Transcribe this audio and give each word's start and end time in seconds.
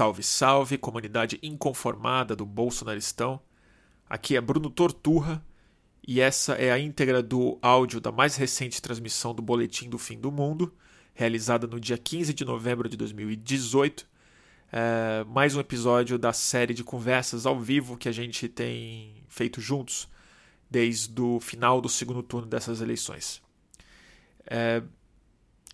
Salve, 0.00 0.22
salve, 0.22 0.78
comunidade 0.78 1.38
inconformada 1.42 2.34
do 2.34 2.46
Bolsonaristão. 2.46 3.38
Aqui 4.08 4.34
é 4.34 4.40
Bruno 4.40 4.70
Torturra 4.70 5.44
e 6.08 6.22
essa 6.22 6.54
é 6.54 6.72
a 6.72 6.78
íntegra 6.78 7.22
do 7.22 7.58
áudio 7.60 8.00
da 8.00 8.10
mais 8.10 8.34
recente 8.34 8.80
transmissão 8.80 9.34
do 9.34 9.42
Boletim 9.42 9.90
do 9.90 9.98
Fim 9.98 10.18
do 10.18 10.32
Mundo, 10.32 10.74
realizada 11.12 11.66
no 11.66 11.78
dia 11.78 11.98
15 11.98 12.32
de 12.32 12.46
novembro 12.46 12.88
de 12.88 12.96
2018. 12.96 14.08
É 14.72 15.22
mais 15.24 15.54
um 15.54 15.60
episódio 15.60 16.18
da 16.18 16.32
série 16.32 16.72
de 16.72 16.82
conversas 16.82 17.44
ao 17.44 17.60
vivo 17.60 17.98
que 17.98 18.08
a 18.08 18.12
gente 18.12 18.48
tem 18.48 19.22
feito 19.28 19.60
juntos 19.60 20.08
desde 20.70 21.20
o 21.20 21.38
final 21.40 21.78
do 21.78 21.90
segundo 21.90 22.22
turno 22.22 22.46
dessas 22.46 22.80
eleições. 22.80 23.42
É, 24.46 24.82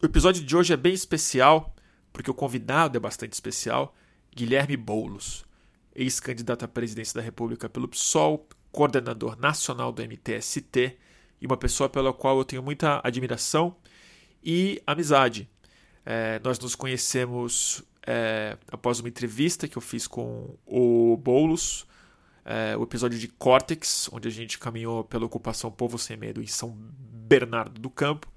o 0.03 0.07
episódio 0.07 0.45
de 0.45 0.57
hoje 0.57 0.73
é 0.73 0.77
bem 0.77 0.95
especial 0.95 1.73
porque 2.13 2.29
o 2.29 2.35
convidado 2.35 2.97
é 2.97 3.01
bastante 3.01 3.35
especial, 3.35 3.95
Guilherme 4.37 4.77
Boulos, 4.77 5.47
ex-candidato 5.95 6.63
à 6.63 6.69
presidência 6.69 7.15
da 7.19 7.25
República 7.25 7.71
pelo 7.71 7.89
PSOL, 7.89 8.47
coordenador 8.71 9.35
nacional 9.41 9.91
do 9.91 10.03
MTST 10.03 10.99
e 11.41 11.47
uma 11.47 11.57
pessoa 11.57 11.89
pela 11.89 12.13
qual 12.13 12.37
eu 12.37 12.45
tenho 12.45 12.63
muita 12.63 13.01
admiração 13.03 13.75
e 14.45 14.83
amizade. 14.87 15.49
É, 16.05 16.39
nós 16.45 16.59
nos 16.59 16.75
conhecemos 16.75 17.83
é, 18.07 18.59
após 18.71 19.01
uma 19.01 19.09
entrevista 19.09 19.67
que 19.67 19.79
eu 19.79 19.83
fiz 19.83 20.07
com 20.07 20.55
o 20.67 21.17
Boulos, 21.17 21.87
é, 22.45 22.77
o 22.77 22.83
episódio 22.83 23.19
de 23.19 23.29
Cortex, 23.29 24.11
onde 24.13 24.29
a 24.29 24.31
gente 24.31 24.59
caminhou 24.59 25.03
pela 25.03 25.25
ocupação 25.25 25.71
Povo 25.71 25.99
Sem 25.99 26.19
Medo 26.19 26.43
em 26.43 26.47
São 26.47 26.77
Bernardo 26.77 27.81
do 27.81 27.89
Campo. 27.89 28.31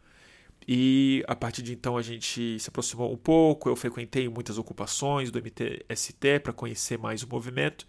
E 0.71 1.23
a 1.27 1.35
partir 1.35 1.63
de 1.63 1.73
então 1.73 1.97
a 1.97 2.01
gente 2.03 2.59
se 2.59 2.69
aproximou 2.69 3.11
um 3.11 3.17
pouco. 3.17 3.67
Eu 3.67 3.75
frequentei 3.75 4.29
muitas 4.29 4.59
ocupações 4.59 5.31
do 5.31 5.39
MTST 5.39 6.41
para 6.43 6.53
conhecer 6.53 6.95
mais 6.95 7.23
o 7.23 7.27
movimento, 7.27 7.87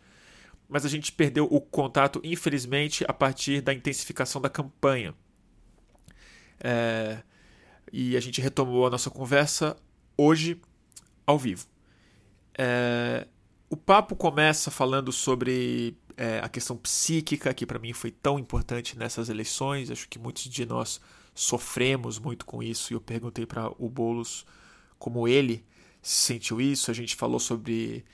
mas 0.67 0.87
a 0.87 0.89
gente 0.89 1.13
perdeu 1.13 1.45
o 1.45 1.61
contato, 1.61 2.23
infelizmente, 2.25 3.05
a 3.07 3.13
partir 3.13 3.61
da 3.61 3.75
intensificação 3.75 4.41
da 4.41 4.49
campanha. 4.49 5.15
É... 6.59 7.23
E 7.93 8.17
a 8.17 8.21
gente 8.21 8.41
retomou 8.41 8.87
a 8.87 8.91
nossa 8.91 9.11
conversa 9.11 9.77
hoje 10.17 10.59
ao 11.27 11.39
vivo. 11.39 11.67
É... 12.57 13.27
O 13.69 13.77
papo 13.77 14.17
começa 14.17 14.71
falando 14.71 15.13
sobre 15.13 15.99
é, 16.17 16.41
a 16.43 16.49
questão 16.49 16.79
psíquica, 16.79 17.53
que 17.53 17.67
para 17.67 17.79
mim 17.79 17.93
foi 17.93 18.11
tão 18.11 18.39
importante 18.39 18.99
nessas 18.99 19.29
eleições. 19.29 19.91
Acho 19.91 20.09
que 20.09 20.19
muitos 20.19 20.45
de 20.45 20.65
nós 20.65 20.99
sofremos 21.41 22.19
muito 22.19 22.45
com 22.45 22.63
isso. 22.63 22.93
E 22.93 22.95
eu 22.95 23.01
perguntei 23.01 23.47
para 23.47 23.71
o 23.79 23.89
Bolos 23.89 24.45
como 24.99 25.27
ele 25.27 25.65
sentiu 26.03 26.61
isso. 26.61 26.91
A 26.91 26.95
gente 26.95 27.17
falou 27.17 27.41
sobre 27.41 28.05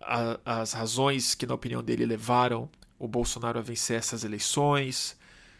a, 0.00 0.40
as 0.62 0.72
razões 0.72 1.34
que, 1.34 1.46
na 1.46 1.54
opinião 1.54 1.82
dele, 1.82 2.06
levaram 2.06 2.68
o 2.98 3.06
Bolsonaro 3.06 3.58
a 3.58 3.62
vencer 3.62 3.98
essas 3.98 4.24
eleições, 4.24 5.16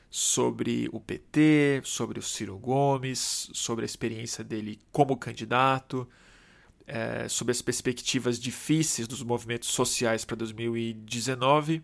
sobre 0.08 0.88
o 0.92 1.00
PT, 1.00 1.82
sobre 1.84 2.20
o 2.20 2.22
Ciro 2.22 2.56
Gomes, 2.56 3.50
sobre 3.52 3.84
a 3.84 3.86
experiência 3.86 4.44
dele 4.44 4.80
como 4.92 5.16
candidato, 5.16 6.08
é, 6.86 7.28
sobre 7.28 7.50
as 7.50 7.60
perspectivas 7.60 8.38
difíceis 8.38 9.08
dos 9.08 9.22
movimentos 9.22 9.70
sociais 9.70 10.24
para 10.24 10.36
2019 10.36 11.82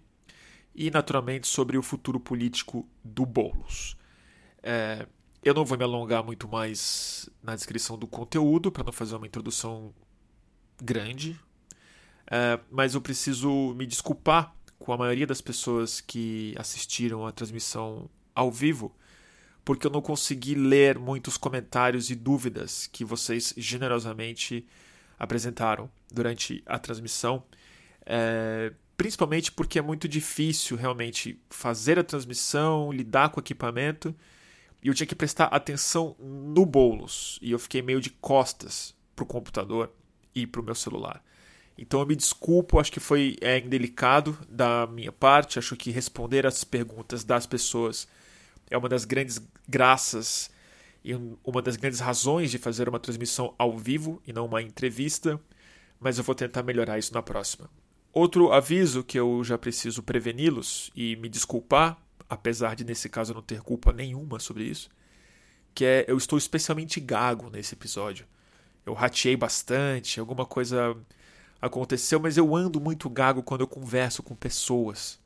e, 0.74 0.90
naturalmente, 0.90 1.48
sobre 1.48 1.76
o 1.76 1.82
futuro 1.82 2.20
político 2.20 2.88
do 3.02 3.26
Boulos. 3.26 3.96
É, 4.62 5.06
eu 5.42 5.54
não 5.54 5.64
vou 5.64 5.78
me 5.78 5.84
alongar 5.84 6.22
muito 6.22 6.46
mais 6.46 7.28
na 7.42 7.54
descrição 7.54 7.98
do 7.98 8.06
conteúdo 8.06 8.70
para 8.70 8.84
não 8.84 8.92
fazer 8.92 9.16
uma 9.16 9.26
introdução 9.26 9.94
grande, 10.82 11.38
é, 12.26 12.58
mas 12.70 12.94
eu 12.94 13.00
preciso 13.00 13.74
me 13.74 13.86
desculpar 13.86 14.54
com 14.78 14.92
a 14.92 14.96
maioria 14.96 15.26
das 15.26 15.40
pessoas 15.40 16.00
que 16.00 16.54
assistiram 16.58 17.26
a 17.26 17.32
transmissão 17.32 18.08
ao 18.34 18.50
vivo, 18.50 18.94
porque 19.64 19.86
eu 19.86 19.90
não 19.90 20.00
consegui 20.00 20.54
ler 20.54 20.98
muitos 20.98 21.36
comentários 21.36 22.10
e 22.10 22.14
dúvidas 22.14 22.86
que 22.86 23.04
vocês 23.04 23.52
generosamente 23.56 24.66
apresentaram 25.18 25.90
durante 26.10 26.62
a 26.64 26.78
transmissão. 26.78 27.42
É, 28.06 28.72
principalmente 28.96 29.52
porque 29.52 29.78
é 29.78 29.82
muito 29.82 30.08
difícil 30.08 30.76
realmente 30.76 31.38
fazer 31.50 31.98
a 31.98 32.04
transmissão, 32.04 32.90
lidar 32.90 33.30
com 33.30 33.40
o 33.40 33.42
equipamento 33.42 34.14
e 34.82 34.88
eu 34.88 34.94
tinha 34.94 35.06
que 35.06 35.14
prestar 35.14 35.46
atenção 35.46 36.16
no 36.18 36.64
bolos. 36.64 37.38
E 37.42 37.50
eu 37.50 37.58
fiquei 37.58 37.82
meio 37.82 38.00
de 38.00 38.10
costas 38.10 38.94
pro 39.14 39.26
computador 39.26 39.92
e 40.34 40.46
pro 40.46 40.62
meu 40.62 40.74
celular. 40.74 41.22
Então 41.76 42.00
eu 42.00 42.06
me 42.06 42.16
desculpo, 42.16 42.78
acho 42.78 42.92
que 42.92 43.00
foi 43.00 43.36
é, 43.40 43.58
indelicado 43.58 44.36
da 44.48 44.86
minha 44.86 45.12
parte. 45.12 45.58
Acho 45.58 45.76
que 45.76 45.90
responder 45.90 46.46
as 46.46 46.64
perguntas 46.64 47.24
das 47.24 47.46
pessoas 47.46 48.08
é 48.70 48.76
uma 48.76 48.88
das 48.88 49.04
grandes 49.04 49.40
graças 49.68 50.50
e 51.04 51.14
uma 51.44 51.62
das 51.62 51.76
grandes 51.76 52.00
razões 52.00 52.50
de 52.50 52.58
fazer 52.58 52.88
uma 52.88 53.00
transmissão 53.00 53.54
ao 53.58 53.76
vivo 53.76 54.22
e 54.26 54.32
não 54.32 54.46
uma 54.46 54.62
entrevista. 54.62 55.40
Mas 55.98 56.16
eu 56.16 56.24
vou 56.24 56.34
tentar 56.34 56.62
melhorar 56.62 56.98
isso 56.98 57.12
na 57.12 57.22
próxima. 57.22 57.68
Outro 58.12 58.52
aviso 58.52 59.04
que 59.04 59.18
eu 59.18 59.44
já 59.44 59.56
preciso 59.56 60.02
preveni-los 60.02 60.90
e 60.96 61.16
me 61.16 61.28
desculpar 61.28 61.98
apesar 62.30 62.76
de 62.76 62.84
nesse 62.84 63.08
caso 63.08 63.32
eu 63.32 63.34
não 63.34 63.42
ter 63.42 63.60
culpa 63.60 63.92
nenhuma 63.92 64.38
sobre 64.38 64.64
isso, 64.64 64.88
que 65.74 65.84
é 65.84 66.04
eu 66.08 66.16
estou 66.16 66.38
especialmente 66.38 67.00
gago 67.00 67.50
nesse 67.50 67.74
episódio. 67.74 68.26
Eu 68.86 68.94
rateei 68.94 69.36
bastante, 69.36 70.20
alguma 70.20 70.46
coisa 70.46 70.96
aconteceu, 71.60 72.18
mas 72.18 72.36
eu 72.36 72.56
ando 72.56 72.80
muito 72.80 73.10
gago 73.10 73.42
quando 73.42 73.60
eu 73.62 73.66
converso 73.66 74.22
com 74.22 74.34
pessoas. 74.34 75.18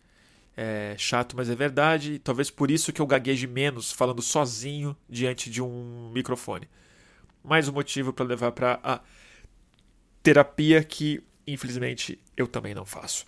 É 0.56 0.94
chato, 0.98 1.36
mas 1.36 1.50
é 1.50 1.54
verdade. 1.54 2.18
Talvez 2.18 2.50
por 2.50 2.70
isso 2.70 2.92
que 2.92 3.00
eu 3.00 3.06
gagueje 3.06 3.46
menos 3.46 3.92
falando 3.92 4.22
sozinho 4.22 4.96
diante 5.08 5.50
de 5.50 5.62
um 5.62 6.10
microfone. 6.12 6.68
Mais 7.42 7.68
um 7.68 7.72
motivo 7.72 8.12
para 8.12 8.24
levar 8.24 8.52
para 8.52 8.80
a 8.82 9.00
terapia 10.22 10.82
que, 10.82 11.22
infelizmente, 11.46 12.20
eu 12.36 12.46
também 12.46 12.74
não 12.74 12.84
faço. 12.84 13.26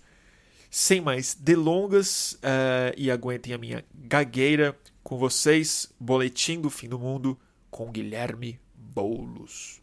Sem 0.69 1.01
mais 1.01 1.33
delongas, 1.33 2.33
uh, 2.33 2.93
e 2.97 3.09
aguentem 3.09 3.53
a 3.53 3.57
minha 3.57 3.85
gagueira 3.93 4.77
com 5.03 5.17
vocês, 5.17 5.93
Boletim 5.99 6.59
do 6.59 6.69
Fim 6.69 6.89
do 6.89 6.99
Mundo 6.99 7.39
com 7.71 7.91
Guilherme 7.91 8.59
Boulos. 8.75 9.81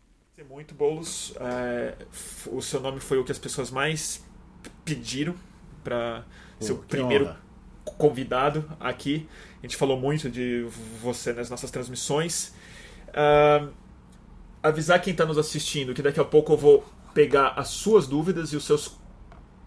Muito 0.49 0.75
Boulos, 0.75 1.31
uh, 1.31 2.57
o 2.57 2.61
seu 2.61 2.81
nome 2.81 3.01
foi 3.01 3.19
o 3.19 3.25
que 3.25 3.33
as 3.33 3.39
pessoas 3.39 3.71
mais 3.71 4.23
pediram 4.85 5.35
para 5.83 6.25
ser 6.61 6.73
o 6.73 6.79
primeiro 6.79 7.25
honra. 7.25 7.41
convidado 7.85 8.71
aqui. 8.79 9.29
A 9.61 9.67
gente 9.67 9.77
falou 9.77 9.99
muito 9.99 10.31
de 10.31 10.67
você 11.01 11.33
nas 11.33 11.49
nossas 11.49 11.71
transmissões. 11.71 12.53
Uh, 13.09 13.73
avisar 14.63 15.01
quem 15.01 15.13
está 15.13 15.25
nos 15.25 15.39
assistindo 15.39 15.95
que 15.95 16.03
daqui 16.03 16.19
a 16.19 16.25
pouco 16.25 16.53
eu 16.53 16.57
vou 16.57 16.85
pegar 17.13 17.49
as 17.57 17.69
suas 17.69 18.07
dúvidas 18.07 18.53
e 18.53 18.57
os 18.57 18.65
seus 18.65 18.99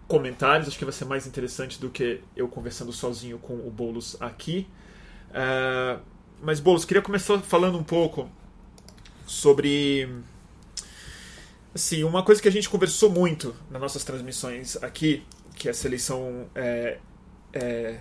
comentários, 0.07 0.67
acho 0.67 0.77
que 0.77 0.85
vai 0.85 0.93
ser 0.93 1.05
mais 1.05 1.27
interessante 1.27 1.79
do 1.79 1.89
que 1.89 2.21
eu 2.35 2.47
conversando 2.47 2.91
sozinho 2.93 3.37
com 3.37 3.53
o 3.53 3.69
Boulos 3.69 4.15
aqui. 4.21 4.67
Uh, 5.29 6.01
mas, 6.41 6.59
Boulos, 6.59 6.85
queria 6.85 7.01
começar 7.01 7.39
falando 7.39 7.77
um 7.77 7.83
pouco 7.83 8.29
sobre. 9.25 10.07
Assim, 11.75 12.03
uma 12.03 12.23
coisa 12.23 12.41
que 12.41 12.47
a 12.47 12.51
gente 12.51 12.69
conversou 12.69 13.09
muito 13.09 13.55
nas 13.69 13.81
nossas 13.81 14.03
transmissões 14.03 14.81
aqui, 14.81 15.23
que 15.55 15.69
essa 15.69 15.87
eleição 15.87 16.47
é, 16.55 16.97
é, 17.53 17.99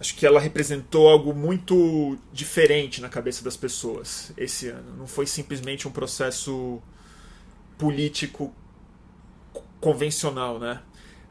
acho 0.00 0.14
que 0.16 0.26
ela 0.26 0.40
representou 0.40 1.08
algo 1.08 1.34
muito 1.34 2.18
diferente 2.32 3.00
na 3.00 3.08
cabeça 3.08 3.44
das 3.44 3.56
pessoas 3.56 4.32
esse 4.36 4.68
ano. 4.68 4.96
Não 4.96 5.06
foi 5.06 5.26
simplesmente 5.26 5.86
um 5.86 5.90
processo 5.90 6.82
político 7.76 8.52
convencional, 9.80 10.58
né? 10.58 10.80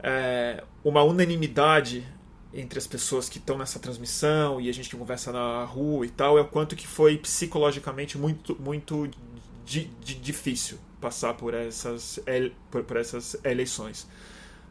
É, 0.01 0.63
uma 0.83 1.03
unanimidade 1.03 2.05
entre 2.53 2.79
as 2.79 2.87
pessoas 2.87 3.27
que 3.27 3.37
estão 3.37 3.57
nessa 3.57 3.79
transmissão 3.79 4.59
e 4.59 4.69
a 4.69 4.73
gente 4.73 4.89
que 4.89 4.95
conversa 4.95 5.31
na 5.31 5.63
rua 5.63 6.05
e 6.05 6.09
tal 6.09 6.37
é 6.37 6.41
o 6.41 6.45
quanto 6.45 6.75
que 6.75 6.87
foi 6.87 7.17
psicologicamente 7.17 8.17
muito 8.17 8.55
muito 8.59 9.09
di, 9.65 9.91
di, 9.99 10.15
difícil 10.15 10.79
passar 11.01 11.33
por 11.33 11.53
essas 11.53 12.19
por, 12.71 12.83
por, 12.83 12.97
essas 12.97 13.35
eleições. 13.43 14.07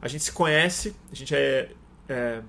A 0.00 0.08
gente 0.08 0.25
se 0.25 0.32
conhece 0.32 0.94
a 1.12 1.14
gente 1.14 1.34
é, 1.34 1.70
é, 2.08 2.43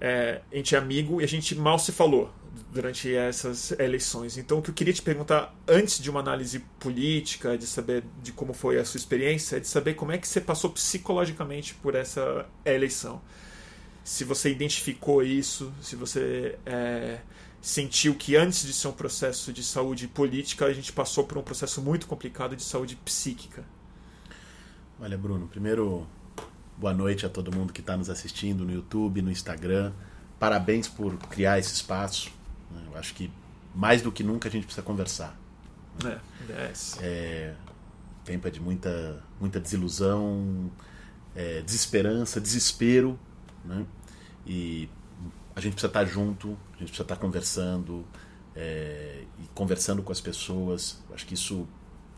é, 0.00 0.42
a 0.52 0.56
gente 0.56 0.74
é 0.74 0.78
amigo 0.78 1.20
e 1.20 1.24
a 1.24 1.28
gente 1.28 1.54
mal 1.54 1.78
se 1.78 1.92
falou 1.92 2.32
durante 2.72 3.14
essas 3.14 3.72
eleições. 3.72 4.36
Então, 4.36 4.58
o 4.58 4.62
que 4.62 4.70
eu 4.70 4.74
queria 4.74 4.92
te 4.92 5.02
perguntar, 5.02 5.54
antes 5.66 5.98
de 5.98 6.10
uma 6.10 6.20
análise 6.20 6.60
política, 6.78 7.56
de 7.56 7.66
saber 7.66 8.04
de 8.22 8.32
como 8.32 8.52
foi 8.52 8.78
a 8.78 8.84
sua 8.84 8.98
experiência, 8.98 9.56
é 9.56 9.60
de 9.60 9.68
saber 9.68 9.94
como 9.94 10.12
é 10.12 10.18
que 10.18 10.26
você 10.26 10.40
passou 10.40 10.70
psicologicamente 10.70 11.74
por 11.74 11.94
essa 11.94 12.46
eleição. 12.64 13.20
Se 14.04 14.24
você 14.24 14.50
identificou 14.50 15.22
isso, 15.22 15.72
se 15.82 15.96
você 15.96 16.58
é, 16.64 17.18
sentiu 17.60 18.14
que 18.14 18.36
antes 18.36 18.64
de 18.64 18.72
ser 18.72 18.88
um 18.88 18.92
processo 18.92 19.52
de 19.52 19.64
saúde 19.64 20.06
política, 20.06 20.66
a 20.66 20.72
gente 20.72 20.92
passou 20.92 21.24
por 21.24 21.36
um 21.38 21.42
processo 21.42 21.82
muito 21.82 22.06
complicado 22.06 22.54
de 22.54 22.62
saúde 22.62 22.96
psíquica. 22.96 23.64
Olha, 25.00 25.18
Bruno, 25.18 25.48
primeiro, 25.48 26.06
boa 26.76 26.94
noite 26.94 27.26
a 27.26 27.28
todo 27.28 27.54
mundo 27.54 27.72
que 27.72 27.80
está 27.80 27.96
nos 27.96 28.08
assistindo 28.08 28.64
no 28.64 28.72
YouTube, 28.72 29.20
no 29.20 29.30
Instagram. 29.30 29.92
Parabéns 30.38 30.86
por 30.86 31.16
criar 31.16 31.58
esse 31.58 31.74
espaço. 31.74 32.35
Né? 32.70 32.82
Eu 32.90 32.98
acho 32.98 33.14
que 33.14 33.30
mais 33.74 34.02
do 34.02 34.10
que 34.10 34.22
nunca 34.22 34.48
a 34.48 34.52
gente 34.52 34.64
precisa 34.64 34.84
conversar. 34.84 35.38
É, 36.04 36.18
é, 36.52 36.70
É, 37.02 37.54
tempo 38.24 38.46
é 38.48 38.50
de 38.50 38.60
muita, 38.60 39.22
muita 39.40 39.60
desilusão, 39.60 40.70
é, 41.34 41.62
desesperança, 41.62 42.40
desespero, 42.40 43.18
né? 43.64 43.86
E 44.46 44.88
a 45.54 45.60
gente 45.60 45.72
precisa 45.72 45.88
estar 45.88 46.04
junto, 46.04 46.56
a 46.74 46.78
gente 46.78 46.88
precisa 46.88 47.02
estar 47.02 47.16
conversando 47.16 48.06
é, 48.54 49.24
e 49.38 49.46
conversando 49.54 50.02
com 50.02 50.12
as 50.12 50.20
pessoas. 50.20 51.02
Acho 51.12 51.26
que 51.26 51.34
isso 51.34 51.66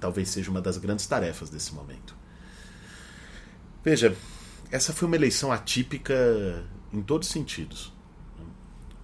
talvez 0.01 0.29
seja 0.29 0.51
uma 0.51 0.61
das 0.61 0.79
grandes 0.79 1.07
tarefas 1.07 1.51
desse 1.51 1.75
momento. 1.75 2.17
Veja, 3.85 4.15
essa 4.71 4.93
foi 4.93 5.07
uma 5.07 5.17
eleição 5.17 5.51
atípica 5.53 6.15
em 6.93 7.03
todos 7.03 7.29
os 7.29 7.33
sentidos. 7.33 7.93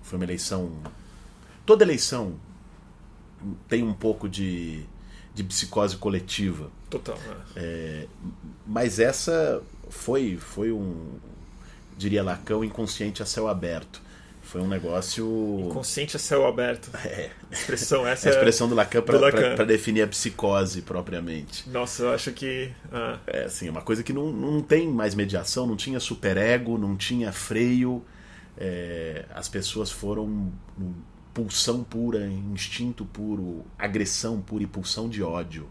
Foi 0.02 0.18
uma 0.18 0.24
eleição. 0.24 0.82
Toda 1.66 1.84
eleição 1.84 2.34
tem 3.68 3.82
um 3.82 3.92
pouco 3.92 4.28
de, 4.28 4.84
de 5.34 5.44
psicose 5.44 5.96
coletiva. 5.96 6.70
total. 6.90 7.18
é. 7.56 7.60
É, 7.60 8.06
mas 8.66 8.98
essa 8.98 9.62
foi, 9.88 10.36
foi 10.36 10.72
um, 10.72 11.12
diria 11.96 12.22
Lacão, 12.22 12.64
inconsciente 12.64 13.22
a 13.22 13.26
céu 13.26 13.48
aberto. 13.48 14.02
Foi 14.44 14.60
um 14.60 14.68
negócio. 14.68 15.26
Consciente 15.72 16.16
a 16.16 16.18
céu 16.18 16.46
aberto. 16.46 16.90
É, 17.04 17.30
Expressão 17.50 18.06
essa. 18.06 18.28
a 18.28 18.32
expressão 18.32 18.68
do 18.68 18.74
Lacan 18.74 19.00
para 19.02 19.64
definir 19.64 20.02
a 20.02 20.06
psicose 20.06 20.82
propriamente. 20.82 21.64
É... 21.66 21.72
Nossa, 21.72 22.02
eu 22.02 22.10
acho 22.12 22.30
que. 22.30 22.70
ah, 22.92 23.18
É 23.26 23.44
assim, 23.44 23.68
uma 23.68 23.80
coisa 23.80 24.02
que 24.02 24.12
não, 24.12 24.30
não 24.30 24.60
tem 24.60 24.86
mais 24.86 25.14
mediação, 25.14 25.66
não 25.66 25.76
tinha 25.76 25.98
superego, 25.98 26.76
não 26.76 26.94
tinha 26.94 27.32
freio. 27.32 28.04
É, 28.56 29.24
as 29.34 29.48
pessoas 29.48 29.90
foram 29.90 30.52
pulsão 31.34 31.84
pura, 31.84 32.26
instinto 32.28 33.04
puro, 33.04 33.64
agressão 33.78 34.40
pura 34.40 34.64
e 34.64 34.66
pulsão 34.66 35.08
de 35.08 35.22
ódio. 35.22 35.68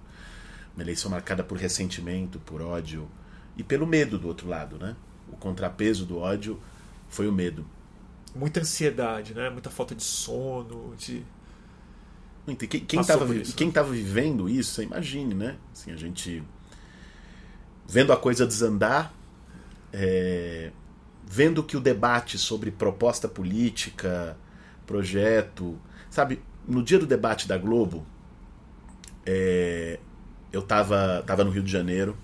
Uma 0.75 0.83
eleição 0.83 1.11
marcada 1.11 1.43
por 1.43 1.57
ressentimento, 1.57 2.39
por 2.39 2.61
ódio 2.61 3.07
e 3.57 3.63
pelo 3.63 3.87
medo 3.87 4.19
do 4.19 4.27
outro 4.27 4.47
lado, 4.49 4.77
né? 4.79 4.95
O 5.31 5.37
contrapeso 5.37 6.05
do 6.05 6.19
ódio 6.19 6.59
foi 7.09 7.27
o 7.27 7.33
medo. 7.33 7.65
muita 8.35 8.59
ansiedade, 8.61 9.33
né? 9.33 9.49
Muita 9.49 9.69
falta 9.69 9.95
de 9.95 10.03
sono, 10.03 10.95
de. 10.97 11.23
Muito. 12.45 12.63
E 12.65 12.67
Quem, 12.67 12.85
quem, 12.85 12.99
Passou 12.99 13.05
tava, 13.05 13.25
por 13.25 13.35
vi- 13.35 13.41
isso, 13.41 13.55
quem 13.55 13.67
né? 13.67 13.73
vivendo 13.83 14.49
isso, 14.49 14.73
você 14.73 14.83
imagine, 14.83 15.33
né? 15.33 15.57
Assim, 15.73 15.91
a 15.91 15.95
gente 15.95 16.43
vendo 17.87 18.11
a 18.13 18.17
coisa 18.17 18.45
desandar, 18.45 19.13
é, 19.91 20.71
vendo 21.25 21.63
que 21.63 21.77
o 21.77 21.81
debate 21.81 22.37
sobre 22.37 22.71
proposta 22.71 23.27
política, 23.27 24.37
projeto, 24.85 25.79
sabe? 26.09 26.41
No 26.67 26.83
dia 26.83 26.99
do 26.99 27.05
debate 27.05 27.47
da 27.47 27.57
Globo, 27.57 28.05
é, 29.25 29.99
eu 30.51 30.61
tava, 30.61 31.23
tava 31.25 31.43
no 31.43 31.51
Rio 31.51 31.63
de 31.63 31.71
Janeiro, 31.71 32.17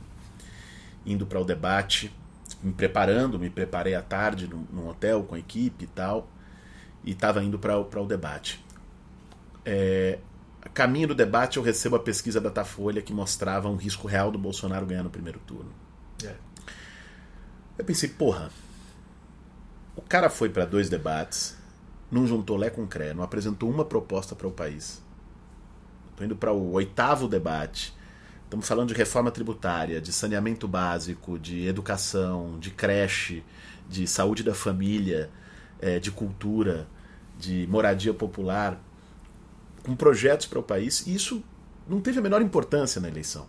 indo 1.06 1.26
para 1.26 1.40
o 1.40 1.46
debate, 1.46 2.14
me 2.62 2.74
preparando, 2.74 3.40
me 3.40 3.50
preparei 3.50 3.96
à 3.96 4.02
tarde 4.02 4.48
num, 4.48 4.66
num 4.72 4.88
hotel 4.88 5.24
com 5.24 5.36
a 5.36 5.40
equipe 5.40 5.86
e 5.86 5.88
tal, 5.88 6.30
e 7.04 7.14
tava 7.14 7.44
indo 7.44 7.58
para 7.58 7.78
o 7.78 8.06
debate. 8.06 8.64
É, 9.66 10.20
caminho 10.74 11.10
do 11.10 11.16
debate, 11.16 11.58
eu 11.58 11.64
recebo 11.64 11.98
a 11.98 12.00
pesquisa 12.00 12.40
da 12.40 12.48
Datafolha 12.48 13.02
que 13.02 13.12
mostrava 13.12 13.68
um 13.68 13.76
risco 13.76 14.08
real 14.08 14.32
do 14.32 14.38
Bolsonaro 14.38 14.86
ganhar 14.86 15.04
no 15.04 15.10
primeiro 15.10 15.40
turno. 15.40 15.72
É. 16.24 16.36
Eu 17.78 17.84
pensei, 17.84 18.10
porra, 18.10 18.50
o 19.96 20.02
cara 20.02 20.30
foi 20.30 20.50
para 20.50 20.66
dois 20.66 20.90
debates, 20.90 21.58
não 22.12 22.26
juntou 22.26 22.58
Lé 22.58 22.70
com 22.70 22.88
Cré, 22.88 23.14
não 23.14 23.24
apresentou 23.24 23.70
uma 23.70 23.86
proposta 23.86 24.36
para 24.36 24.48
o 24.48 24.52
país. 24.52 25.02
Estou 26.12 26.26
indo 26.26 26.36
para 26.36 26.52
o 26.52 26.72
oitavo 26.72 27.28
debate. 27.28 27.94
Estamos 28.44 28.68
falando 28.68 28.90
de 28.90 28.96
reforma 28.96 29.30
tributária, 29.30 30.02
de 30.02 30.12
saneamento 30.12 30.68
básico, 30.68 31.38
de 31.38 31.68
educação, 31.68 32.58
de 32.60 32.72
creche, 32.72 33.44
de 33.88 34.08
saúde 34.08 34.44
da 34.44 34.56
família, 34.56 35.30
eh, 35.80 36.00
de 36.00 36.12
cultura, 36.12 36.88
de 37.38 37.68
moradia 37.68 38.14
popular, 38.14 38.82
com 39.84 39.96
projetos 39.96 40.48
para 40.48 40.60
o 40.60 40.64
país. 40.64 41.06
E 41.06 41.14
isso 41.14 41.44
não 41.88 42.02
teve 42.02 42.20
a 42.20 42.22
menor 42.22 42.42
importância 42.42 43.00
na 43.00 43.08
eleição. 43.08 43.46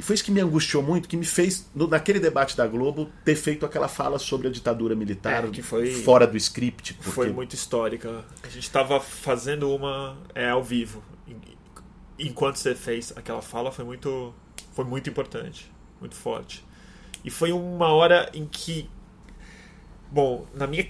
E 0.00 0.02
foi 0.02 0.14
isso 0.14 0.24
que 0.24 0.30
me 0.30 0.40
angustiou 0.40 0.82
muito, 0.82 1.06
que 1.06 1.14
me 1.14 1.26
fez, 1.26 1.68
no- 1.74 1.86
naquele 1.86 2.18
debate 2.18 2.56
da 2.56 2.66
Globo, 2.66 3.10
ter 3.22 3.36
feito 3.36 3.66
aquela 3.66 3.86
fala 3.86 4.18
sobre 4.18 4.48
a 4.48 4.50
ditadura 4.50 4.94
militar 4.96 5.44
É, 5.44 5.48
que 5.50 5.60
foi- 5.60 5.90
fora 5.90 6.26
do 6.26 6.38
script. 6.38 6.94
Porque 6.94 7.10
Foi 7.10 7.30
muito 7.30 7.54
histórica. 7.54 8.24
A 8.42 8.48
gente 8.48 8.62
estava 8.62 8.98
fazendo 8.98 9.70
uma 9.74 10.16
é, 10.34 10.48
ao 10.48 10.64
vivo. 10.64 11.02
En- 11.28 11.36
Enquanto 12.18 12.56
você 12.56 12.74
fez 12.74 13.12
aquela 13.14 13.42
fala, 13.42 13.70
foi 13.70 13.84
muito, 13.84 14.34
foi 14.72 14.86
muito 14.86 15.10
importante, 15.10 15.70
muito 16.00 16.14
forte. 16.14 16.64
E 17.22 17.30
foi 17.30 17.52
uma 17.52 17.88
hora 17.88 18.30
em 18.32 18.46
que, 18.46 18.88
bom, 20.10 20.46
na 20.54 20.66
minha 20.66 20.86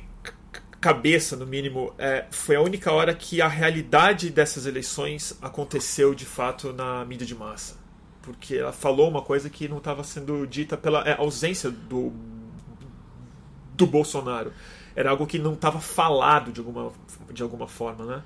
cabeça, 0.81 1.35
no 1.37 1.47
mínimo, 1.47 1.93
é, 1.99 2.27
foi 2.31 2.55
a 2.55 2.61
única 2.61 2.93
hora 2.93 3.13
que 3.13 3.43
a 3.43 3.49
realidade 3.49 4.31
dessas 4.31 4.67
eleições 4.67 5.37
aconteceu 5.43 6.15
de 6.15 6.25
fato 6.25 6.73
na 6.73 7.05
mídia 7.05 7.27
de 7.27 7.35
massa. 7.35 7.80
Porque 8.33 8.57
ela 8.57 8.73
falou 8.73 9.09
uma 9.09 9.23
coisa 9.23 9.51
que 9.51 9.69
não 9.69 9.79
estava 9.79 10.05
sendo 10.05 10.47
dita 10.47 10.77
pela 10.77 11.07
é, 11.09 11.17
ausência 11.19 11.71
do 11.71 12.13
do 13.75 13.87
Bolsonaro. 13.87 14.53
Era 14.95 15.11
algo 15.11 15.27
que 15.27 15.39
não 15.39 15.55
estava 15.55 15.81
falado 15.81 16.53
de 16.53 16.61
alguma, 16.61 16.93
de 17.33 17.43
alguma 17.43 17.67
forma, 17.67 18.05
né? 18.05 18.23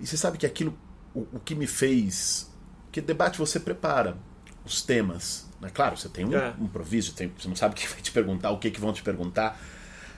E 0.00 0.06
você 0.06 0.16
sabe 0.16 0.38
que 0.38 0.46
aquilo, 0.46 0.76
o, 1.14 1.20
o 1.32 1.40
que 1.40 1.54
me 1.54 1.66
fez. 1.66 2.50
Que 2.90 3.00
debate 3.00 3.38
você 3.38 3.60
prepara 3.60 4.16
os 4.64 4.82
temas. 4.82 5.48
Né? 5.60 5.70
Claro, 5.72 5.96
você 5.96 6.08
tem 6.08 6.24
um 6.24 6.34
É. 6.34 6.54
improviso, 6.58 7.12
tem, 7.12 7.30
você 7.38 7.46
não 7.48 7.56
sabe 7.56 7.74
o 7.74 7.76
que 7.76 7.86
vai 7.88 8.00
te 8.00 8.10
perguntar, 8.10 8.50
o 8.50 8.58
que, 8.58 8.70
que 8.70 8.80
vão 8.80 8.92
te 8.92 9.02
perguntar. 9.02 9.60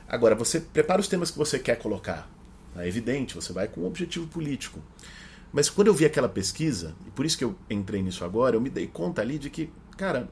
Agora, 0.08 0.34
você 0.34 0.60
prepara 0.60 1.00
os 1.00 1.08
temas 1.08 1.30
que 1.30 1.36
você 1.38 1.58
quer 1.58 1.76
colocar. 1.76 2.28
É 2.76 2.86
evidente, 2.86 3.34
você 3.34 3.52
vai 3.52 3.66
com 3.66 3.80
um 3.80 3.86
objetivo 3.86 4.28
político. 4.28 4.80
Mas 5.52 5.70
quando 5.70 5.88
eu 5.88 5.94
vi 5.94 6.04
aquela 6.04 6.28
pesquisa, 6.28 6.94
e 7.06 7.10
por 7.10 7.24
isso 7.24 7.38
que 7.38 7.44
eu 7.44 7.54
entrei 7.70 8.02
nisso 8.02 8.24
agora, 8.24 8.56
eu 8.56 8.60
me 8.60 8.68
dei 8.68 8.86
conta 8.86 9.22
ali 9.22 9.38
de 9.38 9.48
que, 9.48 9.70
cara, 9.96 10.28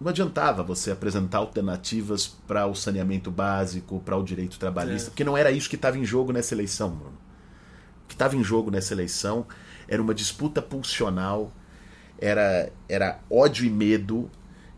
não 0.00 0.08
adiantava 0.08 0.62
você 0.62 0.90
apresentar 0.90 1.38
alternativas 1.38 2.26
para 2.26 2.66
o 2.66 2.74
saneamento 2.74 3.30
básico, 3.30 4.00
para 4.00 4.16
o 4.16 4.22
direito 4.24 4.58
trabalhista, 4.58 5.08
É. 5.08 5.10
porque 5.10 5.24
não 5.24 5.36
era 5.36 5.50
isso 5.50 5.68
que 5.68 5.76
estava 5.76 5.98
em 5.98 6.04
jogo 6.04 6.32
nessa 6.32 6.54
eleição, 6.54 6.90
Bruno. 6.90 7.18
O 8.04 8.08
que 8.08 8.14
estava 8.14 8.34
em 8.36 8.42
jogo 8.42 8.70
nessa 8.70 8.94
eleição 8.94 9.46
era 9.86 10.00
uma 10.02 10.14
disputa 10.14 10.60
pulsional, 10.62 11.52
era, 12.18 12.72
era 12.88 13.20
ódio 13.30 13.64
e 13.66 13.70
medo, 13.70 14.30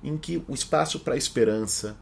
em 0.03 0.19
que 0.19 0.43
o 0.49 0.55
espaço 0.55 1.01
para 1.01 1.15
a 1.15 1.17
esperança, 1.17 1.97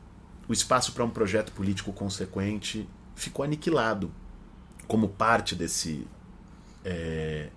o 0.48 0.52
espaço 0.52 0.92
para 0.92 1.04
um 1.04 1.10
projeto 1.10 1.52
político 1.52 1.92
consequente 1.92 2.88
ficou 3.14 3.44
aniquilado 3.44 4.10
como 4.88 5.08
parte 5.08 5.54
desse 5.54 6.06
é, 6.84 7.48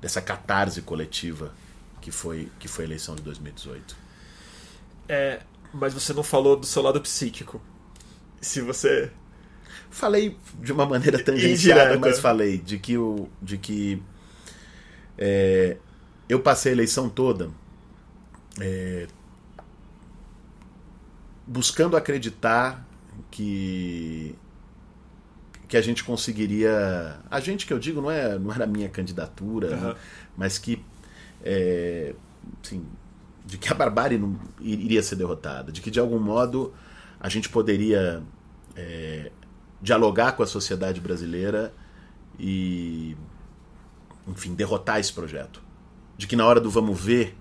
dessa 0.00 0.20
catarse 0.20 0.82
coletiva 0.82 1.52
que 2.00 2.10
foi 2.10 2.50
que 2.58 2.68
foi 2.68 2.84
a 2.84 2.88
eleição 2.88 3.14
de 3.14 3.22
2018. 3.22 3.96
É, 5.08 5.40
mas 5.72 5.94
você 5.94 6.12
não 6.12 6.22
falou 6.22 6.56
do 6.56 6.66
seu 6.66 6.82
lado 6.82 7.00
psíquico. 7.00 7.60
Se 8.40 8.60
você. 8.60 9.10
Falei 9.90 10.36
de 10.60 10.72
uma 10.72 10.86
maneira 10.86 11.18
tangenciada, 11.22 11.98
mas 11.98 12.18
falei 12.18 12.58
de 12.58 12.78
que 12.78 12.98
o 12.98 13.28
de 13.40 13.56
que 13.56 14.02
é, 15.16 15.76
eu 16.28 16.40
passei 16.40 16.72
a 16.72 16.74
eleição 16.74 17.08
toda 17.08 17.50
é, 18.60 19.06
buscando 21.46 21.96
acreditar 21.96 22.86
que 23.30 24.34
que 25.74 25.78
a 25.78 25.82
gente 25.82 26.04
conseguiria 26.04 27.18
a 27.28 27.40
gente 27.40 27.66
que 27.66 27.72
eu 27.72 27.80
digo 27.80 28.00
não 28.00 28.08
é 28.08 28.38
não 28.38 28.52
era 28.52 28.62
a 28.62 28.66
minha 28.66 28.88
candidatura 28.88 29.74
Aham. 29.74 29.88
né, 29.88 29.94
mas 30.36 30.56
que 30.56 30.80
é, 31.42 32.14
assim, 32.62 32.86
de 33.44 33.58
que 33.58 33.68
a 33.72 33.74
barbárie 33.74 34.16
não 34.16 34.38
iria 34.60 35.02
ser 35.02 35.16
derrotada 35.16 35.72
de 35.72 35.80
que 35.80 35.90
de 35.90 35.98
algum 35.98 36.20
modo 36.20 36.72
a 37.18 37.28
gente 37.28 37.48
poderia 37.48 38.22
é, 38.76 39.32
dialogar 39.82 40.36
com 40.36 40.44
a 40.44 40.46
sociedade 40.46 41.00
brasileira 41.00 41.74
e 42.38 43.16
enfim 44.28 44.54
derrotar 44.54 45.00
esse 45.00 45.12
projeto 45.12 45.60
de 46.16 46.28
que 46.28 46.36
na 46.36 46.46
hora 46.46 46.60
do 46.60 46.70
vamos 46.70 47.00
ver 47.00 47.36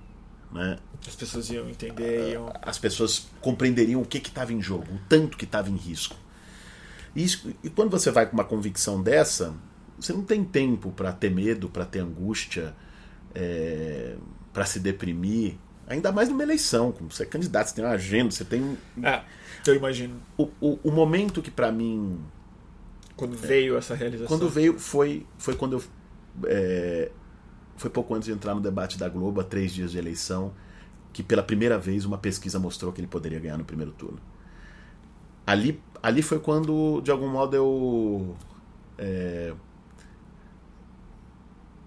né, 0.51 0.79
As 1.07 1.15
pessoas 1.15 1.51
iam 1.51 1.69
entender, 1.69 2.31
iam. 2.31 2.51
as 2.63 2.79
pessoas 2.79 3.27
compreenderiam 3.41 4.01
o 4.01 4.05
que 4.05 4.17
estava 4.17 4.51
em 4.51 4.59
jogo, 4.59 4.91
o 4.91 4.99
tanto 5.07 5.37
que 5.37 5.45
estava 5.45 5.69
em 5.69 5.75
risco. 5.75 6.15
E, 7.15 7.23
isso- 7.23 7.53
e 7.63 7.69
quando 7.69 7.89
você 7.91 8.09
vai 8.11 8.25
com 8.25 8.33
uma 8.33 8.43
convicção 8.43 9.01
dessa, 9.01 9.53
você 9.99 10.11
não 10.13 10.23
tem 10.23 10.43
tempo 10.43 10.91
para 10.91 11.11
ter 11.11 11.29
medo, 11.29 11.69
para 11.69 11.85
ter 11.85 11.99
angústia, 11.99 12.73
para 14.51 14.65
se 14.65 14.79
deprimir. 14.79 15.55
Ainda 15.87 16.11
mais 16.11 16.29
numa 16.29 16.43
eleição, 16.43 16.91
como 16.91 17.11
você 17.11 17.23
é 17.23 17.25
candidato, 17.25 17.67
você 17.67 17.75
tem 17.75 17.83
uma 17.85 17.91
agenda, 17.91 18.31
você 18.31 18.45
tem. 18.45 18.77
É, 19.01 19.21
eu 19.67 19.75
imagino. 19.75 20.15
O, 20.37 20.49
o, 20.61 20.79
o 20.83 20.91
momento 20.91 21.41
que 21.41 21.51
para 21.51 21.71
mim. 21.71 22.19
Quando 23.15 23.35
veio 23.37 23.77
essa 23.77 23.93
realização. 23.93 24.27
Quando 24.27 24.49
veio 24.49 24.79
foi, 24.79 25.25
foi 25.37 25.55
quando 25.55 25.73
eu. 25.73 25.83
É, 26.45 27.11
foi 27.75 27.89
pouco 27.89 28.15
antes 28.15 28.27
de 28.27 28.31
entrar 28.31 28.55
no 28.55 28.61
debate 28.61 28.97
da 28.97 29.09
Globo, 29.09 29.41
a 29.41 29.43
três 29.43 29.73
dias 29.73 29.91
de 29.91 29.97
eleição, 29.97 30.53
que 31.11 31.21
pela 31.21 31.43
primeira 31.43 31.77
vez 31.77 32.05
uma 32.05 32.17
pesquisa 32.17 32.57
mostrou 32.57 32.91
que 32.93 33.01
ele 33.01 33.07
poderia 33.07 33.39
ganhar 33.39 33.57
no 33.57 33.65
primeiro 33.65 33.91
turno. 33.91 34.19
Ali, 35.45 35.81
ali 36.01 36.21
foi 36.21 36.39
quando, 36.39 37.01
de 37.01 37.11
algum 37.11 37.27
modo, 37.27 37.55
eu. 37.55 38.35
É, 38.97 39.53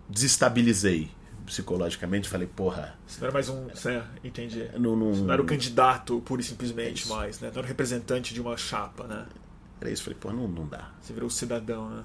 desestabilizei 0.08 1.10
psicologicamente. 1.44 2.28
Falei, 2.28 2.46
porra. 2.46 2.98
Você 3.06 3.20
não 3.20 3.26
era 3.26 3.34
mais 3.34 3.48
um. 3.48 3.68
Você, 3.68 4.02
entendi. 4.22 4.68
Não, 4.78 4.96
não, 4.96 5.12
não 5.12 5.32
era 5.32 5.40
o 5.40 5.46
candidato, 5.46 6.20
pura 6.20 6.40
e 6.40 6.44
simplesmente, 6.44 7.06
é 7.06 7.14
mais, 7.14 7.40
né? 7.40 7.48
Não 7.48 7.58
era 7.58 7.66
o 7.66 7.68
representante 7.68 8.34
de 8.34 8.40
uma 8.40 8.56
chapa, 8.56 9.06
né? 9.06 9.26
Era 9.80 9.90
isso. 9.90 10.02
Falei, 10.02 10.18
porra, 10.18 10.34
não, 10.34 10.48
não 10.48 10.66
dá. 10.66 10.90
Você 11.00 11.12
virou 11.12 11.30
cidadão, 11.30 11.88
né? 11.88 12.04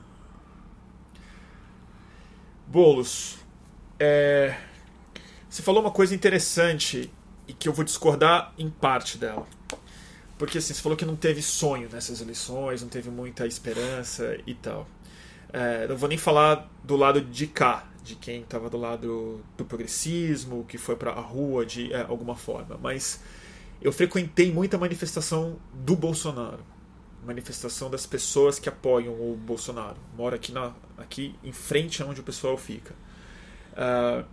Bolos. 2.67 3.37
É... 3.99 4.57
Você 5.49 5.61
falou 5.61 5.81
uma 5.81 5.91
coisa 5.91 6.15
interessante 6.15 7.11
e 7.47 7.53
que 7.53 7.67
eu 7.67 7.73
vou 7.73 7.83
discordar 7.83 8.53
em 8.57 8.69
parte 8.69 9.17
dela. 9.17 9.45
Porque 10.41 10.57
assim, 10.57 10.73
você 10.73 10.81
falou 10.81 10.97
que 10.97 11.05
não 11.05 11.15
teve 11.15 11.39
sonho 11.39 11.87
nessas 11.87 12.19
eleições, 12.19 12.81
não 12.81 12.89
teve 12.89 13.11
muita 13.11 13.45
esperança 13.45 14.39
e 14.47 14.55
tal. 14.55 14.87
É, 15.53 15.87
não 15.87 15.95
vou 15.95 16.09
nem 16.09 16.17
falar 16.17 16.67
do 16.83 16.95
lado 16.95 17.21
de 17.21 17.45
cá, 17.45 17.87
de 18.03 18.15
quem 18.15 18.41
estava 18.41 18.67
do 18.67 18.75
lado 18.75 19.39
do 19.55 19.63
progressismo, 19.63 20.65
que 20.67 20.79
foi 20.79 20.95
para 20.95 21.11
a 21.11 21.21
rua 21.21 21.63
de 21.63 21.93
é, 21.93 22.01
alguma 22.01 22.35
forma, 22.35 22.75
mas 22.81 23.21
eu 23.83 23.93
frequentei 23.93 24.51
muita 24.51 24.79
manifestação 24.79 25.57
do 25.75 25.95
Bolsonaro, 25.95 26.65
manifestação 27.23 27.91
das 27.91 28.07
pessoas 28.07 28.57
que 28.57 28.67
apoiam 28.67 29.13
o 29.13 29.37
Bolsonaro. 29.37 29.97
Moro 30.17 30.35
aqui, 30.35 30.51
na, 30.51 30.73
aqui 30.97 31.35
em 31.43 31.51
frente 31.51 32.01
aonde 32.01 32.19
o 32.19 32.23
pessoal 32.23 32.57
fica. 32.57 32.95
Uh, 33.73 34.25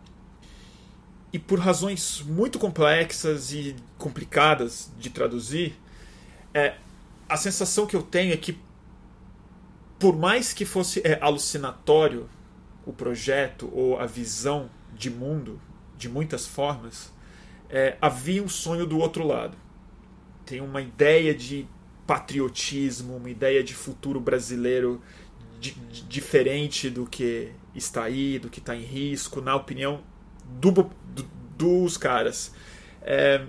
e 1.34 1.38
por 1.38 1.58
razões 1.58 2.22
muito 2.26 2.58
complexas 2.58 3.52
e 3.52 3.76
complicadas 3.98 4.90
de 4.98 5.10
traduzir, 5.10 5.78
é, 6.54 6.76
a 7.28 7.36
sensação 7.36 7.86
que 7.86 7.94
eu 7.94 8.02
tenho 8.02 8.32
é 8.32 8.36
que, 8.36 8.58
por 9.98 10.16
mais 10.16 10.52
que 10.52 10.64
fosse 10.64 11.00
é, 11.04 11.18
alucinatório 11.20 12.28
o 12.86 12.92
projeto 12.92 13.70
ou 13.72 13.98
a 13.98 14.06
visão 14.06 14.70
de 14.94 15.10
mundo, 15.10 15.60
de 15.96 16.08
muitas 16.08 16.46
formas, 16.46 17.12
é, 17.68 17.96
havia 18.00 18.42
um 18.42 18.48
sonho 18.48 18.86
do 18.86 18.98
outro 18.98 19.26
lado. 19.26 19.56
Tem 20.46 20.60
uma 20.60 20.80
ideia 20.80 21.34
de 21.34 21.66
patriotismo, 22.06 23.16
uma 23.16 23.28
ideia 23.28 23.62
de 23.62 23.74
futuro 23.74 24.18
brasileiro 24.18 25.02
de, 25.60 25.72
diferente 26.08 26.88
do 26.88 27.04
que 27.04 27.52
está 27.74 28.04
aí, 28.04 28.38
do 28.38 28.48
que 28.48 28.58
está 28.58 28.74
em 28.74 28.82
risco, 28.82 29.42
na 29.42 29.54
opinião 29.54 30.00
do, 30.44 30.70
do, 30.70 30.90
dos 31.56 31.98
caras. 31.98 32.52
É, 33.02 33.44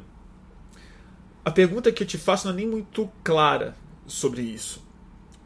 a 1.50 1.52
pergunta 1.52 1.92
que 1.92 2.04
eu 2.04 2.08
te 2.08 2.18
faço 2.18 2.46
não 2.48 2.54
é 2.54 2.58
nem 2.58 2.68
muito 2.68 3.12
clara 3.24 3.76
sobre 4.06 4.42
isso. 4.44 4.88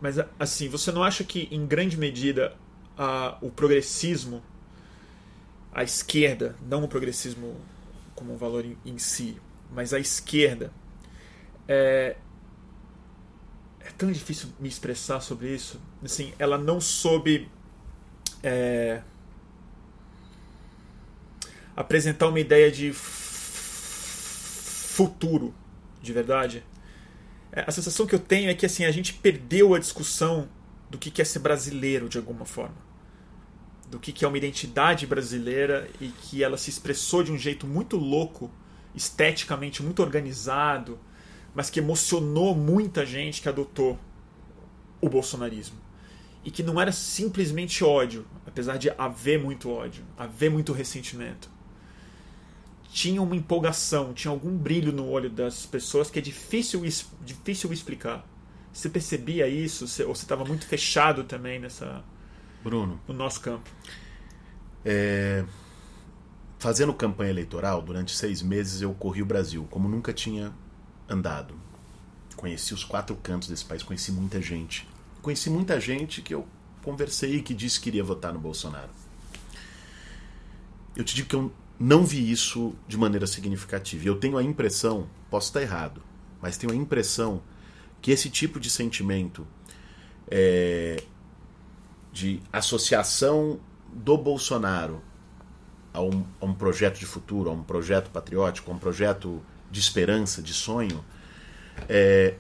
Mas, 0.02 0.18
assim, 0.38 0.68
você 0.68 0.92
não 0.92 1.02
acha 1.02 1.24
que, 1.24 1.48
em 1.50 1.66
grande 1.66 1.98
medida, 1.98 2.58
a, 2.98 3.38
o 3.42 3.50
progressismo, 3.50 4.44
a 5.72 5.82
esquerda, 5.82 6.58
não 6.68 6.84
o 6.84 6.90
progressismo 6.90 7.56
como 8.14 8.34
um 8.34 8.38
valor 8.38 8.66
em, 8.66 8.78
em 8.86 8.98
si, 8.98 9.38
mas 9.74 9.94
a 9.94 10.00
esquerda, 10.00 10.74
é, 11.70 12.18
é 13.80 13.90
tão 13.98 14.12
difícil 14.12 14.50
me 14.60 14.68
expressar 14.68 15.22
sobre 15.22 15.56
isso. 15.56 15.80
Assim, 16.04 16.34
ela 16.38 16.58
não 16.58 16.82
soube 16.82 17.50
é, 18.44 19.02
apresentar 21.78 22.28
uma 22.28 22.42
ideia 22.42 22.70
de 22.70 22.92
futuro, 24.94 25.54
de 26.04 26.14
verdade. 26.14 26.64
É, 27.52 27.64
a 27.66 27.72
sensação 27.72 28.06
que 28.06 28.14
eu 28.14 28.20
tenho 28.20 28.50
é 28.50 28.54
que 28.54 28.66
assim 28.66 28.84
a 28.84 28.92
gente 28.92 29.14
perdeu 29.14 29.74
a 29.74 29.80
discussão 29.80 30.50
do 30.90 30.98
que 30.98 31.22
é 31.22 31.26
ser 31.26 31.40
brasileiro 31.40 32.10
de 32.10 32.18
alguma 32.18 32.46
forma. 32.46 32.76
Do 33.90 34.00
que 34.00 34.26
é 34.26 34.28
uma 34.28 34.38
identidade 34.38 35.08
brasileira 35.08 35.90
e 36.02 36.10
que 36.10 36.44
ela 36.44 36.58
se 36.58 36.70
expressou 36.70 37.24
de 37.24 37.32
um 37.32 37.38
jeito 37.38 37.66
muito 37.66 37.96
louco, 37.96 38.52
esteticamente 38.94 39.82
muito 39.82 40.02
organizado, 40.02 41.00
mas 41.56 41.70
que 41.70 41.80
emocionou 41.80 42.54
muita 42.54 43.06
gente 43.06 43.42
que 43.42 43.50
adotou 43.50 43.98
o 45.00 45.08
bolsonarismo. 45.08 45.78
E 46.44 46.52
que 46.52 46.64
não 46.64 46.82
era 46.82 46.92
simplesmente 46.92 47.84
ódio, 47.84 48.26
apesar 48.46 48.78
de 48.78 48.90
haver 48.98 49.40
muito 49.40 49.70
ódio, 49.70 50.04
haver 50.18 50.50
muito 50.50 50.74
ressentimento. 50.74 51.50
Tinha 52.94 53.20
uma 53.24 53.36
empolgação, 53.36 54.14
tinha 54.14 54.30
algum 54.30 54.56
brilho 54.56 54.92
no 54.92 55.10
olho 55.10 55.28
das 55.28 55.66
pessoas 55.66 56.12
que 56.12 56.20
é 56.20 56.22
difícil, 56.22 56.84
difícil 57.26 57.74
explicar. 57.74 58.24
Você 58.72 58.88
percebia 58.88 59.48
isso? 59.48 59.86
Ou 60.08 60.16
você 60.16 60.24
estava 60.24 60.46
muito 60.46 60.68
fechado 60.68 61.24
também 61.24 61.60
nessa. 61.60 62.04
Bruno. 62.64 63.02
No 63.08 63.16
nosso 63.16 63.42
campo? 63.42 63.68
É... 64.86 65.44
Fazendo 66.60 66.94
campanha 66.94 67.32
eleitoral, 67.32 67.82
durante 67.82 68.16
seis 68.16 68.44
meses 68.44 68.84
eu 68.84 68.94
corri 68.94 69.24
o 69.24 69.26
Brasil, 69.26 69.68
como 69.72 69.90
nunca 69.90 70.14
tinha 70.14 70.54
andado. 71.10 71.56
Conheci 72.36 72.76
os 72.76 72.84
quatro 72.84 73.16
cantos 73.16 73.48
desse 73.48 73.66
país, 73.66 73.82
conheci 73.82 74.12
muita 74.12 74.40
gente. 74.40 74.88
Conheci 75.20 75.50
muita 75.50 75.80
gente 75.80 76.22
que 76.22 76.36
eu 76.36 76.48
conversei 76.84 77.38
e 77.38 77.42
que 77.42 77.56
disse 77.56 77.82
que 77.82 77.90
iria 77.90 78.04
votar 78.04 78.32
no 78.32 78.40
Bolsonaro. 78.40 78.92
Eu 80.96 81.04
te 81.04 81.16
digo 81.16 81.28
que 81.28 81.36
eu 81.36 81.52
não 81.84 82.06
vi 82.06 82.32
isso 82.32 82.74
de 82.88 82.98
maneira 82.98 83.28
significativa. 83.28 84.08
Eu 84.08 84.16
tenho 84.16 84.38
a 84.38 84.44
impressão, 84.44 85.06
posso 85.30 85.48
estar 85.48 85.62
errado, 85.62 86.02
mas 86.42 86.56
tenho 86.56 86.72
a 86.72 86.76
impressão 86.76 87.42
que 88.02 88.10
esse 88.10 88.30
tipo 88.30 88.58
de 88.58 88.70
sentimento 88.70 89.46
é, 90.32 91.04
de 92.14 92.40
associação 92.54 93.60
do 93.92 94.18
Bolsonaro 94.18 95.02
a 95.94 96.02
um, 96.02 96.26
a 96.40 96.46
um, 96.46 96.54
projeto 96.54 97.00
de 97.00 97.06
futuro, 97.06 97.50
a 97.50 97.54
um 97.54 97.64
projeto 97.64 98.10
patriótico, 98.12 98.72
a 98.72 98.74
um 98.74 98.80
projeto 98.80 99.44
de 99.70 99.82
esperança, 99.82 100.42
de 100.42 100.54
sonho, 100.54 101.04
é, 101.90 102.36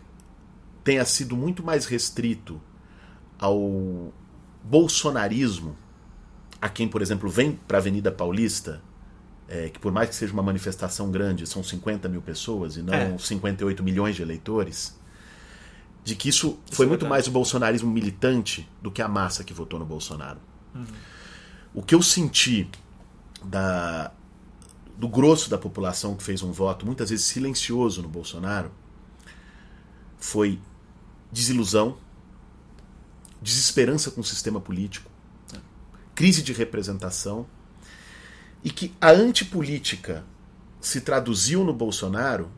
tenha 0.86 1.04
sido 1.04 1.36
muito 1.36 1.62
mais 1.62 1.86
restrito 1.86 2.62
ao 3.38 4.14
bolsonarismo, 4.64 5.76
a 6.62 6.70
quem, 6.70 6.88
por 6.88 7.02
exemplo, 7.02 7.30
vem 7.30 7.52
para 7.52 7.78
a 7.78 7.82
Avenida 7.82 8.10
Paulista, 8.10 8.82
é, 9.48 9.70
que 9.70 9.80
por 9.80 9.92
mais 9.92 10.10
que 10.10 10.16
seja 10.16 10.34
uma 10.34 10.44
manifestação 10.44 11.12
grande, 11.12 11.46
são 11.46 11.64
50 11.64 12.08
mil 12.10 12.22
pessoas 12.22 12.78
e 12.78 12.82
não 12.82 12.94
é. 12.94 13.18
58 13.18 13.84
milhões 13.84 14.16
de 14.16 14.22
eleitores, 14.22 14.98
de 16.04 16.16
que 16.16 16.30
isso, 16.30 16.60
isso 16.66 16.76
foi 16.76 16.86
é 16.86 16.90
muito 16.90 17.06
mais 17.06 17.28
o 17.28 17.32
bolsonarismo 17.32 17.90
militante 17.92 18.70
do 18.82 18.92
que 18.92 19.02
a 19.02 19.08
massa 19.08 19.44
que 19.44 19.54
votou 19.54 19.80
no 19.80 19.86
Bolsonaro. 19.86 20.40
Uhum. 20.74 20.86
O 21.74 21.82
que 21.82 21.96
eu 21.96 22.02
senti 22.02 22.70
da, 23.44 24.12
do 24.98 25.08
grosso 25.08 25.50
da 25.50 25.58
população 25.58 26.16
que 26.16 26.24
fez 26.24 26.42
um 26.42 26.52
voto, 26.52 26.86
muitas 26.86 27.10
vezes 27.10 27.26
silencioso 27.26 28.02
no 28.02 28.10
Bolsonaro, 28.10 28.72
foi 30.18 30.60
desilusão, 31.32 31.98
desesperança 33.42 34.12
com 34.12 34.22
o 34.22 34.24
sistema 34.24 34.62
político, 34.62 35.12
crise 36.16 36.42
de 36.42 36.54
representação, 36.54 37.46
e 38.64 38.70
que 38.70 38.94
a 39.00 39.12
antipolítica 39.12 40.24
se 40.80 41.02
traduziu 41.02 41.64
no 41.64 41.74
Bolsonaro 41.74 42.50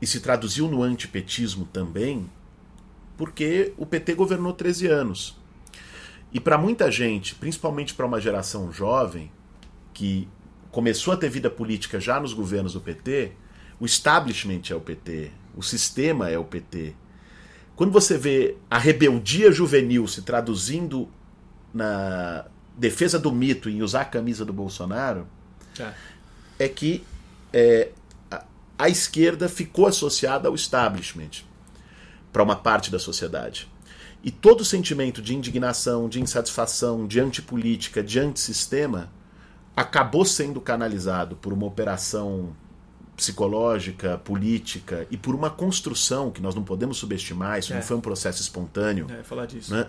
e 0.00 0.06
se 0.06 0.20
traduziu 0.20 0.68
no 0.68 0.82
antipetismo 0.82 1.66
também 1.66 2.28
porque 3.16 3.72
o 3.76 3.86
PT 3.86 4.14
governou 4.14 4.52
13 4.52 4.86
anos. 4.86 5.36
E 6.32 6.40
para 6.40 6.58
muita 6.58 6.90
gente, 6.90 7.34
principalmente 7.34 7.94
para 7.94 8.06
uma 8.06 8.20
geração 8.20 8.72
jovem, 8.72 9.30
que 9.92 10.28
começou 10.70 11.14
a 11.14 11.16
ter 11.16 11.28
vida 11.28 11.48
política 11.48 12.00
já 12.00 12.18
nos 12.18 12.32
governos 12.32 12.72
do 12.72 12.80
PT, 12.80 13.32
o 13.78 13.86
establishment 13.86 14.62
é 14.70 14.74
o 14.74 14.80
PT, 14.80 15.30
o 15.56 15.62
sistema 15.62 16.28
é 16.28 16.36
o 16.36 16.44
PT. 16.44 16.94
Quando 17.76 17.92
você 17.92 18.18
vê 18.18 18.56
a 18.68 18.78
rebeldia 18.78 19.52
juvenil 19.52 20.06
se 20.08 20.22
traduzindo 20.22 21.08
na 21.72 22.46
defesa 22.76 23.18
do 23.18 23.30
mito 23.32 23.68
em 23.70 23.82
usar 23.82 24.02
a 24.02 24.04
camisa 24.06 24.44
do 24.44 24.52
Bolsonaro, 24.52 25.26
é, 25.78 25.92
é 26.58 26.68
que 26.68 27.04
é, 27.52 27.90
a, 28.30 28.44
a 28.78 28.88
esquerda 28.88 29.48
ficou 29.48 29.86
associada 29.86 30.48
ao 30.48 30.54
establishment 30.54 31.42
para 32.32 32.42
uma 32.42 32.56
parte 32.56 32.90
da 32.90 32.98
sociedade. 32.98 33.68
E 34.22 34.30
todo 34.30 34.64
sentimento 34.64 35.20
de 35.20 35.34
indignação, 35.34 36.08
de 36.08 36.20
insatisfação, 36.20 37.06
de 37.06 37.20
antipolítica, 37.20 38.02
de 38.02 38.18
antissistema 38.18 39.10
acabou 39.76 40.24
sendo 40.24 40.60
canalizado 40.60 41.36
por 41.36 41.52
uma 41.52 41.66
operação 41.66 42.54
psicológica, 43.16 44.18
política 44.18 45.06
e 45.10 45.16
por 45.16 45.34
uma 45.34 45.50
construção 45.50 46.30
que 46.30 46.40
nós 46.42 46.54
não 46.54 46.64
podemos 46.64 46.96
subestimar, 46.96 47.58
isso 47.58 47.72
É. 47.72 47.76
não 47.76 47.82
foi 47.82 47.96
um 47.96 48.00
processo 48.00 48.42
espontâneo, 48.42 49.06
É, 49.10 49.22
falar 49.22 49.46
disso. 49.46 49.72
né? 49.72 49.86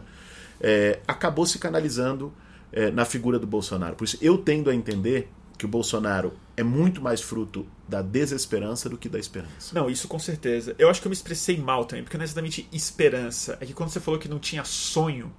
É, 0.61 0.99
acabou 1.07 1.45
se 1.45 1.57
canalizando 1.59 2.31
é, 2.75 2.91
na 2.91 3.05
figura 3.05 3.39
do 3.39 3.47
Bolsonaro. 3.47 3.95
Por 3.95 4.03
isso, 4.03 4.17
eu 4.21 4.37
tendo 4.37 4.69
a 4.69 4.75
entender 4.75 5.31
que 5.57 5.65
o 5.65 5.67
Bolsonaro 5.67 6.33
é 6.57 6.63
muito 6.63 7.01
mais 7.01 7.21
fruto 7.21 7.65
da 7.87 8.01
desesperança 8.01 8.89
do 8.89 8.97
que 8.97 9.07
da 9.07 9.17
esperança. 9.17 9.73
Não, 9.73 9.89
isso 9.89 10.07
com 10.07 10.19
certeza. 10.19 10.75
Eu 10.77 10.89
acho 10.89 11.01
que 11.01 11.07
eu 11.07 11.09
me 11.09 11.15
expressei 11.15 11.57
mal 11.57 11.85
também, 11.85 12.03
porque 12.03 12.17
não 12.17 12.23
é 12.23 12.25
exatamente 12.25 12.67
esperança. 12.73 13.57
É 13.61 13.65
que 13.65 13.73
quando 13.73 13.89
você 13.89 14.01
falou 14.01 14.19
que 14.19 14.27
não 14.27 14.37
tinha 14.37 14.65
sonho, 14.65 15.33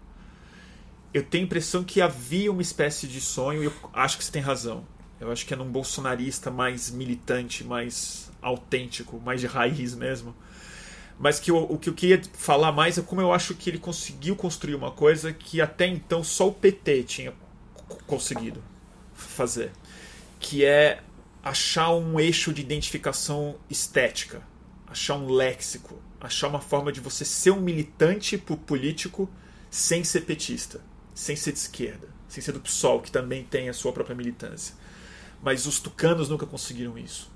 eu 1.12 1.22
tenho 1.22 1.44
a 1.44 1.46
impressão 1.46 1.84
que 1.84 2.00
havia 2.00 2.50
uma 2.50 2.62
espécie 2.62 3.06
de 3.06 3.20
sonho, 3.20 3.62
e 3.62 3.66
eu 3.66 3.72
acho 3.92 4.16
que 4.16 4.24
você 4.24 4.32
tem 4.32 4.42
razão. 4.42 4.84
Eu 5.20 5.30
acho 5.30 5.46
que 5.46 5.52
é 5.52 5.56
num 5.56 5.70
bolsonarista 5.70 6.50
mais 6.50 6.90
militante, 6.90 7.64
mais 7.64 8.30
autêntico, 8.40 9.20
mais 9.20 9.40
de 9.40 9.46
raiz 9.46 9.94
mesmo. 9.94 10.34
Mas 11.18 11.40
que 11.40 11.50
eu- 11.50 11.64
o 11.64 11.78
que 11.78 11.88
eu 11.88 11.94
queria 11.94 12.20
falar 12.35 12.73
mais 12.73 12.99
é 12.99 13.02
como 13.02 13.20
eu 13.20 13.32
acho 13.32 13.54
que 13.54 13.70
ele 13.70 13.78
conseguiu 13.78 14.37
construir 14.37 14.75
uma 14.75 14.90
coisa 14.90 15.32
que 15.32 15.61
até 15.61 15.87
então 15.87 16.23
só 16.23 16.49
o 16.49 16.52
PT 16.52 17.02
tinha 17.04 17.32
conseguido 18.06 18.62
fazer, 19.14 19.73
que 20.38 20.64
é 20.64 21.00
achar 21.42 21.90
um 21.94 22.20
eixo 22.20 22.52
de 22.52 22.61
identificação 22.61 23.56
estética, 23.70 24.42
achar 24.87 25.14
um 25.16 25.30
léxico, 25.30 25.99
achar 26.20 26.49
uma 26.49 26.61
forma 26.61 26.92
de 26.92 27.00
você 27.00 27.25
ser 27.25 27.50
um 27.52 27.61
militante 27.61 28.37
po- 28.37 28.56
político 28.56 29.28
sem 29.70 30.04
ser 30.04 30.23
petista, 30.23 30.80
sem 31.14 31.35
ser 31.37 31.52
de 31.52 31.58
esquerda, 31.58 32.08
sem 32.28 32.42
ser 32.42 32.52
do 32.52 32.61
PSOL, 32.61 33.00
que 33.00 33.11
também 33.11 33.44
tem 33.44 33.68
a 33.68 33.73
sua 33.73 33.92
própria 33.92 34.14
militância. 34.16 34.75
Mas 35.42 35.66
os 35.66 35.78
tucanos 35.80 36.28
nunca 36.28 36.44
conseguiram 36.46 36.99
isso. 36.99 37.30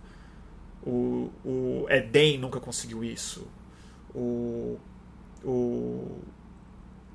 O, 0.83 1.31
o 1.45 1.87
Edem 1.89 2.39
nunca 2.39 2.59
conseguiu 2.59 3.05
isso. 3.05 3.47
O, 4.15 4.79
o, 5.45 6.19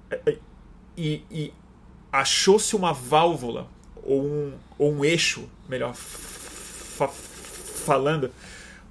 é, 0.10 0.38
e, 0.98 1.22
e 1.30 1.54
achou-se 2.12 2.76
uma 2.76 2.94
válvula 2.94 3.68
ou 4.04 4.24
um, 4.24 4.54
ou 4.78 4.94
um 4.94 5.04
eixo, 5.06 5.50
melhor 5.68 5.94
fa- 5.94 7.08
falando, 7.10 8.32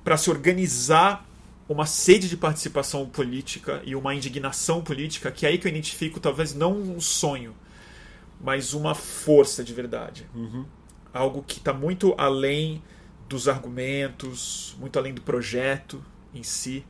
para 0.03 0.17
se 0.17 0.29
organizar 0.29 1.27
uma 1.67 1.87
sede 1.87 2.29
de 2.29 2.37
participação 2.37 3.09
política 3.09 3.81
e 3.87 3.97
uma 3.97 4.15
indignação 4.15 4.83
política, 4.83 5.33
que 5.33 5.47
é 5.47 5.49
aí 5.49 5.59
que 5.59 5.67
eu 5.67 5.71
identifico 5.71 6.21
talvez 6.21 6.55
não 6.55 6.73
um 6.73 7.01
sonho, 7.01 7.55
mas 8.39 8.75
uma 8.75 8.95
força 8.95 9.65
de 9.65 9.73
verdade. 9.73 10.27
Algo 11.13 11.43
que 11.43 11.59
está 11.59 11.73
muito 11.73 12.15
além 12.19 12.83
dos 13.27 13.49
argumentos, 13.49 14.77
muito 14.79 14.99
além 14.99 15.15
do 15.15 15.23
projeto 15.23 16.05
em 16.35 16.43
si, 16.43 16.85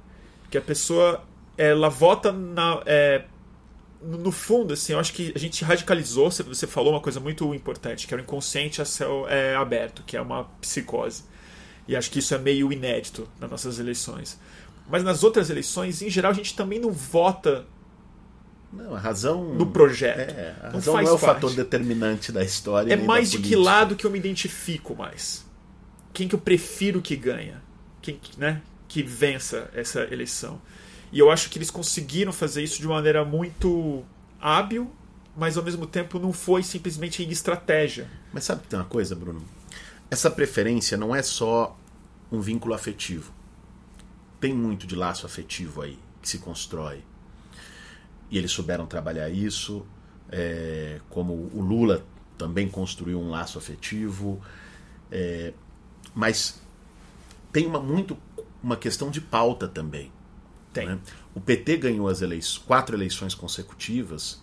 que 0.55 0.59
a 0.59 0.63
pessoa 0.63 1.21
ela 1.59 1.89
vota 1.89 2.31
na 2.31 2.81
é, 2.87 3.25
no 4.01 4.31
fundo, 4.31 4.73
assim, 4.75 4.93
eu 4.93 5.01
acho 5.01 5.13
que 5.13 5.33
a 5.35 5.39
gente 5.39 5.65
radicalizou. 5.65 6.31
você- 6.31 6.67
falou 6.69 6.93
uma 6.93 7.01
coisa 7.01 7.19
muito 7.19 7.53
importante, 7.53 8.07
que 8.07 8.15
é 8.15 8.17
o 8.17 8.21
inconsciente 8.21 8.81
a 8.81 8.85
céu 8.85 9.27
é, 9.29 9.57
aberto, 9.57 10.05
que 10.07 10.17
é 10.17 10.21
uma 10.21 10.45
psicose. 10.61 11.25
E 11.89 11.97
acho 11.97 12.09
que 12.09 12.21
isso 12.21 12.33
é 12.37 12.39
meio 12.39 12.73
inédito 12.73 13.27
nas 13.41 13.51
nossas 13.51 13.81
eleições. 13.81 14.39
Mas 14.89 15.03
nas 15.03 15.25
outras 15.25 15.51
eleições, 15.51 16.01
em 16.03 16.09
geral, 16.11 16.31
a 16.31 16.35
gente 16.35 16.55
também 16.55 16.79
não 16.79 16.93
vota 16.93 17.67
Não, 18.73 18.95
a 18.95 18.99
razão. 19.01 19.43
no 19.55 19.67
projeto. 19.67 20.19
É, 20.21 20.55
a 20.61 20.67
Não 20.67 20.73
razão 20.75 20.95
faz 20.95 21.07
não 21.09 21.15
é 21.15 21.17
o 21.17 21.19
parte. 21.21 21.35
fator 21.35 21.53
determinante 21.57 22.31
da 22.31 22.45
história. 22.45 22.93
É 22.93 22.97
mais 22.97 23.29
de 23.33 23.39
que 23.39 23.57
lado 23.57 23.97
que 23.97 24.07
eu 24.07 24.11
me 24.11 24.19
identifico 24.21 24.95
mais. 24.95 25.45
Quem 26.13 26.29
que 26.29 26.35
eu 26.37 26.39
prefiro 26.39 27.03
que 27.03 27.17
ganha. 27.17 27.61
Quem 28.01 28.17
que, 28.17 28.39
né, 28.39 28.63
que 28.95 29.03
vença 29.03 29.69
essa 29.75 30.03
eleição. 30.03 30.63
E 31.11 31.19
eu 31.19 31.29
acho 31.29 31.51
que 31.51 31.59
eles 31.59 31.69
conseguiram 31.69 32.33
fazer 32.33 32.63
isso 32.63 32.79
de 32.79 32.87
uma 32.87 32.95
maneira 32.95 33.25
muito 33.25 34.05
hábil, 34.41 34.89
mas 35.37 35.57
ao 35.57 35.65
mesmo 35.65 35.85
tempo 35.85 36.17
não 36.21 36.33
foi 36.33 36.63
simplesmente 36.63 37.29
estratégia. 37.29 38.09
Mas 38.33 38.45
sabe 38.45 38.63
que 38.63 38.69
tem 38.69 38.79
uma 38.79 38.85
coisa, 38.85 39.17
Bruno? 39.17 39.43
Essa 40.09 40.31
preferência 40.31 40.97
não 40.97 41.13
é 41.13 41.25
só 41.25 41.77
um 42.31 42.41
vínculo 42.41 42.73
afetivo. 42.73 43.33
Tem 44.41 44.55
muito 44.55 44.87
de 44.87 44.95
laço 44.95 45.27
afetivo 45.27 45.83
aí 45.83 45.99
que 46.23 46.29
se 46.29 46.39
constrói. 46.39 47.03
E 48.31 48.39
eles 48.39 48.53
souberam 48.53 48.87
trabalhar 48.87 49.29
isso, 49.29 49.85
é, 50.31 51.01
como 51.11 51.51
o 51.53 51.61
Lula 51.61 52.07
também 52.39 52.69
construiu 52.69 53.19
um 53.19 53.29
laço 53.29 53.59
afetivo. 53.59 54.41
é, 55.11 55.53
mas 56.15 56.63
tem 57.55 57.67
uma, 57.67 57.81
muito 57.81 58.17
uma 58.65 58.77
questão 58.77 59.11
de 59.11 59.21
pauta 59.21 59.69
também. 59.69 60.11
Tem. 60.73 60.89
né? 60.89 60.99
O 61.35 61.41
PT 61.41 61.77
ganhou 61.77 62.09
as 62.09 62.23
eleições, 62.23 62.59
quatro 62.59 62.97
eleições 62.97 63.35
consecutivas 63.35 64.43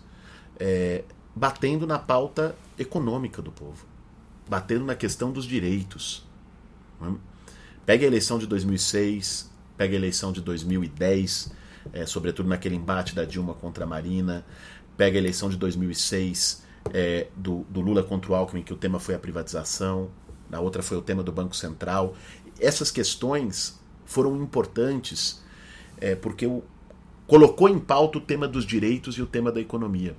é, 0.58 1.04
batendo 1.34 1.86
na 1.86 1.98
pauta 1.98 2.56
econômica 2.78 3.42
do 3.42 3.50
povo, 3.50 3.84
batendo 4.48 4.84
na 4.84 4.94
questão 4.94 5.32
dos 5.32 5.44
direitos. 5.44 6.24
né? 7.00 7.14
Pega 7.84 8.04
a 8.04 8.06
eleição 8.06 8.38
de 8.38 8.46
2006, 8.46 9.50
pega 9.76 9.94
a 9.94 9.96
eleição 9.96 10.32
de 10.32 10.40
2010, 10.40 11.52
é, 11.92 12.06
sobretudo 12.06 12.48
naquele 12.48 12.76
embate 12.76 13.14
da 13.14 13.24
Dilma 13.24 13.54
contra 13.54 13.84
a 13.84 13.86
Marina, 13.86 14.46
pega 14.96 15.18
a 15.18 15.20
eleição 15.20 15.50
de 15.50 15.56
2006 15.56 16.62
é, 16.94 17.26
do, 17.36 17.66
do 17.68 17.80
Lula 17.80 18.04
contra 18.04 18.30
o 18.30 18.34
Alckmin, 18.36 18.62
que 18.62 18.72
o 18.72 18.76
tema 18.76 19.00
foi 19.00 19.16
a 19.16 19.18
privatização, 19.18 20.10
na 20.48 20.60
outra 20.60 20.80
foi 20.80 20.96
o 20.96 21.02
tema 21.02 21.24
do 21.24 21.32
Banco 21.32 21.56
Central. 21.56 22.14
Essas 22.60 22.90
questões 22.92 23.81
foram 24.12 24.36
importantes 24.42 25.42
é, 26.00 26.14
porque 26.14 26.46
o, 26.46 26.62
colocou 27.26 27.68
em 27.68 27.78
pauta 27.78 28.18
o 28.18 28.20
tema 28.20 28.46
dos 28.46 28.64
direitos 28.66 29.16
e 29.16 29.22
o 29.22 29.26
tema 29.26 29.50
da 29.50 29.60
economia. 29.60 30.16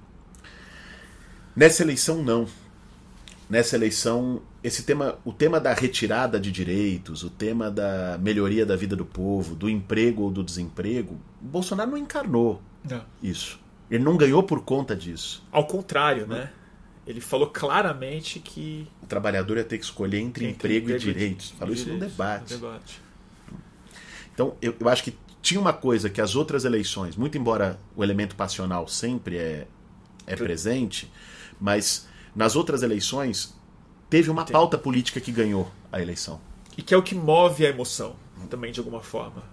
Nessa 1.56 1.84
eleição, 1.84 2.24
não. 2.24 2.48
Nessa 3.50 3.76
eleição, 3.76 4.42
esse 4.64 4.84
tema, 4.84 5.20
o 5.24 5.32
tema 5.32 5.60
da 5.60 5.74
retirada 5.74 6.40
de 6.40 6.52
direitos, 6.52 7.24
o 7.24 7.30
tema 7.30 7.70
da 7.70 8.18
melhoria 8.20 8.66
da 8.66 8.76
vida 8.76 8.96
do 8.96 9.06
povo, 9.06 9.54
do 9.54 9.70
emprego 9.70 10.24
ou 10.24 10.32
do 10.32 10.44
desemprego, 10.44 11.20
Bolsonaro 11.40 11.92
não 11.92 11.98
encarnou 11.98 12.62
Não. 12.90 13.04
isso. 13.22 13.60
Ele 13.92 14.04
não 14.04 14.18
ganhou 14.18 14.42
por 14.42 14.62
conta 14.64 14.96
disso. 14.96 15.46
Ao 15.52 15.68
contrário, 15.68 16.26
né? 16.26 16.50
Ele 17.06 17.20
falou 17.20 17.48
claramente 17.48 18.40
que. 18.40 18.88
O 19.04 19.06
trabalhador 19.06 19.58
ia 19.58 19.64
ter 19.64 19.78
que 19.78 19.84
escolher 19.84 20.20
entre, 20.20 20.46
Entre 20.46 20.56
emprego, 20.56 20.90
emprego 20.90 21.10
e 21.10 21.14
direitos. 21.14 21.52
Falou 21.52 21.74
isso 21.74 21.84
direitos, 21.84 22.12
debate. 22.12 22.54
no 22.54 22.60
debate. 22.60 23.02
Então, 24.34 24.56
eu, 24.62 24.76
eu 24.80 24.90
acho 24.90 25.04
que 25.04 25.16
tinha 25.42 25.60
uma 25.60 25.74
coisa 25.74 26.10
que 26.10 26.22
as 26.22 26.36
outras 26.36 26.66
eleições, 26.66 27.16
muito 27.16 27.38
embora 27.38 27.80
o 27.96 28.04
elemento 28.04 28.36
passional 28.36 28.88
sempre 28.88 29.38
é, 29.38 29.68
é 30.26 30.36
presente, 30.36 31.12
mas 31.60 32.08
nas 32.36 32.56
outras 32.56 32.82
eleições 32.82 33.54
teve 34.10 34.30
uma 34.30 34.46
Tem. 34.46 34.54
pauta 34.54 34.78
política 34.78 35.20
que 35.20 35.32
ganhou 35.32 35.70
a 35.92 36.02
eleição. 36.02 36.40
E 36.78 36.82
que 36.82 36.94
é 36.94 36.98
o 36.98 37.04
que 37.04 37.14
move 37.14 37.66
a 37.66 37.70
emoção, 37.70 38.16
também, 38.50 38.72
de 38.72 38.80
alguma 38.80 39.02
forma. 39.02 39.44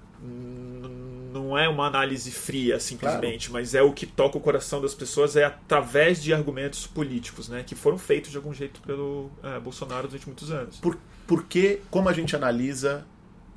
Não 1.33 1.57
é 1.57 1.69
uma 1.69 1.87
análise 1.87 2.31
fria, 2.31 2.79
simplesmente, 2.79 3.51
mas 3.51 3.75
é 3.75 3.83
o 3.83 3.93
que 3.93 4.07
toca 4.07 4.39
o 4.39 4.41
coração 4.41 4.81
das 4.81 4.95
pessoas 4.95 5.37
é 5.37 5.45
através 5.45 6.23
de 6.23 6.33
argumentos 6.33 6.87
políticos, 6.87 7.49
né? 7.49 7.63
Que 7.63 7.75
foram 7.75 7.99
feitos 7.99 8.31
de 8.31 8.37
algum 8.37 8.53
jeito 8.53 8.81
pelo 8.83 9.31
eh, 9.43 9.59
Bolsonaro 9.61 10.09
durante 10.09 10.27
muitos 10.27 10.51
anos. 10.51 10.79
Por, 10.79 10.99
porque, 11.27 11.81
como 11.91 12.09
a 12.09 12.13
gente 12.13 12.35
analisa 12.35 13.07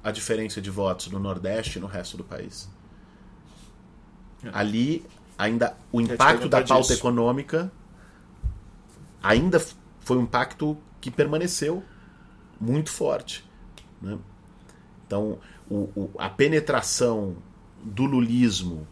a 0.03 0.11
diferença 0.11 0.61
de 0.61 0.69
votos 0.69 1.07
no 1.07 1.19
Nordeste 1.19 1.77
e 1.77 1.81
no 1.81 1.87
resto 1.87 2.17
do 2.17 2.23
país? 2.23 2.69
É. 4.43 4.49
Ali, 4.53 5.05
ainda 5.37 5.75
o 5.91 6.01
impacto 6.01 6.49
da 6.49 6.61
pauta 6.61 6.89
disso. 6.89 6.93
econômica 6.93 7.71
ainda 9.21 9.59
foi 10.01 10.17
um 10.17 10.23
impacto 10.23 10.77
que 10.99 11.09
permaneceu 11.09 11.83
muito 12.59 12.89
forte. 12.91 13.43
né? 14.01 14.17
Então, 15.07 15.37
o- 15.69 15.89
o- 15.95 16.11
a 16.17 16.29
penetração 16.29 17.37
do 17.81 18.03
lulismo, 18.03 18.85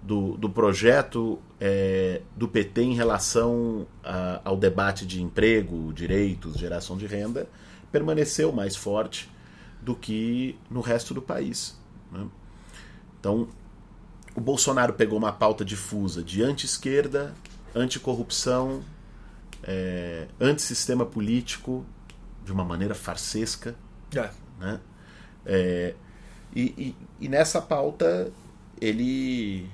do, 0.00 0.36
do 0.36 0.48
projeto 0.48 1.40
é, 1.60 2.20
do 2.36 2.46
PT 2.46 2.82
em 2.82 2.94
relação 2.94 3.84
a- 4.04 4.40
ao 4.44 4.56
debate 4.56 5.04
de 5.06 5.20
emprego, 5.22 5.92
direitos, 5.92 6.54
geração 6.56 6.96
de 6.96 7.06
renda, 7.06 7.48
permaneceu 7.90 8.52
mais 8.52 8.76
forte 8.76 9.28
do 9.84 9.94
que 9.94 10.58
no 10.70 10.80
resto 10.80 11.12
do 11.14 11.20
país. 11.22 11.78
né? 12.10 12.26
Então, 13.20 13.48
o 14.34 14.40
Bolsonaro 14.40 14.94
pegou 14.94 15.18
uma 15.18 15.32
pauta 15.32 15.64
difusa 15.64 16.22
de 16.22 16.42
anti-esquerda, 16.42 17.34
anticorrupção, 17.74 18.82
é, 19.62 20.26
antissistema 20.40 21.04
político, 21.06 21.84
de 22.44 22.52
uma 22.52 22.64
maneira 22.64 22.94
farsesca, 22.94 23.74
É. 24.14 24.30
né? 24.58 24.80
É, 25.46 25.94
e, 26.54 26.62
e- 26.62 26.96
e 27.20 27.28
nessa 27.28 27.60
pauta 27.60 28.30
ele 28.80 29.68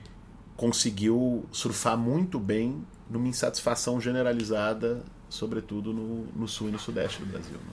conseguiu 0.57 1.45
surfar 1.53 1.97
muito 1.97 2.39
bem 2.39 2.85
numa 3.09 3.27
insatisfação 3.29 4.01
generalizada, 4.01 5.03
sobretudo 5.29 5.93
no, 5.93 6.25
no 6.37 6.47
sul 6.49 6.69
e 6.69 6.73
no 6.73 6.79
sudeste 6.79 7.19
do 7.21 7.27
Brasil. 7.27 7.57
né? 7.57 7.73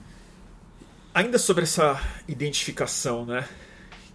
Ainda 1.18 1.36
sobre 1.36 1.64
essa 1.64 2.00
identificação, 2.28 3.26
né? 3.26 3.48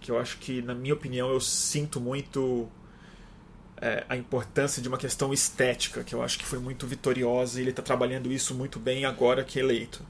Que 0.00 0.10
eu 0.10 0.18
acho 0.18 0.38
que, 0.38 0.62
na 0.62 0.74
minha 0.74 0.94
opinião, 0.94 1.30
eu 1.30 1.40
sinto 1.40 2.00
muito 2.00 2.66
é, 3.76 4.04
a 4.08 4.16
importância 4.16 4.80
de 4.80 4.88
uma 4.88 4.96
questão 4.96 5.32
estética, 5.32 6.02
que 6.02 6.14
eu 6.14 6.22
acho 6.22 6.38
que 6.38 6.46
foi 6.46 6.58
muito 6.58 6.86
vitoriosa 6.86 7.58
e 7.58 7.62
ele 7.62 7.70
está 7.70 7.82
trabalhando 7.82 8.32
isso 8.32 8.54
muito 8.54 8.78
bem 8.78 9.04
agora 9.04 9.44
que 9.44 9.58
eleito. 9.58 10.02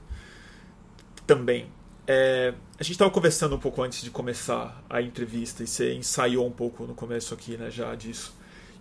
Também. 1.27 1.67
É, 2.07 2.53
a 2.79 2.83
gente 2.83 2.93
estava 2.93 3.11
conversando 3.11 3.55
um 3.55 3.59
pouco 3.59 3.81
antes 3.81 4.01
de 4.01 4.09
começar 4.09 4.81
a 4.89 5.01
entrevista 5.01 5.63
e 5.63 5.67
você 5.67 5.93
ensaiou 5.93 6.47
um 6.47 6.51
pouco 6.51 6.85
no 6.85 6.95
começo 6.95 7.33
aqui, 7.33 7.57
né, 7.57 7.69
já 7.69 7.93
disso, 7.95 8.33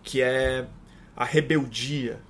que 0.04 0.20
é 0.20 0.68
a 1.16 1.24
rebeldia, 1.24 2.20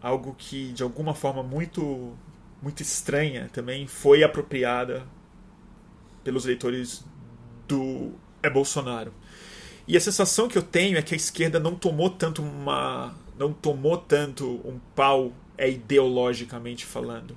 algo 0.00 0.34
que 0.38 0.72
de 0.72 0.82
alguma 0.82 1.14
forma 1.14 1.42
muito 1.42 2.16
muito 2.62 2.80
estranha 2.80 3.50
também 3.52 3.86
foi 3.86 4.22
apropriada 4.22 5.06
pelos 6.26 6.44
eleitores 6.44 7.04
do 7.68 8.12
é 8.42 8.50
Bolsonaro. 8.50 9.14
E 9.86 9.96
a 9.96 10.00
sensação 10.00 10.48
que 10.48 10.58
eu 10.58 10.62
tenho 10.62 10.98
é 10.98 11.02
que 11.02 11.14
a 11.14 11.16
esquerda 11.16 11.60
não 11.60 11.76
tomou 11.76 12.10
tanto 12.10 12.42
uma 12.42 13.14
não 13.38 13.52
tomou 13.52 13.96
tanto 13.96 14.60
um 14.64 14.80
pau 14.94 15.32
é 15.56 15.70
ideologicamente 15.70 16.84
falando 16.84 17.36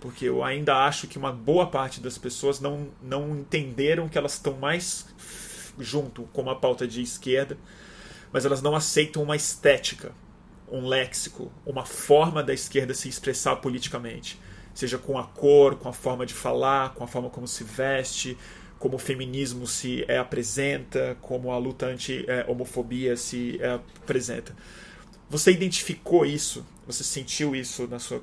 porque 0.00 0.24
eu 0.24 0.42
ainda 0.42 0.86
acho 0.86 1.06
que 1.06 1.18
uma 1.18 1.30
boa 1.30 1.66
parte 1.66 2.00
das 2.00 2.16
pessoas 2.16 2.58
não, 2.58 2.88
não 3.02 3.36
entenderam 3.36 4.08
que 4.08 4.16
elas 4.16 4.32
estão 4.32 4.54
mais 4.54 5.06
junto 5.78 6.22
com 6.32 6.40
uma 6.40 6.56
pauta 6.56 6.88
de 6.88 7.02
esquerda, 7.02 7.56
mas 8.32 8.44
elas 8.44 8.62
não 8.62 8.74
aceitam 8.74 9.22
uma 9.22 9.36
estética, 9.36 10.12
um 10.70 10.86
léxico, 10.86 11.52
uma 11.66 11.84
forma 11.84 12.42
da 12.42 12.54
esquerda 12.54 12.94
se 12.94 13.08
expressar 13.08 13.56
politicamente, 13.56 14.40
seja 14.74 14.98
com 14.98 15.18
a 15.18 15.24
cor, 15.24 15.76
com 15.76 15.88
a 15.88 15.92
forma 15.92 16.24
de 16.24 16.34
falar, 16.34 16.94
com 16.94 17.04
a 17.04 17.06
forma 17.06 17.30
como 17.30 17.46
se 17.46 17.64
veste, 17.64 18.36
como 18.78 18.96
o 18.96 18.98
feminismo 18.98 19.66
se 19.66 20.04
é, 20.08 20.18
apresenta, 20.18 21.16
como 21.20 21.52
a 21.52 21.58
luta 21.58 21.86
anti-homofobia 21.86 23.16
se 23.16 23.58
é, 23.60 23.74
apresenta. 23.74 24.56
Você 25.28 25.52
identificou 25.52 26.24
isso? 26.24 26.66
Você 26.86 27.04
sentiu 27.04 27.54
isso 27.54 27.86
na 27.86 27.98
sua 27.98 28.22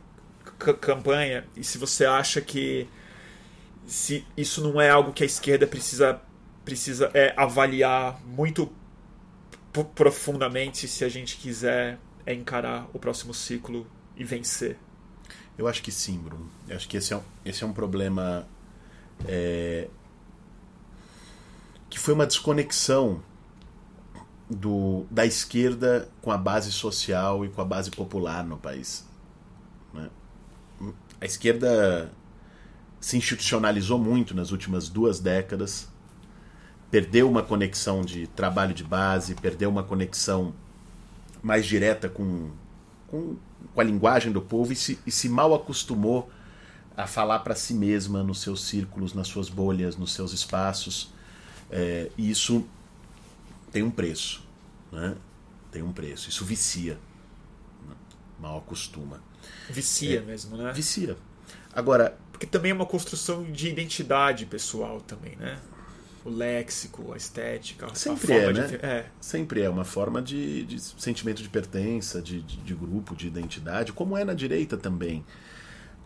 campanha 0.81 1.45
e 1.55 1.63
se 1.63 1.77
você 1.77 2.05
acha 2.05 2.41
que 2.41 2.87
se 3.85 4.25
isso 4.35 4.61
não 4.61 4.81
é 4.81 4.89
algo 4.89 5.13
que 5.13 5.23
a 5.23 5.25
esquerda 5.25 5.65
precisa 5.67 6.19
precisa 6.65 7.09
é, 7.13 7.33
avaliar 7.37 8.19
muito 8.25 8.69
profundamente 9.95 10.85
se 10.85 11.05
a 11.05 11.09
gente 11.09 11.37
quiser 11.37 11.97
é, 12.25 12.33
encarar 12.33 12.89
o 12.93 12.99
próximo 12.99 13.33
ciclo 13.33 13.87
e 14.17 14.23
vencer. 14.25 14.77
Eu 15.57 15.67
acho 15.67 15.81
que 15.81 15.91
sim, 15.91 16.17
Bruno. 16.17 16.49
Eu 16.67 16.75
acho 16.75 16.87
que 16.87 16.97
esse 16.97 17.13
é 17.13 17.17
um, 17.17 17.23
esse 17.43 17.63
é 17.63 17.67
um 17.67 17.73
problema 17.73 18.47
é, 19.25 19.87
que 21.89 21.97
foi 21.97 22.13
uma 22.13 22.27
desconexão 22.27 23.21
do, 24.49 25.05
da 25.09 25.25
esquerda 25.25 26.09
com 26.21 26.31
a 26.31 26.37
base 26.37 26.71
social 26.71 27.43
e 27.43 27.49
com 27.49 27.61
a 27.61 27.65
base 27.65 27.91
popular 27.91 28.45
no 28.45 28.57
país. 28.57 29.05
Né? 29.93 30.09
a 31.19 31.25
esquerda 31.25 32.11
se 32.99 33.17
institucionalizou 33.17 33.97
muito 33.97 34.35
nas 34.35 34.51
últimas 34.51 34.89
duas 34.89 35.19
décadas, 35.19 35.87
perdeu 36.89 37.29
uma 37.29 37.43
conexão 37.43 38.01
de 38.01 38.27
trabalho 38.27 38.73
de 38.73 38.83
base, 38.83 39.35
perdeu 39.35 39.69
uma 39.69 39.83
conexão 39.83 40.53
mais 41.41 41.65
direta 41.65 42.09
com, 42.09 42.51
com, 43.07 43.37
com 43.77 43.81
a 43.81 43.83
linguagem 43.83 44.31
do 44.31 44.41
povo 44.41 44.73
e 44.73 44.75
se, 44.75 44.97
e 45.05 45.11
se 45.11 45.29
mal 45.29 45.53
acostumou 45.53 46.31
a 46.95 47.05
falar 47.05 47.39
para 47.39 47.53
si 47.53 47.75
mesma 47.75 48.23
nos 48.23 48.41
seus 48.41 48.65
círculos, 48.65 49.13
nas 49.13 49.27
suas 49.27 49.49
bolhas, 49.49 49.95
nos 49.95 50.13
seus 50.13 50.33
espaços. 50.33 51.13
É, 51.69 52.09
e 52.17 52.31
isso 52.31 52.65
tem 53.71 53.83
um 53.83 53.91
preço. 53.91 54.43
Né? 54.91 55.15
Tem 55.71 55.83
um 55.83 55.93
preço. 55.93 56.27
Isso 56.27 56.43
vicia. 56.43 56.97
Né? 57.87 57.93
Mal 58.39 58.57
acostuma. 58.57 59.21
Vicia 59.69 60.21
é, 60.21 60.23
mesmo, 60.23 60.57
né? 60.57 60.73
Vicia. 60.73 61.15
Agora. 61.71 62.17
Porque 62.31 62.47
também 62.47 62.71
é 62.71 62.73
uma 62.73 62.85
construção 62.85 63.43
de 63.43 63.67
identidade 63.69 64.47
pessoal 64.47 65.01
também, 65.01 65.35
né? 65.35 65.59
O 66.27 66.29
léxico, 66.29 67.13
a 67.13 67.17
estética, 67.17 67.87
Sempre 67.95 68.33
a 68.33 68.35
é, 68.35 68.43
forma 68.43 68.59
né? 68.59 68.67
de... 68.67 68.75
é. 68.85 69.05
Sempre 69.21 69.61
é 69.61 69.69
uma 69.69 69.85
forma 69.85 70.21
de, 70.21 70.63
de 70.65 70.79
sentimento 70.81 71.41
de 71.41 71.47
pertença, 71.47 72.21
de, 72.21 72.41
de, 72.41 72.57
de, 72.57 72.75
grupo, 72.75 73.15
de 73.15 73.27
identidade, 73.27 73.93
como 73.93 74.17
é 74.17 74.25
na 74.25 74.33
direita 74.33 74.75
também. 74.75 75.23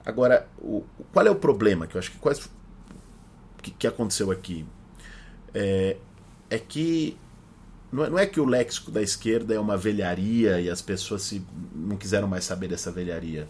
Agora, 0.06 0.48
o, 0.60 0.84
qual 1.12 1.26
é 1.26 1.32
o 1.32 1.36
problema? 1.36 1.88
Que 1.88 1.96
eu 1.96 2.00
acho 2.00 2.12
que 2.12 2.20
quase 2.20 2.42
que, 3.64 3.72
que 3.72 3.88
aconteceu 3.88 4.30
aqui 4.30 4.64
é, 5.56 5.98
é 6.52 6.60
que 6.60 7.18
não 7.92 8.06
é, 8.06 8.10
não 8.10 8.20
é, 8.20 8.26
que 8.28 8.40
o 8.40 8.46
léxico 8.46 8.92
da 8.92 9.02
esquerda 9.02 9.56
é 9.56 9.60
uma 9.60 9.76
velharia 9.76 10.62
e 10.62 10.70
as 10.70 10.82
pessoas 10.82 11.24
se, 11.24 11.44
não 11.76 11.98
quiseram 11.98 12.28
mais 12.28 12.46
saber 12.46 12.68
dessa 12.68 12.92
velharia. 12.92 13.48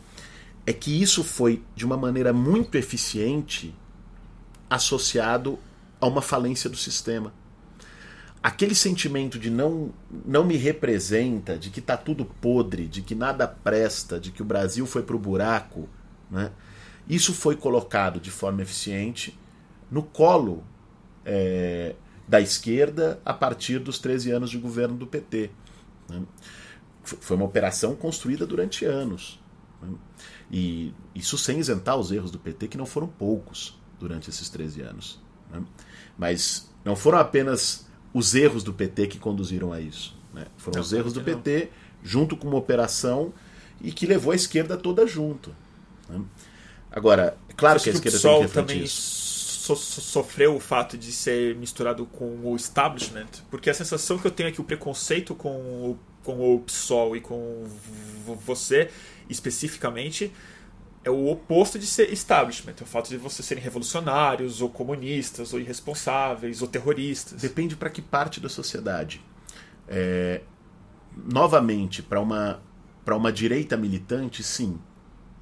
É 0.66 0.72
que 0.72 1.02
isso 1.02 1.22
foi, 1.22 1.62
de 1.76 1.86
uma 1.86 1.98
maneira 1.98 2.32
muito 2.32 2.76
eficiente, 2.78 3.76
associado 4.70 5.60
a 6.02 6.08
uma 6.08 6.22
falência 6.22 6.70
do 6.70 6.76
sistema. 6.76 7.32
Aquele 8.44 8.74
sentimento 8.74 9.38
de 9.38 9.52
não, 9.52 9.94
não 10.26 10.44
me 10.44 10.58
representa, 10.58 11.58
de 11.58 11.70
que 11.70 11.80
está 11.80 11.96
tudo 11.96 12.26
podre, 12.26 12.88
de 12.88 13.04
que 13.04 13.14
nada 13.14 13.48
presta, 13.48 14.20
de 14.20 14.32
que 14.32 14.42
o 14.42 14.46
Brasil 14.46 14.88
foi 14.88 15.04
para 15.04 15.16
o 15.16 15.20
buraco, 15.20 15.88
né? 16.30 16.52
isso 17.08 17.34
foi 17.34 17.56
colocado 17.56 18.20
de 18.20 18.32
forma 18.32 18.64
eficiente 18.64 19.38
no 19.92 20.02
colo 20.02 20.64
é, 21.24 21.96
da 22.28 22.42
esquerda 22.42 23.22
a 23.24 23.34
partir 23.34 23.78
dos 23.78 24.00
13 24.00 24.32
anos 24.32 24.50
de 24.50 24.58
governo 24.58 24.98
do 24.98 25.06
PT. 25.06 25.52
Né? 26.10 26.24
Foi 27.04 27.36
uma 27.36 27.46
operação 27.46 27.96
construída 27.96 28.48
durante 28.48 28.86
anos. 28.86 29.40
Né? 29.82 29.90
E 30.50 30.94
isso 31.14 31.38
sem 31.38 31.60
isentar 31.60 31.98
os 31.98 32.12
erros 32.12 32.32
do 32.32 32.40
PT, 32.40 32.70
que 32.70 32.78
não 32.78 32.86
foram 32.86 33.08
poucos 33.08 33.80
durante 34.00 34.30
esses 34.30 34.50
13 34.50 34.82
anos. 34.82 35.22
Né? 35.52 35.64
Mas 36.18 36.70
não 36.84 36.96
foram 36.96 37.18
apenas 37.18 37.88
os 38.14 38.36
erros 38.36 38.64
do 38.64 38.74
PT 38.74 39.08
que 39.08 39.20
conduziram 39.20 39.72
a 39.72 39.80
isso. 39.80 40.18
Né? 40.34 40.46
Foram 40.58 40.78
não, 40.78 40.82
os 40.82 40.94
erros 40.94 41.14
do 41.14 41.22
PT 41.22 41.70
junto 42.04 42.36
com 42.36 42.48
uma 42.48 42.58
operação 42.58 43.34
e 43.82 43.92
que 43.92 44.06
levou 44.06 44.32
a 44.32 44.36
esquerda 44.36 44.78
toda 44.78 45.06
junto. 45.08 45.56
Né? 46.10 46.22
Agora, 46.92 47.38
é 47.50 47.54
claro 47.54 47.80
que 47.80 47.90
a 47.90 47.94
esquerda 47.94 48.20
tem 48.20 48.36
que 48.36 48.42
refletir 48.42 48.74
também... 48.74 48.84
isso 48.84 49.32
so, 49.62 49.76
sofreu 49.76 50.56
o 50.56 50.60
fato 50.60 50.98
de 50.98 51.12
ser 51.12 51.56
misturado 51.56 52.06
com 52.06 52.40
o 52.44 52.56
establishment, 52.56 53.28
porque 53.50 53.70
a 53.70 53.74
sensação 53.74 54.18
que 54.18 54.26
eu 54.26 54.32
tenho 54.32 54.50
é 54.50 54.52
que 54.52 54.60
o 54.60 54.64
preconceito 54.64 55.36
com 55.36 55.56
o, 55.56 56.00
com 56.24 56.56
o 56.56 56.60
PSOL 56.60 57.16
e 57.16 57.22
com 57.22 57.66
você, 58.44 58.90
especificamente, 59.30 60.32
é 61.04 61.10
o 61.10 61.28
oposto 61.28 61.80
de 61.80 61.86
ser 61.86 62.12
establishment. 62.12 62.76
É 62.80 62.84
o 62.84 62.86
fato 62.86 63.10
de 63.10 63.18
vocês 63.18 63.46
serem 63.46 63.64
revolucionários, 63.64 64.62
ou 64.62 64.70
comunistas, 64.70 65.54
ou 65.54 65.60
irresponsáveis, 65.60 66.62
ou 66.62 66.68
terroristas. 66.68 67.42
Depende 67.42 67.76
para 67.76 67.90
que 67.90 68.02
parte 68.02 68.40
da 68.40 68.50
sociedade. 68.50 69.22
É, 69.88 70.42
novamente, 71.16 72.04
para 72.04 72.20
uma, 72.20 72.62
uma 73.08 73.32
direita 73.32 73.76
militante, 73.76 74.44
sim. 74.44 74.80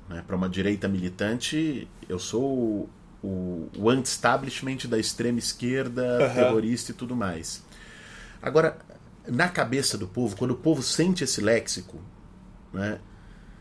Né? 0.08 0.24
Para 0.26 0.36
uma 0.36 0.50
direita 0.50 0.88
militante, 0.88 1.90
eu 2.08 2.20
sou 2.20 2.90
o, 3.22 3.70
o 3.78 3.90
anti-establishment 3.90 4.88
da 4.88 4.98
extrema 4.98 5.40
esquerda, 5.40 6.20
uhum. 6.22 6.34
terrorista 6.36 6.92
e 6.92 6.96
tudo 6.96 7.16
mais. 7.16 7.64
Agora, 8.42 8.78
na 9.28 9.50
cabeça 9.50 9.98
do 9.98 10.08
povo, 10.08 10.38
quando 10.38 10.52
o 10.52 10.56
povo 10.56 10.82
sente 10.82 11.24
esse 11.24 11.42
léxico 11.42 12.00
né, 12.74 13.00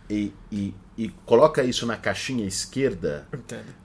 e, 0.08 0.32
e, 0.50 0.74
e 0.96 1.08
coloca 1.26 1.62
isso 1.62 1.86
na 1.86 1.96
caixinha 1.96 2.46
esquerda, 2.46 3.26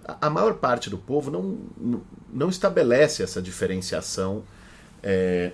a, 0.06 0.28
a, 0.28 0.30
maior 0.30 0.56
parte 0.56 0.90
do 0.90 0.98
povo 0.98 1.30
não, 1.30 2.02
não, 2.32 2.50
estabelece 2.50 3.22
essa 3.22 3.42
diferenciação 3.42 4.44
é, 5.02 5.52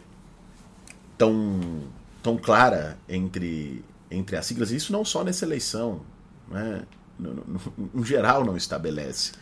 tão, 1.18 1.84
tão 2.22 2.38
clara 2.38 2.98
entre, 3.08 3.84
entre 4.12 4.38
as 4.38 4.46
siglas. 4.46 4.72
Isso 4.72 4.92
não 4.92 5.04
só 5.04 5.24
nessa 5.24 5.46
eleição. 5.46 6.02
Né, 6.48 6.84
no, 7.20 7.34
no, 7.34 7.62
no 7.94 8.06
geral, 8.06 8.46
não 8.46 8.56
estabelece. 8.56 9.34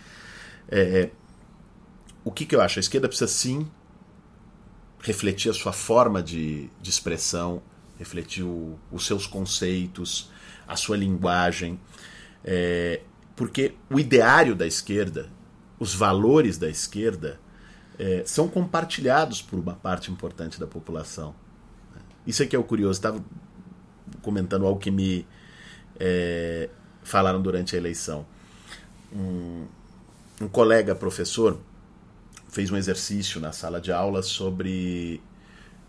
É, 0.69 0.79
é, 0.79 1.11
o 2.23 2.31
que, 2.31 2.45
que 2.45 2.55
eu 2.55 2.61
acho? 2.61 2.79
A 2.79 2.81
esquerda 2.81 3.07
precisa 3.07 3.29
sim 3.29 3.69
refletir 5.01 5.49
a 5.49 5.53
sua 5.53 5.71
forma 5.71 6.21
de, 6.23 6.69
de 6.81 6.89
expressão, 6.89 7.61
refletir 7.97 8.43
o, 8.43 8.77
os 8.91 9.05
seus 9.05 9.27
conceitos, 9.27 10.29
a 10.67 10.75
sua 10.75 10.97
linguagem. 10.97 11.79
É, 12.43 13.01
porque 13.35 13.75
o 13.89 13.99
ideário 13.99 14.55
da 14.55 14.65
esquerda, 14.65 15.29
os 15.79 15.93
valores 15.93 16.57
da 16.57 16.67
esquerda, 16.67 17.39
é, 17.99 18.23
são 18.25 18.47
compartilhados 18.47 19.41
por 19.41 19.59
uma 19.59 19.73
parte 19.73 20.11
importante 20.11 20.59
da 20.59 20.67
população. 20.67 21.33
Isso 22.25 22.43
aqui 22.43 22.55
é 22.55 22.59
o 22.59 22.63
curioso. 22.63 22.97
Estava 22.97 23.23
comentando 24.21 24.65
algo 24.65 24.79
que 24.79 24.91
me 24.91 25.25
é, 25.99 26.69
falaram 27.03 27.41
durante 27.41 27.75
a 27.75 27.77
eleição. 27.77 28.25
Um, 29.13 29.65
um 30.41 30.47
colega 30.47 30.93
professor 30.93 31.59
fez 32.49 32.71
um 32.71 32.77
exercício 32.77 33.39
na 33.39 33.51
sala 33.51 33.79
de 33.79 33.91
aula 33.91 34.21
sobre 34.21 35.21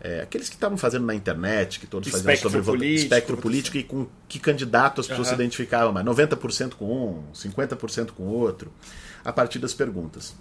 é, 0.01 0.21
aqueles 0.21 0.49
que 0.49 0.55
estavam 0.55 0.79
fazendo 0.79 1.05
na 1.05 1.15
internet, 1.15 1.81
que 1.81 1.87
todos 1.87 2.09
faziam 2.09 2.37
sobre 2.37 2.63
político, 2.63 3.03
espectro 3.03 3.37
político 3.37 3.77
e 3.79 3.83
com 3.83 4.07
que 4.29 4.39
candidato 4.39 5.01
as 5.01 5.09
pessoas 5.09 5.29
Aham. 5.29 5.37
se 5.37 5.43
identificavam 5.43 5.93
mais. 5.93 6.07
90% 6.07 6.75
com 6.75 6.85
um, 6.85 7.33
50% 7.35 8.13
com 8.13 8.25
outro, 8.25 8.73
a 9.25 9.33
partir 9.33 9.59
das 9.59 9.75
perguntas. 9.75 10.37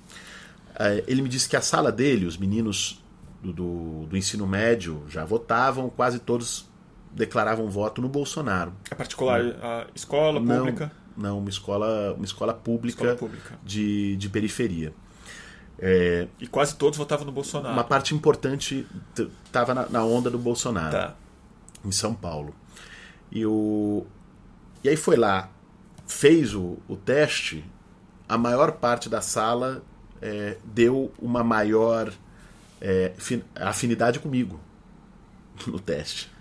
É, 0.80 1.04
ele 1.08 1.24
me 1.24 1.30
disse 1.30 1.50
que 1.50 1.56
a 1.56 1.62
sala 1.62 1.91
dele, 1.91 2.26
os 2.28 2.38
meninos 2.38 3.04
do, 3.41 3.52
do, 3.52 4.06
do 4.06 4.17
ensino 4.17 4.46
médio 4.46 5.04
já 5.10 5.26
votavam, 5.26 5.89
quase 5.89 6.20
todos 6.20 6.70
declaravam 7.12 7.67
voto 7.67 8.00
no 8.00 8.08
Bolsonaro. 8.08 8.74
É 8.91 8.96
particular, 8.96 9.41
a 9.41 9.88
escola 9.96 10.39
Não, 10.39 10.58
pública. 10.58 10.91
Não, 11.15 11.39
uma 11.39 11.50
escola, 11.50 12.13
uma 12.13 12.26
escola 12.26 12.54
pública, 12.54 13.02
Escola 13.02 13.15
pública. 13.15 13.60
De, 13.63 14.15
de 14.17 14.30
periferia. 14.30 14.93
É, 15.80 16.28
E 16.40 16.48
quase 16.48 16.76
todos 16.76 16.98
votavam 16.98 17.26
no 17.26 17.32
Bolsonaro. 17.32 17.74
uma 17.74 17.84
parte 17.84 18.13
importante 18.16 18.86
estava 19.46 19.74
na, 19.74 19.88
na 19.90 20.04
onda 20.04 20.30
do 20.30 20.38
Bolsonaro, 20.40 20.92
Tá. 20.92 21.16
em 21.86 21.92
São 21.92 22.13
Paulo. 22.13 22.54
E, 23.32 23.46
o, 23.46 24.06
e 24.84 24.90
aí 24.90 24.98
foi 24.98 25.16
lá, 25.18 25.50
fez 26.08 26.54
o, 26.56 26.78
o 26.88 26.96
teste, 26.96 27.63
a 28.28 28.38
maior 28.38 28.72
parte 28.74 29.08
da 29.10 29.22
sala 29.22 29.84
é, 30.22 30.58
deu 30.63 31.12
uma 31.22 31.44
maior 31.44 32.12
é, 32.82 33.12
fi- 33.18 33.44
afinidade 33.56 34.20
comigo 34.20 34.60
no 35.68 35.80
teste. 35.80 36.32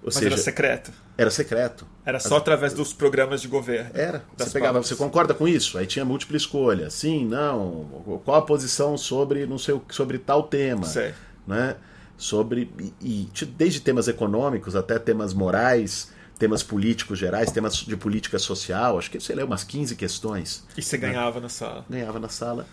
Ou 0.00 0.06
Mas 0.06 0.14
seja, 0.14 0.26
era 0.28 0.36
secreto. 0.38 0.92
era 1.16 1.30
secreto. 1.30 1.86
Era 2.06 2.20
só 2.20 2.36
através 2.36 2.72
dos 2.72 2.92
programas 2.92 3.42
de 3.42 3.48
governo. 3.48 3.90
Era. 3.94 4.22
Você 4.36 4.50
pegava, 4.50 4.80
você 4.82 4.94
concorda 4.94 5.34
com 5.34 5.46
isso? 5.48 5.76
Aí 5.76 5.86
tinha 5.86 6.04
múltipla 6.04 6.36
escolha. 6.36 6.88
Sim, 6.88 7.26
não. 7.26 8.20
Qual 8.24 8.36
a 8.36 8.42
posição 8.42 8.96
sobre 8.96 9.44
não 9.44 9.58
sei 9.58 9.80
sobre 9.90 10.18
tal 10.18 10.44
tema, 10.44 10.84
Sei. 10.86 11.12
né? 11.46 11.76
Sobre 12.16 12.70
e, 13.00 13.28
e 13.34 13.46
desde 13.46 13.80
temas 13.80 14.06
econômicos 14.08 14.74
até 14.76 14.98
temas 14.98 15.34
morais, 15.34 16.10
temas 16.38 16.62
políticos 16.62 17.18
gerais, 17.18 17.50
temas 17.50 17.74
de 17.76 17.96
política 17.96 18.38
social, 18.38 18.98
acho 18.98 19.10
que 19.10 19.20
sei 19.20 19.34
lá, 19.36 19.44
umas 19.44 19.64
15 19.64 19.96
questões. 19.96 20.64
E 20.76 20.82
você 20.82 20.96
ganhava 20.96 21.40
na 21.40 21.48
sala. 21.48 21.84
Ganhava 21.90 22.18
na 22.20 22.28
sala, 22.28 22.66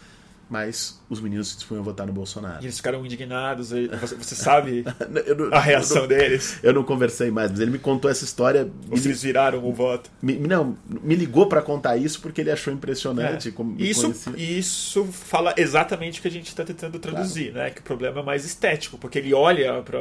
mas 0.49 1.01
os 1.10 1.19
meninos 1.19 1.49
se 1.49 1.55
dispunham 1.55 1.81
a 1.81 1.84
votar 1.86 2.05
no 2.05 2.12
E 2.12 2.15
Bolsonaro. 2.15 2.63
eles 2.63 2.77
ficaram 2.77 3.03
indignados. 3.05 3.69
Você, 3.71 4.36
sabe 4.36 4.84
não- 5.38 5.51
a 5.51 5.60
reação 5.60 5.97
eu 5.97 6.01
não, 6.03 6.08
deles? 6.10 6.60
eu 6.62 6.73
não 6.73 6.84
conversei 6.84 7.31
mais, 7.31 7.49
mas 7.51 7.60
ele 7.60 7.71
me 7.71 7.79
contou 7.79 8.10
essa 8.12 8.23
história. 8.23 8.69
Ou 8.91 8.97
eles 8.97 9.23
viraram 9.23 9.63
o 9.65 9.73
voto? 9.73 10.10
Me, 10.21 10.36
não, 10.38 10.77
me 10.88 11.15
ligou 11.15 11.47
para 11.47 11.62
contar 11.62 11.97
isso 11.97 12.21
porque 12.21 12.41
ele 12.41 12.51
achou 12.51 12.71
impressionante. 12.73 13.49
É. 13.49 13.51
como 13.51 13.75
Isso, 13.81 14.13
isso 14.38 15.05
fala 15.05 15.53
exatamente 15.58 16.19
o 16.19 16.21
que 16.21 16.27
a 16.27 16.31
gente 16.31 16.47
está 16.47 16.63
tentando 16.63 16.99
traduzir, 16.99 17.51
né? 17.53 17.71
Que 17.71 17.79
o 17.79 17.84
problema 17.84 18.21
é 18.21 18.23
mais 18.23 18.45
estético, 18.45 18.97
porque 18.97 19.17
ele 19.19 19.34
olha 19.34 19.81
para 19.81 19.99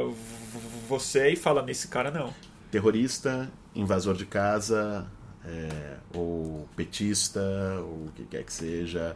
você 0.87 1.29
e 1.29 1.35
fala 1.35 1.61
nesse 1.63 1.87
cara 1.87 2.11
não. 2.11 2.33
terrorista, 2.71 3.49
invasor 3.73 4.15
de 4.15 4.25
casa, 4.25 5.05
é, 5.43 5.69
ou 6.13 6.67
petista, 6.75 7.39
ou 7.79 8.07
o 8.07 8.11
que 8.15 8.23
quer 8.25 8.43
que 8.43 8.53
seja, 8.53 9.15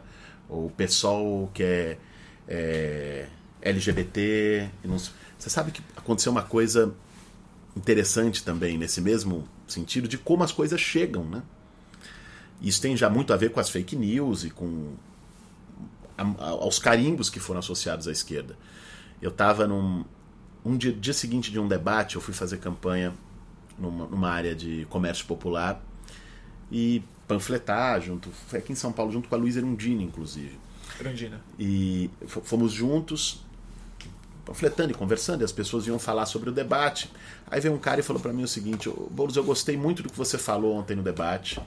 ou 0.50 0.70
pessoal 0.70 1.50
que 1.54 1.62
é, 1.62 1.98
é, 2.48 3.26
LGBT. 3.62 4.68
Você 5.38 5.48
sabe 5.48 5.70
que 5.70 5.80
aconteceu 5.96 6.32
uma 6.32 6.42
coisa 6.42 6.92
interessante 7.76 8.42
também 8.44 8.76
nesse 8.76 9.00
mesmo 9.00 9.48
sentido 9.66 10.08
de 10.08 10.18
como 10.18 10.42
as 10.42 10.52
coisas 10.52 10.80
chegam, 10.80 11.24
né? 11.24 11.42
Isso 12.60 12.82
tem 12.82 12.96
já 12.96 13.08
muito 13.08 13.32
a 13.32 13.36
ver 13.36 13.50
com 13.50 13.60
as 13.60 13.70
fake 13.70 13.96
news 13.96 14.44
e 14.44 14.50
com 14.50 14.92
a- 16.18 16.22
a- 16.22 16.48
aos 16.50 16.78
carimbos 16.78 17.30
que 17.30 17.40
foram 17.40 17.60
associados 17.60 18.06
à 18.06 18.12
esquerda. 18.12 18.56
Eu 19.22 19.30
estava 19.30 19.66
num 19.66 20.04
um 20.64 20.76
dia, 20.76 20.92
dia 20.92 21.14
seguinte 21.14 21.50
de 21.50 21.58
um 21.58 21.66
debate, 21.66 22.16
eu 22.16 22.20
fui 22.20 22.34
fazer 22.34 22.58
campanha 22.58 23.14
numa, 23.78 24.06
numa 24.06 24.28
área 24.28 24.54
de 24.54 24.86
comércio 24.90 25.24
popular 25.24 25.82
e 26.70 27.02
panfletar 27.30 28.00
junto, 28.00 28.28
foi 28.48 28.58
aqui 28.58 28.72
em 28.72 28.74
São 28.74 28.90
Paulo 28.90 29.12
junto 29.12 29.28
com 29.28 29.34
a 29.36 29.38
Luísa 29.38 29.60
Erundini, 29.60 30.02
inclusive. 30.02 30.58
Grandina. 30.98 31.40
E 31.58 32.10
fomos 32.26 32.72
juntos 32.72 33.44
panfletando 34.44 34.90
e 34.90 34.94
conversando, 34.94 35.42
e 35.42 35.44
as 35.44 35.52
pessoas 35.52 35.86
iam 35.86 35.98
falar 35.98 36.26
sobre 36.26 36.50
o 36.50 36.52
debate. 36.52 37.08
Aí 37.48 37.60
veio 37.60 37.72
um 37.72 37.78
cara 37.78 38.00
e 38.00 38.02
falou 38.02 38.20
para 38.20 38.32
mim 38.32 38.42
o 38.42 38.48
seguinte: 38.48 38.88
"Ô, 38.88 39.08
Boulos, 39.10 39.36
eu 39.36 39.44
gostei 39.44 39.76
muito 39.76 40.02
do 40.02 40.10
que 40.10 40.16
você 40.16 40.36
falou 40.36 40.74
ontem 40.74 40.96
no 40.96 41.02
debate. 41.02 41.60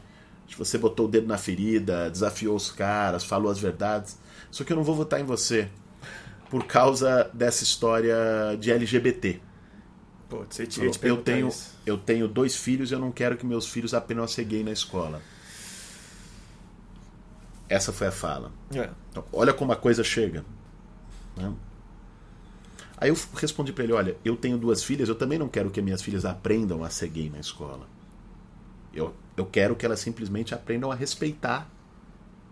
Você 0.57 0.77
botou 0.77 1.07
o 1.07 1.09
dedo 1.09 1.25
na 1.25 1.37
ferida, 1.37 2.11
desafiou 2.11 2.55
os 2.55 2.69
caras, 2.69 3.23
falou 3.23 3.49
as 3.49 3.57
verdades. 3.57 4.19
Só 4.51 4.63
que 4.63 4.71
eu 4.71 4.77
não 4.77 4.83
vou 4.83 4.95
votar 4.95 5.19
em 5.19 5.23
você 5.23 5.67
por 6.49 6.65
causa 6.67 7.31
dessa 7.33 7.63
história 7.63 8.15
de 8.59 8.71
LGBT. 8.71 9.39
Pô, 10.29 10.45
você 10.47 10.67
tinha 10.67 10.87
te 10.91 10.97
Eu 10.97 10.99
perguntar 10.99 11.31
tenho, 11.31 11.49
eu 11.85 11.97
tenho 11.97 12.27
dois 12.27 12.55
filhos 12.55 12.91
e 12.91 12.93
eu 12.93 12.99
não 12.99 13.11
quero 13.11 13.35
que 13.35 13.45
meus 13.45 13.67
filhos 13.67 13.95
aprendam 13.95 14.25
a 14.25 14.27
ser 14.27 14.43
gay 14.43 14.63
na 14.63 14.71
escola. 14.71 15.21
Essa 17.73 17.91
foi 17.91 18.07
a 18.07 18.11
fala. 18.11 18.51
É. 18.75 18.89
Então, 19.09 19.23
olha 19.33 19.53
como 19.53 19.71
a 19.71 19.75
coisa 19.75 20.03
chega. 20.03 20.45
né? 21.35 21.51
Aí 22.97 23.09
eu 23.09 23.17
respondi 23.35 23.73
pra 23.73 23.83
ele: 23.83 23.93
olha, 23.93 24.15
eu 24.23 24.35
tenho 24.37 24.57
duas 24.57 24.83
filhas, 24.83 25.09
eu 25.09 25.15
também 25.15 25.39
não 25.39 25.47
quero 25.49 25.69
que 25.71 25.81
minhas 25.81 26.01
filhas 26.01 26.23
aprendam 26.25 26.83
a 26.83 26.89
ser 26.89 27.07
gay 27.09 27.29
na 27.29 27.39
escola. 27.39 27.87
Eu, 28.93 29.13
eu 29.35 29.45
quero 29.45 29.75
que 29.75 29.85
elas 29.85 29.99
simplesmente 29.99 30.53
aprendam 30.53 30.91
a 30.91 30.95
respeitar 30.95 31.67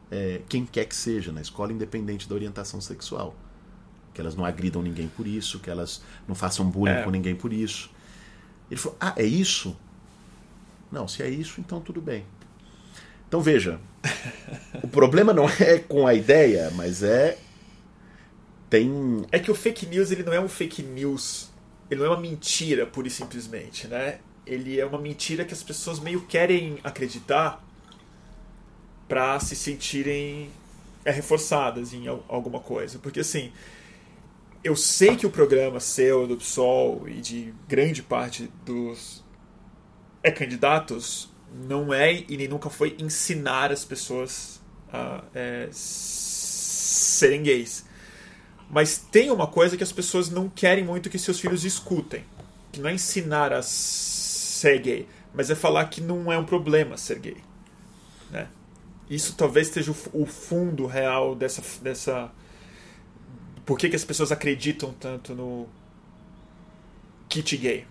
é, 0.10 0.42
quem 0.50 0.66
quer 0.66 0.86
que 0.86 0.96
seja 0.96 1.32
na 1.32 1.40
escola, 1.42 1.72
independente 1.72 2.28
da 2.28 2.34
orientação 2.34 2.82
sexual. 2.82 3.36
Que 4.14 4.20
elas 4.20 4.36
não 4.36 4.44
agridam 4.44 4.82
ninguém 4.82 5.08
por 5.08 5.26
isso, 5.28 5.60
que 5.60 5.70
elas 5.70 6.02
não 6.28 6.34
façam 6.36 6.68
bullying 6.70 6.94
É. 6.96 7.04
com 7.04 7.12
ninguém 7.12 7.36
por 7.36 7.54
isso. 7.54 7.90
Ele 8.72 8.80
falou: 8.80 8.98
ah, 9.00 9.14
é 9.16 9.24
isso? 9.24 9.78
Não, 10.92 11.08
se 11.08 11.22
é 11.22 11.30
isso, 11.30 11.62
então 11.62 11.80
tudo 11.80 12.02
bem. 12.02 12.26
Então 13.32 13.40
veja, 13.40 13.80
o 14.84 14.90
problema 14.90 15.32
não 15.32 15.48
é 15.48 15.80
com 15.80 16.06
a 16.06 16.14
ideia, 16.14 16.70
mas 16.76 17.02
é. 17.02 17.38
Tem. 18.70 19.26
É 19.32 19.40
que 19.40 19.50
o 19.50 19.56
fake 19.56 19.86
news 19.86 20.12
ele 20.12 20.22
não 20.22 20.34
é 20.34 20.40
um 20.42 20.50
fake 20.50 20.84
news, 20.84 21.50
ele 21.90 22.02
não 22.02 22.08
é 22.08 22.10
uma 22.10 22.20
mentira 22.20 22.86
pura 22.86 23.08
e 23.08 23.10
simplesmente, 23.10 23.88
né? 23.88 24.20
Ele 24.46 24.78
é 24.78 24.86
uma 24.86 25.00
mentira 25.00 25.46
que 25.46 25.54
as 25.54 25.64
pessoas 25.64 25.98
meio 25.98 26.20
querem 26.28 26.78
acreditar 26.84 27.64
para 29.08 29.40
se 29.40 29.56
sentirem 29.56 30.50
é, 31.06 31.12
reforçadas 31.12 31.94
em 31.94 32.10
al- 32.10 32.26
alguma 32.28 32.60
coisa. 32.60 33.00
Porque 33.00 33.22
assim, 33.22 33.54
eu 34.64 34.76
sei 34.76 35.16
que 35.16 35.26
o 35.26 35.32
programa 35.32 35.80
seu, 35.80 36.28
do 36.28 36.38
PSOL 36.38 37.08
e 37.08 37.22
de 37.22 37.54
grande 37.68 38.04
parte 38.04 38.52
dos 38.66 39.24
é, 40.24 40.32
candidatos 40.32 41.31
não 41.54 41.94
é 41.94 42.24
e 42.28 42.38
nem 42.38 42.48
nunca 42.48 42.70
foi 42.70 42.96
ensinar 43.00 43.72
as 43.72 43.84
pessoas 43.84 44.62
a 44.92 45.24
é, 45.34 45.70
serem 45.72 47.44
gays. 47.44 47.86
Mas 48.70 48.98
tem 48.98 49.30
uma 49.32 49.48
coisa 49.48 49.76
que 49.76 49.84
as 49.84 49.92
pessoas 49.92 50.30
não 50.30 50.48
querem 50.50 50.84
muito 50.84 51.10
que 51.10 51.20
seus 51.20 51.40
filhos 51.40 51.66
escutem. 51.66 52.24
Que 52.72 52.80
não 52.80 52.90
é 52.90 52.94
ensinar 52.94 53.52
a 53.52 53.62
ser 53.62 54.80
gay, 54.80 55.08
mas 55.34 55.50
é 55.50 55.56
falar 55.56 55.86
que 55.86 56.00
não 56.00 56.32
é 56.32 56.38
um 56.38 56.46
problema 56.46 56.96
ser 56.98 57.20
gay. 57.20 57.38
Né? 58.30 58.48
Isso 59.10 59.36
talvez 59.36 59.68
seja 59.68 59.92
o 59.92 59.94
fu- 59.94 60.10
o 60.14 60.26
fundo 60.26 60.86
real 60.86 61.36
dessa. 61.36 61.62
dessa 61.82 62.32
por 63.66 63.78
que, 63.78 63.90
que 63.90 63.96
as 63.96 64.06
pessoas 64.06 64.32
acreditam 64.32 64.94
tanto 64.94 65.36
no 65.36 65.68
kit 67.28 67.58
gay? 67.58 67.86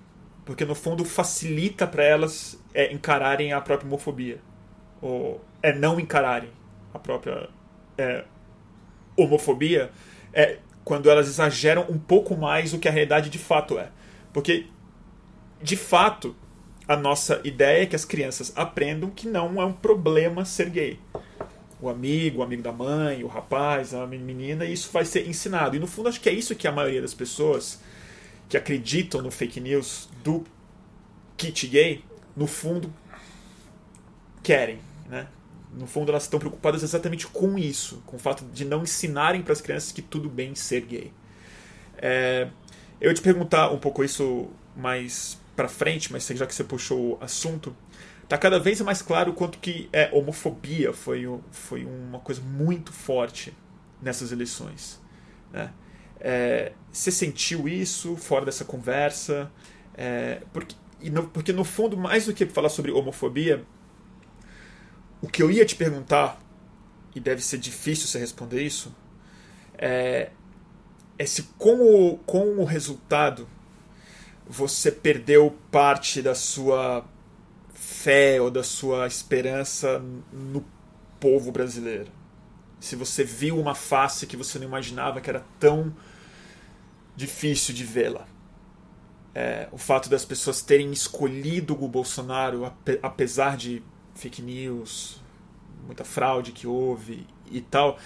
Porque 0.50 0.64
no 0.64 0.74
fundo 0.74 1.04
facilita 1.04 1.86
para 1.86 2.02
elas 2.02 2.60
é, 2.74 2.92
encararem 2.92 3.52
a 3.52 3.60
própria 3.60 3.86
homofobia. 3.86 4.40
Ou 5.00 5.40
é 5.62 5.72
não 5.72 6.00
encararem 6.00 6.50
a 6.92 6.98
própria 6.98 7.48
é, 7.96 8.24
homofobia 9.16 9.92
é 10.32 10.58
quando 10.82 11.08
elas 11.08 11.28
exageram 11.28 11.86
um 11.88 11.96
pouco 11.96 12.36
mais 12.36 12.74
o 12.74 12.80
que 12.80 12.88
a 12.88 12.90
realidade 12.90 13.30
de 13.30 13.38
fato 13.38 13.78
é. 13.78 13.90
Porque, 14.32 14.66
de 15.62 15.76
fato, 15.76 16.34
a 16.88 16.96
nossa 16.96 17.40
ideia 17.44 17.84
é 17.84 17.86
que 17.86 17.94
as 17.94 18.04
crianças 18.04 18.52
aprendam 18.56 19.08
que 19.08 19.28
não 19.28 19.62
é 19.62 19.64
um 19.64 19.72
problema 19.72 20.44
ser 20.44 20.68
gay. 20.68 20.98
O 21.80 21.88
amigo, 21.88 22.40
o 22.40 22.42
amigo 22.42 22.60
da 22.60 22.72
mãe, 22.72 23.22
o 23.22 23.28
rapaz, 23.28 23.94
a 23.94 24.04
menina, 24.04 24.64
isso 24.64 24.90
vai 24.92 25.04
ser 25.04 25.28
ensinado. 25.28 25.76
E 25.76 25.78
no 25.78 25.86
fundo, 25.86 26.08
acho 26.08 26.20
que 26.20 26.28
é 26.28 26.32
isso 26.32 26.56
que 26.56 26.66
a 26.66 26.72
maioria 26.72 27.00
das 27.00 27.14
pessoas 27.14 27.80
que 28.50 28.56
acreditam 28.56 29.22
no 29.22 29.30
fake 29.30 29.58
news 29.60 30.10
do 30.22 30.44
kit 31.38 31.66
gay, 31.66 32.04
no 32.36 32.46
fundo, 32.46 32.92
querem, 34.42 34.78
né? 35.08 35.26
No 35.72 35.86
fundo, 35.86 36.10
elas 36.10 36.24
estão 36.24 36.38
preocupadas 36.38 36.82
exatamente 36.82 37.26
com 37.26 37.56
isso, 37.56 38.02
com 38.04 38.16
o 38.16 38.18
fato 38.18 38.44
de 38.52 38.66
não 38.66 38.82
ensinarem 38.82 39.40
para 39.40 39.54
as 39.54 39.62
crianças 39.62 39.92
que 39.92 40.02
tudo 40.02 40.28
bem 40.28 40.54
ser 40.54 40.82
gay. 40.82 41.12
É, 41.96 42.48
eu 43.00 43.08
ia 43.08 43.14
te 43.14 43.22
perguntar 43.22 43.70
um 43.70 43.78
pouco 43.78 44.04
isso 44.04 44.50
mais 44.76 45.38
para 45.56 45.68
frente, 45.68 46.12
mas 46.12 46.26
já 46.26 46.44
que 46.44 46.54
você 46.54 46.64
puxou 46.64 47.12
o 47.12 47.18
assunto, 47.24 47.74
Tá 48.30 48.38
cada 48.38 48.60
vez 48.60 48.80
mais 48.80 49.02
claro 49.02 49.32
quanto 49.32 49.58
que 49.58 49.88
é, 49.92 50.08
homofobia 50.12 50.92
foi, 50.92 51.26
foi 51.50 51.84
uma 51.84 52.20
coisa 52.20 52.40
muito 52.40 52.92
forte 52.92 53.52
nessas 54.00 54.30
eleições. 54.30 55.02
Né? 55.52 55.72
É, 56.20 56.70
você 56.92 57.11
sentiu 57.11 57.68
isso 57.68 58.16
fora 58.16 58.44
dessa 58.44 58.64
conversa? 58.64 59.50
É, 59.94 60.42
porque, 60.53 60.74
no, 61.11 61.29
porque, 61.29 61.53
no 61.53 61.64
fundo, 61.64 61.96
mais 61.96 62.26
do 62.26 62.35
que 62.35 62.46
falar 62.46 62.68
sobre 62.68 62.90
homofobia, 62.90 63.64
o 65.22 65.29
que 65.29 65.42
eu 65.42 65.50
ia 65.50 65.64
te 65.64 65.76
perguntar, 65.76 66.40
e 67.14 67.20
deve 67.20 67.42
ser 67.42 67.59
difícil 67.59 68.07
você 68.07 68.18
responder 68.18 68.62
isso, 68.62 68.94
é, 69.76 70.31
é 71.18 71.26
se 71.26 71.44
com 71.59 71.81
o, 71.81 72.18
com 72.18 72.57
o 72.59 72.64
resultado 72.64 73.48
você 74.48 74.90
perdeu 74.90 75.57
parte 75.70 76.20
da 76.20 76.35
sua 76.35 77.05
fé 77.72 78.40
ou 78.40 78.50
da 78.50 78.64
sua 78.64 79.07
esperança 79.07 80.03
no 80.33 80.64
povo 81.20 81.53
brasileiro. 81.53 82.11
Se 82.81 82.96
você 82.96 83.22
viu 83.22 83.59
uma 83.59 83.74
face 83.74 84.26
que 84.26 84.37
você 84.37 84.59
não 84.59 84.66
imaginava 84.66 85.20
que 85.20 85.31
era 85.31 85.44
tão 85.61 85.94
difícil 87.20 87.74
de 87.74 87.85
vê-la. 87.85 88.26
É, 89.35 89.68
o 89.70 89.78
fato 89.78 90.09
das 90.09 90.24
pessoas 90.24 90.61
terem 90.61 90.90
escolhido 90.90 91.76
o 91.80 91.87
Bolsonaro, 91.87 92.72
apesar 93.02 93.56
de 93.56 93.83
fake 94.14 94.42
news, 94.42 95.22
muita 95.87 96.04
fraude 96.04 96.50
que 96.50 96.66
houve 96.66 97.26
e 97.50 97.61
tal, 97.61 97.98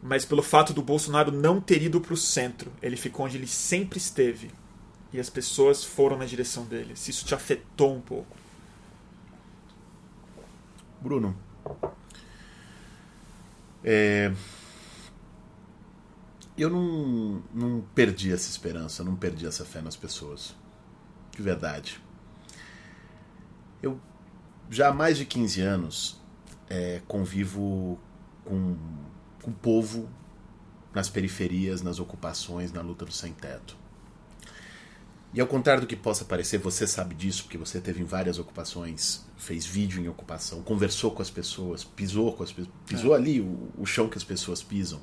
mas 0.00 0.24
pelo 0.24 0.42
fato 0.42 0.72
do 0.72 0.82
Bolsonaro 0.82 1.32
não 1.32 1.60
ter 1.60 1.82
ido 1.82 2.00
para 2.00 2.14
o 2.14 2.16
centro, 2.16 2.72
ele 2.80 2.96
ficou 2.96 3.26
onde 3.26 3.36
ele 3.36 3.48
sempre 3.48 3.98
esteve 3.98 4.50
e 5.12 5.18
as 5.18 5.28
pessoas 5.28 5.82
foram 5.82 6.16
na 6.16 6.24
direção 6.24 6.64
dele. 6.64 6.94
Se 6.94 7.10
isso 7.10 7.24
te 7.24 7.34
afetou 7.34 7.96
um 7.96 8.00
pouco. 8.00 8.36
Bruno, 11.00 11.36
é... 13.82 14.32
eu 16.62 16.70
não, 16.70 17.42
não 17.54 17.80
perdi 17.94 18.32
essa 18.32 18.50
esperança, 18.50 19.04
não 19.04 19.16
perdi 19.16 19.46
essa 19.46 19.64
fé 19.64 19.80
nas 19.80 19.96
pessoas. 19.96 20.54
De 21.30 21.42
verdade. 21.42 22.00
Eu 23.82 24.00
já 24.70 24.88
há 24.88 24.92
mais 24.92 25.16
de 25.16 25.24
15 25.24 25.60
anos 25.60 26.20
é, 26.68 27.00
convivo 27.06 27.98
com, 28.44 28.76
com 29.42 29.50
o 29.50 29.54
povo 29.54 30.08
nas 30.94 31.08
periferias, 31.08 31.82
nas 31.82 32.00
ocupações, 32.00 32.72
na 32.72 32.80
luta 32.80 33.04
do 33.04 33.12
sem-teto. 33.12 33.76
E 35.32 35.40
ao 35.40 35.46
contrário 35.46 35.82
do 35.82 35.86
que 35.86 35.94
possa 35.94 36.24
parecer, 36.24 36.58
você 36.58 36.86
sabe 36.86 37.14
disso, 37.14 37.44
porque 37.44 37.58
você 37.58 37.80
teve 37.80 38.00
em 38.00 38.04
várias 38.04 38.38
ocupações, 38.38 39.26
fez 39.36 39.66
vídeo 39.66 40.02
em 40.02 40.08
ocupação, 40.08 40.62
conversou 40.62 41.10
com 41.10 41.20
as 41.20 41.28
pessoas, 41.28 41.84
pisou 41.84 42.32
com 42.32 42.42
as 42.42 42.54
pisou 42.86 43.14
é. 43.14 43.18
ali 43.18 43.40
o, 43.40 43.70
o, 43.76 43.84
chão 43.84 44.08
que 44.08 44.16
as 44.16 44.24
pessoas 44.24 44.62
pisam. 44.62 45.00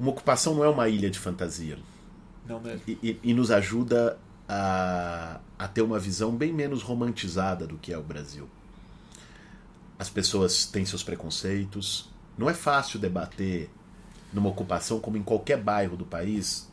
Uma 0.00 0.12
ocupação 0.12 0.54
não 0.54 0.64
é 0.64 0.68
uma 0.68 0.88
ilha 0.88 1.10
de 1.10 1.18
fantasia. 1.18 1.78
Não 2.48 2.58
mesmo. 2.58 2.80
E, 2.88 2.98
e, 3.02 3.20
e 3.22 3.34
nos 3.34 3.50
ajuda 3.50 4.18
a, 4.48 5.38
a 5.58 5.68
ter 5.68 5.82
uma 5.82 5.98
visão 5.98 6.34
bem 6.34 6.54
menos 6.54 6.82
romantizada 6.82 7.66
do 7.66 7.76
que 7.76 7.92
é 7.92 7.98
o 7.98 8.02
Brasil. 8.02 8.48
As 9.98 10.08
pessoas 10.08 10.64
têm 10.64 10.86
seus 10.86 11.02
preconceitos. 11.02 12.08
Não 12.38 12.48
é 12.48 12.54
fácil 12.54 12.98
debater 12.98 13.68
numa 14.32 14.48
ocupação 14.48 14.98
como 14.98 15.18
em 15.18 15.22
qualquer 15.22 15.58
bairro 15.58 15.98
do 15.98 16.06
país 16.06 16.66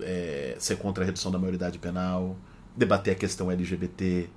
é, 0.00 0.56
ser 0.58 0.76
contra 0.76 1.04
a 1.04 1.06
redução 1.06 1.30
da 1.30 1.38
maioridade 1.38 1.78
penal, 1.78 2.34
debater 2.74 3.12
a 3.12 3.16
questão 3.16 3.50
LGBT. 3.50 4.30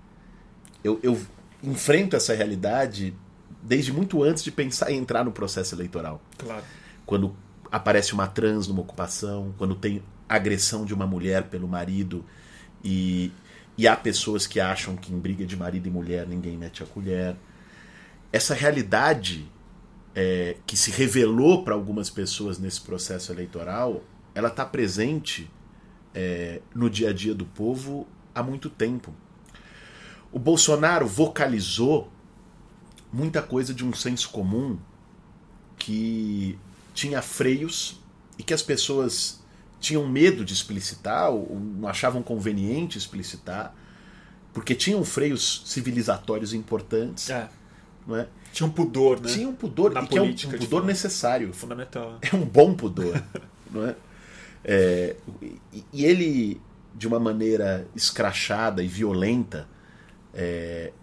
Eu, 0.83 0.99
eu 1.01 1.17
enfrento 1.63 2.17
essa 2.17 2.33
realidade 2.33 3.15
desde 3.63 3.93
muito 3.93 4.21
antes 4.21 4.43
de 4.43 4.51
pensar 4.51 4.91
em 4.91 4.97
entrar 4.97 5.23
no 5.23 5.31
processo 5.31 5.73
eleitoral. 5.73 6.21
Claro. 6.37 6.63
Quando 7.05 7.35
aparece 7.75 8.13
uma 8.13 8.25
trans 8.25 8.69
numa 8.69 8.79
ocupação, 8.79 9.53
quando 9.57 9.75
tem 9.75 10.01
agressão 10.29 10.85
de 10.85 10.93
uma 10.93 11.05
mulher 11.05 11.49
pelo 11.49 11.67
marido 11.67 12.23
e, 12.81 13.33
e 13.77 13.85
há 13.85 13.97
pessoas 13.97 14.47
que 14.47 14.61
acham 14.61 14.95
que 14.95 15.13
em 15.13 15.19
briga 15.19 15.45
de 15.45 15.57
marido 15.57 15.85
e 15.85 15.91
mulher 15.91 16.25
ninguém 16.25 16.57
mete 16.57 16.81
a 16.83 16.85
colher. 16.85 17.35
Essa 18.31 18.53
realidade 18.53 19.45
é, 20.15 20.55
que 20.65 20.77
se 20.77 20.89
revelou 20.89 21.65
para 21.65 21.73
algumas 21.73 22.09
pessoas 22.09 22.57
nesse 22.57 22.79
processo 22.79 23.33
eleitoral, 23.33 24.01
ela 24.33 24.47
está 24.47 24.65
presente 24.65 25.51
é, 26.13 26.61
no 26.73 26.89
dia 26.89 27.09
a 27.09 27.13
dia 27.13 27.35
do 27.35 27.45
povo 27.45 28.07
há 28.33 28.41
muito 28.41 28.69
tempo. 28.69 29.13
O 30.31 30.39
Bolsonaro 30.39 31.05
vocalizou 31.05 32.09
muita 33.11 33.41
coisa 33.41 33.73
de 33.73 33.83
um 33.85 33.93
senso 33.93 34.29
comum 34.29 34.79
que 35.77 36.57
tinha 36.95 37.21
freios 37.21 38.01
e 38.39 38.43
que 38.43 38.53
as 38.53 38.63
pessoas 38.63 39.43
tinham 39.79 40.07
medo 40.07 40.43
de 40.43 40.53
explicitar, 40.53 41.29
ou 41.29 41.59
não 41.59 41.87
achavam 41.87 42.23
conveniente 42.23 42.97
explicitar, 42.97 43.75
porque 44.53 44.73
tinham 44.73 45.03
freios 45.03 45.63
civilizatórios 45.65 46.53
importantes. 46.53 47.29
É. 47.29 47.47
Não 48.07 48.15
é? 48.15 48.27
Tinha 48.53 48.65
um 48.65 48.71
pudor, 48.71 49.19
né? 49.19 49.27
Tinha 49.27 49.47
um 49.47 49.53
pudor, 49.53 49.91
Na 49.91 50.03
e 50.03 50.07
que 50.07 50.17
é 50.17 50.21
um, 50.21 50.29
um 50.29 50.57
pudor 50.57 50.85
necessário. 50.85 51.53
Fundamental. 51.53 52.17
É 52.21 52.33
um 52.35 52.45
bom 52.45 52.73
pudor. 52.73 53.21
não 53.69 53.85
é? 53.85 53.95
é 54.63 55.15
e, 55.41 55.83
e, 55.91 56.05
ele, 56.05 56.61
de 56.95 57.07
uma 57.07 57.19
maneira 57.19 57.85
escrachada 57.93 58.81
e 58.81 58.87
violenta, 58.87 59.67
é, 60.33 60.93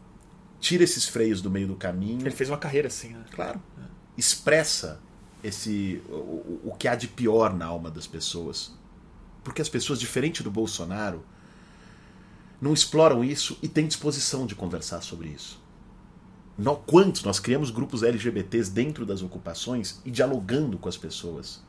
tira 0.58 0.82
esses 0.82 1.06
freios 1.06 1.42
do 1.42 1.50
meio 1.50 1.68
do 1.68 1.76
caminho. 1.76 2.22
Ele 2.22 2.30
fez 2.30 2.48
uma 2.48 2.58
carreira 2.58 2.88
assim, 2.88 3.10
né? 3.10 3.24
Claro. 3.32 3.60
É. 3.78 3.82
Expressa 4.16 5.00
esse 5.42 6.02
o, 6.08 6.60
o 6.70 6.76
que 6.78 6.86
há 6.86 6.94
de 6.94 7.08
pior 7.08 7.54
na 7.54 7.66
alma 7.66 7.90
das 7.90 8.06
pessoas. 8.06 8.72
Porque 9.42 9.60
as 9.60 9.68
pessoas, 9.68 9.98
diferente 9.98 10.42
do 10.42 10.50
Bolsonaro, 10.50 11.24
não 12.60 12.72
exploram 12.72 13.24
isso 13.24 13.58
e 13.60 13.68
têm 13.68 13.86
disposição 13.86 14.46
de 14.46 14.54
conversar 14.54 15.02
sobre 15.02 15.28
isso. 15.28 15.60
Nós, 16.56 16.78
quantos 16.86 17.24
nós 17.24 17.40
criamos 17.40 17.70
grupos 17.70 18.02
LGBTs 18.02 18.70
dentro 18.70 19.04
das 19.04 19.22
ocupações 19.22 20.00
e 20.04 20.10
dialogando 20.10 20.78
com 20.78 20.88
as 20.88 20.96
pessoas? 20.96 21.60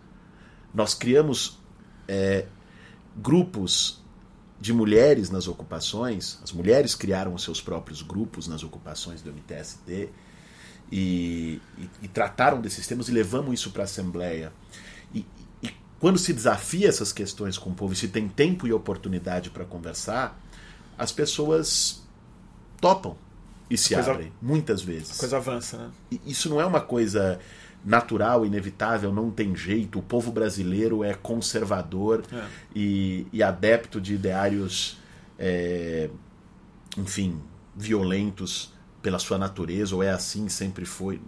Nós 0.74 0.94
criamos 0.94 1.60
é, 2.08 2.46
grupos 3.16 4.04
de 4.60 4.72
mulheres 4.72 5.30
nas 5.30 5.48
ocupações, 5.48 6.40
as 6.44 6.52
mulheres 6.52 6.96
criaram 6.96 7.34
os 7.34 7.44
seus 7.44 7.60
próprios 7.60 8.02
grupos 8.02 8.48
nas 8.48 8.64
ocupações 8.64 9.22
do 9.22 9.32
MTST 9.32 10.10
e, 10.96 11.60
e, 11.76 11.90
e 12.04 12.08
trataram 12.08 12.62
desses 12.62 12.86
temas 12.86 13.10
e 13.10 13.12
levamos 13.12 13.60
isso 13.60 13.72
para 13.72 13.82
a 13.82 13.86
Assembleia. 13.86 14.54
E, 15.12 15.26
e, 15.64 15.70
quando 16.00 16.20
se 16.20 16.32
desafia 16.32 16.88
essas 16.88 17.12
questões 17.12 17.58
com 17.58 17.72
o 17.72 17.74
povo 17.74 17.94
e 17.94 17.96
se 17.96 18.10
tem 18.10 18.28
tempo 18.28 18.68
e 18.68 18.72
oportunidade 18.72 19.50
para 19.50 19.66
conversar, 19.66 20.40
as 20.96 21.12
pessoas 21.12 22.04
topam 22.80 23.18
e 23.72 23.76
se 23.76 23.96
coisa, 23.96 24.12
abrem, 24.12 24.32
muitas 24.40 24.84
vezes. 24.84 25.18
A 25.18 25.20
coisa 25.20 25.38
avança, 25.38 25.78
né? 25.78 25.92
Isso 26.28 26.48
não 26.48 26.62
é 26.62 26.66
uma 26.66 26.82
coisa 26.82 27.40
natural, 27.84 28.46
inevitável, 28.46 29.12
não 29.12 29.32
tem 29.32 29.56
jeito. 29.56 29.98
O 29.98 30.04
povo 30.04 30.32
brasileiro 30.32 31.04
é 31.04 31.16
conservador 31.16 32.24
é. 32.32 32.46
E, 32.76 33.26
e, 33.34 33.42
adepto 33.42 34.00
de 34.00 34.14
ideários, 34.14 35.00
é, 35.40 36.08
enfim, 36.96 37.42
violentos 37.76 38.73
pela 39.04 39.20
sua 39.20 39.38
natureza, 39.38 39.94
ou 39.94 40.02
é 40.02 40.10
assim, 40.10 40.48
sempre 40.48 40.86
foi. 40.86 41.22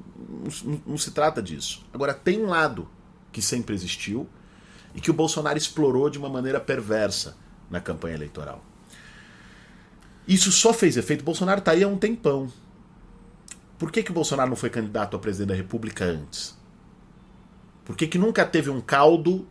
Não, 0.64 0.82
não, 0.88 0.98
se 0.98 1.12
trata 1.12 1.44
disso. 1.44 1.86
Agora, 1.94 2.14
tem 2.14 2.42
um 2.42 2.48
lado 2.48 2.88
que 3.34 3.42
sempre 3.42 3.76
existiu 3.76 4.28
e 4.96 5.02
que 5.02 5.12
o 5.12 5.14
Bolsonaro 5.14 5.58
explorou 5.58 6.10
de 6.10 6.18
uma 6.18 6.30
maneira 6.30 6.60
perversa 6.60 7.36
na 7.70 7.82
campanha 7.82 8.16
eleitoral. 8.16 8.64
Isso 10.26 10.54
só 10.54 10.74
fez 10.74 10.96
efeito. 10.96 11.20
O 11.20 11.26
Bolsonaro 11.26 11.60
está 11.60 11.72
aí 11.72 11.84
há 11.84 11.88
um 11.88 11.98
tempão. 11.98 12.50
Por 13.78 13.92
que, 13.92 14.02
que 14.02 14.10
o 14.12 14.14
Bolsonaro 14.14 14.50
não 14.50 14.56
foi 14.56 14.70
candidato 14.70 15.18
a 15.18 15.20
presidente 15.20 15.50
da 15.50 15.56
República 15.56 16.06
antes? 16.06 16.58
Por 17.84 17.98
que, 17.98 18.08
que 18.08 18.18
nunca 18.18 18.46
teve 18.46 18.70
um 18.70 18.80
caldo 18.80 19.46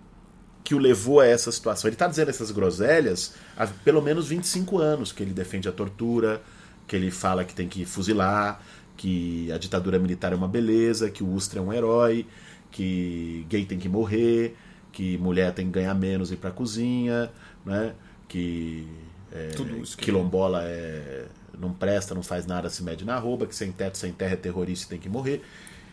que 0.65 0.75
o 0.75 0.79
levou 0.79 1.21
a 1.21 1.27
essa 1.27 1.53
situação? 1.53 1.89
Ele 1.89 1.95
está 1.95 2.09
dizendo 2.09 2.31
essas 2.31 2.51
groselhas 2.51 3.35
há 3.55 3.67
pelo 3.67 4.01
menos 4.01 4.29
25 4.29 4.79
anos 4.79 5.13
que 5.13 5.23
ele 5.23 5.35
defende 5.35 5.69
a 5.69 5.73
tortura, 5.73 6.43
que 6.87 6.97
ele 6.97 7.11
fala 7.11 7.45
que 7.45 7.55
tem 7.55 7.69
que 7.69 7.85
fuzilar, 7.85 8.61
que 8.97 9.51
a 9.53 9.59
ditadura 9.59 9.99
militar 9.99 10.33
é 10.33 10.37
uma 10.37 10.49
beleza, 10.49 11.11
que 11.11 11.23
o 11.23 11.33
Ustra 11.33 11.59
é 11.59 11.63
um 11.63 11.73
herói, 11.73 12.27
que 12.71 13.47
gay 13.49 13.65
tem 13.65 13.79
que 13.79 13.89
morrer, 13.89 14.57
que 14.93 15.19
mulher 15.19 15.53
tem 15.53 15.67
que 15.67 15.73
ganhar 15.73 15.95
menos 15.95 16.31
e 16.31 16.35
ir 16.35 16.37
pra 16.37 16.51
cozinha, 16.51 17.31
né? 17.65 17.95
que 18.29 18.89
é, 19.33 19.51
quilombola 19.97 20.63
é, 20.65 21.27
não 21.59 21.73
presta, 21.73 22.15
não 22.15 22.23
faz 22.23 22.47
nada, 22.47 22.69
se 22.71 22.83
mede 22.83 23.05
na 23.05 23.19
roupa, 23.19 23.47
que 23.47 23.55
sem 23.55 23.73
teto, 23.73 23.99
sem 23.99 24.13
terra 24.13 24.35
é 24.35 24.37
terrorista 24.37 24.87
e 24.87 24.89
tem 24.91 24.99
que 24.99 25.09
morrer. 25.09 25.43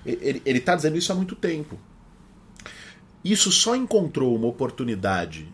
Ele 0.06 0.42
está 0.46 0.76
dizendo 0.76 0.98
isso 0.98 1.12
há 1.12 1.16
muito 1.16 1.36
tempo. 1.36 1.78
Isso 3.24 3.52
só 3.52 3.76
encontrou 3.76 4.36
uma 4.36 4.48
oportunidade 4.48 5.48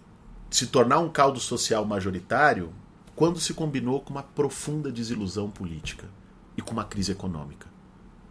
de 0.50 0.56
se 0.56 0.68
tornar 0.68 1.00
um 1.00 1.10
caldo 1.10 1.40
social 1.40 1.84
majoritário 1.84 2.72
quando 3.18 3.40
se 3.40 3.52
combinou 3.52 4.00
com 4.00 4.12
uma 4.12 4.22
profunda 4.22 4.92
desilusão 4.92 5.50
política. 5.50 6.08
e 6.56 6.62
com 6.62 6.72
uma 6.72 6.84
crise 6.84 7.12
econômica. 7.12 7.68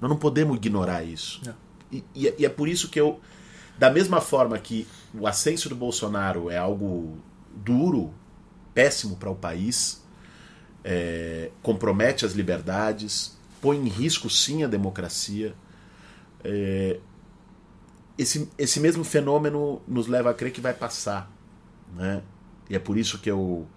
Nós 0.01 0.11
não 0.11 0.19
podemos 0.19 0.57
ignorar 0.57 1.05
isso. 1.05 1.41
E, 1.93 2.05
e, 2.13 2.35
e 2.39 2.45
é 2.45 2.49
por 2.49 2.67
isso 2.69 2.89
que 2.89 3.01
eu, 3.01 3.21
da 3.79 3.89
mesma 3.89 4.21
forma 4.21 4.59
que 4.59 4.87
o 5.15 5.27
ascenso 5.29 5.69
do 5.69 5.77
Bolsonaro 5.77 6.51
é 6.51 6.59
algo 6.59 7.19
duro, 7.55 8.13
péssimo 8.75 9.17
para 9.17 9.31
o 9.31 9.37
país, 9.37 10.05
é, 10.83 11.53
compromete 11.63 12.27
as 12.27 12.33
liberdades, 12.33 13.39
põe 13.61 13.77
em 13.77 13.89
risco 13.89 14.29
sim 14.29 14.65
a 14.65 14.67
democracia. 14.67 15.55
É, 16.43 16.99
esse, 18.19 18.51
esse 18.59 18.81
mesmo 18.81 19.05
fenômeno 19.05 19.81
nos 19.87 20.09
leva 20.09 20.31
a 20.31 20.35
crer 20.35 20.51
que 20.51 20.61
vai 20.61 20.75
passar. 20.75 21.31
Né? 21.95 22.23
E 22.69 22.75
é 22.75 22.79
por 22.81 22.99
isso 22.99 23.21
que 23.21 23.31
eu 23.31 23.69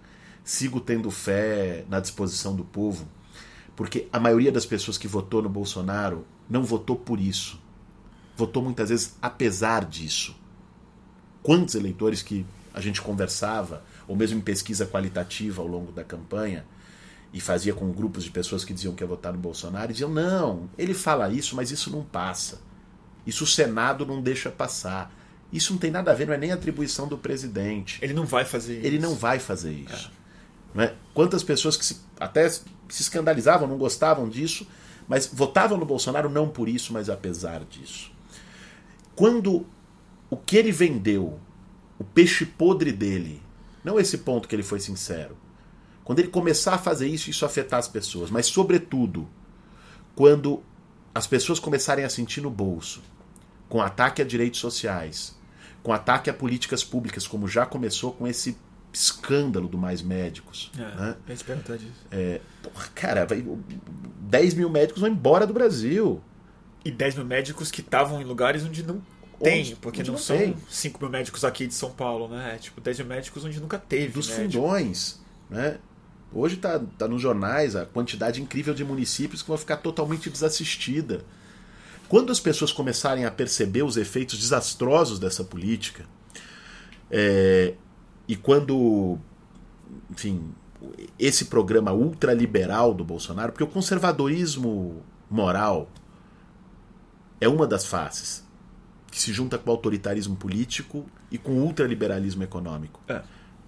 sigo 0.44 0.80
tendo 0.80 1.10
fé 1.10 1.84
na 1.88 2.00
disposição 2.00 2.54
do 2.54 2.64
povo, 2.64 3.06
porque 3.76 4.08
a 4.12 4.20
maioria 4.20 4.52
das 4.52 4.66
pessoas 4.66 4.98
que 4.98 5.08
votou 5.08 5.42
no 5.42 5.48
Bolsonaro 5.48 6.26
não 6.48 6.62
votou 6.64 6.96
por 6.96 7.20
isso. 7.20 7.60
Votou 8.36 8.62
muitas 8.62 8.88
vezes 8.90 9.16
apesar 9.22 9.84
disso. 9.84 10.36
Quantos 11.42 11.74
eleitores 11.74 12.22
que 12.22 12.44
a 12.74 12.80
gente 12.80 13.00
conversava, 13.00 13.82
ou 14.06 14.16
mesmo 14.16 14.38
em 14.38 14.42
pesquisa 14.42 14.86
qualitativa 14.86 15.62
ao 15.62 15.68
longo 15.68 15.92
da 15.92 16.04
campanha, 16.04 16.64
e 17.32 17.40
fazia 17.40 17.72
com 17.72 17.90
grupos 17.92 18.24
de 18.24 18.30
pessoas 18.30 18.64
que 18.64 18.74
diziam 18.74 18.94
que 18.94 19.02
ia 19.02 19.06
votar 19.06 19.32
no 19.32 19.38
Bolsonaro, 19.38 19.90
e 19.90 19.92
diziam: 19.92 20.10
não, 20.10 20.68
ele 20.76 20.94
fala 20.94 21.30
isso, 21.30 21.54
mas 21.54 21.70
isso 21.70 21.90
não 21.90 22.02
passa. 22.02 22.60
Isso 23.26 23.44
o 23.44 23.46
Senado 23.46 24.04
não 24.04 24.20
deixa 24.20 24.50
passar. 24.50 25.14
Isso 25.52 25.72
não 25.72 25.80
tem 25.80 25.90
nada 25.90 26.10
a 26.10 26.14
ver, 26.14 26.26
não 26.26 26.34
é 26.34 26.38
nem 26.38 26.52
atribuição 26.52 27.08
do 27.08 27.18
presidente. 27.18 27.98
Ele 28.02 28.14
não 28.14 28.24
vai 28.24 28.44
fazer 28.44 28.78
isso. 28.78 28.86
Ele 28.86 28.98
não 28.98 29.14
vai 29.14 29.38
fazer 29.38 29.72
isso. 29.72 30.10
É. 30.16 30.19
É? 30.76 30.94
Quantas 31.12 31.42
pessoas 31.42 31.76
que 31.76 31.84
se, 31.84 32.00
até 32.18 32.48
se 32.48 32.62
escandalizavam, 32.88 33.66
não 33.66 33.76
gostavam 33.76 34.28
disso, 34.28 34.66
mas 35.08 35.26
votavam 35.26 35.76
no 35.76 35.84
Bolsonaro 35.84 36.28
não 36.28 36.48
por 36.48 36.68
isso, 36.68 36.92
mas 36.92 37.10
apesar 37.10 37.64
disso. 37.64 38.12
Quando 39.16 39.66
o 40.30 40.36
que 40.36 40.56
ele 40.56 40.70
vendeu, 40.70 41.38
o 41.98 42.04
peixe 42.04 42.46
podre 42.46 42.92
dele, 42.92 43.42
não 43.82 43.98
esse 43.98 44.18
ponto 44.18 44.46
que 44.46 44.54
ele 44.54 44.62
foi 44.62 44.78
sincero, 44.78 45.36
quando 46.04 46.20
ele 46.20 46.28
começar 46.28 46.74
a 46.74 46.78
fazer 46.78 47.08
isso, 47.08 47.30
isso 47.30 47.44
afetar 47.44 47.78
as 47.78 47.88
pessoas, 47.88 48.30
mas 48.30 48.46
sobretudo 48.46 49.28
quando 50.14 50.62
as 51.14 51.26
pessoas 51.26 51.58
começarem 51.58 52.04
a 52.04 52.10
sentir 52.10 52.40
no 52.40 52.50
bolso, 52.50 53.02
com 53.68 53.82
ataque 53.82 54.22
a 54.22 54.24
direitos 54.24 54.60
sociais, 54.60 55.36
com 55.82 55.92
ataque 55.92 56.30
a 56.30 56.34
políticas 56.34 56.84
públicas, 56.84 57.26
como 57.26 57.48
já 57.48 57.66
começou 57.66 58.12
com 58.12 58.26
esse 58.26 58.56
escândalo 58.92 59.68
do 59.68 59.78
Mais 59.78 60.02
Médicos. 60.02 60.70
É, 60.76 60.80
né? 60.80 61.16
perguntar 61.44 61.76
disso. 61.76 62.06
É, 62.10 62.40
porra, 62.62 62.88
cara, 62.94 63.26
vai, 63.26 63.44
10 64.20 64.54
mil 64.54 64.70
médicos 64.70 65.00
vão 65.00 65.10
embora 65.10 65.46
do 65.46 65.52
Brasil. 65.52 66.20
E 66.84 66.90
10 66.90 67.16
mil 67.16 67.24
médicos 67.24 67.70
que 67.70 67.80
estavam 67.80 68.20
em 68.20 68.24
lugares 68.24 68.64
onde 68.64 68.82
não 68.82 69.02
tem, 69.42 69.60
onde, 69.60 69.76
porque 69.76 70.00
onde 70.00 70.10
não, 70.10 70.16
não, 70.16 70.22
são 70.22 70.36
tem. 70.36 70.56
5 70.68 71.00
mil 71.00 71.10
médicos 71.10 71.44
aqui 71.44 71.66
de 71.66 71.74
São 71.74 71.90
Paulo, 71.90 72.28
né? 72.28 72.54
É 72.54 72.58
tipo 72.58 72.80
10 72.80 72.98
mil 73.00 73.08
médicos 73.08 73.44
onde 73.44 73.60
nunca 73.60 73.78
teve. 73.78 74.08
Dos 74.12 74.28
médico. 74.28 74.52
fundões, 74.52 75.20
né? 75.48 75.78
Hoje 76.32 76.54
está 76.54 76.78
tá 76.96 77.08
nos 77.08 77.20
jornais 77.20 77.74
a 77.74 77.84
quantidade 77.84 78.40
incrível 78.40 78.72
de 78.72 78.84
municípios 78.84 79.42
que 79.42 79.48
vão 79.48 79.58
ficar 79.58 79.78
totalmente 79.78 80.30
desassistida. 80.30 81.24
Quando 82.08 82.30
as 82.30 82.40
pessoas 82.40 82.72
começarem 82.72 83.24
a 83.24 83.30
perceber 83.30 83.82
os 83.82 83.96
efeitos 83.96 84.38
desastrosos 84.38 85.18
dessa 85.18 85.44
política, 85.44 86.04
é, 87.10 87.74
e 88.30 88.36
quando, 88.36 89.18
enfim, 90.08 90.54
esse 91.18 91.46
programa 91.46 91.90
ultraliberal 91.90 92.94
do 92.94 93.04
Bolsonaro, 93.04 93.50
porque 93.50 93.64
o 93.64 93.66
conservadorismo 93.66 95.02
moral 95.28 95.90
é 97.40 97.48
uma 97.48 97.66
das 97.66 97.84
faces 97.84 98.46
que 99.10 99.20
se 99.20 99.32
junta 99.32 99.58
com 99.58 99.68
o 99.68 99.72
autoritarismo 99.72 100.36
político 100.36 101.04
e 101.28 101.38
com 101.38 101.54
o 101.54 101.64
ultraliberalismo 101.64 102.44
econômico. 102.44 103.00
É. 103.08 103.20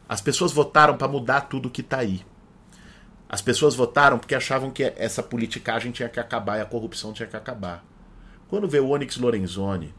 As 0.08 0.20
pessoas 0.20 0.52
votaram 0.52 0.96
para 0.96 1.08
mudar 1.08 1.40
tudo 1.40 1.68
que 1.68 1.80
está 1.80 1.98
aí. 1.98 2.24
As 3.28 3.42
pessoas 3.42 3.74
votaram 3.74 4.16
porque 4.16 4.36
achavam 4.36 4.70
que 4.70 4.84
essa 4.96 5.24
politicagem 5.24 5.90
tinha 5.90 6.08
que 6.08 6.20
acabar 6.20 6.58
e 6.58 6.60
a 6.60 6.66
corrupção 6.66 7.12
tinha 7.12 7.26
que 7.26 7.36
acabar. 7.36 7.84
Quando 8.46 8.68
vê 8.68 8.78
o 8.78 8.90
Onyx 8.90 9.16
Lorenzoni, 9.16 9.92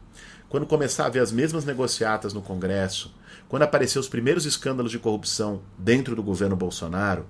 quando 0.48 0.64
começar 0.64 1.04
a 1.04 1.10
ver 1.10 1.20
as 1.20 1.30
mesmas 1.30 1.66
negociatas 1.66 2.32
no 2.32 2.40
Congresso, 2.40 3.14
quando 3.48 3.62
aparecer 3.62 3.98
os 3.98 4.08
primeiros 4.08 4.46
escândalos 4.46 4.90
de 4.90 4.98
corrupção 4.98 5.62
dentro 5.78 6.16
do 6.16 6.22
governo 6.22 6.56
Bolsonaro, 6.56 7.26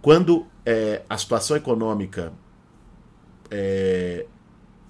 quando 0.00 0.46
é, 0.64 1.02
a 1.08 1.18
situação 1.18 1.56
econômica 1.56 2.32
é, 3.50 4.26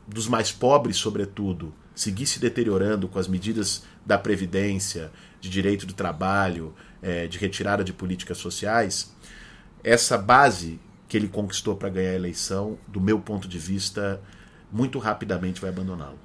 dos 0.06 0.28
mais 0.28 0.52
pobres, 0.52 0.96
sobretudo, 0.96 1.72
seguir 1.94 2.26
se 2.26 2.38
deteriorando 2.38 3.08
com 3.08 3.18
as 3.18 3.28
medidas 3.28 3.84
da 4.04 4.18
Previdência, 4.18 5.10
de 5.40 5.48
direito 5.48 5.86
do 5.86 5.94
trabalho, 5.94 6.74
é, 7.02 7.26
de 7.26 7.38
retirada 7.38 7.82
de 7.82 7.92
políticas 7.92 8.38
sociais, 8.38 9.14
essa 9.82 10.18
base 10.18 10.78
que 11.08 11.16
ele 11.16 11.28
conquistou 11.28 11.74
para 11.76 11.88
ganhar 11.88 12.10
a 12.10 12.14
eleição, 12.14 12.78
do 12.86 13.00
meu 13.00 13.18
ponto 13.18 13.48
de 13.48 13.58
vista, 13.58 14.20
muito 14.70 14.98
rapidamente 14.98 15.60
vai 15.60 15.70
abandoná-lo. 15.70 16.18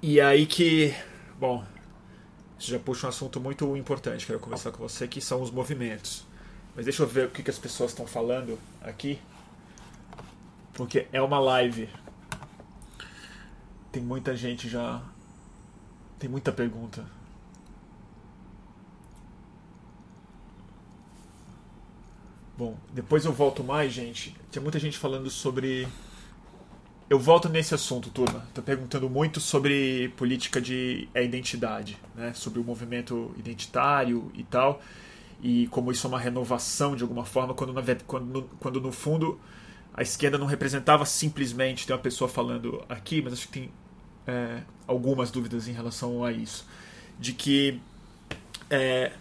E 0.00 0.20
aí 0.20 0.46
que, 0.46 0.94
bom, 1.38 1.64
isso 2.58 2.70
já 2.70 2.78
puxa 2.78 3.06
um 3.06 3.10
assunto 3.10 3.40
muito 3.40 3.76
importante, 3.76 4.26
quero 4.26 4.38
conversar 4.38 4.70
com 4.70 4.78
você, 4.78 5.08
que 5.08 5.20
são 5.20 5.42
os 5.42 5.50
movimentos. 5.50 6.24
Mas 6.74 6.84
deixa 6.84 7.02
eu 7.02 7.06
ver 7.06 7.26
o 7.26 7.30
que, 7.30 7.42
que 7.42 7.50
as 7.50 7.58
pessoas 7.58 7.90
estão 7.90 8.06
falando 8.06 8.58
aqui. 8.80 9.18
Porque 10.72 11.08
é 11.12 11.20
uma 11.20 11.40
live. 11.40 11.88
Tem 13.90 14.00
muita 14.00 14.36
gente 14.36 14.68
já. 14.68 15.02
Tem 16.18 16.30
muita 16.30 16.52
pergunta. 16.52 17.04
Bom, 22.56 22.76
depois 22.92 23.24
eu 23.24 23.32
volto 23.32 23.64
mais, 23.64 23.92
gente. 23.92 24.36
Tinha 24.50 24.62
muita 24.62 24.78
gente 24.78 24.96
falando 24.96 25.28
sobre. 25.30 25.88
Eu 27.10 27.18
volto 27.18 27.48
nesse 27.48 27.74
assunto, 27.74 28.10
turma. 28.10 28.46
Tô 28.52 28.60
perguntando 28.60 29.08
muito 29.08 29.40
sobre 29.40 30.12
política 30.14 30.60
de 30.60 31.08
é, 31.14 31.24
identidade, 31.24 31.96
né? 32.14 32.34
Sobre 32.34 32.60
o 32.60 32.64
movimento 32.64 33.34
identitário 33.38 34.30
e 34.34 34.44
tal. 34.44 34.82
E 35.42 35.68
como 35.68 35.90
isso 35.90 36.06
é 36.06 36.08
uma 36.08 36.20
renovação 36.20 36.94
de 36.94 37.02
alguma 37.02 37.24
forma, 37.24 37.54
quando, 37.54 37.72
na, 37.72 37.82
quando, 38.06 38.50
quando 38.60 38.78
no 38.78 38.92
fundo 38.92 39.40
a 39.94 40.02
esquerda 40.02 40.36
não 40.36 40.46
representava 40.46 41.06
simplesmente. 41.06 41.86
Tem 41.86 41.96
uma 41.96 42.02
pessoa 42.02 42.28
falando 42.28 42.84
aqui, 42.90 43.22
mas 43.22 43.32
acho 43.32 43.46
que 43.46 43.52
tem 43.60 43.70
é, 44.26 44.60
algumas 44.86 45.30
dúvidas 45.30 45.66
em 45.66 45.72
relação 45.72 46.22
a 46.22 46.30
isso. 46.30 46.66
De 47.18 47.32
que. 47.32 47.80
É, 48.68 49.12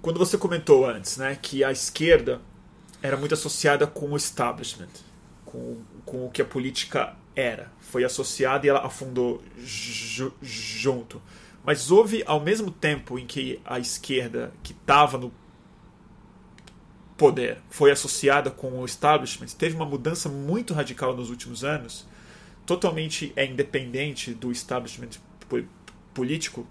quando 0.00 0.20
você 0.20 0.38
comentou 0.38 0.86
antes, 0.88 1.16
né, 1.16 1.36
que 1.42 1.64
a 1.64 1.72
esquerda 1.72 2.40
era 3.02 3.16
muito 3.16 3.34
associada 3.34 3.88
com 3.88 4.12
o 4.12 4.16
establishment, 4.16 4.86
com, 5.48 5.78
com 6.04 6.26
o 6.26 6.30
que 6.30 6.42
a 6.42 6.44
política 6.44 7.16
era. 7.34 7.72
Foi 7.80 8.04
associada 8.04 8.66
e 8.66 8.68
ela 8.68 8.84
afundou 8.84 9.42
junto. 10.42 11.22
Mas 11.64 11.90
houve, 11.90 12.22
ao 12.26 12.38
mesmo 12.38 12.70
tempo 12.70 13.18
em 13.18 13.26
que 13.26 13.58
a 13.64 13.78
esquerda, 13.78 14.52
que 14.62 14.72
estava 14.72 15.16
no 15.16 15.32
poder, 17.16 17.58
foi 17.70 17.90
associada 17.90 18.50
com 18.50 18.78
o 18.78 18.84
establishment, 18.84 19.48
teve 19.58 19.74
uma 19.74 19.86
mudança 19.86 20.28
muito 20.28 20.74
radical 20.74 21.16
nos 21.16 21.30
últimos 21.30 21.64
anos, 21.64 22.06
totalmente 22.66 23.32
é 23.34 23.44
independente 23.44 24.34
do 24.34 24.52
establishment 24.52 25.10
político, 26.12 26.66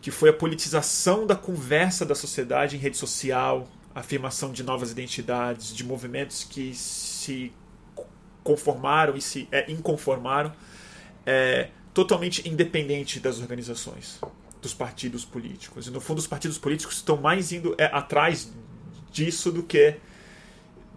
que 0.00 0.10
foi 0.10 0.30
a 0.30 0.32
politização 0.32 1.26
da 1.26 1.34
conversa 1.34 2.06
da 2.06 2.14
sociedade 2.14 2.76
em 2.76 2.78
rede 2.78 2.96
social, 2.96 3.68
afirmação 3.94 4.52
de 4.52 4.62
novas 4.62 4.92
identidades, 4.92 5.74
de 5.74 5.84
movimentos 5.84 6.44
que 6.44 6.72
se 6.74 7.52
conformaram 8.42 9.16
e 9.16 9.20
se 9.20 9.48
é, 9.50 9.70
inconformaram, 9.70 10.52
é, 11.26 11.68
totalmente 11.92 12.48
independente 12.48 13.20
das 13.20 13.40
organizações, 13.40 14.20
dos 14.60 14.74
partidos 14.74 15.24
políticos. 15.24 15.86
E 15.86 15.90
no 15.90 16.00
fundo, 16.00 16.18
os 16.18 16.26
partidos 16.26 16.58
políticos 16.58 16.96
estão 16.96 17.16
mais 17.16 17.52
indo 17.52 17.74
é, 17.78 17.86
atrás 17.86 18.52
disso 19.10 19.50
do 19.50 19.62
que 19.62 19.96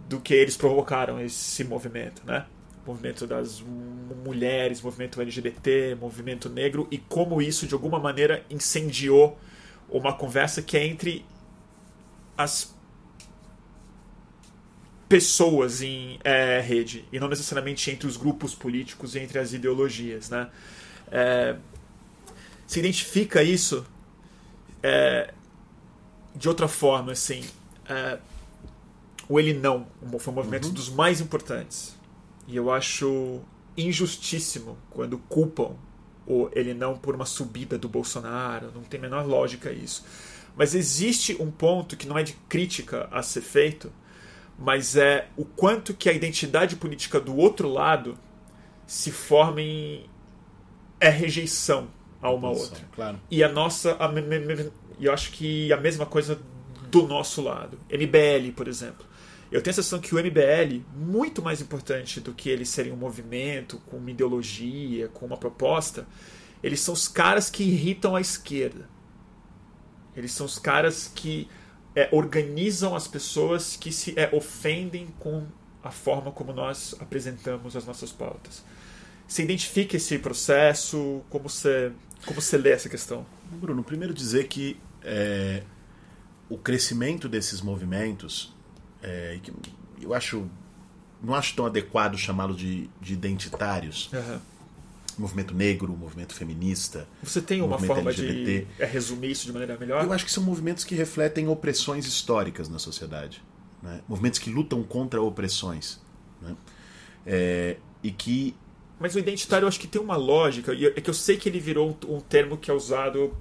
do 0.07 0.19
que 0.19 0.33
eles 0.33 0.57
provocaram 0.57 1.19
esse 1.19 1.63
movimento, 1.63 2.21
né? 2.25 2.45
movimento 2.85 3.25
das 3.25 3.63
mulheres, 4.25 4.81
movimento 4.81 5.21
LGBT, 5.21 5.95
movimento 5.95 6.49
negro 6.49 6.87
e 6.91 6.97
como 6.97 7.41
isso 7.41 7.65
de 7.65 7.73
alguma 7.73 7.99
maneira 7.99 8.43
incendiou 8.49 9.39
uma 9.89 10.13
conversa 10.13 10.61
que 10.61 10.77
é 10.77 10.85
entre 10.85 11.25
as 12.37 12.72
pessoas 15.13 15.83
em 15.83 16.19
é, 16.23 16.59
rede 16.59 17.05
e 17.11 17.19
não 17.19 17.27
necessariamente 17.27 17.91
entre 17.91 18.07
os 18.07 18.17
grupos 18.17 18.55
políticos 18.55 19.13
e 19.13 19.19
entre 19.19 19.37
as 19.37 19.53
ideologias, 19.53 20.27
né? 20.27 20.49
É, 21.11 21.55
se 22.65 22.79
identifica 22.79 23.43
isso 23.43 23.85
é, 24.81 25.31
de 26.35 26.49
outra 26.49 26.67
forma, 26.67 27.11
assim. 27.11 27.43
É, 27.87 28.17
o 29.29 29.39
Ele 29.39 29.53
Não 29.53 29.85
foi 30.17 30.33
um 30.33 30.35
movimento 30.35 30.65
Uhum. 30.65 30.73
dos 30.73 30.89
mais 30.89 31.21
importantes. 31.21 31.95
E 32.47 32.55
eu 32.55 32.71
acho 32.71 33.39
injustíssimo 33.77 34.79
quando 34.89 35.19
culpam 35.29 35.75
o 36.25 36.49
Ele 36.53 36.73
Não 36.73 36.97
por 36.97 37.13
uma 37.13 37.27
subida 37.27 37.77
do 37.77 37.87
Bolsonaro. 37.87 38.71
Não 38.73 38.81
tem 38.81 38.99
a 38.99 39.03
menor 39.03 39.27
lógica 39.27 39.71
isso. 39.71 40.03
Mas 40.55 40.73
existe 40.73 41.39
um 41.39 41.51
ponto 41.51 41.95
que 41.95 42.07
não 42.07 42.17
é 42.17 42.23
de 42.23 42.33
crítica 42.49 43.07
a 43.11 43.21
ser 43.21 43.41
feito, 43.41 43.91
mas 44.57 44.95
é 44.95 45.27
o 45.35 45.45
quanto 45.45 45.93
que 45.93 46.09
a 46.09 46.13
identidade 46.13 46.75
política 46.75 47.19
do 47.19 47.35
outro 47.35 47.67
lado 47.67 48.17
se 48.85 49.11
forma 49.11 49.61
em 49.61 50.05
é 50.99 51.09
rejeição 51.09 51.89
a 52.21 52.31
uma 52.31 52.49
outra. 52.49 52.85
Claro. 52.95 53.19
E 53.29 53.43
a 53.43 53.49
nossa. 53.49 53.97
A, 53.99 54.09
eu 54.99 55.11
acho 55.11 55.31
que 55.31 55.71
a 55.73 55.77
mesma 55.77 56.05
coisa 56.05 56.39
do 56.89 57.05
nosso 57.05 57.41
lado. 57.41 57.77
MBL, 57.89 58.53
por 58.55 58.67
exemplo. 58.67 59.05
Eu 59.51 59.61
tenho 59.61 59.71
a 59.71 59.75
sensação 59.75 59.99
que 59.99 60.15
o 60.15 60.17
MBL, 60.17 60.81
muito 60.95 61.41
mais 61.41 61.61
importante 61.61 62.19
do 62.19 62.33
que 62.33 62.49
eles 62.49 62.69
serem 62.69 62.91
um 62.91 62.95
movimento 62.95 63.77
com 63.85 63.97
uma 63.97 64.09
ideologia, 64.09 65.09
com 65.09 65.27
uma 65.27 65.37
proposta, 65.37 66.07
eles 66.63 66.79
são 66.79 66.93
os 66.93 67.07
caras 67.07 67.51
que 67.51 67.63
irritam 67.63 68.15
a 68.15 68.21
esquerda. 68.21 68.89
Eles 70.15 70.31
são 70.31 70.45
os 70.45 70.57
caras 70.57 71.11
que 71.13 71.47
é, 71.95 72.09
organizam 72.11 72.95
as 72.95 73.07
pessoas 73.07 73.75
que 73.75 73.91
se 73.91 74.17
é, 74.17 74.29
ofendem 74.33 75.07
com 75.19 75.45
a 75.83 75.91
forma 75.91 76.31
como 76.31 76.53
nós 76.53 76.95
apresentamos 76.99 77.75
as 77.75 77.85
nossas 77.85 78.11
pautas. 78.11 78.63
Você 79.27 79.43
identifica 79.43 79.97
esse 79.97 80.17
processo? 80.19 81.21
Como 81.29 81.49
você, 81.49 81.91
como 82.25 82.41
você 82.41 82.57
lê 82.57 82.71
essa 82.71 82.89
questão? 82.89 83.25
Bruno, 83.51 83.83
primeiro 83.83 84.13
dizer 84.13 84.47
que 84.47 84.77
é, 85.03 85.63
o 86.49 86.57
crescimento 86.57 87.27
desses 87.27 87.61
movimentos, 87.61 88.53
é, 89.01 89.39
eu 90.01 90.13
acho, 90.13 90.49
não 91.21 91.35
acho 91.35 91.55
tão 91.55 91.65
adequado 91.65 92.17
chamá-lo 92.17 92.55
de, 92.55 92.89
de 93.01 93.13
identitários. 93.13 94.09
Aham. 94.13 94.41
Movimento 95.17 95.53
negro, 95.53 95.95
movimento 95.95 96.33
feminista. 96.33 97.07
Você 97.21 97.41
tem 97.41 97.61
uma 97.61 97.77
forma 97.79 98.09
LGBT. 98.11 98.43
de 98.61 98.67
é, 98.81 98.85
resumir 98.85 99.31
isso 99.31 99.45
de 99.45 99.51
maneira 99.51 99.77
melhor? 99.77 100.03
Eu 100.03 100.11
acho 100.13 100.25
que 100.25 100.31
são 100.31 100.43
movimentos 100.43 100.83
que 100.83 100.95
refletem 100.95 101.47
opressões 101.47 102.05
históricas 102.05 102.67
na 102.69 102.79
sociedade. 102.79 103.41
né? 103.81 104.01
Movimentos 104.07 104.39
que 104.39 104.49
lutam 104.49 104.81
contra 104.83 105.21
opressões. 105.21 106.01
né? 106.41 106.55
É, 107.25 107.77
e 108.03 108.11
que 108.11 108.55
Mas 108.99 109.15
o 109.15 109.19
identitário 109.19 109.65
eu 109.65 109.67
acho 109.69 109.79
que 109.79 109.87
tem 109.87 110.01
uma 110.01 110.15
lógica, 110.15 110.73
e 110.73 110.85
é 110.87 110.91
que 110.91 111.09
eu 111.09 111.13
sei 111.13 111.37
que 111.37 111.47
ele 111.47 111.59
virou 111.59 111.89
um, 112.09 112.15
um 112.15 112.19
termo 112.19 112.57
que 112.57 112.69
é 112.69 112.73
usado 112.73 113.35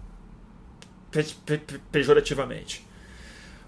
pe- 1.11 1.25
pe- 1.45 1.59
pe- 1.59 1.81
pejorativamente. 1.91 2.87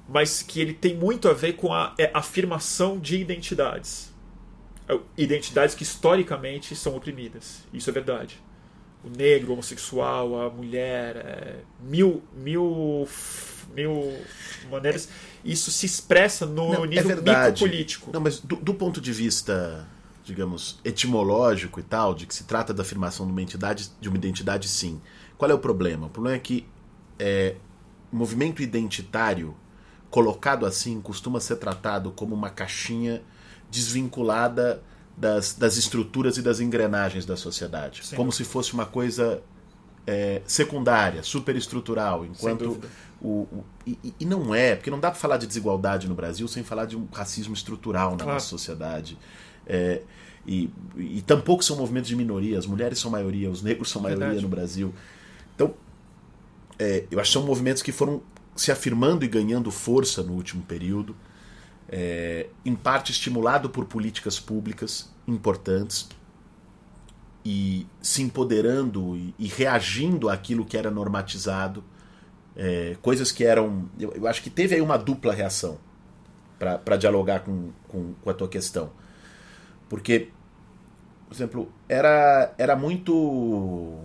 Mas 0.08 0.42
que 0.42 0.60
ele 0.60 0.74
tem 0.74 0.94
muito 0.96 1.28
a 1.28 1.32
ver 1.32 1.54
com 1.54 1.72
a 1.72 1.94
é, 1.98 2.10
afirmação 2.14 2.98
de 2.98 3.16
identidades. 3.16 4.12
É, 4.88 4.98
Identidades 5.16 5.74
que 5.74 5.82
historicamente 5.82 6.74
são 6.76 6.96
oprimidas. 6.96 7.62
Isso 7.72 7.88
é 7.88 7.92
verdade. 7.92 8.40
O 9.02 9.10
negro, 9.10 9.50
o 9.50 9.52
homossexual, 9.52 10.40
a 10.40 10.50
mulher, 10.50 11.16
é, 11.16 11.56
mil, 11.80 12.22
mil, 12.34 13.06
mil 13.74 14.14
maneiras. 14.70 15.08
Isso 15.44 15.70
se 15.70 15.84
expressa 15.84 16.46
no 16.46 16.72
Não, 16.72 16.84
é 16.84 16.88
nível 16.88 17.08
verdade. 17.08 17.62
micropolítico. 17.62 18.10
Não, 18.12 18.20
mas 18.20 18.40
do, 18.40 18.56
do 18.56 18.74
ponto 18.74 19.00
de 19.00 19.12
vista, 19.12 19.86
digamos, 20.24 20.78
etimológico 20.84 21.80
e 21.80 21.82
tal, 21.82 22.14
de 22.14 22.26
que 22.26 22.34
se 22.34 22.44
trata 22.44 22.72
da 22.72 22.82
afirmação 22.82 23.26
de 23.26 23.32
uma 23.32 23.42
entidade, 23.42 23.90
de 24.00 24.08
uma 24.08 24.16
identidade, 24.16 24.68
sim. 24.68 25.00
Qual 25.36 25.50
é 25.50 25.54
o 25.54 25.58
problema? 25.58 26.06
O 26.06 26.10
problema 26.10 26.36
é 26.36 26.40
que 26.40 26.66
é, 27.18 27.56
movimento 28.10 28.62
identitário, 28.62 29.54
colocado 30.08 30.64
assim, 30.64 31.00
costuma 31.00 31.40
ser 31.40 31.56
tratado 31.56 32.10
como 32.12 32.34
uma 32.34 32.48
caixinha 32.48 33.22
desvinculada 33.74 34.80
das, 35.16 35.54
das 35.54 35.76
estruturas 35.76 36.36
e 36.38 36.42
das 36.42 36.60
engrenagens 36.60 37.24
da 37.26 37.36
sociedade. 37.36 38.04
Sem 38.04 38.16
como 38.16 38.30
se 38.32 38.44
fosse 38.44 38.72
uma 38.72 38.86
coisa 38.86 39.42
é, 40.06 40.42
secundária, 40.46 41.22
superestrutural, 41.22 42.24
enquanto 42.24 42.78
o, 43.20 43.28
o- 43.28 43.64
e, 43.86 44.14
e 44.20 44.24
não 44.24 44.54
é, 44.54 44.76
porque 44.76 44.90
não 44.90 45.00
dá 45.00 45.10
para 45.10 45.18
falar 45.20 45.36
de 45.36 45.46
desigualdade 45.46 46.08
no 46.08 46.14
Brasil 46.14 46.46
sem 46.48 46.62
falar 46.62 46.84
de 46.86 46.96
um 46.96 47.06
racismo 47.12 47.54
estrutural 47.54 48.12
na 48.12 48.16
Claro. 48.18 48.32
nossa 48.34 48.46
sociedade. 48.48 49.18
É, 49.66 50.02
e, 50.46 50.68
e 50.98 51.22
tampouco 51.22 51.64
são 51.64 51.76
movimentos 51.76 52.08
de 52.08 52.16
minoria, 52.16 52.58
as 52.58 52.66
mulheres 52.66 52.98
são 52.98 53.10
maioria, 53.10 53.50
os 53.50 53.62
negros 53.62 53.88
são 53.90 54.02
maioria 54.02 54.26
Verdade. 54.26 54.42
no 54.44 54.48
Brasil. 54.50 54.94
Então, 55.54 55.72
é, 56.78 57.04
eu 57.10 57.18
acho 57.20 57.30
que 57.30 57.38
são 57.38 57.46
movimentos 57.46 57.82
que 57.82 57.92
foram 57.92 58.20
se 58.54 58.70
afirmando 58.70 59.24
e 59.24 59.28
ganhando 59.28 59.70
força 59.70 60.22
no 60.22 60.32
último 60.34 60.62
período, 60.62 61.16
é, 61.88 62.48
em 62.64 62.74
parte 62.74 63.12
estimulado 63.12 63.68
por 63.70 63.84
políticas 63.84 64.40
públicas 64.40 65.12
importantes 65.26 66.08
e 67.44 67.86
se 68.00 68.22
empoderando 68.22 69.16
e, 69.16 69.34
e 69.38 69.46
reagindo 69.46 70.28
àquilo 70.28 70.64
que 70.64 70.76
era 70.76 70.90
normatizado, 70.90 71.84
é, 72.56 72.96
coisas 73.02 73.30
que 73.30 73.44
eram. 73.44 73.88
Eu, 73.98 74.12
eu 74.12 74.26
acho 74.26 74.42
que 74.42 74.48
teve 74.48 74.74
aí 74.74 74.80
uma 74.80 74.96
dupla 74.96 75.32
reação 75.32 75.78
para 76.58 76.96
dialogar 76.96 77.40
com, 77.40 77.70
com, 77.88 78.14
com 78.14 78.30
a 78.30 78.34
tua 78.34 78.48
questão. 78.48 78.90
Porque, 79.88 80.30
por 81.28 81.34
exemplo, 81.34 81.72
era, 81.88 82.54
era 82.56 82.74
muito. 82.74 83.98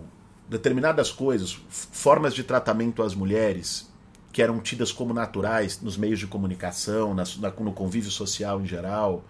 determinadas 0.48 1.10
coisas, 1.10 1.58
formas 1.68 2.34
de 2.34 2.44
tratamento 2.44 3.02
às 3.02 3.14
mulheres 3.14 3.89
que 4.32 4.42
eram 4.42 4.60
tidas 4.60 4.92
como 4.92 5.12
naturais 5.12 5.80
nos 5.80 5.96
meios 5.96 6.18
de 6.18 6.26
comunicação, 6.26 7.14
na, 7.14 7.24
na- 7.38 7.50
no 7.50 7.72
convívio 7.72 8.10
social 8.10 8.60
em 8.60 8.66
geral, 8.66 9.24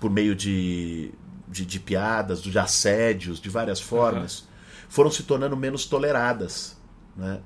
por 0.00 0.10
meio 0.10 0.34
de, 0.34 1.12
de, 1.48 1.64
de 1.64 1.80
piadas, 1.80 2.42
de 2.42 2.58
assédios, 2.58 3.40
de 3.40 3.48
várias 3.48 3.80
formas, 3.80 4.46
foram 4.88 5.10
se 5.10 5.22
tornando 5.22 5.56
menos 5.56 5.86
toleradas 5.86 6.76
né, 7.16 7.40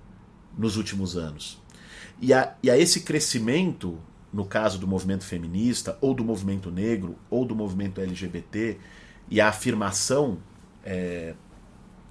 nos 0.57 0.77
últimos 0.77 1.17
anos. 1.17 1.63
E 2.21 2.33
a, 2.35 2.55
e 2.63 2.71
a 2.71 2.77
esse 2.77 3.03
crescimento, 3.03 3.99
no 4.33 4.45
caso 4.45 4.79
do 4.79 4.87
movimento 4.89 5.25
feminista, 5.25 5.97
ou 6.01 6.13
do 6.15 6.25
movimento 6.25 6.71
negro, 6.71 7.17
ou 7.31 7.45
do 7.45 7.55
movimento 7.55 8.01
LGBT, 8.01 8.79
e 9.31 9.41
a 9.41 9.49
afirmação 9.49 10.39
é, 10.85 11.35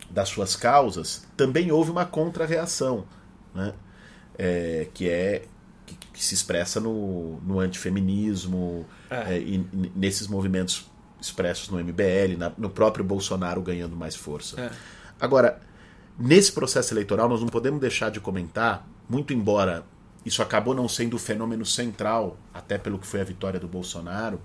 das 0.09 0.29
suas 0.29 0.55
causas, 0.55 1.27
também 1.35 1.71
houve 1.71 1.91
uma 1.91 2.05
contra-reação, 2.05 3.05
né? 3.53 3.73
É, 4.38 4.88
que 4.93 5.09
é 5.09 5.43
que, 5.85 5.95
que 6.13 6.23
se 6.23 6.35
expressa 6.35 6.79
no, 6.79 7.39
no 7.41 7.59
antifeminismo 7.59 8.85
É. 9.09 9.35
é, 9.35 9.39
e, 9.39 9.65
nesses 9.95 10.27
movimentos 10.27 10.85
expressos 11.19 11.69
no 11.69 11.79
MBL, 11.79 12.38
na- 12.38 12.51
no 12.57 12.69
próprio 12.69 13.03
Bolsonaro 13.05 13.61
ganhando 13.61 13.95
mais 13.95 14.15
força. 14.15 14.59
É. 14.61 14.71
Agora, 15.19 15.59
nesse 16.19 16.51
processo 16.51 16.93
eleitoral, 16.93 17.27
nós 17.29 17.41
não 17.41 17.47
podemos 17.47 17.79
deixar 17.79 18.11
de 18.11 18.19
comentar, 18.19 18.85
muito 19.09 19.33
embora 19.33 19.85
isso 20.25 20.41
acabou 20.41 20.75
não 20.75 20.88
sendo 20.89 21.15
o 21.15 21.19
fenômeno 21.19 21.65
central, 21.65 22.38
até 22.53 22.77
pelo 22.77 22.99
que 22.99 23.07
foi 23.07 23.21
a 23.21 23.23
vitória 23.23 23.59
do 23.59 23.67
Bolsonaro, 23.67 24.41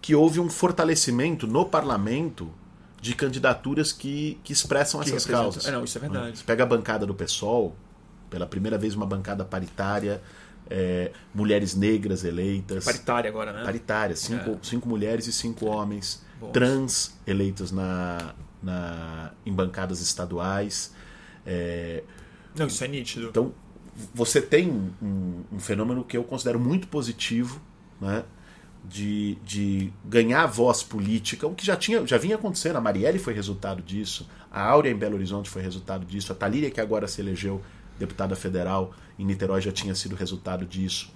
que 0.00 0.14
houve 0.14 0.38
um 0.40 0.48
fortalecimento 0.48 1.46
no 1.46 1.64
parlamento 1.66 2.50
de 3.00 3.14
candidaturas 3.14 3.92
que, 3.92 4.38
que 4.44 4.52
expressam 4.52 5.00
Que 5.00 5.10
essas 5.10 5.26
causas. 5.26 5.66
É, 5.66 5.70
não, 5.72 5.84
isso 5.84 5.98
é 5.98 6.00
verdade. 6.00 6.38
Você 6.38 6.44
pega 6.44 6.62
a 6.62 6.66
bancada 6.66 7.04
do 7.04 7.14
PSOL, 7.14 7.74
pela 8.30 8.46
primeira 8.46 8.76
vez 8.78 8.94
uma 8.94 9.06
bancada 9.06 9.44
paritária, 9.44 10.20
é, 10.70 11.12
mulheres 11.34 11.74
negras 11.74 12.24
eleitas. 12.24 12.84
Paritária 12.84 13.28
agora, 13.30 13.52
né? 13.52 13.64
Paritária, 13.64 14.14
cinco, 14.16 14.50
É. 14.50 14.58
cinco 14.62 14.88
mulheres 14.88 15.26
e 15.26 15.32
cinco 15.32 15.66
homens. 15.66 16.22
Bom. 16.40 16.50
Trans 16.50 17.16
eleitos 17.26 17.72
na, 17.72 18.34
na, 18.62 19.32
em 19.46 19.52
bancadas 19.52 20.00
estaduais. 20.00 20.92
É, 21.46 22.02
Não, 22.54 22.66
isso 22.66 22.84
é 22.84 22.88
nítido. 22.88 23.28
então, 23.28 23.52
você 24.14 24.40
tem 24.40 24.70
um, 25.02 25.42
um 25.52 25.58
fenômeno 25.58 26.04
que 26.04 26.16
eu 26.16 26.22
considero 26.22 26.60
muito 26.60 26.86
positivo, 26.88 27.60
né? 28.00 28.24
De, 28.84 29.36
de 29.44 29.92
ganhar 30.04 30.46
voz 30.46 30.82
política, 30.82 31.46
o 31.46 31.54
que 31.54 31.66
já, 31.66 31.76
tinha, 31.76 32.06
já 32.06 32.16
vinha 32.16 32.36
acontecendo. 32.36 32.76
A 32.76 32.80
Marielle 32.80 33.18
foi 33.18 33.34
resultado 33.34 33.82
disso, 33.82 34.26
a 34.50 34.62
Áurea 34.62 34.90
em 34.90 34.96
Belo 34.96 35.16
Horizonte 35.16 35.50
foi 35.50 35.60
resultado 35.60 36.06
disso, 36.06 36.30
a 36.32 36.34
Talíria, 36.34 36.70
que 36.70 36.80
agora 36.80 37.06
se 37.08 37.20
elegeu 37.20 37.60
deputada 37.98 38.34
federal 38.36 38.94
em 39.18 39.24
Niterói, 39.24 39.60
já 39.60 39.72
tinha 39.72 39.94
sido 39.94 40.14
resultado 40.14 40.64
disso. 40.64 41.12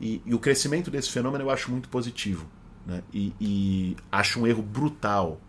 E, 0.00 0.20
e 0.24 0.34
o 0.34 0.38
crescimento 0.38 0.90
desse 0.90 1.10
fenômeno 1.10 1.44
eu 1.44 1.50
acho 1.50 1.70
muito 1.70 1.88
positivo. 1.88 2.46
Né? 2.86 3.02
E, 3.12 3.32
e 3.40 3.96
acho 4.10 4.40
um 4.40 4.46
erro 4.46 4.62
brutal 4.62 5.40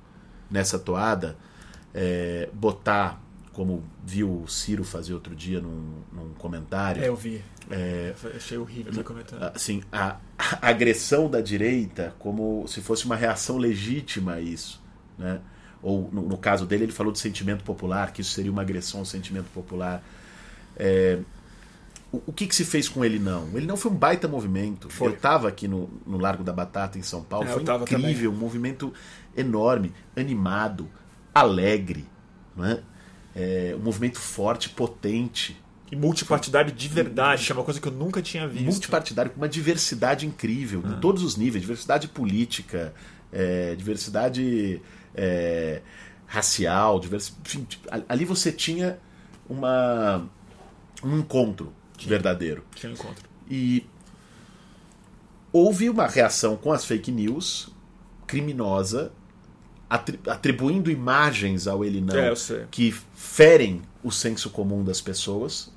nessa 0.52 0.78
toada 0.78 1.36
é, 1.94 2.50
botar, 2.54 3.22
como 3.52 3.84
viu 4.06 4.42
o 4.44 4.48
Ciro 4.48 4.84
fazer 4.84 5.14
outro 5.14 5.36
dia 5.36 5.60
num, 5.60 6.02
num 6.12 6.34
comentário, 6.36 7.04
É, 7.04 7.08
eu 7.08 7.16
vi. 7.16 7.42
é, 7.72 8.14
Achei 8.36 8.58
horrível 8.58 8.92
esse 8.92 9.04
comentário. 9.04 9.52
assim, 9.56 9.82
a, 9.92 10.18
a 10.38 10.68
agressão 10.70 11.30
da 11.30 11.42
direita 11.42 12.14
como 12.20 12.68
se 12.68 12.82
fosse 12.82 13.06
uma 13.06 13.16
reação 13.16 13.58
legítima 13.58 14.34
a 14.34 14.42
isso. 14.42 14.82
Né? 15.18 15.40
Ou, 15.82 16.10
no, 16.12 16.22
no 16.22 16.38
caso 16.38 16.66
dele, 16.66 16.84
ele 16.86 16.92
falou 16.92 17.12
de 17.12 17.20
sentimento 17.20 17.64
popular, 17.64 18.12
que 18.14 18.22
isso 18.22 18.32
seria 18.32 18.52
uma 18.52 18.62
agressão 18.62 19.00
ao 19.02 19.06
sentimento 19.06 19.48
popular. 19.54 20.04
É, 20.78 21.20
o, 22.12 22.22
o 22.28 22.34
que, 22.34 22.46
que 22.46 22.56
se 22.56 22.64
fez 22.64 22.88
com 22.88 23.04
ele 23.04 23.20
não? 23.20 23.50
Ele 23.54 23.66
não 23.66 23.76
foi 23.76 23.92
um 23.92 23.96
baita 23.96 24.28
movimento. 24.28 24.90
Foi. 24.90 25.10
Eu 25.10 25.14
estava 25.14 25.48
aqui 25.48 25.68
no, 25.68 25.90
no 26.06 26.18
Largo 26.18 26.44
da 26.44 26.54
Batata, 26.54 26.98
em 26.98 27.02
São 27.02 27.24
Paulo. 27.24 27.48
É, 27.48 27.52
foi 27.52 27.64
incrível, 27.64 28.32
um 28.32 28.36
movimento 28.36 28.94
enorme, 29.36 29.92
animado, 30.16 30.90
alegre. 31.34 32.06
Não 32.56 32.66
é? 32.66 32.82
É, 33.36 33.76
um 33.76 33.84
movimento 33.84 34.20
forte, 34.20 34.70
potente, 34.70 35.60
E 35.92 35.96
multipartidário 35.96 36.72
de 36.72 36.88
verdade, 36.88 37.52
é 37.52 37.54
uma 37.54 37.64
coisa 37.64 37.80
que 37.82 37.88
eu 37.88 37.92
nunca 37.92 38.22
tinha 38.22 38.48
visto. 38.48 38.66
multipartidário, 38.66 39.32
com 39.32 39.38
uma 39.38 39.50
diversidade 39.50 40.26
incrível, 40.26 40.84
em 40.86 41.00
todos 41.00 41.24
os 41.24 41.36
níveis 41.36 41.62
diversidade 41.62 42.08
política, 42.08 42.94
é, 43.32 43.76
diversidade 43.76 44.82
é, 45.16 45.82
racial, 46.28 47.00
diversi... 47.00 47.34
enfim, 47.44 47.68
ali 48.08 48.26
você 48.26 48.52
tinha 48.52 49.00
uma, 49.50 50.30
um 51.04 51.20
encontro 51.20 51.74
verdadeiro. 52.06 52.64
Tinha 52.76 52.92
um 52.92 52.96
encontro. 52.96 53.30
E 53.50 53.86
houve 55.52 55.90
uma 55.90 56.08
reação 56.08 56.56
com 56.56 56.72
as 56.72 56.86
fake 56.86 57.12
news 57.12 57.70
criminosa, 58.26 59.12
atri- 59.90 60.20
atribuindo 60.28 60.90
imagens 60.90 61.68
ao 61.68 61.84
ele 61.84 62.02
não 62.02 62.16
É, 62.18 62.34
que 62.72 62.92
ferem 63.14 63.82
o 64.04 64.12
senso 64.12 64.50
comum 64.50 64.84
das 64.84 65.00
pessoas, 65.02 65.72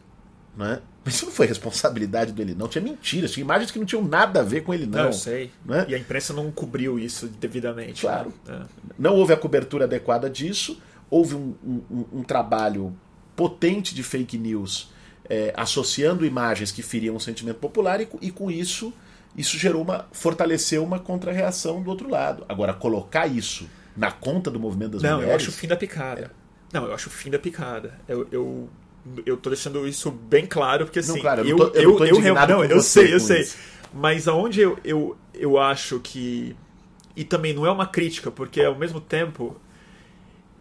né? 0.57 0.81
Mas 1.05 1.15
isso 1.17 1.27
não 1.27 1.33
foi 1.33 1.47
responsabilidade 1.47 2.33
do 2.33 2.43
ele 2.43 2.55
não. 2.55 2.67
Tinha 2.67 2.83
mentiras, 2.83 3.31
tinha 3.31 3.45
imagens 3.45 3.71
que 3.71 3.79
não 3.79 3.87
tinham 3.87 4.03
nada 4.05 4.41
a 4.41 4.43
ver 4.43 4.63
com 4.63 4.75
ele 4.75 4.87
Não, 4.87 4.99
não. 4.99 5.07
eu 5.07 5.13
sei. 5.13 5.53
né? 5.65 5.87
E 5.89 5.95
a 5.95 5.99
imprensa 5.99 6.33
não 6.33 6.51
cobriu 6.51 6.99
isso 6.99 7.29
devidamente. 7.29 8.01
Claro. 8.01 8.33
né? 8.45 8.67
Não 8.99 9.15
houve 9.15 9.33
a 9.33 9.37
cobertura 9.37 9.85
adequada 9.85 10.29
disso. 10.29 10.81
Houve 11.09 11.37
um- 11.37 11.55
um- 11.65 12.05
um 12.15 12.23
trabalho 12.25 12.97
potente 13.37 13.95
de 13.95 14.03
fake 14.03 14.37
news 14.37 14.91
é, 15.29 15.53
associando 15.57 16.25
imagens 16.25 16.71
que 16.73 16.83
feriam 16.83 17.17
o 17.17 17.21
sentimento 17.21 17.59
popular 17.59 18.01
e, 18.01 18.09
e 18.21 18.31
com 18.31 18.51
isso 18.51 18.93
isso 19.37 19.59
gerou 19.59 19.83
uma 19.83 20.07
fortaleceu 20.13 20.83
uma 20.83 20.99
contra-reação 20.99 21.83
do 21.83 21.91
outro 21.91 22.09
lado. 22.09 22.45
Agora 22.49 22.73
colocar 22.73 23.27
isso 23.27 23.69
na 23.97 24.11
conta 24.11 24.51
do 24.51 24.59
movimento 24.59 24.93
das 24.93 25.03
Não, 25.03 25.11
eu 25.11 25.17
mulheres, 25.19 25.43
acho 25.43 25.51
o 25.51 25.53
fim 25.53 25.69
da 25.69 25.77
picada. 25.77 26.31
Não, 26.73 26.85
eu 26.87 26.95
acho 26.95 27.09
o 27.09 27.13
fim 27.13 27.31
da 27.31 27.39
picada. 27.39 27.99
Eu, 28.09 28.27
eu, 28.33 28.69
eu 29.27 29.37
tô 29.37 29.51
deixando 29.51 29.87
isso 29.87 30.11
bem 30.11 30.47
claro, 30.47 30.87
porque 30.87 31.01
assim. 31.01 31.15
Não, 31.15 31.21
claro, 31.21 31.43
eu 31.43 31.49
eu, 31.49 31.57
não 31.59 31.67
tô- 31.71 31.75
eu 31.79 31.91
não 31.99 32.07
eu, 32.07 32.17
indignado 32.17 32.53
não, 32.53 32.65
eu 32.65 32.81
sei, 32.81 33.13
eu 33.15 33.21
sei. 33.21 33.43
isso. 33.43 33.57
Mas 33.93 34.27
aonde 34.27 34.61
eu, 34.61 34.79
eu, 34.83 35.17
eu 35.35 35.59
acho 35.59 36.01
que. 36.01 36.57
E 37.15 37.25
também 37.25 37.55
não 37.55 37.65
é 37.67 37.71
uma 37.71 37.87
crítica, 37.87 38.31
porque 38.31 38.63
ao 38.63 38.75
mesmo 38.75 39.01
tempo. 39.01 39.57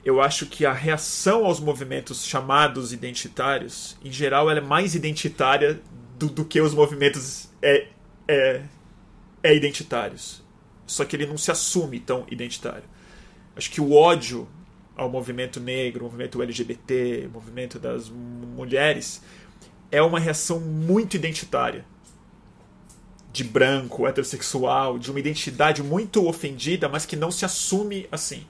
Eu 0.05 0.21
acho 0.21 0.45
que 0.45 0.67
a 0.67 0.71
reação 0.71 1.45
aos 1.45 1.59
movimentos 1.59 2.23
chamados 2.23 2.93
identitários, 2.93 3.97
em 4.05 4.11
geral, 4.11 4.51
ela 4.51 4.59
é 4.59 4.61
mais 4.61 4.93
identitária 4.93 5.81
do, 6.17 6.27
do 6.27 6.45
que 6.45 6.61
os 6.61 6.75
movimentos 6.75 7.49
é, 7.59 7.87
é, 8.27 8.61
é 9.41 9.55
identitários. 9.55 10.43
Só 10.85 11.03
que 11.03 11.15
ele 11.15 11.25
não 11.25 11.39
se 11.39 11.49
assume 11.49 11.99
tão 11.99 12.23
identitário. 12.29 12.83
Acho 13.55 13.71
que 13.71 13.81
o 13.81 13.93
ódio 13.93 14.47
ao 14.95 15.09
movimento 15.09 15.59
negro, 15.59 16.05
ao 16.05 16.11
movimento 16.11 16.39
LGBT, 16.39 17.23
ao 17.25 17.31
movimento 17.31 17.79
das 17.79 18.07
mulheres, 18.07 19.23
é 19.91 20.03
uma 20.03 20.19
reação 20.19 20.59
muito 20.59 21.15
identitária. 21.15 21.83
De 23.33 23.43
branco, 23.43 24.07
heterossexual, 24.07 24.99
de 24.99 25.09
uma 25.09 25.19
identidade 25.19 25.81
muito 25.81 26.27
ofendida, 26.27 26.87
mas 26.87 27.07
que 27.07 27.15
não 27.15 27.31
se 27.31 27.43
assume 27.43 28.07
assim. 28.11 28.45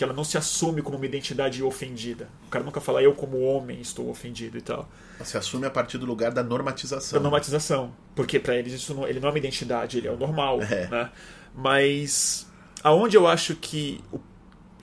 Que 0.00 0.04
ela 0.04 0.14
não 0.14 0.24
se 0.24 0.38
assume 0.38 0.80
como 0.80 0.96
uma 0.96 1.04
identidade 1.04 1.62
ofendida. 1.62 2.26
O 2.46 2.48
cara 2.48 2.64
nunca 2.64 2.80
fala, 2.80 3.02
eu 3.02 3.12
como 3.12 3.38
homem 3.42 3.82
estou 3.82 4.08
ofendido 4.08 4.56
e 4.56 4.62
tal. 4.62 4.88
se 5.22 5.36
assume 5.36 5.66
a 5.66 5.70
partir 5.70 5.98
do 5.98 6.06
lugar 6.06 6.32
da 6.32 6.42
normatização. 6.42 7.18
Da 7.18 7.22
normatização. 7.22 7.92
Porque 8.14 8.40
para 8.40 8.56
eles 8.56 8.72
isso 8.72 8.94
não, 8.94 9.06
ele 9.06 9.20
não 9.20 9.28
é 9.28 9.32
uma 9.32 9.36
identidade, 9.36 9.98
ele 9.98 10.08
é 10.08 10.10
o 10.10 10.16
normal. 10.16 10.62
É. 10.62 10.88
Né? 10.88 11.10
Mas 11.54 12.50
aonde 12.82 13.14
eu 13.14 13.26
acho 13.26 13.54
que 13.54 14.02
o, 14.10 14.18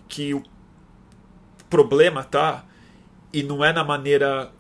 que 0.08 0.36
o 0.36 0.44
problema 1.68 2.24
tá, 2.24 2.64
e 3.34 3.42
não 3.42 3.66
é 3.66 3.74
na 3.74 3.84
maneira 3.84 4.52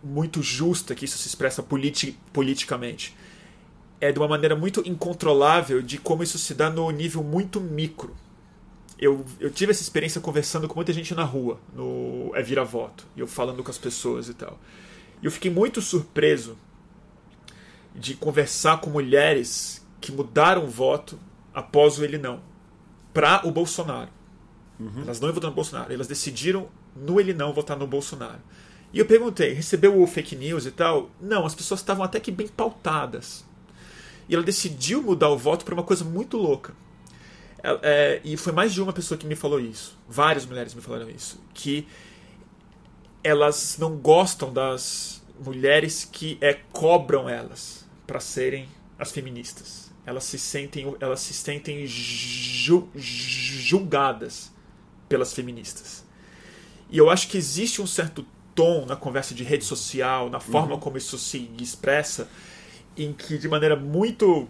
muito 0.00 0.40
justa 0.44 0.94
que 0.94 1.06
isso 1.06 1.18
se 1.18 1.26
expressa 1.26 1.60
politi 1.60 2.16
politicamente, 2.32 3.16
é 4.00 4.12
de 4.12 4.20
uma 4.20 4.28
maneira 4.28 4.54
muito 4.54 4.80
incontrolável 4.86 5.82
de 5.82 5.98
como 5.98 6.22
isso 6.22 6.38
se 6.38 6.54
dá 6.54 6.70
no 6.70 6.88
nível 6.92 7.24
muito 7.24 7.60
micro. 7.60 8.14
Eu, 8.98 9.24
eu 9.40 9.50
tive 9.50 9.72
essa 9.72 9.82
experiência 9.82 10.20
conversando 10.20 10.68
com 10.68 10.76
muita 10.76 10.92
gente 10.92 11.14
na 11.14 11.24
rua, 11.24 11.58
no 11.74 12.30
É 12.34 12.42
Vira 12.42 12.64
Voto, 12.64 13.06
e 13.16 13.20
eu 13.20 13.26
falando 13.26 13.62
com 13.62 13.70
as 13.70 13.78
pessoas 13.78 14.28
e 14.28 14.34
tal. 14.34 14.58
E 15.20 15.26
eu 15.26 15.30
fiquei 15.30 15.50
muito 15.50 15.82
surpreso 15.82 16.56
de 17.94 18.14
conversar 18.14 18.80
com 18.80 18.90
mulheres 18.90 19.84
que 20.00 20.12
mudaram 20.12 20.64
o 20.64 20.68
voto 20.68 21.18
após 21.52 21.98
o 21.98 22.04
ele 22.04 22.18
não 22.18 22.40
para 23.12 23.46
o 23.46 23.50
Bolsonaro. 23.52 24.10
Elas 25.02 25.20
não 25.20 25.28
iam 25.28 25.34
votar 25.34 25.50
no 25.50 25.54
Bolsonaro, 25.54 25.92
elas 25.92 26.08
decidiram 26.08 26.68
no 26.96 27.20
ele 27.20 27.32
não 27.32 27.52
votar 27.52 27.78
no 27.78 27.86
Bolsonaro. 27.86 28.40
E 28.92 28.98
eu 28.98 29.06
perguntei, 29.06 29.52
recebeu 29.52 30.00
o 30.00 30.06
fake 30.06 30.36
news 30.36 30.66
e 30.66 30.70
tal? 30.70 31.10
Não, 31.20 31.46
as 31.46 31.54
pessoas 31.54 31.80
estavam 31.80 32.04
até 32.04 32.20
que 32.20 32.30
bem 32.30 32.48
pautadas. 32.48 33.44
E 34.28 34.34
ela 34.34 34.42
decidiu 34.42 35.02
mudar 35.02 35.28
o 35.30 35.38
voto 35.38 35.64
por 35.64 35.74
uma 35.74 35.82
coisa 35.82 36.04
muito 36.04 36.36
louca. 36.36 36.74
É, 37.64 37.78
é, 37.82 38.20
e 38.22 38.36
foi 38.36 38.52
mais 38.52 38.74
de 38.74 38.82
uma 38.82 38.92
pessoa 38.92 39.16
que 39.16 39.26
me 39.26 39.34
falou 39.34 39.58
isso. 39.58 39.96
Várias 40.06 40.44
mulheres 40.44 40.74
me 40.74 40.82
falaram 40.82 41.08
isso. 41.08 41.40
Que 41.54 41.88
elas 43.22 43.78
não 43.78 43.96
gostam 43.96 44.52
das 44.52 45.22
mulheres 45.42 46.04
que 46.04 46.36
é, 46.42 46.52
cobram 46.72 47.26
elas 47.26 47.88
para 48.06 48.20
serem 48.20 48.68
as 48.98 49.10
feministas. 49.10 49.90
Elas 50.04 50.24
se 50.24 50.38
sentem, 50.38 50.94
elas 51.00 51.20
se 51.20 51.32
sentem 51.32 51.86
ju- 51.86 52.90
julgadas 52.94 54.52
pelas 55.08 55.32
feministas. 55.32 56.04
E 56.90 56.98
eu 56.98 57.08
acho 57.08 57.28
que 57.28 57.38
existe 57.38 57.80
um 57.80 57.86
certo 57.86 58.26
tom 58.54 58.84
na 58.84 58.94
conversa 58.94 59.34
de 59.34 59.42
rede 59.42 59.64
social, 59.64 60.28
na 60.28 60.38
forma 60.38 60.76
como 60.76 60.98
isso 60.98 61.16
se 61.18 61.50
expressa, 61.58 62.28
em 62.94 63.12
que 63.14 63.38
de 63.38 63.48
maneira 63.48 63.74
muito 63.74 64.46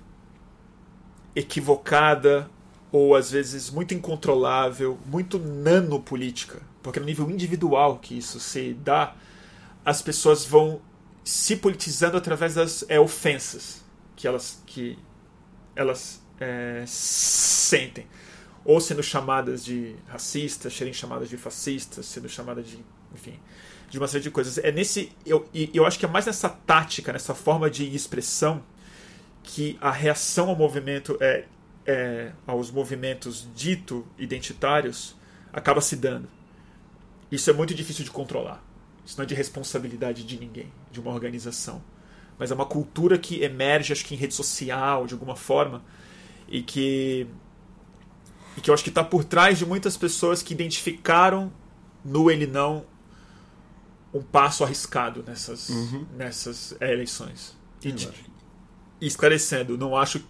equivocada 1.35 2.51
ou 2.95 3.17
às 3.17 3.29
vezes 3.29 3.71
muito 3.71 3.93
incontrolável, 3.93 4.97
muito 5.05 5.37
nanopolítica, 5.37 6.63
porque 6.81 7.01
no 7.01 7.07
nível 7.07 7.29
individual 7.29 7.99
que 7.99 8.17
isso 8.17 8.39
se 8.39 8.73
dá, 8.73 9.17
as 9.85 10.01
pessoas 10.01 10.45
vão 10.45 10.81
se 11.25 11.57
politizando 11.57 12.17
através 12.17 12.55
das 12.55 12.85
é, 12.89 13.01
ofensas 13.01 13.83
que 14.15 14.29
elas 14.29 14.63
que 14.65 14.97
elas 15.75 16.23
é, 16.39 16.85
sentem 16.87 18.07
ou 18.65 18.81
sendo 18.81 19.03
chamadas 19.03 19.65
de 19.65 19.97
racistas, 20.07 20.73
serem 20.73 20.93
chamadas 20.93 21.29
de 21.29 21.37
fascistas, 21.37 22.07
sendo 22.07 22.29
chamadas 22.29 22.65
de, 22.65 22.79
enfim, 23.13 23.41
de 23.91 23.99
uma 23.99 24.07
série 24.07 24.23
de 24.23 24.31
coisas. 24.31 24.57
É 24.59 24.71
nesse 24.71 25.11
eu 25.27 25.49
eu 25.53 25.85
acho 25.85 25.99
que 25.99 26.05
é 26.07 26.09
mais 26.09 26.27
nessa 26.27 26.49
tática, 26.49 27.13
nessa 27.13 27.35
forma 27.35 27.69
de 27.69 27.93
expressão 27.93 28.63
que 29.43 29.77
a 29.81 29.91
reação 29.91 30.49
ao 30.49 30.55
movimento 30.55 31.19
é, 31.21 31.45
é 31.87 32.33
aos 32.47 32.71
movimentos 32.71 33.47
dito 33.55 34.07
identitários 34.19 35.15
acaba 35.53 35.81
se 35.81 35.97
dando. 35.97 36.29
Isso 37.31 37.49
é 37.51 37.53
muito 37.53 37.75
difícil 37.75 38.05
de 38.05 38.11
controlar. 38.11 38.63
Isso 39.05 39.17
não 39.19 39.25
é 39.25 39.27
de 39.27 39.35
responsabilidade 39.35 40.25
de 40.25 40.39
ninguém, 40.39 40.73
de 40.91 41.01
uma 41.01 41.11
organização. 41.13 41.83
Mas 42.39 42.51
é 42.51 42.55
uma 42.55 42.67
cultura 42.67 43.19
que 43.19 43.43
emerge, 43.43 43.93
acho 43.93 44.05
que 44.05 44.15
em 44.15 44.19
rede 44.19 44.35
social, 44.35 45.07
de 45.07 45.15
alguma 45.15 45.37
forma, 45.37 45.83
e 46.49 46.63
que, 46.63 47.27
e 48.57 48.61
que 48.61 48.71
eu 48.71 48.75
acho 48.75 48.83
que 48.83 48.89
está 48.89 49.05
por 49.05 49.25
trás 49.25 49.59
de 49.59 49.67
muitas 49.67 49.97
pessoas 49.97 50.43
que 50.43 50.53
identificaram 50.55 51.53
no 52.05 52.31
ele 52.31 52.47
não 52.47 52.85
um 54.13 54.23
passo 54.23 54.63
arriscado 54.65 55.23
nessas, 55.27 55.69
nessas 56.17 56.75
é, 56.81 56.93
eleições. 56.93 57.57
E, 57.83 57.93
de- 57.93 58.09
e 59.01 59.07
esclarecendo, 59.07 59.77
não 59.77 59.97
acho 59.97 60.23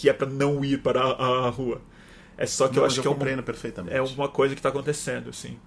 que 0.00 0.08
é 0.08 0.14
para 0.14 0.30
não 0.30 0.64
ir 0.64 0.80
para 0.80 0.98
a, 0.98 1.46
a 1.46 1.50
rua. 1.50 1.82
É 2.38 2.46
só 2.46 2.68
que 2.68 2.76
Não, 2.76 2.82
eu 2.82 2.86
acho 2.86 3.00
eu 3.00 3.02
que 3.02 3.08
é 3.08 3.10
uma, 3.10 3.90
é 3.90 4.00
uma 4.00 4.28
coisa 4.28 4.54
que 4.54 4.58
está 4.58 4.70
acontecendo, 4.70 5.28
assim. 5.28 5.58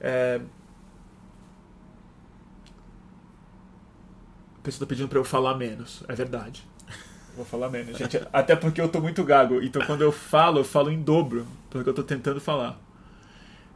É... 0.00 0.40
A 4.58 4.60
pessoa 4.64 4.80
tá 4.80 4.86
pedindo 4.86 5.08
para 5.08 5.18
eu 5.20 5.24
falar 5.24 5.54
menos. 5.54 6.02
É 6.08 6.14
verdade. 6.16 6.66
Vou 7.36 7.44
falar 7.44 7.70
menos, 7.70 7.96
gente. 7.96 8.20
Até 8.32 8.56
porque 8.56 8.80
eu 8.80 8.88
tô 8.88 9.00
muito 9.00 9.22
gago. 9.22 9.62
Então 9.62 9.86
quando 9.86 10.02
eu 10.02 10.10
falo, 10.10 10.58
eu 10.58 10.64
falo 10.64 10.90
em 10.90 11.00
dobro. 11.00 11.46
Porque 11.70 11.88
eu 11.88 11.94
tô 11.94 12.02
tentando 12.02 12.40
falar. 12.40 12.76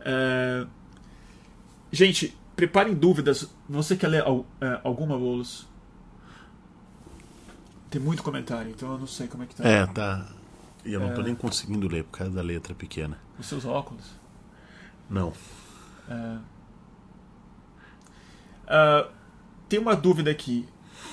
É... 0.00 0.66
Gente, 1.92 2.36
preparem 2.56 2.94
dúvidas. 2.94 3.48
Você 3.68 3.96
quer 3.96 4.08
ler 4.08 4.24
é, 4.60 4.80
alguma, 4.82 5.16
Boulos? 5.16 5.67
Tem 7.90 8.00
muito 8.00 8.22
comentário, 8.22 8.70
então 8.70 8.92
eu 8.92 8.98
não 8.98 9.06
sei 9.06 9.26
como 9.28 9.42
é 9.42 9.46
que 9.46 9.54
tá. 9.54 9.66
É, 9.66 9.86
tá. 9.86 10.26
E 10.84 10.92
eu 10.92 11.00
não 11.00 11.10
É. 11.10 11.14
tô 11.14 11.22
nem 11.22 11.34
conseguindo 11.34 11.88
ler 11.88 12.04
por 12.04 12.18
causa 12.18 12.32
da 12.32 12.42
letra 12.42 12.74
pequena. 12.74 13.18
Os 13.38 13.46
seus 13.46 13.64
óculos. 13.64 14.04
Não. 15.08 15.32
É. 16.08 16.38
Ah, 18.66 19.08
tem 19.68 19.78
uma 19.78 19.94
dúvida 19.96 20.30
aqui. 20.30 20.66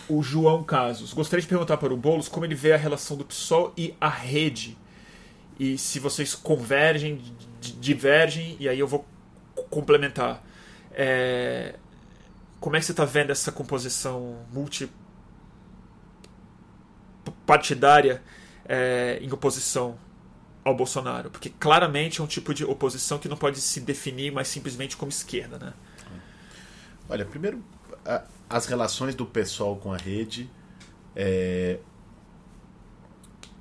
o 0.10 0.22
João 0.22 0.64
Casos. 0.64 1.14
Gostaria 1.14 1.42
de 1.42 1.48
perguntar 1.48 1.78
para 1.78 1.92
o 1.94 1.98
Boulos 1.98 2.28
como 2.28 2.46
ele 2.46 2.54
vê 2.56 2.74
a 2.74 2.78
relação 2.78 3.16
do 3.18 3.26
PSOL 3.26 3.74
e 3.78 3.96
a 4.00 4.08
rede. 4.10 4.78
E 5.60 5.78
se 5.80 6.00
vocês 6.00 6.36
convergem, 6.36 7.22
divergem, 7.80 8.56
e 8.60 8.68
aí 8.70 8.78
eu 8.80 8.88
vou 8.88 9.04
complementar. 9.70 10.44
É, 10.92 11.76
como 12.60 12.76
é 12.76 12.80
que 12.80 12.86
você 12.86 12.92
está 12.92 13.04
vendo 13.06 13.32
essa 13.32 13.52
composição 13.52 14.38
multipartidária 17.26 18.22
é, 18.68 19.20
em 19.22 19.32
oposição 19.32 19.98
ao 20.64 20.76
Bolsonaro? 20.76 21.30
Porque 21.30 21.50
claramente 21.50 22.22
é 22.22 22.24
um 22.24 22.28
tipo 22.28 22.54
de 22.54 22.64
oposição 22.64 23.18
que 23.18 23.28
não 23.28 23.38
pode 23.38 23.60
se 23.60 23.80
definir 23.80 24.32
mais 24.32 24.48
simplesmente 24.48 24.98
como 24.98 25.10
esquerda, 25.10 25.58
né? 25.58 25.74
Olha, 27.08 27.24
primeiro, 27.24 27.64
as 28.50 28.66
relações 28.66 29.14
do 29.14 29.26
pessoal 29.26 29.76
com 29.76 29.94
a 29.94 29.98
rede 29.98 30.50
é, 31.16 31.80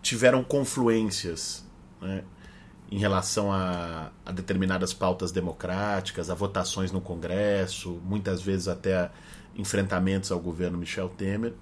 tiveram 0.00 0.42
confluências 0.42 1.64
né, 2.00 2.24
em 2.90 2.98
relação 2.98 3.52
a, 3.52 4.10
a, 4.24 4.32
determinadas 4.32 4.92
pautas 4.92 5.32
democráticas, 5.32 6.30
a 6.30 6.34
votações 6.34 6.92
no 6.92 7.00
Congresso, 7.00 8.00
muitas 8.04 8.42
vezes 8.42 8.68
até 8.68 9.10
enfrentamentos 9.56 10.32
ao 10.32 10.40
governo 10.40 10.78
Michel 10.78 11.08
Temer, 11.10 11.54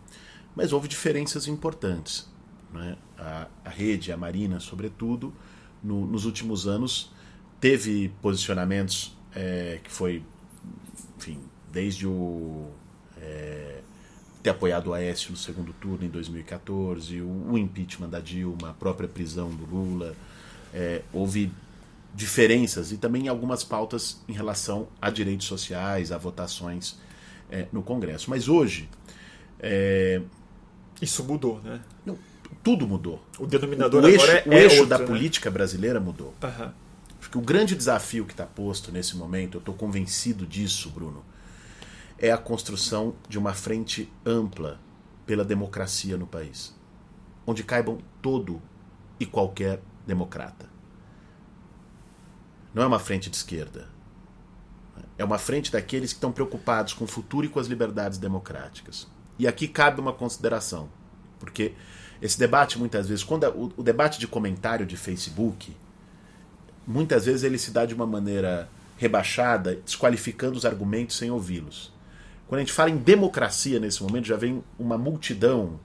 mas 0.54 0.72
houve 0.72 0.88
diferenças 0.88 1.46
importantes. 1.46 2.28
Né? 2.72 2.96
A, 3.18 3.46
a 3.64 3.70
rede, 3.70 4.12
a 4.12 4.16
Marina, 4.16 4.60
sobretudo, 4.60 5.32
no, 5.82 6.06
nos 6.06 6.24
últimos 6.24 6.66
anos 6.66 7.10
teve 7.60 8.12
posicionamentos 8.20 9.16
é, 9.34 9.80
que 9.82 9.90
foi, 9.90 10.24
enfim, 11.16 11.38
desde 11.70 12.06
o 12.06 12.68
é, 13.16 13.80
ter 14.42 14.50
apoiado 14.50 14.88
o 14.88 14.94
Aécio 14.94 15.30
no 15.30 15.36
segundo 15.36 15.72
turno 15.72 16.04
em 16.04 16.08
2014, 16.08 17.22
o, 17.22 17.56
impeachment 17.56 18.08
da 18.08 18.18
Dilma, 18.18 18.70
a 18.70 18.74
própria 18.74 19.08
prisão 19.08 19.48
do 19.50 19.64
Lula, 19.64 20.16
é, 20.74 21.02
houve 21.12 21.52
diferenças 22.14 22.90
e 22.92 22.96
também 22.96 23.28
algumas 23.28 23.62
pautas 23.62 24.20
em 24.28 24.32
relação 24.32 24.88
a 25.00 25.08
direitos 25.08 25.46
sociais, 25.46 26.10
a 26.10 26.18
votações 26.18 26.98
é, 27.50 27.66
no 27.72 27.82
Congresso. 27.82 28.28
Mas 28.28 28.48
hoje. 28.48 28.88
É, 29.60 30.20
Isso 31.02 31.24
mudou, 31.24 31.60
né? 31.62 31.80
Não, 32.06 32.16
tudo 32.62 32.86
mudou. 32.86 33.20
O 33.38 33.46
denominador 33.46 34.04
o, 34.04 34.06
o 34.06 34.08
eixo, 34.08 34.30
é, 34.30 34.44
o 34.46 34.52
eixo 34.52 34.76
outro, 34.76 34.88
da 34.88 34.98
né? 34.98 35.04
política 35.04 35.50
brasileira 35.50 35.98
mudou. 35.98 36.32
Uhum. 36.42 36.70
Porque 37.20 37.36
o 37.36 37.40
grande 37.40 37.74
desafio 37.74 38.24
que 38.24 38.32
está 38.32 38.46
posto 38.46 38.92
nesse 38.92 39.16
momento, 39.16 39.56
eu 39.56 39.58
estou 39.58 39.74
convencido 39.74 40.46
disso, 40.46 40.90
Bruno, 40.90 41.24
é 42.18 42.30
a 42.30 42.38
construção 42.38 43.14
de 43.28 43.36
uma 43.36 43.52
frente 43.52 44.10
ampla 44.24 44.78
pela 45.26 45.44
democracia 45.44 46.16
no 46.16 46.26
país, 46.26 46.72
onde 47.44 47.64
caibam 47.64 47.98
todo 48.20 48.62
e 49.18 49.26
qualquer 49.26 49.80
democrata. 50.06 50.70
Não 52.72 52.82
é 52.82 52.86
uma 52.86 52.98
frente 52.98 53.28
de 53.28 53.36
esquerda. 53.36 53.88
É 55.18 55.24
uma 55.24 55.38
frente 55.38 55.70
daqueles 55.70 56.12
que 56.12 56.16
estão 56.16 56.32
preocupados 56.32 56.92
com 56.92 57.04
o 57.04 57.08
futuro 57.08 57.46
e 57.46 57.48
com 57.48 57.58
as 57.58 57.66
liberdades 57.66 58.18
democráticas. 58.18 59.08
E 59.38 59.46
aqui 59.46 59.66
cabe 59.66 60.00
uma 60.00 60.12
consideração, 60.12 60.88
porque 61.40 61.72
esse 62.20 62.38
debate 62.38 62.78
muitas 62.78 63.08
vezes, 63.08 63.24
quando 63.24 63.44
o, 63.48 63.72
o 63.78 63.82
debate 63.82 64.18
de 64.20 64.26
comentário 64.28 64.86
de 64.86 64.96
Facebook, 64.96 65.74
muitas 66.86 67.26
vezes 67.26 67.42
ele 67.42 67.58
se 67.58 67.70
dá 67.70 67.84
de 67.84 67.94
uma 67.94 68.06
maneira 68.06 68.68
rebaixada, 68.96 69.76
desqualificando 69.84 70.56
os 70.56 70.64
argumentos 70.64 71.16
sem 71.16 71.30
ouvi-los. 71.30 71.92
Quando 72.46 72.58
a 72.60 72.62
gente 72.62 72.72
fala 72.72 72.90
em 72.90 72.96
democracia 72.96 73.80
nesse 73.80 74.02
momento, 74.02 74.26
já 74.26 74.36
vem 74.36 74.62
uma 74.78 74.98
multidão 74.98 75.80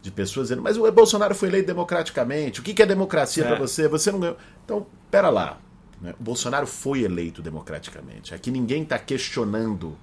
de 0.00 0.10
pessoas 0.10 0.48
dizendo: 0.48 0.62
Mas 0.62 0.78
o 0.78 0.90
Bolsonaro 0.92 1.34
foi 1.34 1.48
eleito 1.48 1.66
democraticamente. 1.66 2.60
O 2.60 2.62
que 2.62 2.80
é 2.80 2.86
democracia 2.86 3.44
É. 3.44 3.46
para 3.48 3.56
você? 3.58 3.88
Você 3.88 4.12
não 4.12 4.20
ganhou. 4.20 4.36
Então, 4.64 4.86
pera 5.10 5.28
lá. 5.28 5.58
né? 6.00 6.14
O 6.18 6.22
Bolsonaro 6.22 6.66
foi 6.66 7.02
eleito 7.02 7.42
democraticamente. 7.42 8.32
Aqui 8.34 8.50
ninguém 8.50 8.84
está 8.84 8.98
questionando 8.98 9.96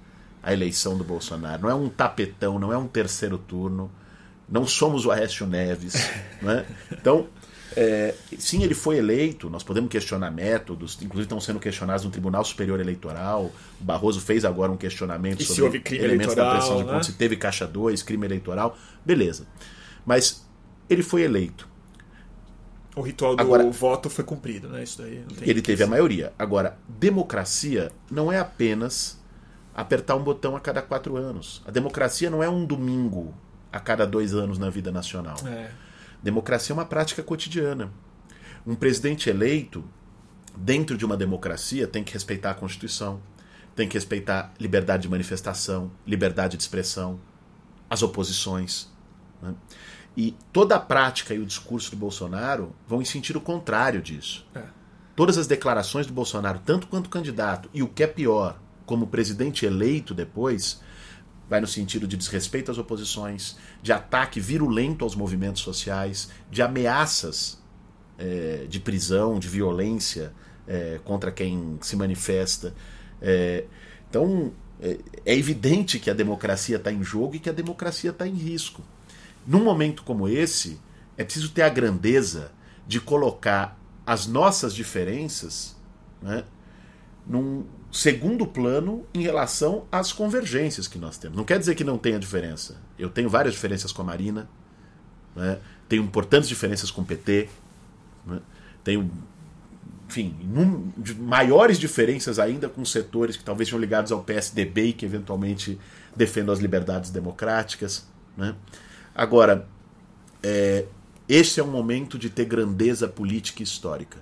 a 0.44 0.52
eleição 0.52 0.96
do 0.96 1.02
Bolsonaro. 1.02 1.62
Não 1.62 1.70
é 1.70 1.74
um 1.74 1.88
tapetão, 1.88 2.58
não 2.58 2.72
é 2.72 2.76
um 2.76 2.86
terceiro 2.86 3.38
turno. 3.38 3.90
Não 4.48 4.66
somos 4.66 5.06
o 5.06 5.10
Aécio 5.10 5.46
Neves. 5.46 5.94
né? 6.42 6.66
Então, 6.92 7.26
é, 7.74 8.14
sim, 8.38 8.62
ele 8.62 8.74
foi 8.74 8.98
eleito. 8.98 9.48
Nós 9.48 9.62
podemos 9.62 9.90
questionar 9.90 10.30
métodos, 10.30 10.98
inclusive 11.00 11.24
estão 11.24 11.40
sendo 11.40 11.58
questionados 11.58 12.04
no 12.04 12.10
Tribunal 12.10 12.44
Superior 12.44 12.78
Eleitoral. 12.78 13.50
O 13.80 13.84
Barroso 13.84 14.20
fez 14.20 14.44
agora 14.44 14.70
um 14.70 14.76
questionamento 14.76 15.40
E 15.40 15.44
se 15.44 15.54
sobre 15.54 15.64
houve 15.64 15.80
crime 15.80 16.04
elementos 16.04 16.34
da 16.34 16.42
eleitoral, 16.42 16.58
pressão 16.60 16.76
de 16.76 16.84
né? 16.84 16.92
pontos, 16.92 17.06
se 17.06 17.14
teve 17.14 17.36
caixa 17.36 17.66
2, 17.66 18.02
crime 18.02 18.26
eleitoral. 18.26 18.76
Beleza. 19.04 19.46
Mas 20.04 20.46
ele 20.90 21.02
foi 21.02 21.22
eleito. 21.22 21.66
O 22.94 23.00
ritual 23.00 23.34
do 23.34 23.40
Agora- 23.40 23.68
voto 23.70 24.08
foi 24.08 24.22
cumprido, 24.22 24.68
né? 24.68 24.82
Isso 24.84 25.02
daí 25.02 25.24
Ele 25.40 25.60
teve 25.60 25.82
a 25.82 25.86
maioria. 25.86 26.32
Agora, 26.38 26.78
democracia 26.86 27.90
não 28.08 28.30
é 28.30 28.38
apenas 28.38 29.18
apertar 29.74 30.14
um 30.14 30.22
botão 30.22 30.56
a 30.56 30.60
cada 30.60 30.80
quatro 30.80 31.16
anos. 31.16 31.62
A 31.66 31.70
democracia 31.70 32.30
não 32.30 32.42
é 32.42 32.48
um 32.48 32.64
domingo 32.64 33.34
a 33.72 33.80
cada 33.80 34.06
dois 34.06 34.32
anos 34.32 34.58
na 34.58 34.70
vida 34.70 34.92
nacional. 34.92 35.36
É. 35.46 35.70
Democracia 36.22 36.72
é 36.72 36.74
uma 36.74 36.84
prática 36.84 37.22
cotidiana. 37.22 37.90
Um 38.66 38.74
presidente 38.74 39.28
eleito, 39.28 39.84
dentro 40.56 40.96
de 40.96 41.04
uma 41.04 41.16
democracia, 41.16 41.86
tem 41.86 42.04
que 42.04 42.12
respeitar 42.12 42.52
a 42.52 42.54
Constituição, 42.54 43.20
tem 43.74 43.88
que 43.88 43.94
respeitar 43.94 44.54
liberdade 44.58 45.02
de 45.02 45.08
manifestação, 45.08 45.90
liberdade 46.06 46.56
de 46.56 46.62
expressão, 46.62 47.20
as 47.90 48.02
oposições. 48.02 48.88
né? 49.42 49.54
E 50.16 50.36
toda 50.52 50.76
a 50.76 50.80
prática 50.80 51.34
e 51.34 51.40
o 51.40 51.44
discurso 51.44 51.90
do 51.90 51.96
Bolsonaro 51.96 52.72
vão 52.86 53.02
em 53.02 53.04
sentido 53.04 53.40
contrário 53.40 54.00
disso. 54.00 54.46
É. 54.54 54.62
Todas 55.16 55.36
as 55.36 55.46
declarações 55.48 56.06
do 56.06 56.12
Bolsonaro, 56.12 56.60
tanto 56.64 56.86
quanto 56.86 57.08
candidato, 57.08 57.68
e 57.74 57.82
o 57.82 57.88
que 57.88 58.02
é 58.02 58.06
pior, 58.06 58.58
como 58.86 59.06
presidente 59.06 59.66
eleito 59.66 60.14
depois, 60.14 60.80
vai 61.48 61.60
no 61.60 61.66
sentido 61.66 62.06
de 62.06 62.16
desrespeito 62.16 62.70
às 62.70 62.78
oposições, 62.78 63.56
de 63.82 63.92
ataque 63.92 64.40
virulento 64.40 65.04
aos 65.04 65.14
movimentos 65.14 65.62
sociais, 65.62 66.30
de 66.50 66.62
ameaças 66.62 67.62
eh, 68.18 68.66
de 68.68 68.80
prisão, 68.80 69.38
de 69.38 69.48
violência 69.48 70.32
eh, 70.66 71.00
contra 71.04 71.30
quem 71.30 71.78
se 71.82 71.96
manifesta. 71.96 72.74
Eh, 73.20 73.64
então, 74.08 74.52
é, 74.80 74.98
é 75.24 75.36
evidente 75.36 75.98
que 75.98 76.10
a 76.10 76.14
democracia 76.14 76.76
está 76.76 76.92
em 76.92 77.02
jogo 77.02 77.36
e 77.36 77.38
que 77.38 77.50
a 77.50 77.52
democracia 77.52 78.10
está 78.10 78.26
em 78.26 78.34
risco. 78.34 78.82
Num 79.46 79.62
momento 79.62 80.02
como 80.02 80.28
esse, 80.28 80.80
é 81.16 81.24
preciso 81.24 81.50
ter 81.50 81.62
a 81.62 81.68
grandeza 81.68 82.52
de 82.86 83.00
colocar 83.00 83.78
as 84.06 84.26
nossas 84.26 84.74
diferenças 84.74 85.76
né, 86.20 86.44
num 87.26 87.64
segundo 87.94 88.44
plano 88.44 89.06
em 89.14 89.22
relação 89.22 89.86
às 89.90 90.12
convergências 90.12 90.88
que 90.88 90.98
nós 90.98 91.16
temos. 91.16 91.36
Não 91.36 91.44
quer 91.44 91.60
dizer 91.60 91.76
que 91.76 91.84
não 91.84 91.96
tenha 91.96 92.18
diferença. 92.18 92.76
Eu 92.98 93.08
tenho 93.08 93.28
várias 93.28 93.54
diferenças 93.54 93.92
com 93.92 94.02
a 94.02 94.04
Marina, 94.04 94.50
né, 95.36 95.60
tenho 95.88 96.02
importantes 96.02 96.48
diferenças 96.48 96.90
com 96.90 97.02
o 97.02 97.04
PT, 97.04 97.48
né, 98.26 98.40
tenho, 98.82 99.08
enfim, 100.08 100.36
maiores 101.20 101.78
diferenças 101.78 102.40
ainda 102.40 102.68
com 102.68 102.84
setores 102.84 103.36
que 103.36 103.44
talvez 103.44 103.68
sejam 103.68 103.78
ligados 103.78 104.10
ao 104.10 104.24
PSDB 104.24 104.86
e 104.86 104.92
que 104.92 105.06
eventualmente 105.06 105.78
defendam 106.16 106.52
as 106.52 106.58
liberdades 106.58 107.10
democráticas. 107.10 108.08
Né. 108.36 108.56
Agora, 109.14 109.68
é, 110.42 110.84
este 111.28 111.60
é 111.60 111.62
um 111.62 111.70
momento 111.70 112.18
de 112.18 112.28
ter 112.28 112.44
grandeza 112.44 113.06
política 113.06 113.62
e 113.62 113.64
histórica. 113.64 114.18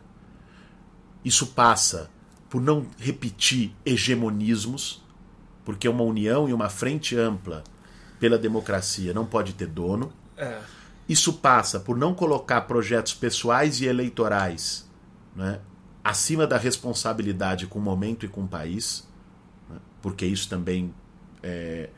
Isso 1.25 1.47
passa 1.47 2.11
por 2.53 2.61
não 2.61 2.87
repetir 2.99 3.75
hegemonismos, 3.83 5.03
porque 5.65 5.89
uma 5.89 6.05
união 6.05 6.47
e 6.47 6.53
uma 6.53 6.69
frente 6.69 7.17
ampla 7.17 7.65
pela 8.21 8.37
democracia 8.37 9.15
não 9.15 9.25
pode 9.25 9.55
ter 9.55 9.67
dono. 9.67 10.13
É. 10.37 10.61
Isso 11.09 11.33
passa 11.33 11.81
por 11.81 11.97
não 11.97 12.13
colocar 12.13 12.61
projetos 12.61 13.15
pessoais 13.15 13.81
e 13.81 13.87
eleitorais 13.87 14.87
né, 15.35 15.61
acima 16.05 16.47
da 16.47 16.59
responsabilidade 16.59 17.67
com 17.67 17.79
o 17.79 17.83
momento 17.83 18.27
e 18.27 18.29
com 18.29 18.43
o 18.43 18.49
país, 18.49 19.09
né, 19.71 19.79
porque 20.03 20.27
isso 20.27 20.47
também 20.47 20.95
é, 21.43 21.89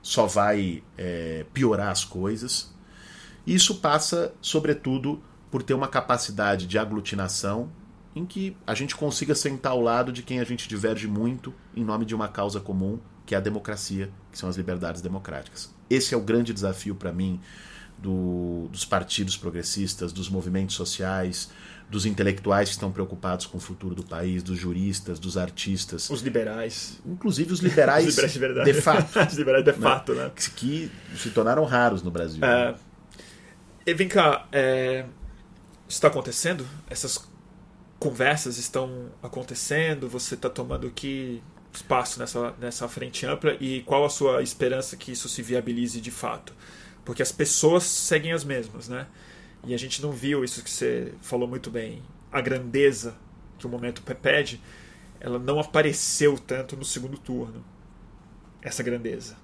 só 0.00 0.24
vai 0.24 0.84
é, 0.96 1.44
piorar 1.52 1.90
as 1.90 2.04
coisas. 2.04 2.72
Isso 3.44 3.80
passa, 3.80 4.32
sobretudo, 4.40 5.20
por 5.50 5.64
ter 5.64 5.74
uma 5.74 5.88
capacidade 5.88 6.64
de 6.64 6.78
aglutinação 6.78 7.72
em 8.16 8.24
que 8.24 8.56
a 8.66 8.74
gente 8.74 8.96
consiga 8.96 9.34
sentar 9.34 9.72
ao 9.72 9.80
lado 9.82 10.10
de 10.10 10.22
quem 10.22 10.40
a 10.40 10.44
gente 10.44 10.66
diverge 10.66 11.06
muito 11.06 11.52
em 11.76 11.84
nome 11.84 12.06
de 12.06 12.14
uma 12.14 12.26
causa 12.26 12.58
comum, 12.58 12.98
que 13.26 13.34
é 13.34 13.38
a 13.38 13.40
democracia, 13.40 14.10
que 14.32 14.38
são 14.38 14.48
as 14.48 14.56
liberdades 14.56 15.02
democráticas. 15.02 15.72
Esse 15.90 16.14
é 16.14 16.16
o 16.16 16.20
grande 16.22 16.54
desafio 16.54 16.94
para 16.94 17.12
mim 17.12 17.38
do, 17.98 18.68
dos 18.72 18.86
partidos 18.86 19.36
progressistas, 19.36 20.14
dos 20.14 20.30
movimentos 20.30 20.74
sociais, 20.74 21.50
dos 21.90 22.06
intelectuais 22.06 22.70
que 22.70 22.74
estão 22.74 22.90
preocupados 22.90 23.44
com 23.44 23.58
o 23.58 23.60
futuro 23.60 23.94
do 23.94 24.02
país, 24.02 24.42
dos 24.42 24.58
juristas, 24.58 25.18
dos 25.18 25.36
artistas. 25.36 26.08
Os 26.08 26.22
liberais. 26.22 26.98
Inclusive 27.04 27.52
os 27.52 27.60
liberais, 27.60 28.06
os 28.18 28.34
liberais 28.34 28.64
de, 28.64 28.72
de, 28.72 28.80
fato. 28.80 29.20
os 29.28 29.34
liberais 29.34 29.64
de 29.64 29.72
né? 29.72 29.78
fato, 29.78 30.14
né? 30.14 30.30
Que, 30.34 30.50
que, 30.50 30.90
se 31.16 31.30
tornaram 31.30 31.64
raros 31.64 32.02
no 32.02 32.10
Brasil. 32.10 32.42
É, 32.42 32.74
e 33.84 33.92
vem 33.92 34.08
cá, 34.08 34.46
é, 34.50 35.04
está 35.86 36.08
acontecendo? 36.08 36.66
Essas 36.88 37.18
conversas 37.98 38.58
estão 38.58 39.10
acontecendo? 39.22 40.08
Você 40.08 40.34
está 40.34 40.48
tomando 40.50 40.90
que 40.90 41.42
espaço 41.72 42.18
nessa, 42.18 42.54
nessa 42.58 42.88
frente 42.88 43.26
ampla? 43.26 43.56
E 43.60 43.82
qual 43.82 44.04
a 44.04 44.10
sua 44.10 44.42
esperança 44.42 44.96
que 44.96 45.12
isso 45.12 45.28
se 45.28 45.42
viabilize 45.42 46.00
de 46.00 46.10
fato? 46.10 46.54
Porque 47.04 47.22
as 47.22 47.32
pessoas 47.32 47.84
seguem 47.84 48.32
as 48.32 48.44
mesmas, 48.44 48.88
né? 48.88 49.06
E 49.64 49.74
a 49.74 49.78
gente 49.78 50.02
não 50.02 50.12
viu 50.12 50.44
isso 50.44 50.62
que 50.62 50.70
você 50.70 51.12
falou 51.20 51.48
muito 51.48 51.70
bem. 51.70 52.02
A 52.30 52.40
grandeza 52.40 53.16
que 53.58 53.66
o 53.66 53.70
momento 53.70 54.02
pede, 54.02 54.60
ela 55.20 55.38
não 55.38 55.58
apareceu 55.58 56.38
tanto 56.38 56.76
no 56.76 56.84
segundo 56.84 57.16
turno. 57.18 57.64
Essa 58.62 58.82
grandeza. 58.82 59.36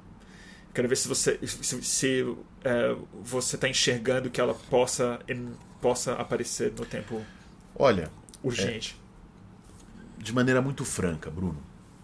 Quero 0.74 0.88
ver 0.88 0.96
se 0.96 1.06
você 1.06 1.38
se, 1.46 1.82
se 1.82 2.36
é, 2.64 2.96
você 3.22 3.56
está 3.56 3.68
enxergando 3.68 4.30
que 4.30 4.40
ela 4.40 4.54
possa 4.54 5.20
possa 5.80 6.14
aparecer 6.14 6.72
no 6.72 6.86
tempo. 6.86 7.20
Olha, 7.74 8.10
urgente. 8.42 8.98
É, 10.18 10.22
de 10.22 10.32
maneira 10.32 10.60
muito 10.62 10.84
franca, 10.84 11.30
Bruno. 11.30 11.58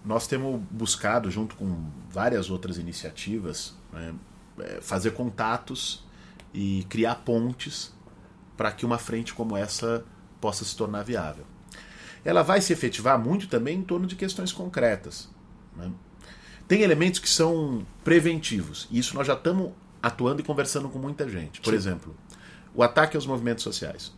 Nós 0.05 0.27
temos 0.27 0.61
buscado, 0.71 1.31
junto 1.31 1.57
com 1.57 1.91
várias 2.11 2.51
outras 2.51 2.79
iniciativas, 2.79 3.75
né, 3.93 4.15
é, 4.61 4.81
fazer 4.81 5.13
contatos 5.13 6.05
e 6.53 6.87
criar 6.89 7.17
pontes 7.17 7.93
para 8.57 8.73
que 8.73 8.85
uma 8.85 8.99
frente 8.99 9.35
como 9.35 9.57
essa 9.57 10.05
possa 10.41 10.65
se 10.65 10.77
tornar 10.77 11.03
viável. 11.03 11.45
Ela 12.25 12.43
vai 12.43 12.61
se 12.61 12.73
efetivar 12.73 13.19
muito 13.19 13.49
também 13.49 13.79
em 13.79 13.83
torno 13.83 14.07
de 14.07 14.17
questões 14.17 14.53
concretas. 14.53 15.29
Né? 15.77 15.91
Tem 16.67 16.83
elementos 16.83 17.21
que 17.21 17.29
são 17.29 17.87
preventivos, 18.03 18.89
e 18.91 18.99
isso 18.99 19.15
nós 19.15 19.27
já 19.27 19.35
estamos 19.35 19.73
atuando 20.03 20.41
e 20.41 20.45
conversando 20.45 20.89
com 20.89 20.99
muita 20.99 21.29
gente. 21.29 21.61
Por 21.61 21.71
Sim. 21.71 21.77
exemplo, 21.77 22.17
o 22.75 22.83
ataque 22.83 23.17
aos 23.17 23.27
movimentos 23.27 23.63
sociais. 23.65 24.13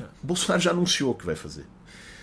É. 0.00 0.04
Bolsonaro 0.22 0.60
já 0.60 0.70
anunciou 0.70 1.14
que 1.14 1.26
vai 1.26 1.34
fazer. 1.34 1.64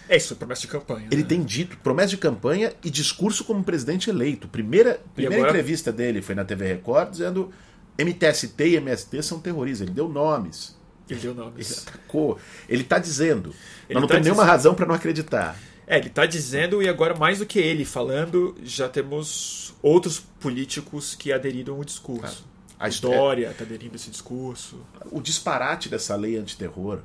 É 0.07 0.17
isso, 0.17 0.36
promessa 0.36 0.61
de 0.61 0.67
campanha. 0.67 1.07
Ele 1.11 1.22
né? 1.22 1.28
tem 1.28 1.43
dito 1.43 1.78
promessa 1.78 2.09
de 2.09 2.17
campanha 2.17 2.74
e 2.84 2.89
discurso 2.89 3.43
como 3.43 3.63
presidente 3.63 4.09
eleito. 4.09 4.47
Primeira, 4.47 4.99
primeira 5.13 5.36
agora... 5.43 5.51
entrevista 5.51 5.91
dele 5.91 6.22
foi 6.22 6.34
na 6.34 6.43
TV 6.43 6.65
Record 6.65 7.11
dizendo 7.11 7.53
MTST 7.97 8.63
e 8.63 8.76
MST 8.78 9.22
são 9.22 9.39
terroristas. 9.39 9.88
Ele 9.88 9.95
deu 9.95 10.09
nomes. 10.09 10.76
Ele 11.07 11.20
deu 11.20 11.36
nomes. 11.36 11.70
Ele 11.70 11.80
atacou. 11.82 12.39
Ele 12.67 12.82
está 12.82 12.97
dizendo. 12.97 13.53
Ele 13.88 13.93
nós 13.95 14.01
não 14.01 14.07
tá 14.07 14.15
temos 14.15 14.26
nenhuma 14.26 14.45
razão 14.45 14.74
para 14.74 14.88
não 14.88 14.95
acreditar. 14.95 15.55
É, 15.86 15.97
ele 15.97 16.07
está 16.07 16.26
dizendo, 16.26 16.84
e 16.84 16.89
agora 16.89 17.15
mais 17.15 17.39
do 17.39 17.45
que 17.45 17.59
ele 17.59 17.84
falando, 17.84 18.55
já 18.63 18.88
temos 18.88 19.74
outros 19.82 20.20
políticos 20.20 21.15
que 21.15 21.32
aderiram 21.32 21.76
ao 21.76 21.84
discurso. 21.84 22.45
A 22.80 22.88
história 22.88 23.49
está 23.49 23.63
aderindo 23.63 23.93
a 23.93 23.95
esse 23.95 24.09
discurso. 24.09 24.80
O 25.11 25.20
disparate 25.20 25.89
dessa 25.89 26.15
lei 26.15 26.38
antiterror 26.38 26.99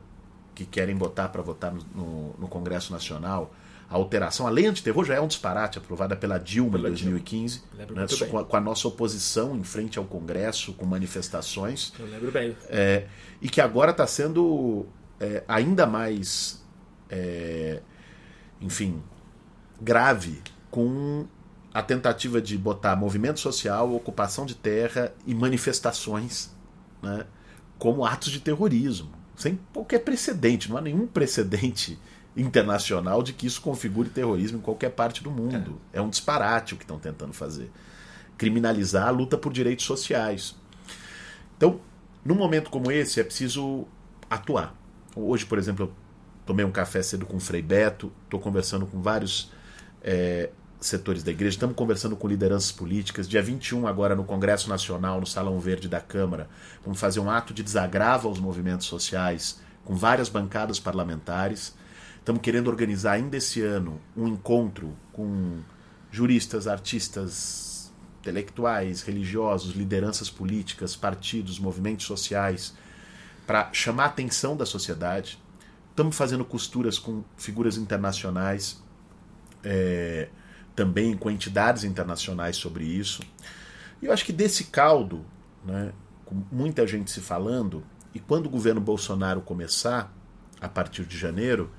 que 0.54 0.64
querem 0.64 0.96
botar 0.96 1.28
para 1.28 1.42
votar 1.42 1.72
no, 1.72 1.82
no, 1.94 2.34
no, 2.38 2.48
Congresso 2.48 2.92
Nacional, 2.92 3.52
a 3.88 3.96
alteração, 3.96 4.46
a 4.46 4.50
lei 4.50 4.66
antiterror 4.66 5.04
já 5.04 5.14
é 5.14 5.20
um 5.20 5.26
disparate 5.26 5.78
aprovada 5.78 6.16
pela 6.16 6.38
Dilma 6.38 6.78
em 6.78 6.82
2015, 6.82 7.62
né, 7.74 7.86
com, 8.30 8.44
com, 8.44 8.56
a 8.56 8.60
nossa 8.60 8.88
oposição 8.88 9.56
em 9.56 9.64
frente 9.64 9.98
ao 9.98 10.04
Congresso, 10.04 10.72
com 10.72 10.86
manifestações. 10.86 11.92
Eu 11.98 12.06
lembro 12.06 12.32
bem. 12.32 12.56
É, 12.68 13.06
e 13.42 13.48
que 13.48 13.60
agora 13.60 13.90
está 13.90 14.06
sendo 14.06 14.86
é, 15.20 15.42
ainda 15.46 15.86
mais, 15.86 16.64
é, 17.10 17.82
enfim, 18.60 19.02
grave 19.80 20.40
com 20.70 21.26
a 21.72 21.82
tentativa 21.82 22.40
de 22.40 22.56
botar 22.56 22.94
movimento 22.94 23.40
social, 23.40 23.92
ocupação 23.94 24.46
de 24.46 24.54
terra 24.54 25.12
e 25.26 25.34
manifestações 25.34 26.54
né, 27.02 27.26
como 27.78 28.04
atos 28.04 28.30
de 28.30 28.40
terrorismo, 28.40 29.10
sem 29.36 29.58
qualquer 29.72 30.00
precedente, 30.00 30.68
não 30.68 30.76
há 30.76 30.80
nenhum 30.80 31.06
precedente 31.06 31.98
internacional 32.36 33.22
de 33.22 33.32
que 33.32 33.46
isso 33.46 33.60
configure 33.60 34.08
terrorismo 34.08 34.58
em 34.58 34.60
qualquer 34.60 34.90
parte 34.90 35.22
do 35.22 35.30
mundo. 35.30 35.80
É, 35.92 35.98
é 35.98 36.02
um 36.02 36.08
disparate 36.08 36.74
o 36.74 36.76
que 36.76 36.84
estão 36.84 36.98
tentando 36.98 37.32
fazer. 37.32 37.70
Criminalizar 38.36 39.08
a 39.08 39.10
luta 39.10 39.38
por 39.38 39.52
direitos 39.52 39.84
sociais. 39.84 40.56
Então, 41.56 41.80
num 42.24 42.34
momento 42.34 42.70
como 42.70 42.90
esse, 42.90 43.20
é 43.20 43.24
preciso 43.24 43.86
atuar. 44.28 44.74
Hoje, 45.14 45.46
por 45.46 45.58
exemplo, 45.58 45.86
eu 45.86 45.92
tomei 46.44 46.64
um 46.64 46.72
café 46.72 47.02
cedo 47.02 47.24
com 47.24 47.36
o 47.36 47.40
Frei 47.40 47.62
Beto, 47.62 48.12
estou 48.24 48.40
conversando 48.40 48.86
com 48.86 49.00
vários 49.00 49.52
é, 50.02 50.50
setores 50.84 51.22
da 51.22 51.30
igreja, 51.30 51.54
estamos 51.54 51.74
conversando 51.74 52.14
com 52.14 52.28
lideranças 52.28 52.70
políticas. 52.70 53.26
Dia 53.26 53.42
21, 53.42 53.86
agora 53.86 54.14
no 54.14 54.24
Congresso 54.24 54.68
Nacional, 54.68 55.18
no 55.18 55.26
Salão 55.26 55.58
Verde 55.58 55.88
da 55.88 56.00
Câmara, 56.00 56.48
vamos 56.84 57.00
fazer 57.00 57.20
um 57.20 57.30
ato 57.30 57.54
de 57.54 57.62
desagravo 57.62 58.28
aos 58.28 58.38
movimentos 58.38 58.86
sociais 58.86 59.60
com 59.84 59.94
várias 59.94 60.28
bancadas 60.28 60.78
parlamentares. 60.78 61.74
Estamos 62.18 62.42
querendo 62.42 62.68
organizar 62.68 63.12
ainda 63.12 63.36
esse 63.36 63.62
ano 63.62 63.98
um 64.14 64.28
encontro 64.28 64.94
com 65.12 65.60
juristas, 66.10 66.66
artistas, 66.66 67.90
intelectuais, 68.20 69.02
religiosos, 69.02 69.74
lideranças 69.74 70.28
políticas, 70.28 70.94
partidos, 70.94 71.58
movimentos 71.58 72.04
sociais, 72.06 72.74
para 73.46 73.70
chamar 73.72 74.04
a 74.04 74.06
atenção 74.06 74.56
da 74.56 74.66
sociedade. 74.66 75.38
Estamos 75.90 76.14
fazendo 76.14 76.44
costuras 76.44 76.98
com 76.98 77.24
figuras 77.36 77.76
internacionais. 77.76 78.82
É, 79.62 80.28
também 80.74 81.16
com 81.16 81.30
entidades 81.30 81.84
internacionais 81.84 82.56
sobre 82.56 82.84
isso. 82.84 83.22
E 84.02 84.06
eu 84.06 84.12
acho 84.12 84.24
que 84.24 84.32
desse 84.32 84.64
caldo, 84.64 85.24
né, 85.64 85.92
com 86.24 86.42
muita 86.50 86.86
gente 86.86 87.10
se 87.10 87.20
falando, 87.20 87.84
e 88.14 88.18
quando 88.18 88.46
o 88.46 88.50
governo 88.50 88.80
Bolsonaro 88.80 89.40
começar, 89.40 90.12
a 90.60 90.68
partir 90.68 91.04
de 91.04 91.16
janeiro, 91.16 91.70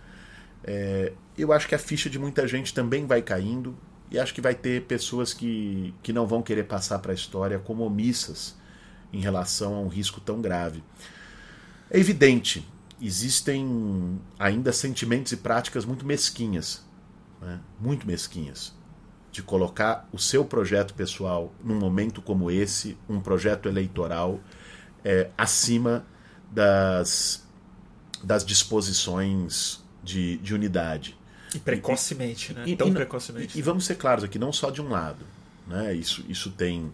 é, 0.63 1.13
eu 1.37 1.51
acho 1.51 1.67
que 1.67 1.75
a 1.75 1.79
ficha 1.79 2.09
de 2.09 2.19
muita 2.19 2.47
gente 2.47 2.73
também 2.73 3.05
vai 3.05 3.21
caindo, 3.21 3.75
e 4.11 4.19
acho 4.19 4.33
que 4.33 4.41
vai 4.41 4.53
ter 4.53 4.83
pessoas 4.83 5.33
que, 5.33 5.93
que 6.03 6.13
não 6.13 6.27
vão 6.27 6.41
querer 6.41 6.65
passar 6.65 6.99
para 6.99 7.11
a 7.11 7.15
história 7.15 7.57
como 7.59 7.83
omissas 7.83 8.55
em 9.11 9.19
relação 9.19 9.75
a 9.75 9.79
um 9.79 9.87
risco 9.87 10.21
tão 10.21 10.41
grave. 10.41 10.83
É 11.89 11.99
evidente, 11.99 12.67
existem 13.01 14.19
ainda 14.37 14.71
sentimentos 14.71 15.31
e 15.31 15.37
práticas 15.37 15.85
muito 15.85 16.05
mesquinhas, 16.05 16.85
né? 17.41 17.59
muito 17.79 18.05
mesquinhas 18.05 18.73
de 19.35 19.43
colocar 19.43 20.07
o 20.13 20.17
seu 20.17 20.45
projeto 20.45 20.93
pessoal 20.93 21.53
num 21.61 21.77
momento 21.77 22.21
como 22.21 22.49
esse, 22.49 22.97
um 23.09 23.19
projeto 23.19 23.67
eleitoral, 23.67 24.39
é, 25.03 25.29
acima 25.37 26.05
das, 26.49 27.45
das 28.23 28.45
disposições 28.45 29.83
de, 30.01 30.37
de 30.37 30.53
unidade. 30.53 31.17
E 31.53 31.59
precocemente, 31.59 32.53
e, 32.53 32.55
né? 32.55 32.63
E, 32.65 32.75
Tão 32.77 32.87
e, 32.87 32.93
precocemente. 32.93 33.59
E, 33.59 33.61
vamos 33.61 33.85
ser 33.85 33.95
claros 33.95 34.23
aqui, 34.23 34.39
não 34.39 34.53
só 34.53 34.69
de 34.69 34.81
um 34.81 34.87
lado. 34.87 35.25
Né? 35.67 35.93
Isso, 35.93 36.23
isso 36.29 36.49
tem 36.51 36.93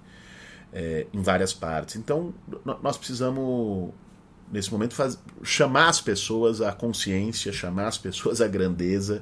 é, 0.74 1.06
em 1.14 1.22
várias 1.22 1.54
partes. 1.54 1.96
Então, 1.96 2.34
nós 2.82 2.98
precisamos, 2.98 3.94
nesse 4.52 4.72
momento, 4.72 4.96
faz, 4.96 5.20
chamar 5.44 5.90
as 5.90 6.02
pessoas 6.02 6.60
à 6.60 6.72
consciência, 6.72 7.54
chamar 7.54 7.86
as 7.86 8.00
pessoas 8.00 8.42
à 8.42 8.48
grandeza 8.48 9.22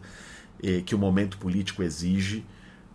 eh, 0.63 0.81
que 0.85 0.95
o 0.95 0.97
momento 0.97 1.37
político 1.37 1.83
exige 1.83 2.45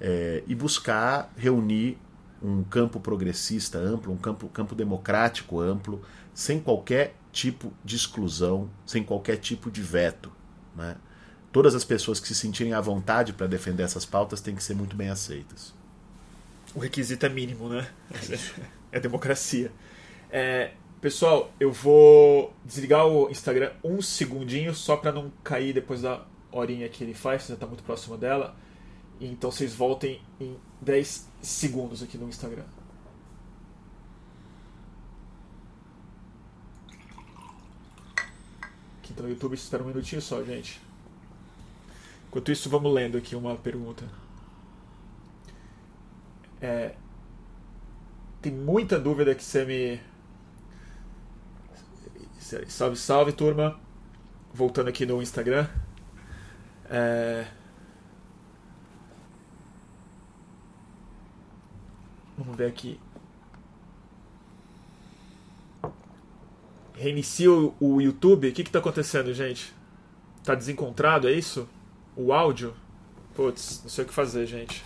é, 0.06 0.42
e 0.46 0.54
buscar 0.54 1.32
reunir 1.34 1.96
um 2.42 2.62
campo 2.62 3.00
progressista 3.00 3.78
amplo, 3.78 4.12
um 4.12 4.18
campo, 4.18 4.46
campo 4.48 4.74
democrático 4.74 5.58
amplo, 5.58 6.02
sem 6.34 6.60
qualquer 6.60 7.14
tipo 7.32 7.72
de 7.82 7.96
exclusão, 7.96 8.68
sem 8.84 9.02
qualquer 9.02 9.38
tipo 9.38 9.70
de 9.70 9.80
veto. 9.80 10.30
Né? 10.76 10.94
Todas 11.50 11.74
as 11.74 11.84
pessoas 11.84 12.20
que 12.20 12.28
se 12.28 12.34
sentirem 12.34 12.74
à 12.74 12.82
vontade 12.82 13.32
para 13.32 13.46
defender 13.46 13.82
essas 13.82 14.04
pautas 14.04 14.42
têm 14.42 14.54
que 14.54 14.62
ser 14.62 14.74
muito 14.74 14.94
bem 14.94 15.08
aceitas. 15.08 15.72
O 16.74 16.80
requisito 16.80 17.24
é 17.24 17.30
mínimo, 17.30 17.70
né? 17.70 17.88
É 18.92 19.00
democracia. 19.00 19.72
É, 20.30 20.72
pessoal, 21.00 21.50
eu 21.58 21.72
vou 21.72 22.54
desligar 22.64 23.06
o 23.06 23.30
Instagram 23.30 23.72
um 23.82 24.02
segundinho 24.02 24.74
só 24.74 24.96
para 24.96 25.10
não 25.10 25.32
cair 25.42 25.72
depois 25.72 26.02
da 26.02 26.24
horinha 26.52 26.88
que 26.88 27.02
ele 27.02 27.14
faz, 27.14 27.46
já 27.48 27.54
está 27.54 27.66
muito 27.66 27.82
próximo 27.82 28.16
dela. 28.16 28.54
Então 29.20 29.50
vocês 29.50 29.74
voltem 29.74 30.20
em 30.40 30.56
10 30.80 31.28
segundos 31.40 32.02
aqui 32.02 32.18
no 32.18 32.28
Instagram. 32.28 32.64
Tá 39.16 39.22
no 39.22 39.28
YouTube, 39.28 39.54
espera 39.54 39.80
um 39.80 39.86
minutinho 39.86 40.20
só, 40.20 40.42
gente. 40.42 40.80
Enquanto 42.26 42.50
isso, 42.50 42.68
vamos 42.68 42.92
lendo 42.92 43.16
aqui 43.16 43.36
uma 43.36 43.54
pergunta. 43.54 44.04
É, 46.60 46.96
tem 48.42 48.52
muita 48.52 48.98
dúvida 48.98 49.34
que 49.34 49.44
você 49.44 49.64
me 49.64 50.00
Salve, 52.68 52.96
salve, 52.96 53.32
turma. 53.32 53.80
Voltando 54.52 54.88
aqui 54.88 55.06
no 55.06 55.22
Instagram. 55.22 55.66
É... 56.90 57.46
Vamos 62.36 62.56
ver 62.56 62.66
aqui. 62.66 62.98
Reinicia 66.94 67.50
o, 67.50 67.74
o 67.80 68.00
YouTube. 68.00 68.48
O 68.48 68.52
que 68.52 68.62
está 68.62 68.78
acontecendo, 68.78 69.32
gente? 69.32 69.72
Tá 70.42 70.54
desencontrado, 70.54 71.28
é 71.28 71.32
isso? 71.32 71.68
O 72.16 72.32
áudio? 72.32 72.74
Putz, 73.34 73.80
não 73.82 73.90
sei 73.90 74.04
o 74.04 74.08
que 74.08 74.14
fazer, 74.14 74.46
gente. 74.46 74.84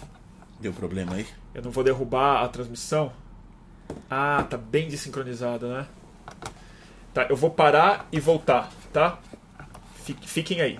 Deu 0.60 0.72
problema 0.72 1.14
aí? 1.14 1.26
Eu 1.54 1.62
não 1.62 1.70
vou 1.70 1.84
derrubar 1.84 2.42
a 2.42 2.48
transmissão? 2.48 3.12
Ah, 4.10 4.44
tá 4.48 4.56
bem 4.56 4.88
desincronizado, 4.88 5.68
né? 5.68 5.86
Tá, 7.12 7.26
eu 7.28 7.36
vou 7.36 7.50
parar 7.50 8.06
e 8.12 8.20
voltar, 8.20 8.70
tá? 8.92 9.18
Fiquem 10.22 10.60
aí. 10.60 10.78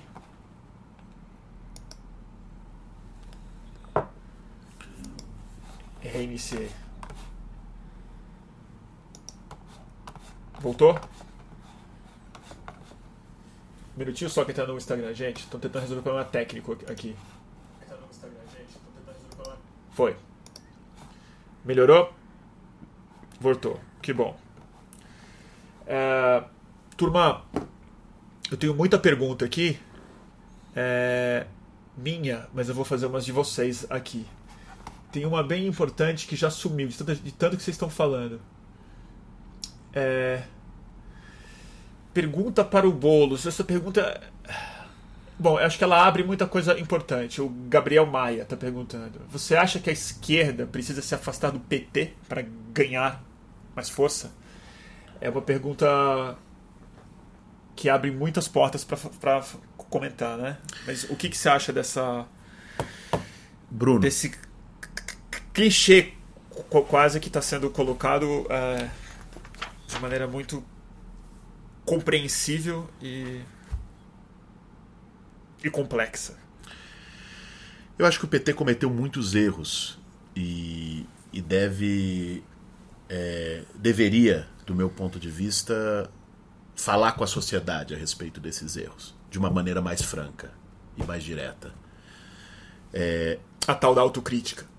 Reiniciei. 6.01 6.71
Voltou? 10.61 10.99
Um 13.95 13.99
minutinho 13.99 14.31
só 14.31 14.45
que 14.45 14.53
tá 14.53 14.67
no 14.67 14.77
Instagram, 14.77 15.13
gente. 15.15 15.47
Tô 15.49 15.59
tentando 15.59 15.83
resolver 15.83 16.01
o 16.01 16.03
problema 16.03 16.25
técnico 16.25 16.73
aqui. 16.89 17.17
Foi. 19.91 20.17
Melhorou? 21.65 22.13
Voltou. 23.41 23.81
Que 24.01 24.13
bom. 24.13 24.39
É, 25.87 26.45
turma, 26.97 27.45
eu 28.51 28.57
tenho 28.57 28.75
muita 28.75 28.99
pergunta 28.99 29.45
aqui. 29.45 29.79
É, 30.77 31.47
minha, 31.97 32.47
mas 32.55 32.69
eu 32.69 32.75
vou 32.75 32.85
fazer 32.85 33.07
umas 33.07 33.25
de 33.25 33.33
vocês 33.33 33.87
aqui. 33.91 34.25
Tem 35.19 35.27
uma 35.27 35.43
bem 35.43 35.67
importante 35.67 36.29
que 36.29 36.37
já 36.37 36.49
sumiu, 36.49 36.87
de 36.87 36.97
tanto, 36.97 37.15
de 37.17 37.33
tanto 37.33 37.57
que 37.57 37.63
vocês 37.65 37.75
estão 37.75 37.91
falando. 37.91 38.41
É, 39.93 40.45
pergunta 42.15 42.65
para 42.65 42.87
o 42.89 42.93
Boulos. 42.93 43.45
Essa 43.45 43.65
pergunta. 43.65 44.21
Bom, 45.37 45.59
eu 45.59 45.67
acho 45.67 45.77
que 45.77 45.83
ela 45.83 46.07
abre 46.07 46.23
muita 46.23 46.47
coisa 46.47 46.79
importante. 46.79 47.43
O 47.43 47.49
Gabriel 47.69 48.07
Maia 48.07 48.43
está 48.43 48.57
perguntando: 48.57 49.21
Você 49.29 49.57
acha 49.57 49.81
que 49.81 49.91
a 49.91 49.93
esquerda 49.93 50.67
precisa 50.67 51.03
se 51.03 51.17
afastar 51.17 51.51
do 51.51 51.59
PT 51.59 52.13
para 52.29 52.45
ganhar 52.73 53.21
mais 53.75 53.91
força? 53.91 54.33
É 55.21 55.29
uma 55.29 55.43
pergunta 55.43 56.39
que 57.75 57.89
abre 57.89 58.13
muitas 58.13 58.47
portas 58.47 58.85
para 58.85 59.45
comentar, 59.77 60.39
né? 60.39 60.59
Mas 60.87 61.11
o 61.11 61.17
que, 61.17 61.29
que 61.29 61.37
você 61.37 61.49
acha 61.49 61.73
dessa. 61.73 62.25
Bruno. 63.69 63.99
Desse 63.99 64.47
clichê 65.59 66.13
quase 66.89 67.19
que 67.19 67.27
está 67.27 67.43
sendo 67.43 67.69
colocado 67.69 68.47
é, 68.49 68.89
de 69.89 69.99
maneira 69.99 70.29
muito 70.29 70.63
compreensível 71.85 72.89
e, 73.03 73.41
e 75.65 75.69
complexa. 75.69 76.39
Eu 77.99 78.07
acho 78.07 78.21
que 78.21 78.25
o 78.25 78.29
PT 78.29 78.55
cometeu 78.55 78.89
muitos 78.89 79.35
erros 79.35 79.99
e, 80.37 81.05
e 81.33 81.43
deve 81.43 82.45
é, 83.09 83.65
deveria, 83.75 84.47
do 84.65 84.77
meu 84.77 84.89
ponto 84.89 85.19
de 85.19 85.29
vista, 85.29 86.09
falar 86.77 87.13
com 87.13 87.25
a 87.25 87.27
sociedade 87.27 87.97
a 87.97 87.99
respeito 87.99 88.39
desses 88.39 88.77
erros 88.77 89.13
de 89.29 89.41
uma 89.41 89.51
maneira 89.51 89.83
mais 89.83 90.03
franca 90.03 90.53
e 90.97 91.03
mais 91.03 91.25
direta. 91.25 91.73
É, 92.93 93.41
a 93.67 93.75
tal 93.75 93.93
da 93.93 94.01
autocrítica. 94.01 94.78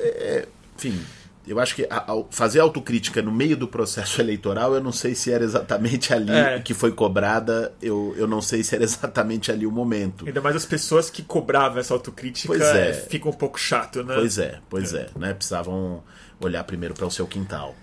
É, 0.00 0.46
enfim, 0.76 1.00
eu 1.46 1.58
acho 1.58 1.74
que 1.74 1.86
a, 1.88 2.12
a, 2.12 2.24
fazer 2.30 2.60
autocrítica 2.60 3.22
no 3.22 3.32
meio 3.32 3.56
do 3.56 3.66
processo 3.66 4.20
eleitoral, 4.22 4.74
eu 4.74 4.82
não 4.82 4.92
sei 4.92 5.14
se 5.14 5.32
era 5.32 5.42
exatamente 5.42 6.12
ali 6.12 6.30
é. 6.30 6.60
que 6.60 6.74
foi 6.74 6.92
cobrada, 6.92 7.72
eu, 7.80 8.14
eu 8.16 8.26
não 8.26 8.42
sei 8.42 8.62
se 8.62 8.74
era 8.74 8.84
exatamente 8.84 9.50
ali 9.50 9.66
o 9.66 9.70
momento. 9.70 10.26
Ainda 10.26 10.40
mais 10.40 10.54
as 10.54 10.66
pessoas 10.66 11.08
que 11.08 11.22
cobravam 11.22 11.78
essa 11.78 11.94
autocrítica 11.94 12.48
pois 12.48 12.62
é. 12.62 12.92
fica 12.92 13.28
um 13.28 13.32
pouco 13.32 13.58
chato, 13.58 14.04
né? 14.04 14.14
Pois 14.14 14.38
é, 14.38 14.60
pois 14.68 14.92
é, 14.92 15.08
é 15.14 15.18
né? 15.18 15.34
Precisavam 15.34 16.02
olhar 16.40 16.62
primeiro 16.64 16.94
para 16.94 17.06
o 17.06 17.10
seu 17.10 17.26
quintal. 17.26 17.74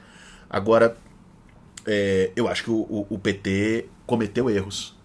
Agora, 0.49 0.95
é, 1.85 2.31
eu 2.35 2.47
acho 2.47 2.63
que 2.63 2.71
o, 2.71 2.81
o, 2.81 3.07
o 3.09 3.19
PT 3.19 3.87
cometeu 4.05 4.49
erros 4.49 4.95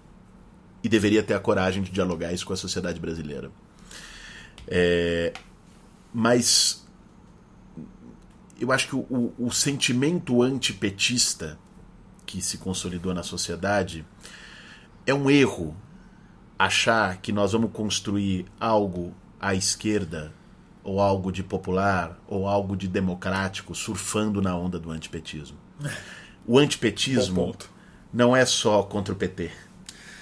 e 0.83 0.89
deveria 0.89 1.23
ter 1.23 1.35
a 1.35 1.41
coragem 1.41 1.83
de 1.83 1.91
dialogar 1.91 2.33
isso 2.33 2.47
com 2.47 2.53
a 2.53 2.57
sociedade 2.57 3.01
brasileira. 3.01 3.51
É, 4.69 5.33
mas 6.13 6.87
eu 8.61 8.71
acho 8.71 8.89
que 8.89 8.97
o, 8.97 9.33
o, 9.39 9.51
sentimento 9.51 10.43
antipetista 10.43 11.59
que 12.27 12.43
se 12.43 12.59
consolidou 12.59 13.15
na 13.15 13.23
sociedade 13.23 14.05
é 15.07 15.15
um 15.15 15.31
erro 15.31 15.75
achar 16.59 17.17
que 17.17 17.33
nós 17.33 17.53
vamos 17.53 17.71
construir 17.73 18.45
algo 18.61 19.15
à 19.41 19.55
esquerda 19.55 20.33
ou 20.85 21.01
algo 21.01 21.33
de 21.33 21.43
popular 21.43 22.19
ou 22.29 22.47
algo 22.47 22.77
de 22.77 22.87
democrático 22.87 23.75
surfando 23.75 24.43
na 24.43 24.55
onda 24.55 24.79
do 24.79 24.91
antipetismo. 24.91 25.57
O 26.47 26.59
antipetismo 26.59 27.57
não 28.13 28.37
é 28.37 28.45
só 28.45 28.83
contra 28.83 29.15
o 29.15 29.17
PT 29.17 29.51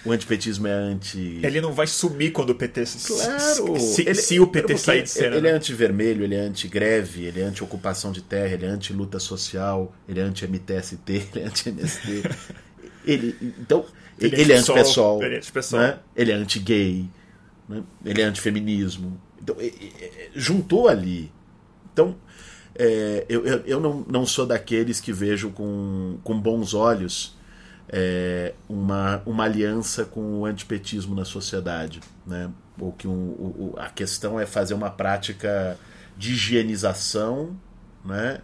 o 0.09 0.13
antipetismo 0.13 0.67
é 0.67 0.73
anti. 0.73 1.41
Ele 1.43 1.61
não 1.61 1.73
vai 1.73 1.87
sumir 1.87 2.33
quando 2.33 2.51
o 2.51 2.55
PT 2.55 2.85
claro. 3.07 3.79
se, 3.79 4.03
ele, 4.03 4.15
se 4.15 4.41
o 4.41 4.47
PT 4.47 4.79
sair 4.79 5.03
de 5.03 5.11
cena. 5.11 5.37
Ele 5.37 5.49
é 5.49 5.53
né? 5.53 5.57
anti-vermelho, 5.57 6.25
ele 6.25 6.35
é 6.35 6.41
anti-greve, 6.41 7.25
ele 7.25 7.41
é 7.41 7.45
anti-ocupação 7.45 8.11
de 8.11 8.23
terra, 8.23 8.55
ele 8.55 8.67
é 8.67 8.69
anti-luta 8.69 9.19
social, 9.19 9.95
ele 10.09 10.21
é 10.21 10.23
anti-MTST, 10.23 11.13
ele 11.35 11.45
é 11.45 11.47
anti-MST. 11.47 12.23
ele, 13.05 13.37
então, 13.61 13.85
ele, 14.19 14.37
é 14.37 14.41
ele 14.41 14.53
é 14.53 14.57
anti-pessoal, 14.57 15.23
ele 15.23 15.35
é 15.35 15.39
anti-pessoal, 15.39 15.83
né? 15.83 15.99
ele 16.17 16.33
é 16.33 16.35
anti-gay, 16.35 17.09
né? 17.69 17.83
ele 18.05 18.23
é 18.23 18.25
anti-feminismo. 18.25 19.21
Então, 19.41 19.57
juntou 20.35 20.89
ali. 20.89 21.31
Então, 21.93 22.17
é, 22.75 23.25
eu, 23.29 23.47
eu, 23.47 23.59
eu 23.67 23.81
não, 23.81 24.05
não 24.09 24.27
sou 24.27 24.47
daqueles 24.47 25.01
que 25.01 25.13
vejo 25.13 25.51
com, 25.51 26.19
com 26.23 26.39
bons 26.39 26.75
olhos 26.75 27.38
é, 27.89 28.55
uma, 28.68 29.22
uma 29.24 29.45
aliança 29.45 30.05
com 30.05 30.41
o 30.41 30.45
antipetismo 30.45 31.14
na 31.14 31.24
sociedade. 31.24 32.01
Né? 32.26 32.51
Ou 32.78 32.93
que 32.93 33.09
um, 33.09 33.12
o, 33.12 33.74
a 33.78 33.89
questão 33.89 34.39
é 34.39 34.47
fazer 34.47 34.74
uma 34.74 34.91
prática 34.91 35.78
de 36.16 36.32
higienização 36.32 37.57
né? 38.05 38.41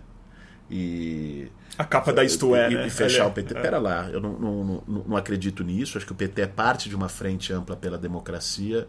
e. 0.71 1.49
A 1.77 1.85
capa 1.85 2.13
da 2.13 2.23
Isto 2.23 2.55
É, 2.55 2.71
e, 2.71 2.75
né? 2.75 2.87
E 2.87 2.91
fechar 2.91 3.27
o 3.27 3.33
PT. 3.33 3.57
É. 3.57 3.61
Pera 3.61 3.79
lá, 3.79 4.09
eu 4.11 4.21
não, 4.21 4.39
não, 4.39 4.65
não, 4.65 5.05
não, 5.09 5.17
acredito 5.17 5.65
nisso. 5.65 5.99
Acho 5.99 6.07
que 6.07 6.13
o 6.13 6.17
PT 6.17 6.43
é 6.43 6.47
parte 6.47 6.89
de 6.89 6.95
uma 6.95 7.09
frente 7.09 7.53
ampla 7.53 7.75
pela 7.77 7.99
democracia, 7.99 8.87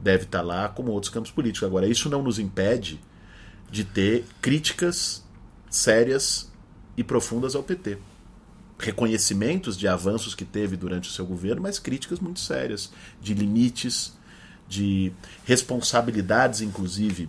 deve 0.00 0.24
estar 0.24 0.40
lá, 0.40 0.68
como 0.68 0.92
outros 0.92 1.12
campos 1.12 1.30
políticos. 1.30 1.66
Agora, 1.66 1.88
isso 1.88 2.08
não 2.08 2.22
nos 2.22 2.38
impede 2.38 3.00
de 3.68 3.84
ter 3.84 4.24
críticas 4.40 5.24
sérias 5.68 6.50
e 6.96 7.02
profundas 7.04 7.54
ao 7.54 7.62
PT 7.62 7.98
reconhecimentos 8.80 9.76
de 9.76 9.86
avanços 9.86 10.34
que 10.34 10.44
teve 10.44 10.76
durante 10.76 11.08
o 11.08 11.12
seu 11.12 11.26
governo, 11.26 11.62
mas 11.62 11.78
críticas 11.78 12.18
muito 12.18 12.40
sérias, 12.40 12.90
de 13.20 13.34
limites, 13.34 14.18
de 14.68 15.12
responsabilidades, 15.44 16.60
inclusive, 16.60 17.28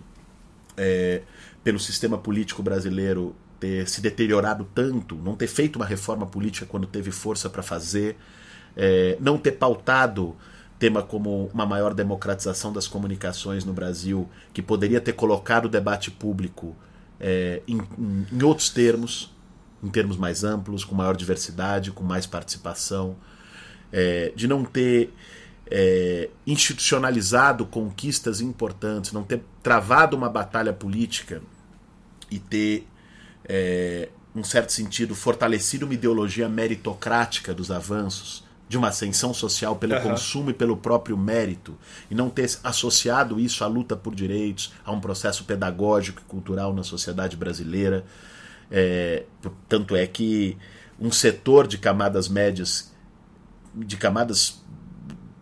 é, 0.76 1.22
pelo 1.62 1.78
sistema 1.78 2.16
político 2.16 2.62
brasileiro 2.62 3.36
ter 3.60 3.88
se 3.88 4.00
deteriorado 4.00 4.66
tanto, 4.74 5.14
não 5.16 5.36
ter 5.36 5.46
feito 5.46 5.76
uma 5.76 5.86
reforma 5.86 6.26
política 6.26 6.66
quando 6.66 6.86
teve 6.86 7.12
força 7.12 7.48
para 7.48 7.62
fazer, 7.62 8.16
é, 8.76 9.16
não 9.20 9.38
ter 9.38 9.52
pautado 9.52 10.34
tema 10.78 11.00
como 11.00 11.48
uma 11.54 11.64
maior 11.64 11.94
democratização 11.94 12.72
das 12.72 12.88
comunicações 12.88 13.64
no 13.64 13.72
Brasil, 13.72 14.28
que 14.52 14.60
poderia 14.60 15.00
ter 15.00 15.12
colocado 15.12 15.66
o 15.66 15.68
debate 15.68 16.10
público 16.10 16.74
é, 17.20 17.62
em, 17.68 17.80
em 18.32 18.42
outros 18.42 18.68
termos, 18.68 19.31
em 19.82 19.88
termos 19.88 20.16
mais 20.16 20.44
amplos, 20.44 20.84
com 20.84 20.94
maior 20.94 21.16
diversidade, 21.16 21.90
com 21.90 22.04
mais 22.04 22.26
participação, 22.26 23.16
é, 23.92 24.32
de 24.34 24.46
não 24.46 24.64
ter 24.64 25.12
é, 25.66 26.28
institucionalizado 26.46 27.66
conquistas 27.66 28.40
importantes, 28.40 29.12
não 29.12 29.24
ter 29.24 29.42
travado 29.62 30.16
uma 30.16 30.28
batalha 30.28 30.72
política 30.72 31.42
e 32.30 32.38
ter, 32.38 32.86
é, 33.44 34.08
um 34.34 34.44
certo 34.44 34.72
sentido, 34.72 35.14
fortalecido 35.14 35.84
uma 35.84 35.94
ideologia 35.94 36.48
meritocrática 36.48 37.52
dos 37.54 37.70
avanços, 37.70 38.44
de 38.68 38.78
uma 38.78 38.88
ascensão 38.88 39.34
social 39.34 39.76
pelo 39.76 39.94
uhum. 39.96 40.02
consumo 40.02 40.50
e 40.50 40.54
pelo 40.54 40.78
próprio 40.78 41.16
mérito, 41.16 41.76
e 42.10 42.14
não 42.14 42.30
ter 42.30 42.50
associado 42.64 43.38
isso 43.38 43.62
à 43.64 43.66
luta 43.66 43.94
por 43.94 44.14
direitos, 44.14 44.72
a 44.82 44.90
um 44.90 45.00
processo 45.00 45.44
pedagógico 45.44 46.22
e 46.22 46.24
cultural 46.24 46.72
na 46.72 46.82
sociedade 46.82 47.36
brasileira. 47.36 48.04
É, 48.74 49.24
tanto 49.68 49.94
é 49.94 50.06
que 50.06 50.56
um 50.98 51.12
setor 51.12 51.66
de 51.66 51.76
camadas 51.76 52.26
médias 52.26 52.90
de 53.74 53.96
camadas 53.96 54.62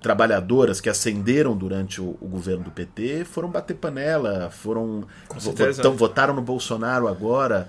trabalhadoras 0.01 0.81
que 0.81 0.89
ascenderam 0.89 1.57
durante 1.57 2.01
o, 2.01 2.17
o, 2.21 2.27
governo 2.27 2.65
do 2.65 2.71
PT 2.71 3.25
foram 3.25 3.51
bater 3.51 3.77
panela, 3.77 4.51
foram 4.51 5.07
votam, 5.29 5.97
votaram 5.97 6.35
no 6.35 6.43
Bolsonaro 6.43 7.07
agora. 7.07 7.69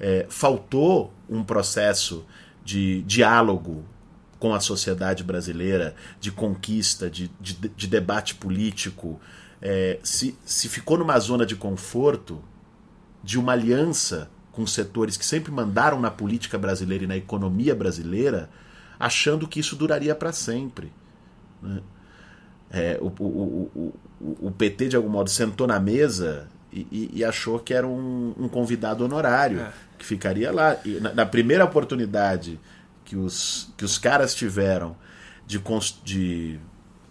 É, 0.00 0.26
faltou 0.28 1.12
um 1.28 1.44
processo 1.44 2.24
de 2.64 3.02
diálogo 3.02 3.84
com 4.38 4.54
a 4.54 4.60
sociedade 4.60 5.22
brasileira, 5.22 5.94
de 6.18 6.32
conquista, 6.32 7.08
de, 7.10 7.30
de, 7.40 7.54
de 7.54 7.86
debate 7.86 8.34
político. 8.34 9.20
É, 9.60 9.98
se, 10.02 10.36
se 10.44 10.68
ficou 10.68 10.98
numa 10.98 11.18
zona 11.18 11.46
de 11.46 11.54
conforto, 11.54 12.42
de 13.22 13.38
uma 13.38 13.52
aliança 13.52 14.28
com 14.52 14.66
setores 14.66 15.16
que 15.16 15.24
sempre 15.24 15.50
mandaram 15.50 15.98
na 15.98 16.10
política 16.10 16.58
brasileira 16.58 17.04
e 17.04 17.06
na 17.06 17.16
economia 17.16 17.74
brasileira, 17.74 18.50
achando 19.00 19.48
que 19.48 19.58
isso 19.58 19.74
duraria 19.74 20.14
para 20.14 20.30
sempre. 20.30 20.92
Né? 21.60 21.80
É, 22.70 22.98
o, 23.00 23.06
o, 23.06 23.70
o, 23.74 24.46
o, 24.46 24.50
PT, 24.50 24.88
de 24.88 24.96
algum 24.96 25.08
modo, 25.08 25.28
sentou 25.28 25.66
na 25.66 25.80
mesa 25.80 26.48
e, 26.72 27.10
e 27.12 27.24
achou 27.24 27.58
que 27.58 27.74
era 27.74 27.86
um, 27.86 28.34
um 28.38 28.48
convidado 28.48 29.04
honorário, 29.04 29.60
é. 29.60 29.72
que 29.98 30.04
ficaria 30.04 30.50
lá. 30.50 30.76
E 30.84 31.00
na, 31.00 31.12
na, 31.12 31.26
primeira 31.26 31.64
oportunidade 31.64 32.58
que 33.04 33.16
os, 33.16 33.72
que 33.76 33.84
os 33.84 33.98
caras 33.98 34.34
tiveram 34.34 34.96
de, 35.46 35.60
de 36.02 36.58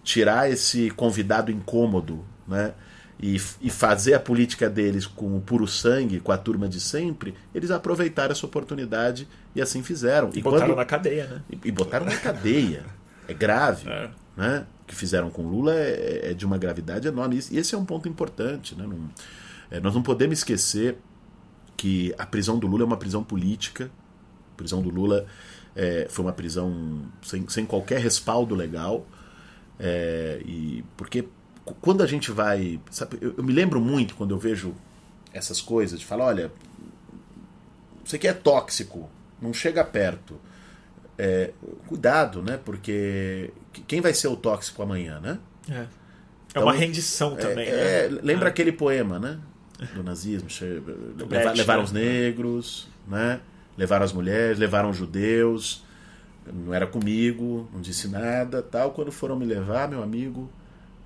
tirar 0.02 0.50
esse 0.50 0.90
convidado 0.90 1.52
incômodo 1.52 2.24
né, 2.46 2.74
e, 3.22 3.40
e 3.60 3.70
fazer 3.70 4.14
a 4.14 4.20
política 4.20 4.68
deles 4.68 5.06
com 5.06 5.36
o 5.36 5.40
puro 5.40 5.68
sangue, 5.68 6.18
com 6.18 6.32
a 6.32 6.36
turma 6.36 6.68
de 6.68 6.80
sempre, 6.80 7.34
eles 7.54 7.70
aproveitaram 7.70 8.32
essa 8.32 8.44
oportunidade 8.44 9.28
e 9.54 9.62
assim 9.62 9.80
fizeram. 9.80 10.30
E, 10.34 10.40
e 10.40 10.42
botaram 10.42 10.66
quando, 10.66 10.76
na 10.76 10.84
cadeia, 10.84 11.26
né? 11.28 11.42
E, 11.48 11.68
e 11.68 11.70
botaram 11.70 12.04
na 12.04 12.16
cadeia. 12.16 12.84
É 13.28 13.32
grave. 13.32 13.88
É. 13.88 14.10
Né? 14.36 14.66
O 14.82 14.86
que 14.86 14.96
fizeram 14.96 15.30
com 15.30 15.42
Lula 15.42 15.72
é, 15.72 16.30
é, 16.30 16.34
de 16.34 16.44
uma 16.44 16.58
gravidade 16.58 17.06
enorme. 17.06 17.38
E 17.52 17.58
esse 17.58 17.76
é 17.76 17.78
um 17.78 17.84
ponto 17.84 18.08
importante. 18.08 18.74
Né? 18.74 18.84
Não, 18.84 19.08
é, 19.70 19.78
nós 19.78 19.94
não 19.94 20.02
podemos 20.02 20.38
esquecer 20.38 20.98
que 21.76 22.12
a 22.18 22.26
prisão 22.26 22.58
do 22.58 22.66
Lula 22.66 22.82
é 22.82 22.86
uma 22.86 22.96
prisão 22.96 23.22
política. 23.22 23.88
A 24.52 24.56
prisão 24.56 24.82
do 24.82 24.90
Lula 24.90 25.26
é, 25.76 26.08
foi 26.10 26.24
uma 26.24 26.32
prisão 26.32 27.02
sem, 27.22 27.48
sem 27.48 27.64
qualquer 27.64 28.00
respaldo 28.00 28.56
legal. 28.56 29.06
É, 29.78 30.42
e 30.44 30.84
porque 30.96 31.28
quando 31.80 32.02
a 32.02 32.06
gente 32.06 32.30
vai. 32.30 32.80
Sabe, 32.90 33.18
eu, 33.20 33.34
eu, 33.36 33.44
me 33.44 33.52
lembro 33.52 33.80
muito 33.80 34.14
quando 34.14 34.32
eu 34.32 34.38
vejo 34.38 34.74
essas 35.32 35.60
coisas 35.60 36.00
de 36.00 36.06
falar: 36.06 36.26
olha, 36.26 36.52
isso 38.04 38.16
aqui 38.16 38.26
é 38.26 38.32
tóxico, 38.32 39.08
não 39.40 39.52
chega 39.52 39.84
perto. 39.84 40.38
É, 41.18 41.52
cuidado, 41.86 42.42
né? 42.42 42.58
Porque 42.62 43.50
quem 43.86 44.00
vai 44.00 44.14
ser 44.14 44.28
o 44.28 44.36
tóxico 44.36 44.82
amanhã, 44.82 45.20
né? 45.20 45.38
É, 45.68 45.74
é 45.74 45.86
então, 46.48 46.62
uma 46.64 46.72
rendição 46.72 47.36
também. 47.36 47.68
É, 47.68 48.08
né? 48.08 48.20
lembra 48.22 48.48
é. 48.48 48.50
aquele 48.50 48.72
poema, 48.72 49.18
né? 49.18 49.38
Do 49.94 50.02
nazismo: 50.02 50.48
levar, 51.30 51.52
levaram 51.54 51.82
os 51.82 51.92
negros, 51.92 52.88
né? 53.06 53.40
levaram 53.76 54.04
as 54.04 54.12
mulheres, 54.12 54.58
levaram 54.58 54.90
os 54.90 54.96
judeus. 54.96 55.84
Não 56.52 56.74
era 56.74 56.86
comigo, 56.86 57.68
não 57.72 57.80
disse 57.80 58.08
nada, 58.08 58.62
tal. 58.62 58.90
Quando 58.90 59.12
foram 59.12 59.36
me 59.36 59.44
levar, 59.44 59.88
meu 59.88 60.02
amigo, 60.02 60.50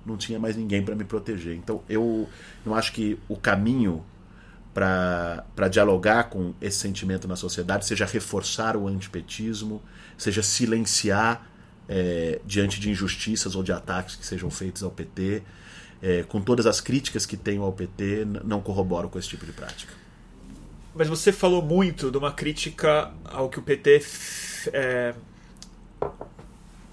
não 0.07 0.17
tinha 0.17 0.39
mais 0.39 0.55
ninguém 0.55 0.81
para 0.81 0.95
me 0.95 1.03
proteger. 1.03 1.55
Então 1.55 1.83
eu 1.89 2.27
não 2.65 2.73
acho 2.73 2.93
que 2.93 3.19
o 3.27 3.35
caminho 3.35 4.03
para 4.73 5.67
dialogar 5.69 6.25
com 6.25 6.53
esse 6.61 6.77
sentimento 6.77 7.27
na 7.27 7.35
sociedade 7.35 7.85
seja 7.85 8.05
reforçar 8.05 8.77
o 8.77 8.87
antipetismo, 8.87 9.81
seja 10.15 10.43
silenciar 10.43 11.49
é, 11.89 12.39
diante 12.45 12.79
de 12.79 12.91
injustiças 12.91 13.55
ou 13.55 13.63
de 13.63 13.71
ataques 13.71 14.15
que 14.15 14.25
sejam 14.25 14.49
feitos 14.51 14.83
ao 14.83 14.91
PT. 14.91 15.41
É, 15.99 16.21
com 16.23 16.39
todas 16.39 16.67
as 16.67 16.79
críticas 16.79 17.25
que 17.25 17.35
tenho 17.35 17.63
ao 17.63 17.73
PT, 17.73 18.23
não 18.43 18.61
corroboro 18.61 19.09
com 19.09 19.17
esse 19.17 19.29
tipo 19.29 19.47
de 19.47 19.51
prática. 19.51 19.91
Mas 20.93 21.07
você 21.07 21.31
falou 21.31 21.63
muito 21.63 22.11
de 22.11 22.17
uma 22.19 22.31
crítica 22.31 23.11
ao 23.23 23.49
que 23.49 23.57
o 23.57 23.63
PT. 23.63 24.05
É, 24.73 25.15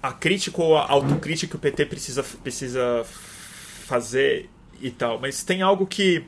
a 0.07 0.13
crítica 0.13 0.61
ou 0.61 0.77
a 0.77 0.87
autocrítica 0.89 1.49
que 1.51 1.55
o 1.55 1.59
PT 1.59 1.85
precisa, 1.87 2.23
precisa 2.23 3.03
fazer 3.85 4.49
e 4.79 4.91
tal. 4.91 5.19
Mas 5.19 5.43
tem 5.43 5.61
algo 5.63 5.87
que 5.87 6.23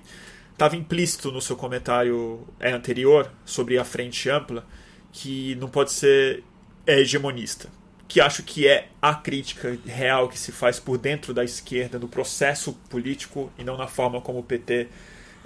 estava 0.51 0.75
implícito 0.75 1.31
no 1.31 1.39
seu 1.39 1.55
comentário 1.55 2.47
é, 2.59 2.71
anterior 2.71 3.31
sobre 3.45 3.77
a 3.77 3.85
frente 3.85 4.29
ampla, 4.29 4.65
que 5.11 5.55
não 5.55 5.69
pode 5.69 5.91
ser 5.91 6.43
é, 6.87 6.99
hegemonista. 6.99 7.69
Que 8.07 8.19
acho 8.19 8.41
que 8.41 8.67
é 8.67 8.87
a 8.99 9.13
crítica 9.13 9.77
real 9.85 10.27
que 10.27 10.39
se 10.39 10.51
faz 10.51 10.79
por 10.79 10.97
dentro 10.97 11.33
da 11.33 11.43
esquerda, 11.43 11.99
no 11.99 12.07
processo 12.07 12.73
político 12.89 13.51
e 13.59 13.63
não 13.63 13.77
na 13.77 13.87
forma 13.87 14.19
como 14.21 14.39
o 14.39 14.43
PT 14.43 14.87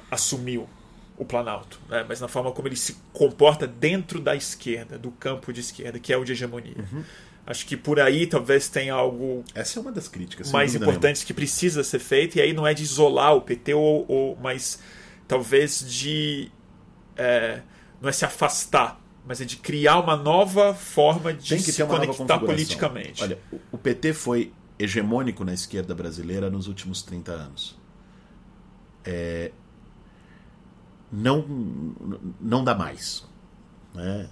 assumiu 0.09 0.69
o 1.17 1.25
Planalto, 1.25 1.79
né? 1.89 2.05
mas 2.07 2.21
na 2.21 2.27
forma 2.27 2.51
como 2.51 2.67
ele 2.67 2.75
se 2.75 2.97
comporta 3.11 3.67
dentro 3.67 4.19
da 4.19 4.36
esquerda, 4.36 4.97
do 4.97 5.11
campo 5.11 5.51
de 5.51 5.59
esquerda, 5.59 5.99
que 5.99 6.13
é 6.13 6.17
o 6.17 6.23
de 6.23 6.32
hegemonia. 6.32 6.75
Uhum. 6.77 7.03
Acho 7.45 7.65
que 7.65 7.75
por 7.75 7.99
aí 7.99 8.27
talvez 8.27 8.69
tenha 8.69 8.93
algo. 8.93 9.43
Essa 9.53 9.79
é 9.79 9.81
uma 9.81 9.91
das 9.91 10.07
críticas. 10.07 10.51
Mais 10.51 10.75
importantes 10.75 11.23
que 11.23 11.33
precisa 11.33 11.83
ser 11.83 11.99
feito, 11.99 12.37
e 12.37 12.41
aí 12.41 12.53
não 12.53 12.65
é 12.65 12.73
de 12.73 12.83
isolar 12.83 13.35
o 13.35 13.41
PT, 13.41 13.73
ou, 13.73 14.05
ou 14.07 14.37
mas 14.41 14.79
talvez 15.27 15.83
de. 15.87 16.51
É, 17.17 17.61
não 17.99 18.09
é 18.09 18.11
se 18.11 18.25
afastar, 18.25 19.01
mas 19.25 19.41
é 19.41 19.45
de 19.45 19.57
criar 19.57 19.99
uma 19.99 20.15
nova 20.15 20.73
forma 20.73 21.33
de 21.33 21.59
se 21.59 21.83
conectar 21.85 22.39
politicamente. 22.39 23.23
Olha, 23.23 23.39
o 23.71 23.77
PT 23.77 24.13
foi 24.13 24.53
hegemônico 24.77 25.43
na 25.43 25.53
esquerda 25.53 25.93
brasileira 25.93 26.49
nos 26.49 26.67
últimos 26.67 27.01
30 27.03 27.31
anos. 27.31 27.79
É, 29.03 29.51
não, 31.11 31.45
não 32.39 32.63
dá 32.63 32.73
mais. 32.73 33.27
Né? 33.93 34.29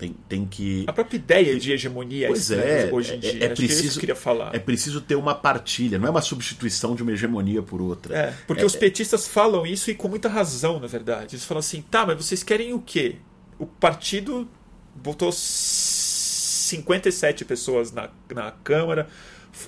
Tem, 0.00 0.16
tem 0.26 0.46
que. 0.46 0.84
A 0.86 0.94
própria 0.94 1.18
ideia 1.18 1.58
de 1.58 1.72
hegemonia 1.72 2.28
pois 2.28 2.50
é, 2.50 2.88
hoje 2.90 3.12
em 3.12 3.16
é, 3.16 3.18
dia. 3.18 3.42
É, 3.42 3.44
é 3.44 3.48
preciso, 3.50 3.92
que 3.92 4.00
queria 4.00 4.16
falar. 4.16 4.54
É 4.54 4.58
preciso 4.58 5.02
ter 5.02 5.14
uma 5.14 5.34
partilha, 5.34 5.98
não 5.98 6.08
é 6.08 6.10
uma 6.10 6.22
substituição 6.22 6.94
de 6.94 7.02
uma 7.02 7.12
hegemonia 7.12 7.62
por 7.62 7.82
outra. 7.82 8.16
É, 8.16 8.34
porque 8.46 8.62
é, 8.62 8.64
os 8.64 8.74
petistas 8.74 9.28
falam 9.28 9.66
isso 9.66 9.90
e 9.90 9.94
com 9.94 10.08
muita 10.08 10.26
razão, 10.26 10.80
na 10.80 10.86
verdade. 10.86 11.34
Eles 11.34 11.44
falam 11.44 11.58
assim: 11.58 11.82
tá, 11.82 12.06
mas 12.06 12.16
vocês 12.16 12.42
querem 12.42 12.72
o 12.72 12.80
quê? 12.80 13.16
O 13.58 13.66
partido 13.66 14.48
votou 14.96 15.30
57 15.30 17.44
pessoas 17.44 17.92
na, 17.92 18.08
na 18.34 18.52
Câmara, 18.64 19.06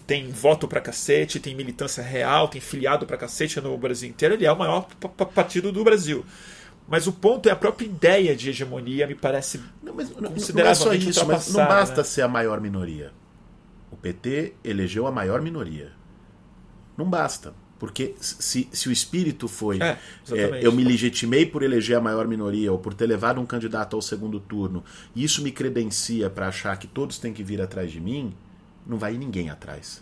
tem 0.07 0.30
voto 0.30 0.66
pra 0.66 0.80
cacete, 0.80 1.41
tem 1.41 1.55
militância 1.55 2.03
real, 2.03 2.49
tem 2.49 2.59
filiado 2.59 3.05
pra 3.05 3.18
cacete 3.18 3.61
no 3.61 3.76
Brasil 3.76 4.09
inteiro. 4.09 4.35
Ele 4.35 4.47
é 4.47 4.53
o 4.53 4.59
maior 4.59 4.89
partido 5.35 5.70
do 5.70 5.85
Brasil. 5.85 6.24
Mas 6.89 7.07
o 7.07 7.12
ponto 7.12 7.49
é 7.49 7.53
a 7.53 7.57
própria 7.57 7.87
ideia 7.87 8.37
de 8.37 8.51
hegemonia, 8.51 9.07
me 9.07 9.14
parece 9.14 9.61
não, 9.82 9.94
mas, 9.94 10.11
não, 10.11 10.23
não 10.23 10.32
é 10.32 10.97
isso, 10.97 11.27
mas 11.27 11.52
não 11.52 11.66
basta 11.66 11.98
né? 11.98 12.05
ser 12.05 12.23
a 12.23 12.28
maior 12.28 12.61
minoria. 12.61 13.12
O 13.90 13.97
PT 13.97 14.55
elegeu 14.65 15.06
a 15.06 15.12
maior 15.12 15.40
minoria. 15.40 15.93
Não 16.97 17.09
basta. 17.09 17.55
Porque 17.82 18.15
se, 18.20 18.69
se 18.70 18.89
o 18.89 18.93
espírito 18.93 19.48
foi 19.48 19.81
é, 19.82 19.98
é, 20.31 20.61
eu 20.65 20.70
me 20.70 20.85
legitimei 20.85 21.44
por 21.44 21.65
eleger 21.65 21.97
a 21.97 22.01
maior 22.01 22.28
minoria 22.28 22.70
ou 22.70 22.78
por 22.78 22.94
ter 22.94 23.06
levado 23.06 23.40
um 23.40 23.44
candidato 23.44 23.97
ao 23.97 24.01
segundo 24.01 24.39
turno, 24.39 24.85
e 25.16 25.24
isso 25.24 25.43
me 25.43 25.51
credencia 25.51 26.31
para 26.31 26.47
achar 26.47 26.77
que 26.77 26.86
todos 26.86 27.19
têm 27.19 27.32
que 27.32 27.43
vir 27.43 27.61
atrás 27.61 27.90
de 27.90 28.01
mim, 28.01 28.35
não 28.86 28.98
vai 28.98 29.19
ninguém 29.19 29.51
atrás. 29.51 30.01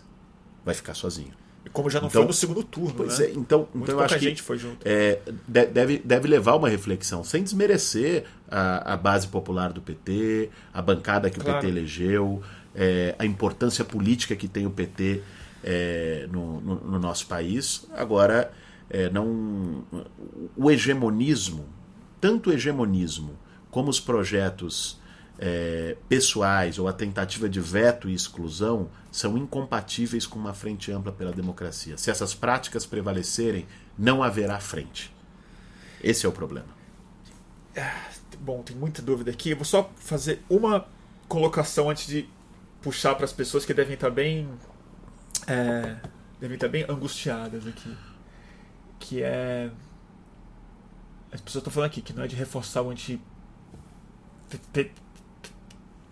Vai 0.63 0.75
ficar 0.75 0.93
sozinho. 0.93 1.33
Como 1.73 1.89
já 1.89 1.99
não 2.01 2.07
então, 2.07 2.21
foi 2.21 2.27
no 2.27 2.33
segundo 2.33 2.63
turno, 2.63 2.93
pois 2.95 3.19
né? 3.19 3.27
É, 3.27 3.31
então, 3.31 3.67
então 3.73 3.95
eu 3.95 3.99
acho 4.01 4.15
que 4.15 4.25
gente 4.25 4.41
foi 4.41 4.57
junto. 4.57 4.77
É, 4.83 5.19
deve, 5.47 5.99
deve 5.99 6.27
levar 6.27 6.55
uma 6.55 6.67
reflexão, 6.67 7.23
sem 7.23 7.43
desmerecer 7.43 8.25
a, 8.49 8.93
a 8.93 8.97
base 8.97 9.27
popular 9.27 9.71
do 9.71 9.81
PT, 9.81 10.49
a 10.73 10.81
bancada 10.81 11.29
que 11.29 11.39
claro. 11.39 11.59
o 11.59 11.61
PT 11.61 11.67
elegeu, 11.67 12.43
é, 12.75 13.15
a 13.17 13.25
importância 13.25 13.85
política 13.85 14.35
que 14.35 14.47
tem 14.47 14.65
o 14.65 14.71
PT 14.71 15.21
é, 15.63 16.27
no, 16.31 16.61
no, 16.61 16.75
no, 16.75 16.99
nosso 16.99 17.27
país. 17.27 17.85
Agora, 17.95 18.51
é, 18.89 19.09
não 19.09 19.83
o 20.55 20.69
hegemonismo, 20.69 21.65
tanto 22.19 22.49
o 22.49 22.53
hegemonismo 22.53 23.37
como 23.69 23.89
os 23.89 23.99
projetos 23.99 24.99
é, 25.43 25.97
pessoais 26.07 26.77
ou 26.77 26.87
a 26.87 26.93
tentativa 26.93 27.49
de 27.49 27.59
veto 27.59 28.07
e 28.07 28.13
exclusão 28.13 28.91
são 29.11 29.35
incompatíveis 29.35 30.27
com 30.27 30.37
uma 30.37 30.53
frente 30.53 30.91
ampla 30.91 31.11
pela 31.11 31.33
democracia. 31.33 31.97
Se 31.97 32.11
essas 32.11 32.35
práticas 32.35 32.85
prevalecerem, 32.85 33.65
não 33.97 34.21
haverá 34.21 34.59
frente. 34.59 35.11
Esse 36.03 36.27
é 36.27 36.29
o 36.29 36.31
problema. 36.31 36.67
Ah, 37.75 38.09
bom, 38.39 38.61
tem 38.61 38.75
muita 38.75 39.01
dúvida 39.01 39.31
aqui. 39.31 39.49
Eu 39.49 39.55
vou 39.55 39.65
só 39.65 39.91
fazer 39.95 40.43
uma 40.47 40.87
colocação 41.27 41.89
antes 41.89 42.05
de 42.05 42.29
puxar 42.79 43.15
para 43.15 43.25
as 43.25 43.33
pessoas 43.33 43.65
que 43.65 43.73
devem 43.73 43.95
estar 43.95 44.11
bem. 44.11 44.47
É, 45.47 45.97
devem 46.39 46.53
estar 46.53 46.67
bem 46.67 46.85
angustiadas 46.87 47.65
aqui. 47.65 47.97
Que 48.99 49.23
é. 49.23 49.71
As 51.31 51.41
pessoas 51.41 51.61
estão 51.61 51.73
falando 51.73 51.89
aqui 51.89 52.01
que 52.01 52.13
não 52.13 52.23
é 52.23 52.27
de 52.27 52.35
reforçar 52.35 52.83
o 52.83 52.91
anti 52.91 53.19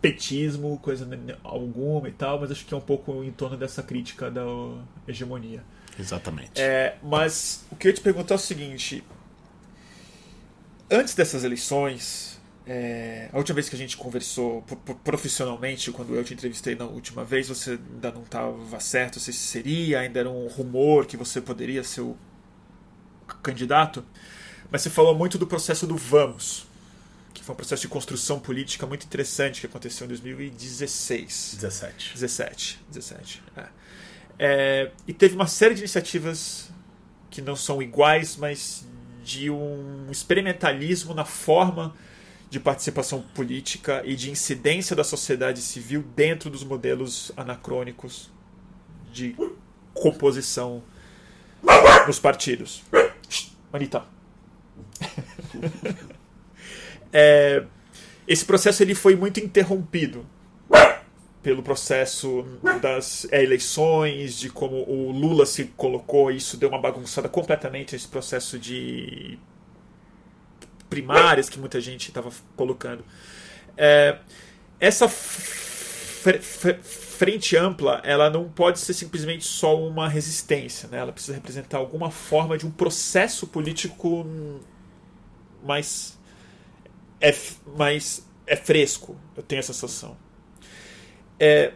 petismo, 0.02 0.80
coisa 0.80 1.08
alguma 1.44 2.08
e 2.08 2.12
tal, 2.12 2.40
mas 2.40 2.52
acho 2.52 2.66
que 2.66 2.74
é 2.74 2.78
um 2.78 2.82
pouco 2.82 3.24
em 3.24 3.32
torno 3.32 3.58
dessa 3.58 3.84
crítica 3.84 4.32
da 4.32 4.44
hegemonia. 5.08 5.64
Exatamente. 6.00 6.62
É, 6.62 6.98
mas 7.04 7.66
o 7.72 7.76
que 7.76 7.88
eu 7.88 7.90
ia 7.90 7.96
te 7.96 8.02
perguntar 8.02 8.36
é 8.36 8.38
o 8.38 8.40
seguinte: 8.40 9.04
antes 10.90 11.14
dessas 11.14 11.44
eleições, 11.44 12.40
é, 12.66 13.30
a 13.34 13.38
última 13.38 13.56
vez 13.56 13.68
que 13.68 13.76
a 13.76 13.80
gente 13.80 13.98
conversou 13.98 14.62
profissionalmente, 15.04 15.92
quando 15.92 16.16
eu 16.16 16.24
te 16.24 16.34
entrevistei 16.34 16.76
na 16.76 16.86
última 16.86 17.26
vez, 17.26 17.50
você 17.50 17.72
ainda 17.72 18.12
não 18.12 18.22
estava 18.22 18.80
certo 18.80 19.20
se 19.20 19.34
seria, 19.34 20.00
ainda 20.00 20.20
era 20.20 20.30
um 20.30 20.48
rumor 20.48 21.06
que 21.06 21.18
você 21.18 21.42
poderia 21.42 21.84
ser 21.84 22.02
o 22.02 22.16
candidato, 23.42 24.06
mas 24.72 24.82
você 24.82 24.90
falou 24.90 25.16
muito 25.16 25.38
do 25.38 25.48
processo 25.48 25.86
do 25.86 25.98
Vamos, 25.98 26.69
que 27.34 27.44
foi 27.44 27.54
um 27.54 27.56
processo 27.56 27.82
de 27.82 27.88
construção 27.88 28.40
política 28.40 28.86
muito 28.86 29.06
interessante 29.06 29.62
que 29.62 29.68
aconteceu 29.68 30.06
em 30.06 30.08
2016. 30.10 31.56
17. 31.56 32.14
17. 32.14 32.80
17. 32.90 33.44
É. 33.58 33.66
É, 34.42 34.92
e 35.08 35.14
teve 35.14 35.36
uma 35.36 35.48
série 35.48 35.74
de 35.76 35.82
iniciativas 35.82 36.72
que 37.30 37.42
não 37.42 37.56
são 37.56 37.82
iguais, 37.82 38.38
mas 38.38 38.88
de 39.24 39.50
um 39.50 40.08
experimentalismo 40.10 41.14
na 41.14 41.26
forma 41.26 41.94
de 42.50 42.60
participação 42.60 43.22
política 43.22 44.02
e 44.06 44.16
de 44.16 44.32
incidência 44.32 44.96
da 44.96 45.04
sociedade 45.04 45.62
civil 45.62 46.04
dentro 46.16 46.50
dos 46.50 46.64
modelos 46.64 47.32
anacrônicos 47.38 48.32
de 49.12 49.36
composição 49.94 50.82
nos 52.08 52.20
partidos. 52.20 52.82
Manita. 53.72 54.04
é, 57.12 57.64
esse 58.28 58.46
processo 58.46 58.84
ele 58.84 58.94
foi 58.94 59.16
muito 59.16 59.40
interrompido 59.40 60.26
pelo 61.42 61.64
processo 61.64 62.46
das 62.82 63.26
é, 63.32 63.42
eleições, 63.42 64.38
de 64.38 64.50
como 64.50 64.78
o 64.88 65.12
Lula 65.12 65.46
se 65.46 65.66
colocou, 65.78 66.30
isso 66.30 66.58
deu 66.58 66.70
uma 66.70 66.80
bagunçada 66.80 67.30
completamente 67.30 67.96
esse 67.96 68.08
processo 68.08 68.60
de 68.60 69.40
primárias 70.90 71.48
que 71.48 71.58
muita 71.60 71.80
gente 71.80 72.10
estava 72.10 72.30
colocando. 72.56 73.06
É, 73.78 74.20
essa 74.80 75.08
frente 77.18 77.56
ampla, 77.56 78.02
ela 78.04 78.30
não 78.30 78.50
pode 78.50 78.80
ser 78.80 78.94
simplesmente 78.94 79.46
só 79.46 79.78
uma 79.82 80.10
resistência, 80.10 80.90
né? 80.90 80.98
ela 81.00 81.14
precisa 81.14 81.34
representar 81.34 81.78
alguma 81.78 82.12
forma 82.12 82.58
de 82.58 82.66
um 82.66 82.72
processo 82.72 83.48
político 83.48 84.26
mais 85.64 86.19
é, 87.22 87.36
mais 87.78 88.28
é 88.46 88.56
fresco, 88.56 89.16
eu 89.36 89.44
tenho 89.44 89.60
essa 89.60 89.74
sensação. 89.74 90.18
É, 91.40 91.74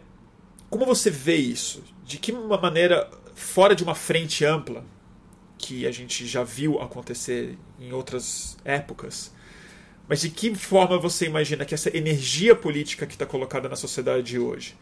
como 0.69 0.85
você 0.85 1.09
vê 1.09 1.35
isso? 1.35 1.83
De 2.03 2.17
que 2.17 2.31
maneira, 2.31 3.09
fora 3.35 3.75
de 3.75 3.83
uma 3.83 3.95
frente 3.95 4.43
ampla, 4.43 4.83
que 5.57 5.87
a 5.87 5.91
gente 5.91 6.25
já 6.27 6.43
viu 6.43 6.81
acontecer 6.81 7.57
em 7.79 7.93
outras 7.93 8.57
épocas, 8.65 9.33
mas 10.07 10.21
de 10.21 10.29
que 10.29 10.53
forma 10.55 10.97
você 10.97 11.25
imagina 11.25 11.63
que 11.63 11.73
essa 11.73 11.95
energia 11.95 12.55
política 12.55 13.05
que 13.05 13.13
está 13.13 13.25
colocada 13.25 13.69
na 13.69 13.75
sociedade 13.75 14.23
de 14.23 14.39
hoje, 14.39 14.75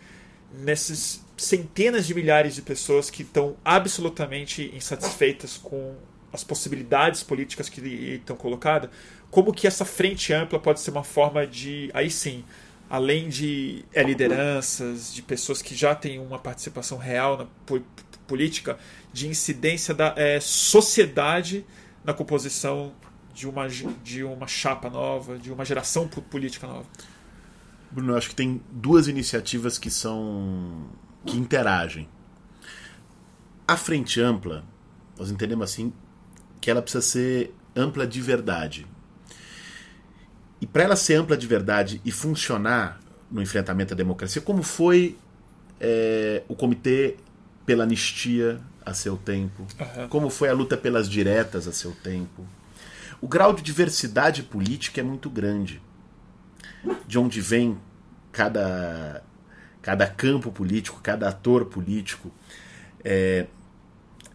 nessas 0.51 1.23
centenas 1.37 2.07
de 2.07 2.15
milhares 2.15 2.55
de 2.55 2.61
pessoas 2.61 3.09
que 3.09 3.21
estão 3.21 3.55
absolutamente 3.63 4.71
insatisfeitas 4.75 5.57
com 5.57 5.95
as 6.33 6.43
possibilidades 6.43 7.23
políticas 7.23 7.69
que 7.69 7.81
estão 7.81 8.35
colocadas, 8.35 8.89
como 9.29 9.53
que 9.53 9.67
essa 9.67 9.85
frente 9.85 10.33
ampla 10.33 10.59
pode 10.59 10.79
ser 10.79 10.91
uma 10.91 11.03
forma 11.03 11.45
de, 11.45 11.89
aí 11.93 12.09
sim, 12.09 12.43
além 12.89 13.29
de 13.29 13.85
é, 13.93 14.03
lideranças, 14.03 15.13
de 15.13 15.21
pessoas 15.21 15.61
que 15.61 15.73
já 15.73 15.95
têm 15.95 16.19
uma 16.19 16.37
participação 16.37 16.97
real 16.97 17.37
na 17.37 17.79
política, 18.27 18.77
de 19.13 19.27
incidência 19.27 19.93
da 19.93 20.13
é, 20.17 20.39
sociedade 20.39 21.65
na 22.03 22.13
composição 22.13 22.93
de 23.33 23.47
uma, 23.47 23.67
de 23.67 24.23
uma 24.23 24.47
chapa 24.47 24.89
nova, 24.89 25.37
de 25.37 25.51
uma 25.51 25.63
geração 25.63 26.07
política 26.07 26.67
nova. 26.67 26.85
Bruno, 27.89 28.13
eu 28.13 28.17
acho 28.17 28.29
que 28.29 28.35
tem 28.35 28.61
duas 28.71 29.07
iniciativas 29.07 29.77
que 29.77 29.89
são 29.89 30.89
que 31.25 31.37
interagem. 31.37 32.07
A 33.67 33.77
frente 33.77 34.19
ampla, 34.19 34.65
nós 35.17 35.29
entendemos 35.29 35.69
assim 35.71 35.93
que 36.61 36.69
ela 36.69 36.81
precisa 36.81 37.01
ser 37.01 37.53
ampla 37.75 38.05
de 38.07 38.21
verdade. 38.21 38.87
E 40.61 40.67
para 40.67 40.83
ela 40.83 40.95
ser 40.95 41.15
ampla 41.15 41.35
de 41.35 41.47
verdade 41.47 41.99
e 42.05 42.11
funcionar 42.11 42.99
no 43.31 43.41
enfrentamento 43.41 43.93
à 43.93 43.97
democracia, 43.97 44.41
como 44.41 44.61
foi 44.61 45.17
é, 45.79 46.43
o 46.47 46.55
Comitê 46.55 47.17
pela 47.65 47.83
Anistia 47.83 48.61
a 48.85 48.93
seu 48.93 49.17
tempo, 49.17 49.65
uhum. 49.79 50.07
como 50.07 50.29
foi 50.29 50.49
a 50.49 50.53
luta 50.53 50.77
pelas 50.77 51.09
diretas 51.09 51.67
a 51.67 51.71
seu 51.71 51.91
tempo. 51.91 52.45
O 53.19 53.27
grau 53.27 53.53
de 53.53 53.61
diversidade 53.61 54.43
política 54.43 55.01
é 55.01 55.03
muito 55.03 55.29
grande. 55.29 55.81
De 57.07 57.19
onde 57.19 57.39
vem 57.41 57.77
cada, 58.31 59.23
cada 59.81 60.07
campo 60.07 60.51
político, 60.51 60.99
cada 61.01 61.29
ator 61.29 61.65
político. 61.65 62.31
É, 63.03 63.45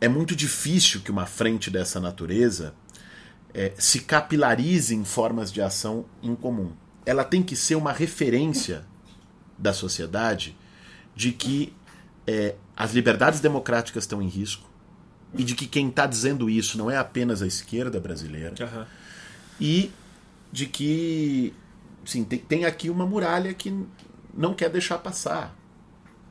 é 0.01 0.09
muito 0.09 0.37
difícil 0.37 1.01
que 1.01 1.11
uma 1.11 1.27
frente 1.27 1.71
dessa 1.71 1.99
natureza 2.01 2.75
é, 3.55 3.73
se 3.79 4.01
capilarize 4.01 4.95
em 4.95 5.05
formas 5.05 5.51
de 5.51 5.63
ação 5.63 6.05
em 6.23 6.35
comum. 6.35 6.73
Ela 7.05 7.25
tem 7.25 7.43
que 7.43 7.57
ser 7.57 7.75
uma 7.75 7.93
referência 7.93 8.85
da 9.59 9.73
sociedade 9.73 10.57
de 11.15 11.33
que 11.33 11.73
é, 12.27 12.57
as 12.77 12.93
liberdades 12.93 13.41
democráticas 13.41 14.05
estão 14.05 14.21
em 14.21 14.29
risco 14.29 14.69
e 15.35 15.43
de 15.43 15.55
que 15.55 15.67
quem 15.67 15.89
está 15.89 16.07
dizendo 16.07 16.51
isso 16.51 16.77
não 16.77 16.91
é 16.91 16.97
apenas 16.99 17.41
a 17.41 17.47
esquerda 17.47 17.99
brasileira 17.99 18.55
uhum. 18.61 18.85
e 19.59 19.91
de 20.53 20.67
que 20.67 21.55
sim, 22.05 22.25
tem, 22.25 22.39
tem, 22.39 22.65
aqui 22.65 22.91
uma 22.91 23.07
muralha 23.07 23.53
que 23.55 23.75
não 24.35 24.55
quer 24.55 24.69
deixar 24.69 24.99
passar. 24.99 25.56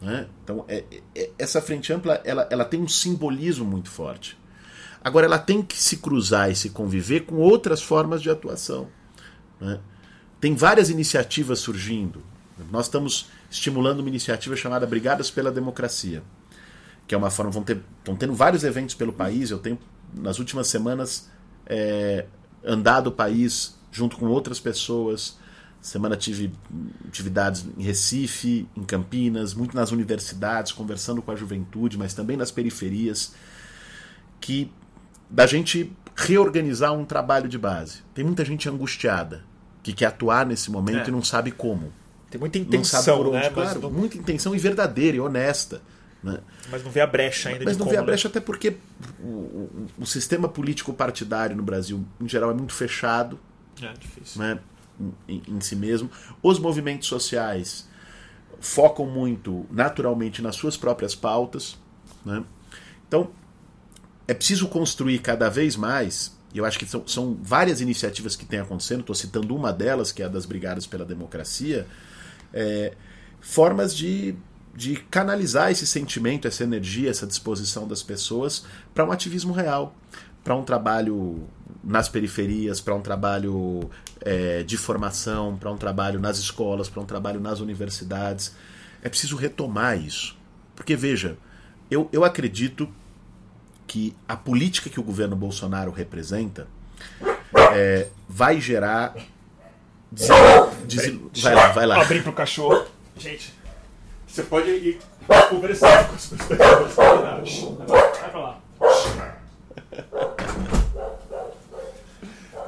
Né? 0.05 0.27
Então, 0.43 0.63
é, 0.67 0.83
é, 1.15 1.31
essa 1.35 1.59
frente 1.59 1.91
ampla 1.91 2.21
ela, 2.23 2.47
ela 2.51 2.63
tem 2.63 2.79
um 2.79 2.87
simbolismo 2.87 3.65
muito 3.65 3.89
forte. 3.89 4.37
Agora, 5.03 5.25
ela 5.25 5.39
tem 5.39 5.63
que 5.63 5.81
se 5.81 5.97
cruzar 5.97 6.51
e 6.51 6.55
se 6.55 6.69
conviver 6.69 7.21
com 7.21 7.37
outras 7.37 7.81
formas 7.81 8.21
de 8.21 8.29
atuação. 8.29 8.87
Né? 9.59 9.79
Tem 10.39 10.53
várias 10.53 10.91
iniciativas 10.91 11.57
surgindo. 11.57 12.21
Nós 12.71 12.85
estamos 12.85 13.29
estimulando 13.49 14.01
uma 14.01 14.09
iniciativa 14.09 14.55
chamada 14.55 14.85
Brigadas 14.85 15.31
pela 15.31 15.51
Democracia, 15.51 16.21
que 17.07 17.15
é 17.15 17.17
uma 17.17 17.31
forma. 17.31 17.51
Vão 17.51 17.63
ter, 17.63 17.81
estão 17.97 18.15
tendo 18.15 18.33
vários 18.35 18.63
eventos 18.63 18.93
pelo 18.93 19.11
país. 19.11 19.49
Eu 19.49 19.57
tenho, 19.57 19.79
nas 20.13 20.37
últimas 20.37 20.67
semanas, 20.67 21.31
é, 21.65 22.27
andado 22.63 23.07
o 23.07 23.11
país 23.11 23.75
junto 23.91 24.17
com 24.17 24.27
outras 24.27 24.59
pessoas. 24.59 25.39
Semana 25.85 26.17
tive 26.17 26.51
atividades 27.07 27.63
em 27.77 27.83
Recife, 27.83 28.67
em 28.75 28.83
Campinas, 28.83 29.53
muito 29.53 29.75
nas 29.75 29.91
universidades, 29.91 30.71
conversando 30.71 31.21
com 31.21 31.31
a 31.31 31.35
juventude, 31.35 31.95
mas 31.95 32.15
também 32.15 32.35
nas 32.35 32.49
periferias, 32.49 33.35
que 34.41 34.71
da 35.29 35.45
gente 35.45 35.95
reorganizar 36.15 36.91
um 36.91 37.05
trabalho 37.05 37.47
de 37.47 37.59
base. 37.59 37.99
Tem 38.15 38.25
muita 38.25 38.43
gente 38.43 38.67
angustiada 38.67 39.43
que 39.83 39.93
quer 39.93 40.07
atuar 40.07 40.43
nesse 40.43 40.71
momento 40.71 41.05
é. 41.05 41.07
e 41.09 41.11
não 41.11 41.23
sabe 41.23 41.51
como. 41.51 41.93
Tem 42.31 42.39
muita 42.39 42.57
intenção, 42.57 43.21
onde, 43.21 43.31
né? 43.33 43.51
Claro, 43.51 43.81
não... 43.81 43.91
muita 43.91 44.17
intenção 44.17 44.55
e 44.55 44.57
verdadeira 44.57 45.17
e 45.17 45.19
honesta. 45.19 45.83
Né? 46.23 46.39
Mas 46.71 46.83
não 46.83 46.89
vê 46.89 47.01
a 47.01 47.07
brecha 47.07 47.49
ainda. 47.49 47.63
Mas 47.63 47.77
não 47.77 47.85
como, 47.85 47.91
vê 47.91 47.97
a 47.97 48.01
né? 48.01 48.07
brecha 48.07 48.27
até 48.27 48.39
porque 48.39 48.77
o, 49.19 49.27
o, 49.27 49.87
o, 49.99 50.05
sistema 50.07 50.49
político 50.49 50.91
partidário 50.95 51.55
no 51.55 51.61
Brasil, 51.61 52.03
em 52.19 52.27
geral, 52.27 52.49
é 52.49 52.55
muito 52.55 52.73
fechado. 52.73 53.39
É 53.79 53.93
difícil. 53.93 54.41
Né? 54.41 54.59
Em, 55.27 55.41
em 55.47 55.61
si 55.61 55.75
mesmo. 55.75 56.09
Os 56.41 56.57
movimentos 56.57 57.07
sociais 57.07 57.87
focam 58.59 59.05
muito 59.05 59.65
naturalmente 59.69 60.41
nas 60.41 60.55
suas 60.55 60.77
próprias 60.77 61.13
pautas. 61.13 61.77
Né? 62.25 62.43
Então, 63.07 63.29
é 64.27 64.33
preciso 64.33 64.67
construir 64.67 65.19
cada 65.19 65.49
vez 65.49 65.75
mais, 65.75 66.35
eu 66.53 66.65
acho 66.65 66.79
que 66.79 66.85
são, 66.85 67.07
são 67.07 67.37
várias 67.41 67.81
iniciativas 67.81 68.35
que 68.35 68.45
têm 68.45 68.59
acontecendo, 68.59 69.01
estou 69.01 69.15
citando 69.15 69.55
uma 69.55 69.71
delas, 69.71 70.11
que 70.11 70.23
é 70.23 70.25
a 70.25 70.29
das 70.29 70.45
Brigadas 70.45 70.87
pela 70.87 71.05
Democracia, 71.05 71.85
é, 72.53 72.93
formas 73.39 73.95
de, 73.95 74.35
de 74.73 74.95
canalizar 74.95 75.71
esse 75.71 75.85
sentimento, 75.85 76.47
essa 76.47 76.63
energia, 76.63 77.09
essa 77.09 77.27
disposição 77.27 77.87
das 77.87 78.01
pessoas 78.01 78.65
para 78.93 79.05
um 79.05 79.11
ativismo 79.11 79.53
real, 79.53 79.95
para 80.45 80.55
um 80.55 80.63
trabalho 80.63 81.43
nas 81.83 82.07
periferias, 82.07 82.79
para 82.79 82.93
um 82.93 83.01
trabalho 83.01 83.89
é, 84.21 84.61
de 84.61 84.77
formação, 84.77 85.57
para 85.57 85.71
um 85.71 85.77
trabalho 85.77 86.19
nas 86.19 86.37
escolas, 86.37 86.87
para 86.87 87.01
um 87.01 87.05
trabalho 87.05 87.39
nas 87.39 87.59
universidades. 87.59 88.55
É 89.01 89.09
preciso 89.09 89.35
retomar 89.35 89.99
isso. 89.99 90.37
Porque, 90.75 90.95
veja, 90.95 91.35
eu, 91.89 92.07
eu 92.13 92.23
acredito 92.23 92.87
que 93.87 94.15
a 94.27 94.37
política 94.37 94.87
que 94.87 94.99
o 94.99 95.03
governo 95.03 95.35
Bolsonaro 95.35 95.91
representa 95.91 96.67
é, 97.73 98.07
vai 98.29 98.61
gerar 98.61 99.15
Desilu... 100.11 101.31
Vai 101.41 101.55
lá, 101.55 101.71
vai 101.71 101.87
lá. 101.87 102.01
Abrir 102.01 102.21
pro 102.21 102.33
cachorro. 102.33 102.85
Gente, 103.17 103.51
você 104.27 104.43
pode 104.43 104.69
ir 104.69 104.99
conversar 105.49 106.07
com 106.07 106.15
as 106.15 106.27
pessoas. 106.27 106.59
Vai 107.87 108.29
pra 108.29 108.39
lá. 108.39 108.64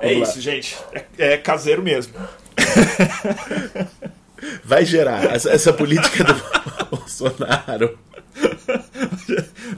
É 0.01 0.13
isso, 0.13 0.39
gente. 0.41 0.75
É, 1.17 1.33
é 1.33 1.37
caseiro 1.37 1.81
mesmo. 1.83 2.13
Vai 4.63 4.85
gerar 4.85 5.23
essa, 5.35 5.49
essa 5.49 5.73
política 5.73 6.23
do 6.23 6.33
Bolsonaro. 6.95 7.97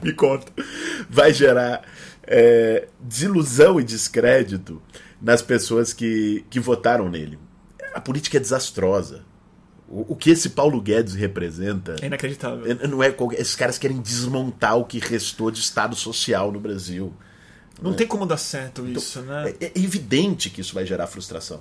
Me 0.02 0.12
conta. 0.12 0.52
Vai 1.08 1.32
gerar 1.32 1.82
é, 2.26 2.88
desilusão 3.00 3.80
e 3.80 3.84
descrédito 3.84 4.80
nas 5.20 5.42
pessoas 5.42 5.92
que, 5.92 6.44
que 6.50 6.60
votaram 6.60 7.08
nele. 7.08 7.38
A 7.94 8.00
política 8.00 8.36
é 8.36 8.40
desastrosa. 8.40 9.22
O, 9.88 10.12
o 10.12 10.16
que 10.16 10.30
esse 10.30 10.50
Paulo 10.50 10.80
Guedes 10.80 11.14
representa. 11.14 11.96
É 12.00 12.06
inacreditável. 12.06 12.70
é- 12.70 12.86
Não 12.86 13.02
é, 13.02 13.10
qualquer- 13.10 13.40
esses 13.40 13.56
caras 13.56 13.78
querem 13.78 14.00
desmontar 14.00 14.76
o 14.76 14.84
que 14.84 14.98
restou 14.98 15.50
de 15.50 15.60
Estado 15.60 15.96
social 15.96 16.52
no 16.52 16.60
Brasil. 16.60 17.12
Não 17.82 17.94
tem 17.94 18.06
como 18.06 18.26
dar 18.26 18.36
certo 18.36 18.86
isso, 18.86 19.20
né? 19.22 19.54
É, 19.60 19.66
é 19.66 19.72
evidente 19.76 20.50
que 20.50 20.60
isso 20.60 20.74
vai 20.74 20.84
gerar 20.86 21.06
frustração. 21.06 21.60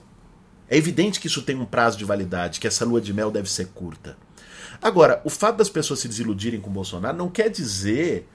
É 0.70 0.78
evidente 0.78 1.20
que 1.20 1.28
isso 1.28 1.42
tem 1.42 1.56
um 1.56 1.66
prazo 1.66 1.98
de 1.98 2.06
validade, 2.06 2.60
que 2.60 2.68
essa 2.68 2.86
lua 2.86 3.02
de 3.02 3.14
mel 3.14 3.32
deve 3.32 3.50
ser 3.50 3.68
curta. 3.70 4.18
Agora, 4.82 5.22
o 5.26 5.30
fato 5.30 5.58
das 5.58 5.70
pessoas 5.70 6.00
se 6.00 6.08
desiludirem 6.08 6.60
com 6.62 6.70
o 6.70 6.74
Bolsonaro 6.74 7.18
não 7.18 7.30
quer 7.30 7.50
dizer 7.50 8.28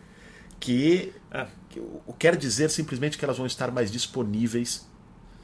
que. 0.58 1.12
É. 1.30 1.46
que 1.70 1.80
quer 2.18 2.36
dizer 2.36 2.70
simplesmente 2.70 3.16
que 3.18 3.24
elas 3.24 3.36
vão 3.36 3.46
estar 3.46 3.70
mais 3.70 3.90
disponíveis 3.90 4.86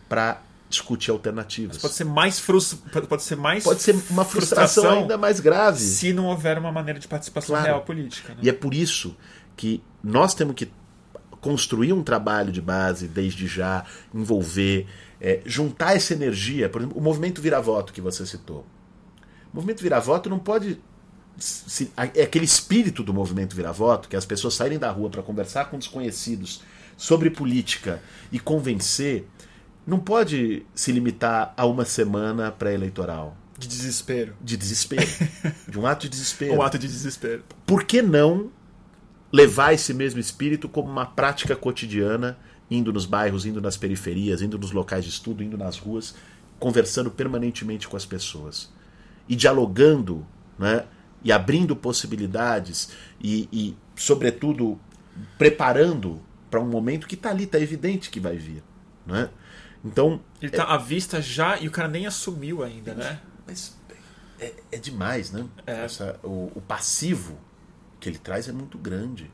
para 0.08 0.42
discutir 0.68 1.10
alternativas. 1.10 1.78
Pode 1.78 1.94
ser 1.94 2.04
mais 2.04 2.38
frus... 2.38 2.74
pode 3.08 3.22
ser 3.24 3.36
mais 3.36 3.64
Pode 3.64 3.82
ser 3.82 3.96
uma 4.08 4.24
frustração, 4.24 4.88
ainda 5.00 5.18
mais 5.18 5.40
grave. 5.40 5.80
se 5.80 6.12
não 6.12 6.26
houver 6.26 6.58
uma 6.58 6.70
maneira 6.70 6.98
de 7.00 7.08
participação 7.08 7.54
Claro. 7.56 7.66
real 7.66 7.82
política. 7.82 8.34
Né? 8.34 8.40
E 8.42 8.48
é 8.48 8.52
por 8.52 8.72
isso 8.72 9.16
que 9.56 9.82
nós 10.02 10.32
temos 10.32 10.54
que 10.54 10.70
construir 11.40 11.92
um 11.92 12.02
trabalho 12.02 12.52
de 12.52 12.60
base 12.60 13.08
desde 13.08 13.46
já, 13.46 13.84
envolver, 14.14 14.86
é, 15.20 15.40
juntar 15.46 15.96
essa 15.96 16.12
energia. 16.12 16.68
Por 16.68 16.80
exemplo, 16.82 16.98
o 16.98 17.02
movimento 17.02 17.40
vira-voto 17.40 17.92
que 17.92 18.00
você 18.00 18.24
citou. 18.26 18.66
O 19.52 19.56
movimento 19.56 19.82
vira-voto 19.82 20.28
não 20.30 20.38
pode. 20.38 20.78
se- 21.38 21.90
é 22.14 22.22
aquele 22.22 22.44
espírito 22.44 23.02
do 23.02 23.14
movimento 23.14 23.56
vira-voto, 23.56 24.08
que 24.08 24.16
as 24.16 24.26
pessoas 24.26 24.54
saírem 24.54 24.78
da 24.78 24.90
rua 24.90 25.08
para 25.08 25.22
conversar 25.22 25.66
com 25.70 25.78
desconhecidos 25.78 26.62
sobre 26.98 27.30
política 27.30 28.02
e 28.30 28.38
convencer, 28.38 29.26
não 29.86 29.98
pode 29.98 30.66
se 30.74 30.92
limitar 30.92 31.54
a 31.56 31.64
uma 31.64 31.86
semana 31.86 32.50
pré-eleitoral 32.52 33.34
De 33.58 33.66
desespero. 33.66 34.34
de 34.40 34.54
desespero, 34.58 35.06
de 35.66 35.78
um 35.78 35.86
ato 35.86 36.02
de 36.02 36.10
desespero 36.10 36.52
Um 36.54 36.60
ato 36.62 36.78
de 36.78 36.86
desespero. 36.86 37.42
por 37.66 37.84
que 37.84 38.02
não 38.02 38.50
levar 39.32 39.72
esse 39.72 39.94
mesmo 39.94 40.18
espírito 40.20 40.68
como 40.68 40.90
uma 40.90 41.06
prática 41.06 41.54
cotidiana, 41.56 42.38
indo 42.70 42.92
nos 42.92 43.06
bairros, 43.06 43.46
indo 43.46 43.60
nas 43.60 43.76
periferias, 43.76 44.42
indo 44.42 44.58
nos 44.58 44.72
locais 44.72 45.04
de 45.04 45.10
estudo, 45.10 45.42
indo 45.42 45.56
nas 45.58 45.78
ruas, 45.78 46.14
conversando 46.58 47.10
permanentemente 47.10 47.88
com 47.88 47.96
as 47.96 48.04
pessoas 48.04 48.72
e 49.28 49.34
dialogando, 49.36 50.26
né? 50.58 50.84
E 51.22 51.30
abrindo 51.32 51.76
possibilidades 51.76 52.90
e, 53.20 53.48
e 53.52 53.76
sobretudo, 53.94 54.78
preparando 55.38 56.20
para 56.50 56.60
um 56.60 56.66
momento 56.66 57.06
que 57.06 57.14
está 57.14 57.30
ali, 57.30 57.44
está 57.44 57.58
evidente 57.58 58.10
que 58.10 58.18
vai 58.18 58.36
vir, 58.36 58.62
né? 59.06 59.30
Então, 59.84 60.20
Ele 60.42 60.50
tá 60.50 60.64
à 60.64 60.76
vista 60.76 61.22
já 61.22 61.58
e 61.58 61.66
o 61.66 61.70
cara 61.70 61.88
nem 61.88 62.06
assumiu 62.06 62.62
ainda, 62.62 62.94
né? 62.94 63.20
mas 63.46 63.78
é, 64.38 64.52
é 64.72 64.78
demais, 64.78 65.30
né? 65.30 65.46
É. 65.66 65.84
Essa- 65.84 66.18
o, 66.22 66.52
o 66.54 66.60
passivo 66.60 67.38
que 68.00 68.08
ele 68.08 68.18
traz 68.18 68.48
é 68.48 68.52
muito 68.52 68.78
grande. 68.78 69.30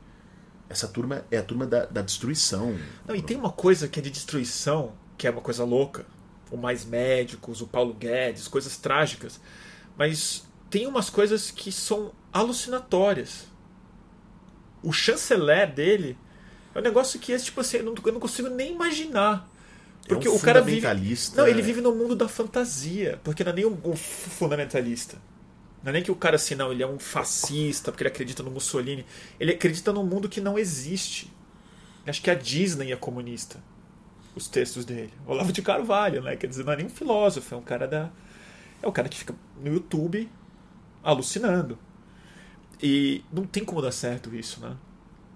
Essa 0.69 0.87
turma 0.87 1.25
é 1.31 1.37
a 1.37 1.43
turma 1.43 1.65
da, 1.65 1.85
da 1.85 2.01
destruição. 2.01 2.77
Não, 3.07 3.15
e 3.15 3.21
tem 3.21 3.37
uma 3.37 3.51
coisa 3.51 3.87
que 3.87 3.99
é 3.99 4.03
de 4.03 4.11
destruição, 4.11 4.93
que 5.17 5.25
é 5.25 5.29
uma 5.29 5.41
coisa 5.41 5.63
louca. 5.63 6.05
O 6.51 6.57
Mais 6.57 6.85
Médicos, 6.85 7.61
o 7.61 7.67
Paulo 7.67 7.93
Guedes, 7.93 8.47
coisas 8.47 8.77
trágicas. 8.77 9.39
Mas 9.97 10.45
tem 10.69 10.85
umas 10.85 11.09
coisas 11.09 11.49
que 11.49 11.71
são 11.71 12.11
alucinatórias. 12.31 13.47
O 14.83 14.91
chanceler 14.91 15.73
dele 15.73 16.17
é 16.75 16.79
um 16.79 16.83
negócio 16.83 17.19
que 17.19 17.33
é 17.33 17.37
tipo 17.37 17.61
assim, 17.61 17.77
eu 17.77 17.83
não, 17.83 17.95
eu 18.05 18.13
não 18.13 18.19
consigo 18.19 18.49
nem 18.49 18.73
imaginar. 18.73 19.49
Porque 20.07 20.27
é 20.27 20.31
um 20.31 20.35
o 20.35 20.39
cara 20.39 20.61
vive. 20.61 20.77
fundamentalista. 20.81 21.41
Não, 21.41 21.47
ele 21.47 21.61
vive 21.61 21.81
no 21.81 21.93
mundo 21.93 22.15
da 22.15 22.27
fantasia. 22.27 23.19
Porque 23.23 23.43
não 23.43 23.51
é 23.51 23.55
nem 23.55 23.65
um, 23.65 23.77
um 23.83 23.95
fundamentalista. 23.95 25.17
Não 25.83 25.89
é 25.89 25.93
nem 25.93 26.03
que 26.03 26.11
o 26.11 26.15
cara 26.15 26.35
assim, 26.35 26.55
não, 26.55 26.71
ele 26.71 26.83
é 26.83 26.87
um 26.87 26.99
fascista, 26.99 27.91
porque 27.91 28.03
ele 28.03 28.09
acredita 28.09 28.43
no 28.43 28.51
Mussolini. 28.51 29.05
Ele 29.39 29.53
acredita 29.53 29.93
num 29.93 30.03
mundo 30.03 30.27
que 30.27 30.41
não 30.41 30.57
existe. 30.57 31.31
Acho 32.05 32.21
que 32.21 32.29
a 32.29 32.35
Disney 32.35 32.91
é 32.91 32.95
comunista. 32.95 33.61
Os 34.35 34.47
textos 34.47 34.85
dele. 34.85 35.13
Olavo 35.25 35.51
de 35.51 35.61
Carvalho, 35.61 36.21
né? 36.21 36.35
Quer 36.35 36.47
dizer, 36.47 36.63
não 36.63 36.73
é 36.73 36.77
nem 36.77 36.85
um 36.85 36.89
filósofo, 36.89 37.53
é 37.53 37.57
um 37.57 37.61
cara 37.61 37.87
da. 37.87 38.09
É 38.81 38.87
o 38.87 38.91
cara 38.91 39.09
que 39.09 39.17
fica 39.17 39.35
no 39.61 39.73
YouTube 39.73 40.29
alucinando. 41.03 41.77
E 42.81 43.23
não 43.31 43.45
tem 43.45 43.65
como 43.65 43.81
dar 43.81 43.91
certo 43.91 44.35
isso, 44.35 44.59
né? 44.61 44.75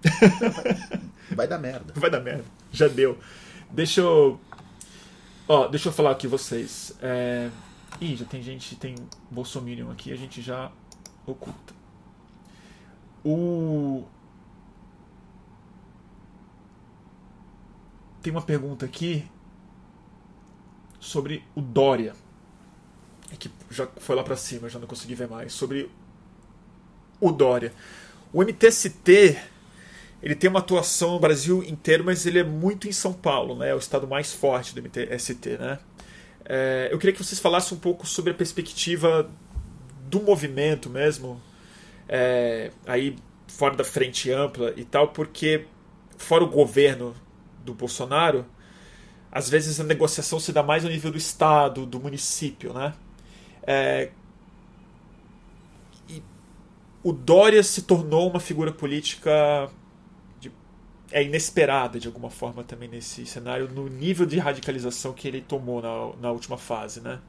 Vai 1.34 1.48
dar 1.48 1.58
merda. 1.58 1.92
Vai 1.96 2.10
dar 2.10 2.20
merda. 2.20 2.44
Já 2.70 2.88
deu. 2.88 3.18
Deixa 3.70 4.00
eu. 4.00 4.40
Ó, 5.48 5.66
deixa 5.68 5.88
eu 5.88 5.92
falar 5.92 6.12
aqui 6.12 6.26
vocês. 6.26 6.94
É... 7.00 7.50
Ih, 8.02 8.16
já 8.16 8.24
tem 8.24 8.42
gente, 8.42 8.74
tem 8.74 8.96
Bolsominion 9.30 9.88
aqui, 9.88 10.12
a 10.12 10.16
gente 10.16 10.42
já 10.42 10.72
oculta. 11.24 11.72
O. 13.24 14.02
Tem 18.20 18.32
uma 18.32 18.42
pergunta 18.42 18.84
aqui 18.84 19.24
sobre 20.98 21.44
o 21.54 21.60
Dória. 21.60 22.16
É 23.30 23.36
que 23.36 23.48
já 23.70 23.86
foi 23.98 24.16
lá 24.16 24.24
pra 24.24 24.36
cima, 24.36 24.68
já 24.68 24.80
não 24.80 24.88
consegui 24.88 25.14
ver 25.14 25.28
mais. 25.28 25.52
Sobre 25.52 25.88
o 27.20 27.30
Dória. 27.30 27.72
O 28.32 28.42
MTST 28.42 29.38
ele 30.20 30.34
tem 30.36 30.50
uma 30.50 30.60
atuação 30.60 31.12
no 31.12 31.20
Brasil 31.20 31.62
inteiro, 31.64 32.04
mas 32.04 32.26
ele 32.26 32.40
é 32.40 32.44
muito 32.44 32.88
em 32.88 32.92
São 32.92 33.12
Paulo, 33.12 33.56
né? 33.56 33.70
É 33.70 33.74
o 33.74 33.78
estado 33.78 34.08
mais 34.08 34.32
forte 34.32 34.74
do 34.74 34.80
MTST, 34.80 35.58
né? 35.58 35.78
É, 36.44 36.88
eu 36.90 36.98
queria 36.98 37.12
que 37.12 37.22
vocês 37.22 37.40
falassem 37.40 37.76
um 37.76 37.80
pouco 37.80 38.06
sobre 38.06 38.32
a 38.32 38.34
perspectiva 38.34 39.30
do 40.08 40.20
movimento 40.20 40.90
mesmo, 40.90 41.40
é, 42.08 42.70
aí 42.86 43.16
fora 43.48 43.74
da 43.76 43.84
frente 43.84 44.30
ampla 44.30 44.72
e 44.76 44.84
tal, 44.84 45.08
porque 45.08 45.66
fora 46.16 46.44
o 46.44 46.48
governo 46.48 47.14
do 47.64 47.74
Bolsonaro, 47.74 48.44
às 49.30 49.48
vezes 49.48 49.80
a 49.80 49.84
negociação 49.84 50.38
se 50.38 50.52
dá 50.52 50.62
mais 50.62 50.84
no 50.84 50.90
nível 50.90 51.10
do 51.10 51.18
estado, 51.18 51.86
do 51.86 51.98
município, 52.00 52.72
né? 52.72 52.92
É, 53.64 54.10
o 57.02 57.12
Dória 57.12 57.62
se 57.62 57.82
tornou 57.82 58.30
uma 58.30 58.40
figura 58.40 58.72
política 58.72 59.70
é 61.12 61.22
inesperada 61.22 62.00
de 62.00 62.06
alguma 62.06 62.30
forma 62.30 62.64
também 62.64 62.88
nesse 62.88 63.24
cenário, 63.26 63.68
no 63.68 63.88
nível 63.88 64.26
de 64.26 64.38
radicalização 64.38 65.12
que 65.12 65.28
ele 65.28 65.40
tomou 65.40 65.80
na, 65.82 66.20
na 66.20 66.32
última 66.32 66.58
fase, 66.58 67.00
né? 67.00 67.20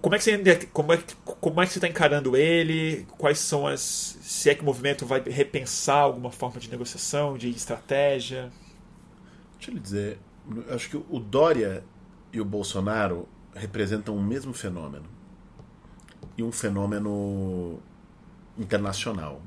Como 0.00 0.14
é 0.14 0.18
que 0.18 0.24
você 0.24 0.66
como 0.72 0.92
é, 0.92 0.98
como 1.24 1.62
é 1.62 1.66
que 1.66 1.72
você 1.72 1.78
está 1.78 1.88
encarando 1.88 2.36
ele? 2.36 3.06
Quais 3.18 3.38
são 3.38 3.66
as 3.66 3.80
se 3.80 4.50
é 4.50 4.54
que 4.54 4.62
o 4.62 4.64
movimento 4.64 5.06
vai 5.06 5.20
repensar 5.20 5.98
alguma 5.98 6.30
forma 6.30 6.58
de 6.58 6.70
negociação, 6.70 7.36
de 7.36 7.50
estratégia? 7.50 8.50
Deixa 9.54 9.70
eu 9.70 9.74
lhe 9.74 9.80
dizer, 9.80 10.18
acho 10.70 10.90
que 10.90 10.96
o 10.96 11.20
Dória 11.20 11.84
e 12.32 12.40
o 12.40 12.44
Bolsonaro 12.44 13.28
representam 13.54 14.16
o 14.16 14.22
mesmo 14.22 14.52
fenômeno. 14.52 15.06
E 16.36 16.42
um 16.42 16.52
fenômeno 16.52 17.80
internacional. 18.58 19.40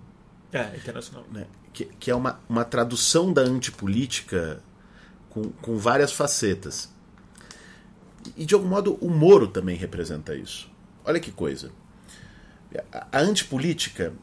É, 0.51 0.75
internacional. 0.75 1.25
né, 1.31 1.45
que, 1.73 1.85
que 1.85 2.11
é 2.11 2.15
uma, 2.15 2.39
uma 2.47 2.65
tradução 2.65 3.31
da 3.31 3.41
antipolítica 3.41 4.61
com, 5.29 5.49
com 5.49 5.77
várias 5.77 6.11
facetas. 6.11 6.89
E 8.35 8.45
de 8.45 8.53
algum 8.53 8.67
modo 8.67 8.95
o 9.01 9.09
Moro 9.09 9.47
também 9.47 9.75
representa 9.75 10.35
isso. 10.35 10.69
Olha 11.05 11.19
que 11.19 11.31
coisa. 11.31 11.71
A, 12.91 13.07
a 13.11 13.19
antipolítica 13.19 14.13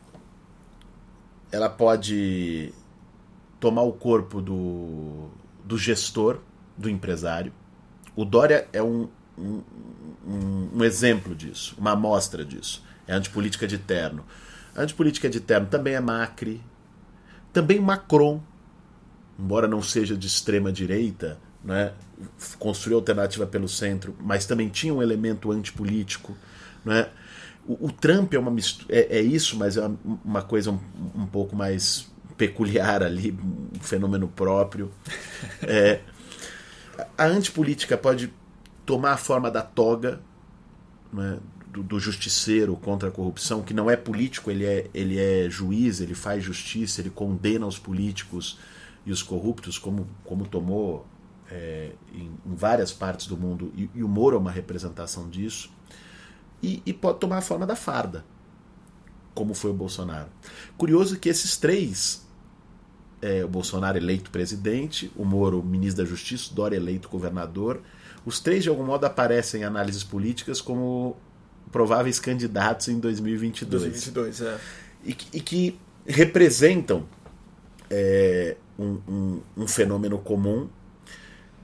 ela 1.50 1.68
pode 1.68 2.72
tomar 3.58 3.82
o 3.82 3.92
corpo 3.92 4.42
do, 4.42 5.28
do 5.64 5.78
gestor, 5.78 6.40
do 6.76 6.90
empresário. 6.90 7.52
O 8.14 8.24
Dória 8.24 8.68
é 8.72 8.82
um, 8.82 9.08
um, 9.38 9.62
um, 10.26 10.70
um 10.74 10.84
exemplo 10.84 11.34
disso, 11.34 11.74
uma 11.78 11.92
amostra 11.92 12.44
disso. 12.44 12.84
É 13.06 13.14
a 13.14 13.16
antipolítica 13.16 13.66
de 13.66 13.78
terno. 13.78 14.24
A 14.74 14.82
antipolítica 14.82 15.28
de 15.28 15.40
terno 15.40 15.68
também 15.68 15.94
é 15.94 16.00
Macri, 16.00 16.62
também 17.56 17.80
Macron, 17.80 18.42
embora 19.38 19.66
não 19.66 19.80
seja 19.80 20.14
de 20.14 20.26
extrema 20.26 20.70
direita, 20.70 21.38
né? 21.64 21.94
construiu 22.58 22.98
alternativa 22.98 23.46
pelo 23.46 23.66
centro, 23.66 24.14
mas 24.20 24.44
também 24.44 24.68
tinha 24.68 24.92
um 24.92 25.00
elemento 25.00 25.50
antipolítico. 25.50 26.36
Né? 26.84 27.08
O, 27.66 27.86
o 27.86 27.90
Trump 27.92 28.34
é, 28.34 28.38
uma 28.38 28.54
é, 28.90 29.18
é, 29.18 29.22
isso, 29.22 29.56
mas 29.56 29.78
é 29.78 29.86
uma, 29.86 29.98
uma 30.22 30.42
coisa 30.42 30.70
um, 30.70 30.78
um, 31.14 31.24
pouco 31.24 31.56
mais 31.56 32.12
peculiar 32.36 33.02
ali, 33.02 33.32
um 33.32 33.80
fenômeno 33.80 34.28
próprio. 34.28 34.92
É, 35.62 36.00
a 37.16 37.24
antipolítica 37.24 37.96
pode 37.96 38.32
tomar 38.84 39.12
a 39.12 39.16
forma 39.16 39.50
da 39.50 39.62
toga, 39.62 40.20
né? 41.12 41.38
Do, 41.76 41.82
do, 41.82 42.00
justiceiro 42.00 42.74
contra 42.76 43.10
a 43.10 43.12
corrupção, 43.12 43.62
que 43.62 43.74
não 43.74 43.90
é 43.90 43.96
político, 43.96 44.50
ele 44.50 44.64
é, 44.64 44.88
ele 44.94 45.18
é 45.18 45.50
juiz, 45.50 46.00
ele 46.00 46.14
faz 46.14 46.42
justiça, 46.42 47.02
ele 47.02 47.10
condena 47.10 47.66
os 47.66 47.78
políticos 47.78 48.58
e 49.04 49.12
os 49.12 49.22
corruptos, 49.22 49.78
como, 49.78 50.08
como 50.24 50.46
tomou 50.46 51.06
é, 51.50 51.92
em, 52.14 52.30
em, 52.46 52.54
várias 52.54 52.92
partes 52.92 53.26
do 53.26 53.36
mundo, 53.36 53.72
e, 53.76 53.90
e, 53.94 54.02
o 54.02 54.08
Moro 54.08 54.36
é 54.36 54.38
uma 54.38 54.50
representação 54.50 55.28
disso, 55.28 55.70
e, 56.62 56.82
e, 56.86 56.94
pode 56.94 57.18
tomar 57.18 57.38
a 57.38 57.42
forma 57.42 57.66
da 57.66 57.76
farda, 57.76 58.24
como 59.34 59.52
foi 59.52 59.70
o 59.70 59.74
Bolsonaro. 59.74 60.30
Curioso 60.78 61.18
que 61.18 61.28
esses 61.28 61.58
três, 61.58 62.26
é, 63.20 63.44
o 63.44 63.48
Bolsonaro 63.48 63.98
eleito 63.98 64.30
presidente, 64.30 65.12
o 65.14 65.26
Moro 65.26 65.62
ministro 65.62 66.02
da 66.02 66.08
Justiça, 66.08 66.50
o 66.52 66.54
Dória 66.54 66.76
eleito 66.76 67.06
governador, 67.10 67.82
os 68.24 68.40
três 68.40 68.62
de 68.62 68.70
algum 68.70 68.84
modo 68.84 69.04
aparecem 69.04 69.60
em 69.60 69.64
análises 69.64 70.02
políticas 70.02 70.60
como 70.60 71.16
prováveis 71.70 72.18
candidatos 72.18 72.88
em 72.88 72.98
2022. 72.98 73.82
2022 73.82 74.40
é. 74.42 74.60
e, 75.04 75.16
e 75.34 75.40
que 75.40 75.78
representam 76.06 77.06
é, 77.90 78.56
um, 78.78 78.98
um, 79.08 79.40
um, 79.56 79.68
fenômeno 79.68 80.18
comum 80.18 80.68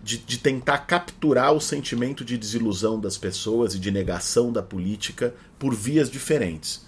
de, 0.02 0.18
de, 0.18 0.38
tentar 0.38 0.78
capturar 0.78 1.52
o 1.52 1.60
sentimento 1.60 2.24
de 2.24 2.36
desilusão 2.36 2.98
das 2.98 3.16
pessoas 3.16 3.74
e 3.74 3.78
de 3.78 3.90
negação 3.90 4.52
da 4.52 4.62
política 4.62 5.34
por 5.58 5.74
vias 5.74 6.10
diferentes. 6.10 6.84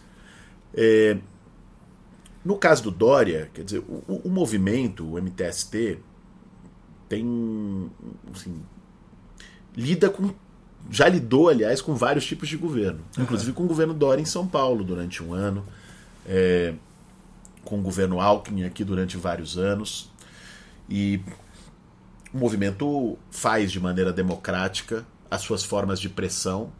É, 0.74 1.16
no 2.44 2.56
caso 2.56 2.82
do 2.82 2.90
Dória, 2.90 3.50
quer 3.54 3.64
dizer, 3.64 3.78
o, 3.78 4.20
o 4.24 4.28
movimento, 4.28 5.06
o 5.06 5.20
MTST, 5.20 5.98
tem 7.08 7.90
assim, 8.32 8.60
lida 9.76 10.10
com 10.10 10.30
já 10.90 11.08
lidou, 11.08 11.48
aliás, 11.48 11.80
com 11.80 11.94
vários 11.94 12.26
tipos 12.26 12.48
de 12.48 12.56
governo, 12.56 13.00
inclusive 13.18 13.52
com 13.52 13.64
o 13.64 13.66
governo 13.66 13.94
Dória 13.94 14.22
em 14.22 14.26
São 14.26 14.46
Paulo 14.46 14.84
durante 14.84 15.22
um 15.22 15.32
ano, 15.32 15.64
é, 16.26 16.74
com 17.64 17.78
o 17.78 17.82
governo 17.82 18.20
Alckmin 18.20 18.64
aqui 18.64 18.84
durante 18.84 19.16
vários 19.16 19.56
anos. 19.56 20.10
E 20.88 21.20
o 22.32 22.38
movimento 22.38 23.18
faz 23.30 23.72
de 23.72 23.80
maneira 23.80 24.12
democrática 24.12 25.06
as 25.30 25.40
suas 25.42 25.64
formas 25.64 25.98
de 25.98 26.08
pressão, 26.08 26.70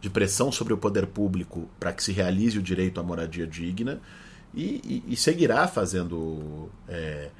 de 0.00 0.10
pressão 0.10 0.50
sobre 0.50 0.72
o 0.72 0.78
poder 0.78 1.06
público 1.06 1.68
para 1.78 1.92
que 1.92 2.02
se 2.02 2.12
realize 2.12 2.58
o 2.58 2.62
direito 2.62 2.98
à 2.98 3.02
moradia 3.02 3.46
digna 3.46 4.00
e, 4.54 4.80
e, 5.06 5.12
e 5.12 5.16
seguirá 5.16 5.68
fazendo. 5.68 6.68
É, 6.88 7.30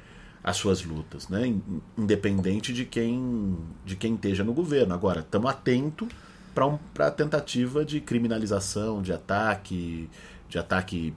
as 0.43 0.57
suas 0.57 0.83
lutas, 0.83 1.27
né? 1.29 1.53
independente 1.97 2.73
de 2.73 2.85
quem, 2.85 3.57
de 3.85 3.95
quem 3.95 4.15
esteja 4.15 4.43
no 4.43 4.53
governo. 4.53 4.93
Agora, 4.93 5.19
estamos 5.19 5.49
atentos 5.49 6.07
para 6.53 6.65
um, 6.65 6.79
a 6.99 7.11
tentativa 7.11 7.85
de 7.85 8.01
criminalização, 8.01 9.01
de 9.01 9.13
ataque, 9.13 10.09
de 10.49 10.57
ataque 10.57 11.13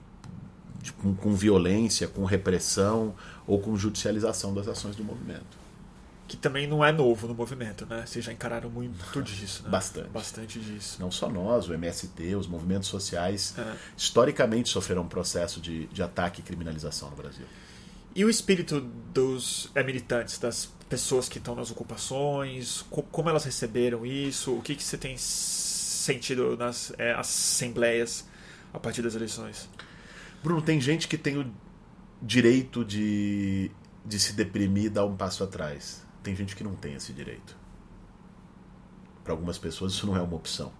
de, 0.81 0.93
com, 0.93 1.13
com, 1.15 1.33
violência, 1.33 2.07
com 2.07 2.23
repressão 2.23 3.15
ou 3.47 3.59
com 3.59 3.75
judicialização 3.75 4.53
das 4.53 4.67
ações 4.67 4.95
do 4.95 5.03
movimento. 5.03 5.65
Que 6.27 6.37
também 6.37 6.65
não 6.65 6.83
é 6.83 6.91
novo 6.91 7.27
no 7.27 7.35
movimento, 7.35 7.85
né? 7.85 8.03
Vocês 8.05 8.25
já 8.25 8.33
encararam 8.33 8.69
muito 8.69 9.21
disso, 9.21 9.63
né? 9.63 9.69
Bastante. 9.69 10.09
Bastante 10.09 10.59
disso. 10.59 10.97
Não 10.99 11.11
só 11.11 11.29
nós, 11.29 11.67
o 11.69 11.73
MST, 11.73 12.35
os 12.35 12.47
movimentos 12.47 12.89
sociais, 12.89 13.53
é. 13.57 13.75
historicamente 13.95 14.69
sofreram 14.69 15.03
um 15.03 15.07
processo 15.07 15.59
de, 15.59 15.85
de 15.87 16.01
ataque 16.01 16.41
e 16.41 16.43
criminalização 16.43 17.09
no 17.11 17.15
Brasil. 17.15 17.45
E 18.15 18.23
o 18.23 18.29
espírito 18.29 18.79
dos 18.79 19.69
é, 19.75 19.83
militantes, 19.83 20.39
das 20.39 20.67
pessoas 20.87 21.27
que 21.27 21.37
estão 21.37 21.53
nas 21.53 21.69
ocupações, 21.69 22.81
co 22.83 23.03
como 23.03 23.29
elas 23.29 23.43
receberam 23.43 24.05
isso, 24.05 24.55
o 24.55 24.61
que, 24.61 24.73
que 24.73 24.83
você 24.83 24.97
tem 24.97 25.17
sentido 25.17 26.55
nas 26.55 26.93
é, 26.97 27.11
assembleias 27.13 28.25
a 28.73 28.79
partir 28.79 29.01
das 29.01 29.15
eleições? 29.15 29.67
Bruno, 30.41 30.61
tem 30.61 30.79
gente 30.79 31.09
que 31.09 31.17
tem 31.17 31.37
o 31.37 31.53
direito 32.21 32.85
de, 32.85 33.69
de 34.05 34.17
se 34.17 34.31
deprimir 34.31 34.85
e 34.85 34.89
dar 34.89 35.05
um 35.05 35.17
passo 35.17 35.43
atrás. 35.43 36.05
Tem 36.23 36.33
gente 36.33 36.55
que 36.55 36.63
não 36.63 36.73
tem 36.73 36.93
esse 36.93 37.11
direito. 37.11 37.57
Para 39.25 39.33
algumas 39.33 39.57
pessoas 39.57 39.91
isso 39.91 40.07
não 40.07 40.15
é 40.15 40.21
uma 40.21 40.37
opção. 40.37 40.71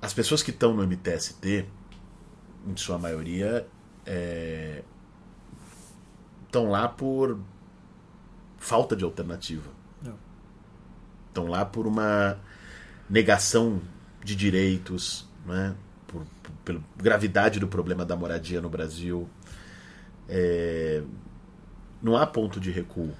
As 0.00 0.14
pessoas 0.14 0.40
que 0.40 0.50
estão 0.50 0.72
no 0.72 0.86
MTST, 0.86 1.66
em 2.64 2.76
sua 2.76 2.96
maioria, 2.96 3.66
é, 4.06 4.82
estão 6.50 6.68
lá 6.68 6.88
por 6.88 7.38
falta 8.58 8.96
de 8.96 9.04
alternativa. 9.04 9.70
Estão 11.28 11.46
lá 11.46 11.64
por 11.64 11.86
uma 11.86 12.38
negação 13.08 13.80
de 14.24 14.34
direitos, 14.34 15.28
né? 15.46 15.76
por, 16.08 16.26
por, 16.42 16.52
pela 16.64 16.80
gravidade 16.96 17.60
do 17.60 17.68
problema 17.68 18.04
da 18.04 18.16
moradia 18.16 18.60
no 18.60 18.68
Brasil. 18.68 19.28
É, 20.28 21.02
não 22.02 22.16
há 22.16 22.26
ponto 22.26 22.58
de 22.58 22.72
recuo 22.72 23.14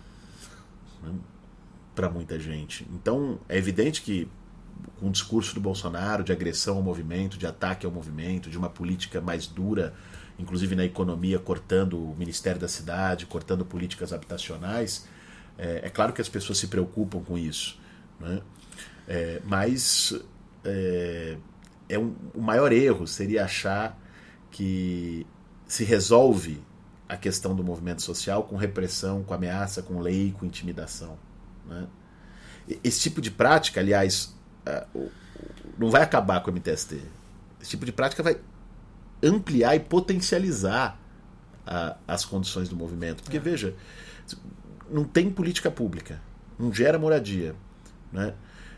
né? 1.01 1.15
para 1.95 2.11
muita 2.11 2.39
gente. 2.39 2.85
Então 2.93 3.39
é 3.49 3.57
evidente 3.57 4.03
que 4.03 4.29
com 4.99 5.07
o 5.07 5.11
discurso 5.11 5.55
do 5.55 5.61
Bolsonaro 5.61 6.25
de 6.25 6.33
agressão 6.33 6.77
ao 6.79 6.83
movimento, 6.83 7.39
de 7.39 7.47
ataque 7.47 7.87
ao 7.87 7.93
movimento, 7.93 8.51
de 8.51 8.59
uma 8.59 8.69
política 8.69 9.21
mais 9.21 9.47
dura 9.47 9.95
inclusive 10.41 10.75
na 10.75 10.85
economia, 10.85 11.39
cortando 11.39 11.99
o 11.99 12.17
Ministério 12.17 12.61
da 12.61 12.69
Cidade, 12.69 13.27
cortando 13.27 13.65
políticas 13.65 14.13
habitacionais, 14.13 15.07
é, 15.59 15.83
é 15.85 15.91
claro 15.91 16.13
que 16.13 16.21
as 16.21 16.29
pessoas 16.29 16.59
se 16.59 16.67
preocupam 16.67 17.21
com 17.21 17.37
isso. 17.37 17.79
Né? 18.19 18.41
É, 19.07 19.41
mas 19.45 20.19
é, 20.65 21.37
é 21.89 21.99
um, 21.99 22.15
o 22.35 22.41
maior 22.41 22.73
erro 22.73 23.07
seria 23.07 23.45
achar 23.45 23.99
que 24.51 25.27
se 25.67 25.85
resolve 25.85 26.63
a 27.09 27.17
questão 27.17 27.55
do 27.55 27.63
movimento 27.63 28.03
social 28.03 28.45
com 28.45 28.57
repressão, 28.57 29.23
com 29.23 29.35
ameaça, 29.35 29.83
com 29.83 30.01
lei, 30.01 30.35
com 30.39 30.47
intimidação. 30.47 31.19
Né? 31.67 31.87
Esse 32.83 33.01
tipo 33.01 33.21
de 33.21 33.31
prática, 33.31 33.81
aliás, 33.81 34.35
não 35.77 35.91
vai 35.91 36.03
acabar 36.03 36.41
com 36.41 36.51
o 36.51 36.55
MTST. 36.55 37.01
Esse 37.61 37.71
tipo 37.71 37.85
de 37.85 37.93
prática 37.93 38.23
vai 38.23 38.39
ampliar 39.23 39.77
e 39.77 39.81
potencializar 39.81 40.99
a, 41.67 41.97
as 42.07 42.25
condições 42.25 42.69
do 42.69 42.77
movimento. 42.77 43.23
Porque, 43.23 43.37
é. 43.37 43.41
veja, 43.41 43.75
não 44.91 45.05
tem 45.05 45.31
política 45.31 45.71
pública, 45.71 46.21
não 46.59 46.73
gera 46.73 46.99
moradia. 46.99 47.55
Né? 48.13 48.35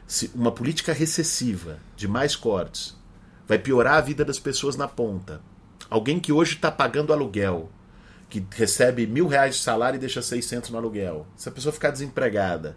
Se 0.07 0.31
uma 0.35 0.53
política 0.53 0.93
recessiva, 0.93 1.79
de 1.97 2.07
mais 2.07 2.37
cortes, 2.37 2.97
vai 3.47 3.59
piorar 3.59 3.95
a 3.95 4.01
vida 4.01 4.25
das 4.25 4.39
pessoas 4.39 4.77
na 4.77 4.87
ponta. 4.87 5.41
Alguém 5.89 6.21
que 6.21 6.33
hoje 6.33 6.55
está 6.55 6.71
pagando 6.71 7.13
aluguel, 7.13 7.71
que 8.29 8.45
recebe 8.51 9.07
mil 9.07 9.27
reais 9.27 9.57
de 9.57 9.63
salário 9.63 9.97
e 9.97 10.01
deixa 10.01 10.23
600 10.23 10.71
no 10.71 10.79
aluguel. 10.79 11.27
Se 11.37 11.49
a 11.49 11.53
pessoa 11.53 11.73
ficar 11.73 11.91
desempregada, 11.91 12.77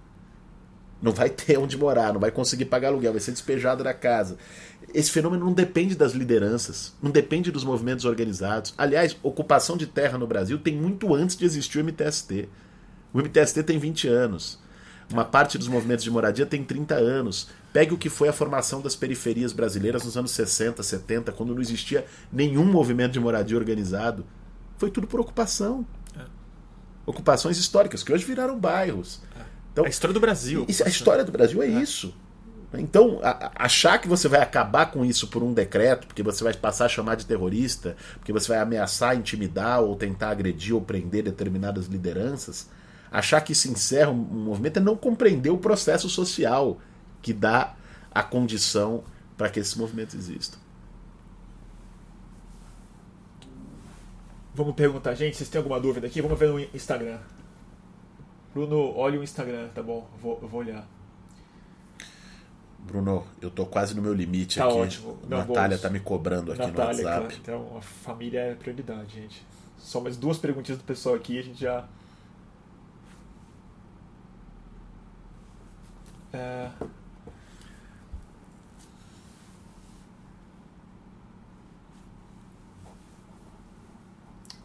não 1.06 1.12
vai 1.12 1.30
ter 1.30 1.58
onde 1.60 1.78
morar, 1.78 2.12
não 2.12 2.20
vai 2.20 2.32
conseguir 2.32 2.66
pagar 2.66 2.88
aluguel, 2.88 3.12
vai 3.12 3.22
ser 3.22 3.32
despejado 3.32 3.84
da 3.84 3.94
casa. 3.94 4.38
Esse 4.92 5.12
fenômeno 5.12 5.46
não 5.46 5.54
depende 5.54 5.96
das 5.96 6.14
lideranças, 6.14 6.94
não 7.02 7.12
depende 7.12 7.52
dos 7.52 7.64
movimentos 7.64 8.06
organizados. 8.06 8.74
Aliás, 8.76 9.16
ocupação 9.22 9.78
de 9.78 9.86
terra 9.86 10.18
no 10.18 10.26
Brasil 10.26 10.58
tem 10.58 10.76
muito 10.76 11.14
antes 11.14 11.38
de 11.38 11.46
existir 11.46 11.80
o 11.80 11.84
MTST. 11.84 12.50
O 13.14 13.20
MTST 13.20 13.62
tem 13.64 13.78
20 13.78 14.08
anos. 14.08 14.60
Uma 15.12 15.24
parte 15.24 15.60
dos 15.60 15.68
movimentos 15.68 16.04
de 16.04 16.10
moradia 16.10 16.46
tem 16.46 16.64
30 16.64 16.96
anos. 16.96 17.50
Pegue 17.72 17.94
o 17.94 17.98
que 17.98 18.10
foi 18.10 18.28
a 18.28 18.34
formação 18.34 18.82
das 18.82 18.96
periferias 18.96 19.54
brasileiras 19.54 20.04
nos 20.04 20.18
anos 20.18 20.32
60, 20.32 20.82
70, 20.82 21.32
quando 21.34 21.54
não 21.54 21.62
existia 21.62 22.04
nenhum 22.34 22.66
movimento 22.66 23.12
de 23.12 23.20
moradia 23.20 23.58
organizado. 23.58 24.26
Foi 24.80 24.90
tudo 24.90 25.06
por 25.06 25.20
ocupação. 25.20 25.86
É. 26.18 26.24
Ocupações 27.06 27.58
históricas, 27.58 28.02
que 28.02 28.12
hoje 28.12 28.26
viraram 28.26 28.58
bairros. 28.58 29.22
Então, 29.76 29.84
a 29.84 29.90
história 29.90 30.14
do 30.14 30.22
Brasil. 30.22 30.66
a 30.86 30.88
história 30.88 31.24
do 31.26 31.34
Brasil 31.34 31.62
é, 31.62 31.66
é. 31.66 31.70
isso. 31.70 32.16
Então, 32.76 33.20
a, 33.22 33.52
achar 33.56 33.98
que 33.98 34.08
você 34.08 34.30
vai 34.30 34.42
acabar 34.42 34.86
com 34.86 35.04
isso 35.04 35.28
por 35.28 35.44
um 35.44 35.54
decreto, 35.54 36.08
porque 36.08 36.24
você 36.24 36.46
vai 36.46 36.54
passar 36.54 36.86
a 36.86 36.90
chamar 36.90 37.16
de 37.16 37.26
terrorista, 37.26 37.98
porque 38.14 38.32
você 38.32 38.48
vai 38.48 38.60
ameaçar, 38.60 39.18
intimidar 39.18 39.82
ou 39.82 39.98
tentar 39.98 40.30
agredir 40.30 40.74
ou 40.74 40.82
prender 40.82 41.24
determinadas 41.24 41.88
lideranças, 41.88 42.70
achar 43.12 43.42
que 43.42 43.52
isso 43.52 43.70
encerra 43.70 44.12
um 44.12 44.16
movimento 44.16 44.78
é 44.78 44.82
não 44.82 44.96
compreender 44.96 45.50
o 45.50 45.58
processo 45.58 46.08
social 46.08 46.80
que 47.22 47.34
dá 47.34 47.76
a 48.14 48.24
condição 48.24 49.04
para 49.36 49.50
que 49.50 49.60
esses 49.60 49.76
movimentos 49.76 50.16
existam. 50.16 50.58
Vamos 54.54 54.74
perguntar, 54.74 55.14
gente, 55.16 55.36
vocês 55.36 55.50
têm 55.50 55.60
alguma 55.60 55.82
dúvida 55.82 56.08
aqui? 56.08 56.22
Vamos 56.22 56.40
ver 56.40 56.48
no 56.48 56.62
Instagram. 56.74 57.20
Bruno, 58.56 58.96
olha 58.96 59.20
o 59.20 59.24
Instagram, 59.24 59.68
tá 59.76 59.84
bom? 59.84 60.08
Eu 60.14 60.18
vou, 60.18 60.40
vou 60.40 60.62
olhar. 60.62 60.88
Bruno, 62.80 63.28
eu 63.42 63.52
tô 63.52 63.66
quase 63.66 63.94
no 63.94 64.02
meu 64.02 64.14
limite 64.14 64.60
Tá 64.60 64.66
aqui. 64.66 64.74
ótimo. 64.78 65.20
Não, 65.28 65.40
Natália 65.40 65.76
bom. 65.76 65.82
tá 65.84 65.90
me 65.90 66.00
cobrando 66.00 66.54
aqui 66.54 66.62
Natália, 66.62 67.04
no 67.04 67.10
WhatsApp. 67.10 67.42
claro. 67.42 67.42
Então, 67.68 67.78
a 67.78 67.82
família 67.82 68.40
é 68.40 68.56
prioridade, 68.56 69.14
gente. 69.14 69.46
Só 69.78 70.00
mais 70.00 70.16
duas 70.16 70.38
perguntinhas 70.38 70.78
do 70.80 70.86
pessoal 70.86 71.16
aqui, 71.16 71.38
a 71.38 71.42
gente 71.42 71.60
já. 71.60 71.86
É... 76.32 76.70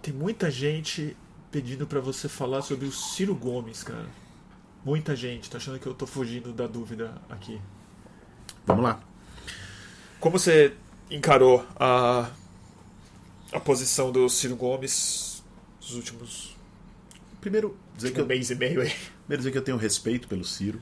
Tem 0.03 0.15
muita 0.15 0.51
gente 0.51 1.17
pedindo 1.51 1.87
pra 1.87 2.01
você 2.01 2.29
falar 2.29 2.63
sobre 2.63 2.87
o 2.87 2.93
Ciro 2.93 3.35
Gomes, 3.35 3.83
cara. 3.83 4.07
Muita 4.85 5.15
gente, 5.15 5.51
tá 5.51 5.59
achando 5.59 5.79
que 5.79 5.87
eu 5.87 5.95
tô 5.95 6.07
fugindo 6.07 6.53
da 6.53 6.67
dúvida 6.67 7.21
aqui. 7.29 7.61
Vamos 8.67 8.85
lá. 8.85 9.01
Como 10.19 10.39
você 10.39 10.75
encarou 11.11 11.67
a, 11.77 12.31
a 13.53 13.61
posição 13.61 14.11
do 14.13 14.29
Ciro 14.29 14.57
Gomes 14.57 15.43
nos 15.81 15.95
últimos 15.95 16.57
Primeiro, 17.41 17.77
dizer 17.97 18.13
que 18.13 18.21
eu, 18.21 18.27
mês 18.27 18.51
e 18.51 18.55
meio 18.55 18.81
aí? 18.83 18.91
primeiro 19.25 19.39
dizer 19.39 19.51
que 19.53 19.59
eu 19.59 19.65
tenho 19.65 19.77
respeito 19.77 20.29
pelo 20.29 20.45
Ciro. 20.45 20.81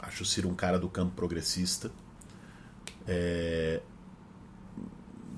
Acho 0.00 0.22
o 0.24 0.26
Ciro 0.26 0.48
um 0.48 0.54
cara 0.54 0.78
do 0.78 0.88
campo 0.88 1.12
progressista. 1.14 1.90
É, 3.06 3.80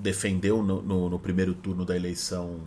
defendeu 0.00 0.62
no, 0.62 0.82
no- 0.82 1.08
no 1.10 1.18
primeiro 1.18 1.54
turno 1.54 1.84
da 1.84 1.94
eleição 1.96 2.60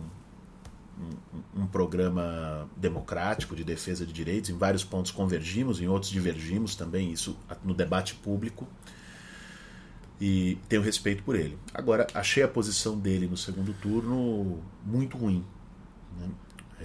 um, 0.98 1.62
um 1.62 1.66
programa 1.66 2.68
democrático 2.76 3.54
de 3.54 3.64
defesa 3.64 4.04
de 4.04 4.12
direitos. 4.12 4.50
Em 4.50 4.56
vários 4.56 4.84
pontos 4.84 5.10
convergimos, 5.10 5.80
em 5.80 5.86
outros 5.86 6.10
divergimos 6.10 6.74
também, 6.74 7.12
isso 7.12 7.36
no 7.64 7.74
debate 7.74 8.14
público. 8.14 8.66
E 10.20 10.58
tenho 10.68 10.82
respeito 10.82 11.22
por 11.22 11.36
ele. 11.36 11.56
Agora, 11.72 12.06
achei 12.12 12.42
a 12.42 12.48
posição 12.48 12.98
dele 12.98 13.28
no 13.28 13.36
segundo 13.36 13.72
turno 13.74 14.60
muito 14.84 15.16
ruim. 15.16 15.44
né? 16.18 16.28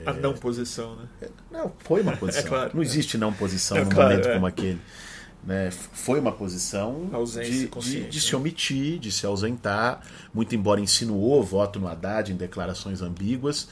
A 0.05 0.13
não 0.13 0.33
posição, 0.33 0.95
né? 0.95 1.29
Não, 1.51 1.71
foi 1.79 2.01
uma 2.01 2.15
posição. 2.17 2.41
É 2.41 2.47
claro. 2.47 2.71
não 2.75 2.83
existe 2.83 3.17
não 3.17 3.33
posição 3.33 3.77
É 3.77 3.83
num 3.83 3.89
claro, 3.89 4.09
momento 4.09 4.27
é. 4.27 4.33
como 4.33 4.45
aquele. 4.45 4.81
Né? 5.43 5.71
Foi 5.71 6.19
uma 6.19 6.31
posição 6.31 7.09
de, 7.41 7.67
de, 7.67 7.67
de 7.67 7.99
né? 8.01 8.11
se 8.11 8.35
omitir, 8.35 8.99
de 8.99 9.11
se 9.11 9.25
ausentar, 9.25 10.01
muito 10.33 10.55
embora 10.55 10.79
insinuou 10.79 11.43
voto 11.43 11.79
no 11.79 11.87
Haddad 11.87 12.31
em 12.31 12.35
declarações 12.35 13.01
ambíguas, 13.01 13.67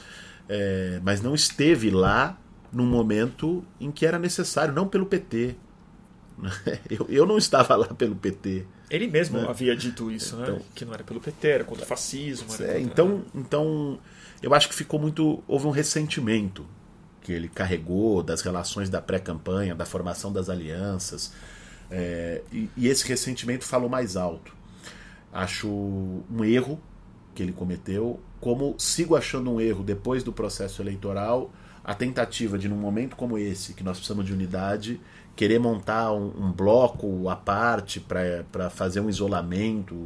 é, 0.48 1.00
mas 1.02 1.20
não 1.20 1.34
esteve 1.34 1.90
lá 1.90 2.38
num 2.72 2.86
momento 2.86 3.64
em 3.80 3.90
que 3.90 4.06
era 4.06 4.18
necessário, 4.18 4.72
não 4.74 4.86
pelo 4.88 5.06
PT. 5.06 5.54
Eu, 6.90 7.06
eu 7.08 7.26
não 7.26 7.36
estava 7.38 7.76
lá 7.76 7.86
pelo 7.88 8.16
PT. 8.16 8.66
Ele 8.90 9.06
mesmo 9.06 9.38
Né? 9.38 9.46
havia 9.48 9.76
dito 9.76 10.10
isso, 10.10 10.36
né? 10.36 10.44
Então- 10.48 10.60
Que 10.74 10.84
não 10.84 10.92
era 10.94 11.04
pelo 11.04 11.20
PT, 11.20 11.46
era 11.48 11.64
contra 11.64 11.84
o 11.84 11.86
fascismo. 11.86 12.46
É, 12.54 12.56
contra- 12.56 12.80
então, 12.80 13.22
então, 13.34 13.98
eu 14.42 14.52
acho 14.54 14.68
que 14.68 14.74
ficou 14.74 14.98
muito. 14.98 15.42
Houve 15.46 15.66
um 15.66 15.70
ressentimento 15.70 16.66
que 17.20 17.32
ele 17.32 17.48
carregou 17.48 18.22
das 18.22 18.40
relações 18.42 18.90
da 18.90 19.00
pré-campanha, 19.00 19.74
da 19.74 19.84
formação 19.84 20.32
das 20.32 20.48
alianças, 20.48 21.32
é, 21.90 22.42
e, 22.50 22.68
e 22.76 22.88
esse 22.88 23.06
ressentimento 23.06 23.64
falou 23.64 23.88
mais 23.88 24.16
alto. 24.16 24.52
Acho 25.32 25.68
um 25.68 26.44
erro 26.44 26.80
que 27.34 27.42
ele 27.42 27.52
cometeu, 27.52 28.20
como 28.40 28.74
sigo 28.78 29.16
achando 29.16 29.50
um 29.50 29.60
erro 29.60 29.82
depois 29.82 30.22
do 30.22 30.32
processo 30.32 30.82
eleitoral, 30.82 31.50
a 31.84 31.94
tentativa 31.94 32.58
de, 32.58 32.68
num 32.68 32.76
momento 32.76 33.16
como 33.16 33.36
esse, 33.36 33.74
que 33.74 33.82
nós 33.82 33.96
precisamos 33.96 34.24
de 34.24 34.32
unidade, 34.32 35.00
querer 35.34 35.58
montar 35.58 36.12
um, 36.12 36.46
um 36.46 36.52
bloco 36.52 37.28
à 37.28 37.34
parte 37.36 37.98
para 38.00 38.70
fazer 38.70 39.00
um 39.00 39.08
isolamento, 39.08 40.04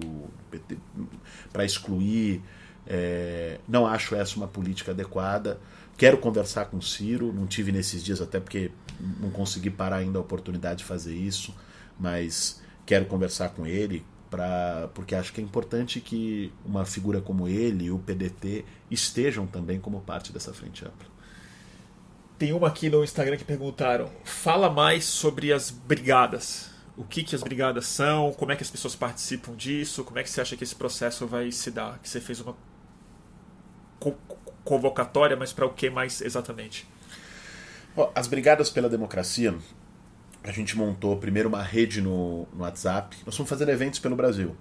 para 1.52 1.64
excluir. 1.64 2.42
é, 2.86 3.58
não 3.68 3.86
acho 3.86 4.14
essa 4.14 4.36
uma 4.36 4.46
política 4.46 4.92
adequada. 4.92 5.58
Quero 5.96 6.18
conversar 6.18 6.66
com 6.66 6.76
o 6.76 6.82
Ciro, 6.82 7.32
não 7.32 7.46
tive 7.46 7.72
nesses 7.72 8.02
dias, 8.02 8.20
até 8.20 8.38
porque 8.38 8.70
não 9.20 9.30
consegui 9.30 9.70
parar 9.70 9.96
ainda 9.96 10.18
a 10.18 10.20
oportunidade 10.20 10.80
de 10.80 10.84
fazer 10.84 11.14
isso, 11.14 11.54
mas 11.98 12.60
quero 12.84 13.06
conversar 13.06 13.50
com 13.50 13.66
ele, 13.66 14.04
pra, 14.36 14.88
porque 14.94 15.14
acho 15.14 15.32
que 15.32 15.40
é 15.40 15.44
importante 15.44 15.98
que 15.98 16.52
uma 16.64 16.84
figura 16.84 17.22
como 17.22 17.48
ele 17.48 17.86
e 17.86 17.90
o 17.90 17.98
PDT 17.98 18.64
estejam 18.90 19.46
também 19.46 19.80
como 19.80 20.00
parte 20.02 20.30
dessa 20.30 20.52
frente 20.52 20.84
ampla. 20.84 21.06
Tem 22.38 22.52
uma 22.52 22.68
aqui 22.68 22.90
no 22.90 23.02
Instagram 23.02 23.38
que 23.38 23.44
perguntaram: 23.44 24.10
fala 24.24 24.68
mais 24.68 25.04
sobre 25.06 25.52
as 25.54 25.70
brigadas. 25.70 26.70
O 26.98 27.04
que, 27.04 27.22
que 27.24 27.34
as 27.34 27.42
brigadas 27.42 27.86
são? 27.86 28.32
Como 28.32 28.52
é 28.52 28.56
que 28.56 28.62
as 28.62 28.70
pessoas 28.70 28.94
participam 28.94 29.54
disso? 29.54 30.04
Como 30.04 30.18
é 30.18 30.22
que 30.22 30.28
você 30.30 30.40
acha 30.42 30.56
que 30.56 30.64
esse 30.64 30.74
processo 30.74 31.26
vai 31.26 31.50
se 31.50 31.70
dar? 31.70 31.98
Que 31.98 32.08
você 32.08 32.20
fez 32.20 32.40
uma 32.40 32.54
co- 33.98 34.16
convocatória, 34.64 35.36
mas 35.36 35.52
para 35.52 35.64
o 35.66 35.70
que 35.72 35.88
mais 35.88 36.20
exatamente? 36.20 36.86
As 38.14 38.26
Brigadas 38.26 38.68
pela 38.68 38.88
Democracia, 38.90 39.54
a 40.46 40.52
gente 40.52 40.76
montou 40.76 41.16
primeiro 41.16 41.48
uma 41.48 41.62
rede 41.62 42.00
no, 42.00 42.46
no 42.54 42.62
WhatsApp. 42.62 43.16
Nós 43.26 43.34
estamos 43.34 43.50
fazendo 43.50 43.68
eventos 43.70 43.98
pelo 43.98 44.14
Brasil. 44.14 44.56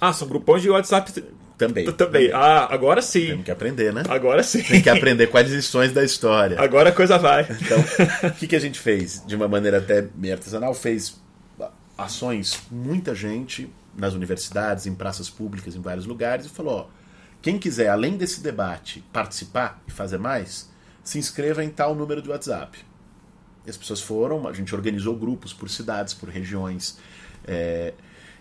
Ah, 0.00 0.12
são 0.12 0.26
grupões 0.26 0.62
de 0.62 0.68
WhatsApp 0.68 1.12
Também. 1.56 1.90
também. 1.92 2.30
Ah, 2.32 2.66
agora 2.70 3.00
sim. 3.00 3.26
Temos 3.28 3.44
que 3.44 3.50
aprender, 3.50 3.92
né? 3.92 4.02
Agora 4.08 4.42
sim. 4.42 4.62
Tem 4.62 4.82
que 4.82 4.90
aprender 4.90 5.30
as 5.32 5.48
lições 5.48 5.92
da 5.92 6.04
história. 6.04 6.60
Agora 6.60 6.90
a 6.90 6.92
coisa 6.92 7.18
vai. 7.18 7.42
Então, 7.42 7.78
o 8.28 8.32
que, 8.32 8.48
que 8.48 8.56
a 8.56 8.60
gente 8.60 8.80
fez? 8.80 9.24
De 9.26 9.36
uma 9.36 9.46
maneira 9.46 9.78
até 9.78 10.08
meio 10.16 10.34
artesanal, 10.34 10.74
fez 10.74 11.20
ações, 11.96 12.60
muita 12.70 13.14
gente 13.14 13.72
nas 13.96 14.14
universidades, 14.14 14.86
em 14.86 14.94
praças 14.94 15.30
públicas, 15.30 15.74
em 15.74 15.80
vários 15.80 16.06
lugares, 16.06 16.46
e 16.46 16.48
falou: 16.48 16.74
ó, 16.74 16.86
quem 17.40 17.58
quiser, 17.58 17.88
além 17.88 18.16
desse 18.16 18.40
debate, 18.40 19.04
participar 19.12 19.82
e 19.86 19.90
fazer 19.90 20.18
mais, 20.18 20.68
se 21.02 21.18
inscreva 21.18 21.64
em 21.64 21.70
tal 21.70 21.94
número 21.94 22.20
de 22.22 22.28
WhatsApp. 22.28 22.87
E 23.68 23.70
as 23.70 23.76
pessoas 23.76 24.00
foram, 24.00 24.48
a 24.48 24.52
gente 24.54 24.74
organizou 24.74 25.14
grupos 25.14 25.52
por 25.52 25.68
cidades, 25.68 26.14
por 26.14 26.30
regiões. 26.30 26.98
é, 27.46 27.92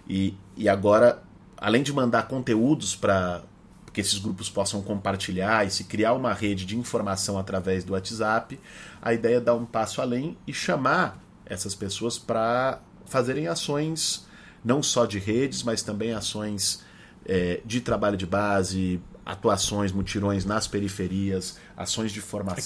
e, 0.07 0.33
e 0.55 0.69
agora, 0.69 1.21
além 1.57 1.83
de 1.83 1.91
mandar 1.91 2.29
conteúdos 2.29 2.95
para 2.95 3.43
que 3.91 3.99
esses 3.99 4.19
grupos 4.19 4.49
possam 4.49 4.81
compartilhar 4.81 5.67
e 5.67 5.69
se 5.69 5.83
criar 5.83 6.13
uma 6.13 6.31
rede 6.31 6.65
de 6.65 6.77
informação 6.77 7.37
através 7.37 7.83
do 7.83 7.91
WhatsApp, 7.91 8.57
a 9.01 9.13
ideia 9.13 9.35
é 9.35 9.41
dar 9.41 9.55
um 9.55 9.65
passo 9.65 10.01
além 10.01 10.37
e 10.47 10.53
chamar 10.53 11.21
essas 11.45 11.75
pessoas 11.75 12.17
para 12.17 12.79
fazerem 13.05 13.49
ações 13.49 14.25
não 14.63 14.81
só 14.81 15.05
de 15.05 15.19
redes, 15.19 15.61
mas 15.61 15.81
também 15.81 16.13
ações 16.13 16.85
é, 17.25 17.59
de 17.65 17.81
trabalho 17.81 18.15
de 18.15 18.25
base, 18.25 19.01
atuações, 19.25 19.91
mutirões 19.91 20.45
nas 20.45 20.67
periferias, 20.67 21.57
ações 21.75 22.13
de 22.13 22.21
formação, 22.21 22.63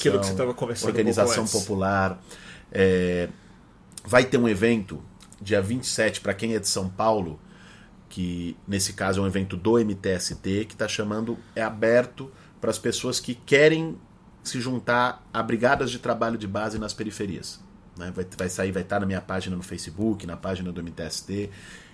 organização 0.83 1.47
popular. 1.47 2.21
É, 2.72 3.30
vai 4.06 4.26
ter 4.26 4.38
um 4.38 4.48
evento 4.48 5.03
dia 5.41 5.61
27 5.61 6.22
para 6.22 6.34
quem 6.34 6.56
é 6.56 6.60
de 6.60 6.68
São 6.68 6.88
Paulo, 6.89 7.39
que 8.07 8.56
nesse 8.68 8.93
caso 8.93 9.19
é 9.19 9.23
um 9.23 9.27
evento 9.27 9.57
do 9.57 9.77
MTST, 9.77 10.65
que 10.65 10.73
está 10.73 10.88
chamando, 10.88 11.38
é 11.56 11.61
aberto 11.61 12.31
para 12.60 12.69
as 12.69 12.77
pessoas 12.77 13.19
que 13.19 13.34
querem 13.34 13.98
se 14.43 14.60
juntar 14.60 15.27
a 15.34 15.41
brigadas 15.41 15.89
de 15.91 15.99
trabalho 15.99 16.38
de 16.38 16.48
base 16.48 16.77
nas 16.77 16.93
periferias. 16.93 17.60
né? 17.98 18.11
Vai, 18.15 18.26
vai 18.38 18.49
sair, 18.49 18.72
vai 18.72 18.84
estar 18.84 18.99
na 18.99 19.06
minha 19.06 19.22
página 19.22 19.56
no 19.56 19.64
Facebook, 19.64 20.26
na 20.26 20.38
página 20.38 20.72
do 20.72 20.81
MTST. 20.81 21.49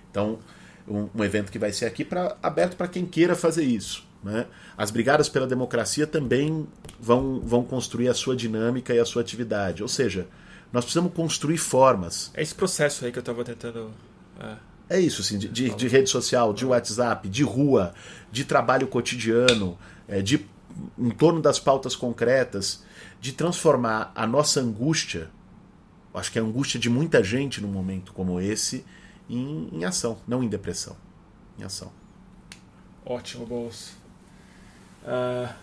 Então, 0.10 0.40
um, 0.88 1.10
um 1.14 1.24
evento 1.24 1.52
que 1.52 1.60
vai 1.60 1.72
ser 1.72 1.86
aqui 1.86 2.04
pra, 2.06 2.38
aberto 2.42 2.76
para 2.76 2.88
quem 2.88 3.06
queira 3.06 3.36
fazer 3.36 3.64
isso. 3.64 4.06
né? 4.24 4.48
As 4.78 4.92
brigadas 4.92 5.30
pela 5.30 5.46
democracia 5.46 6.08
também 6.08 6.68
vão, 7.00 7.42
vão 7.42 7.64
construir 7.64 8.08
a 8.08 8.14
sua 8.14 8.36
dinâmica 8.36 8.94
e 8.94 9.00
a 9.00 9.06
sua 9.06 9.22
atividade. 9.22 9.84
Ou 9.84 9.90
seja, 9.90 10.28
nós 10.72 10.84
precisamos 10.84 11.14
construir 11.14 11.58
formas 11.58 12.32
É 12.34 12.42
esse 12.42 12.54
processo 12.54 13.06
aí 13.06 13.12
que 13.12 13.18
eu 13.18 13.22
estava 13.22 13.44
tentando. 13.44 13.92
é. 14.40 14.98
é 14.98 15.00
isso, 15.00 15.22
assim, 15.22 15.38
de, 15.38 15.48
de, 15.48 15.70
de 15.74 15.88
rede 15.88 16.10
social, 16.10 16.54
de 16.54 16.66
WhatsApp, 16.66 17.28
de 17.30 17.44
rua, 17.44 17.94
de 18.32 18.46
trabalho 18.46 18.88
cotidiano, 18.88 19.78
é, 20.08 20.22
de 20.22 20.46
em 20.98 21.10
torno 21.10 21.42
das 21.42 21.60
pautas 21.60 21.96
concretas, 21.96 22.84
de 23.20 23.32
transformar 23.34 24.12
a 24.16 24.28
nossa 24.28 24.60
angústia, 24.60 25.30
acho 26.14 26.32
que 26.32 26.40
é 26.40 26.42
a 26.42 26.46
angústia 26.46 26.80
de 26.80 26.90
muita 26.90 27.24
gente 27.24 27.62
num 27.62 27.68
momento 27.68 28.14
como 28.14 28.40
esse, 28.40 28.86
em, 29.30 29.70
em 29.72 29.86
ação, 29.86 30.20
não 30.28 30.44
em 30.44 30.48
depressão, 30.48 30.96
em 31.58 31.64
ação. 31.64 31.92
Ótimo, 33.06 33.46
Bolsa. 33.46 33.94
Ah, 35.06 35.56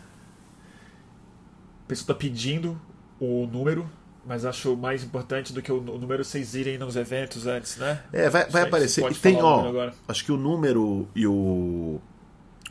a 1.84 1.86
pessoa 1.86 2.04
está 2.04 2.14
pedindo 2.14 2.80
o 3.20 3.46
número, 3.46 3.88
mas 4.26 4.44
acho 4.44 4.76
mais 4.76 5.04
importante 5.04 5.52
do 5.52 5.60
que 5.60 5.70
o 5.70 5.80
número 5.80 6.24
vocês 6.24 6.54
irem 6.54 6.78
nos 6.78 6.96
eventos 6.96 7.46
antes, 7.46 7.76
né? 7.76 8.02
É, 8.12 8.30
vai, 8.30 8.48
vai 8.48 8.62
aparecer. 8.62 9.10
E 9.10 9.14
tem, 9.14 9.40
ó, 9.42 9.90
acho 10.08 10.24
que 10.24 10.32
o 10.32 10.36
número 10.36 11.08
e 11.14 11.26
o, 11.26 12.00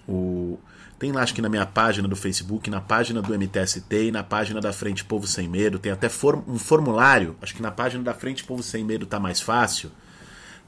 o. 0.08 0.60
Tem 0.98 1.12
lá, 1.12 1.22
acho 1.22 1.34
que 1.34 1.42
na 1.42 1.50
minha 1.50 1.66
página 1.66 2.08
do 2.08 2.16
Facebook, 2.16 2.70
na 2.70 2.80
página 2.80 3.22
do 3.22 3.38
MTST 3.38 4.08
e 4.08 4.12
na 4.12 4.24
página 4.24 4.62
da 4.62 4.72
Frente 4.72 5.04
Povo 5.04 5.28
Sem 5.28 5.50
Medo. 5.50 5.78
Tem 5.78 5.92
até 5.92 6.08
um 6.48 6.58
formulário. 6.58 7.36
Acho 7.42 7.54
que 7.54 7.62
na 7.62 7.72
página 7.72 8.04
da 8.04 8.14
Frente 8.14 8.44
Povo 8.44 8.64
Sem 8.64 8.86
Medo 8.86 9.06
tá 9.06 9.20
mais 9.20 9.42
fácil. 9.42 9.92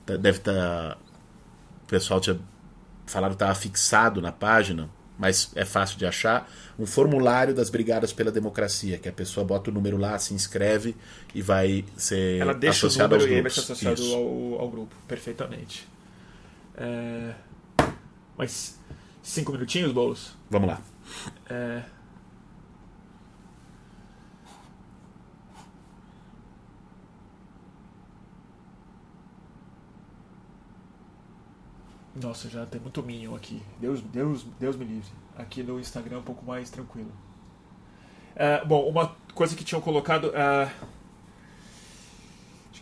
Tá, 0.05 0.17
deve 0.17 0.39
estar. 0.39 0.53
Tá... 0.53 0.97
O 1.83 1.87
pessoal 1.87 2.19
tinha 2.19 2.37
falado 3.05 3.31
que 3.31 3.35
estava 3.35 3.55
fixado 3.55 4.21
na 4.21 4.31
página, 4.31 4.89
mas 5.17 5.51
é 5.55 5.63
fácil 5.63 5.97
de 5.97 6.05
achar. 6.05 6.49
Um 6.77 6.85
formulário 6.85 7.53
das 7.53 7.69
Brigadas 7.69 8.11
pela 8.11 8.31
Democracia, 8.31 8.97
que 8.97 9.07
a 9.07 9.14
pessoa 9.14 9.45
bota 9.45 9.69
o 9.69 9.73
número 9.73 9.97
lá, 9.97 10.19
se 10.19 10.34
inscreve 10.34 10.95
e 11.34 11.41
vai 11.41 11.85
ser 11.95 12.39
Ela 12.39 12.53
deixa 12.53 12.85
associado 12.85 13.15
o 13.15 13.18
número 13.18 13.38
e 13.38 13.41
vai 13.41 13.52
ser 13.52 13.61
associado 13.61 14.03
ao, 14.14 14.60
ao, 14.60 14.69
grupo. 14.69 14.95
Perfeitamente. 15.07 15.88
É... 16.76 17.34
Mas 18.38 18.77
Cinco 19.26 19.52
minutinhos, 19.52 19.91
Boulos? 19.91 20.38
Vamos 20.52 20.68
lá. 20.69 20.80
É... 21.49 21.84
Nossa, 32.22 32.47
já 32.49 32.68
tem 32.68 32.80
muito 32.80 33.02
Minion 33.02 33.35
aqui. 33.35 33.64
Deus, 33.80 33.99
Deus, 34.02 34.45
Deus 34.60 34.76
me 34.76 34.85
livre. 34.85 35.10
Aqui 35.37 35.63
no 35.63 35.79
Instagram 35.79 36.17
é 36.17 36.19
um 36.19 36.23
pouco 36.23 36.45
mais 36.45 36.69
tranquilo. 36.69 37.11
É, 38.35 38.63
bom, 38.65 38.87
uma 38.87 39.15
coisa 39.33 39.55
que 39.55 39.63
tinham 39.63 39.81
colocado. 39.81 40.31
É 40.35 40.69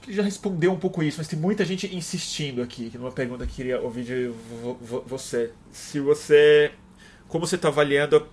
que 0.03 0.11
já 0.11 0.21
respondeu 0.21 0.71
um 0.71 0.77
pouco 0.77 1.01
isso, 1.01 1.17
mas 1.17 1.27
tem 1.29 1.39
muita 1.39 1.63
gente 1.63 1.93
insistindo 1.95 2.61
aqui, 2.61 2.89
que 2.89 2.97
numa 2.97 3.11
pergunta 3.11 3.47
que 3.47 3.53
queria 3.53 3.79
ouvir 3.81 4.03
de 4.03 4.33
você. 5.07 5.51
Se 5.71 5.99
você. 5.99 6.73
Como 7.27 7.47
você 7.47 7.55
está 7.55 7.69
avaliando 7.69 8.17
a 8.17 8.23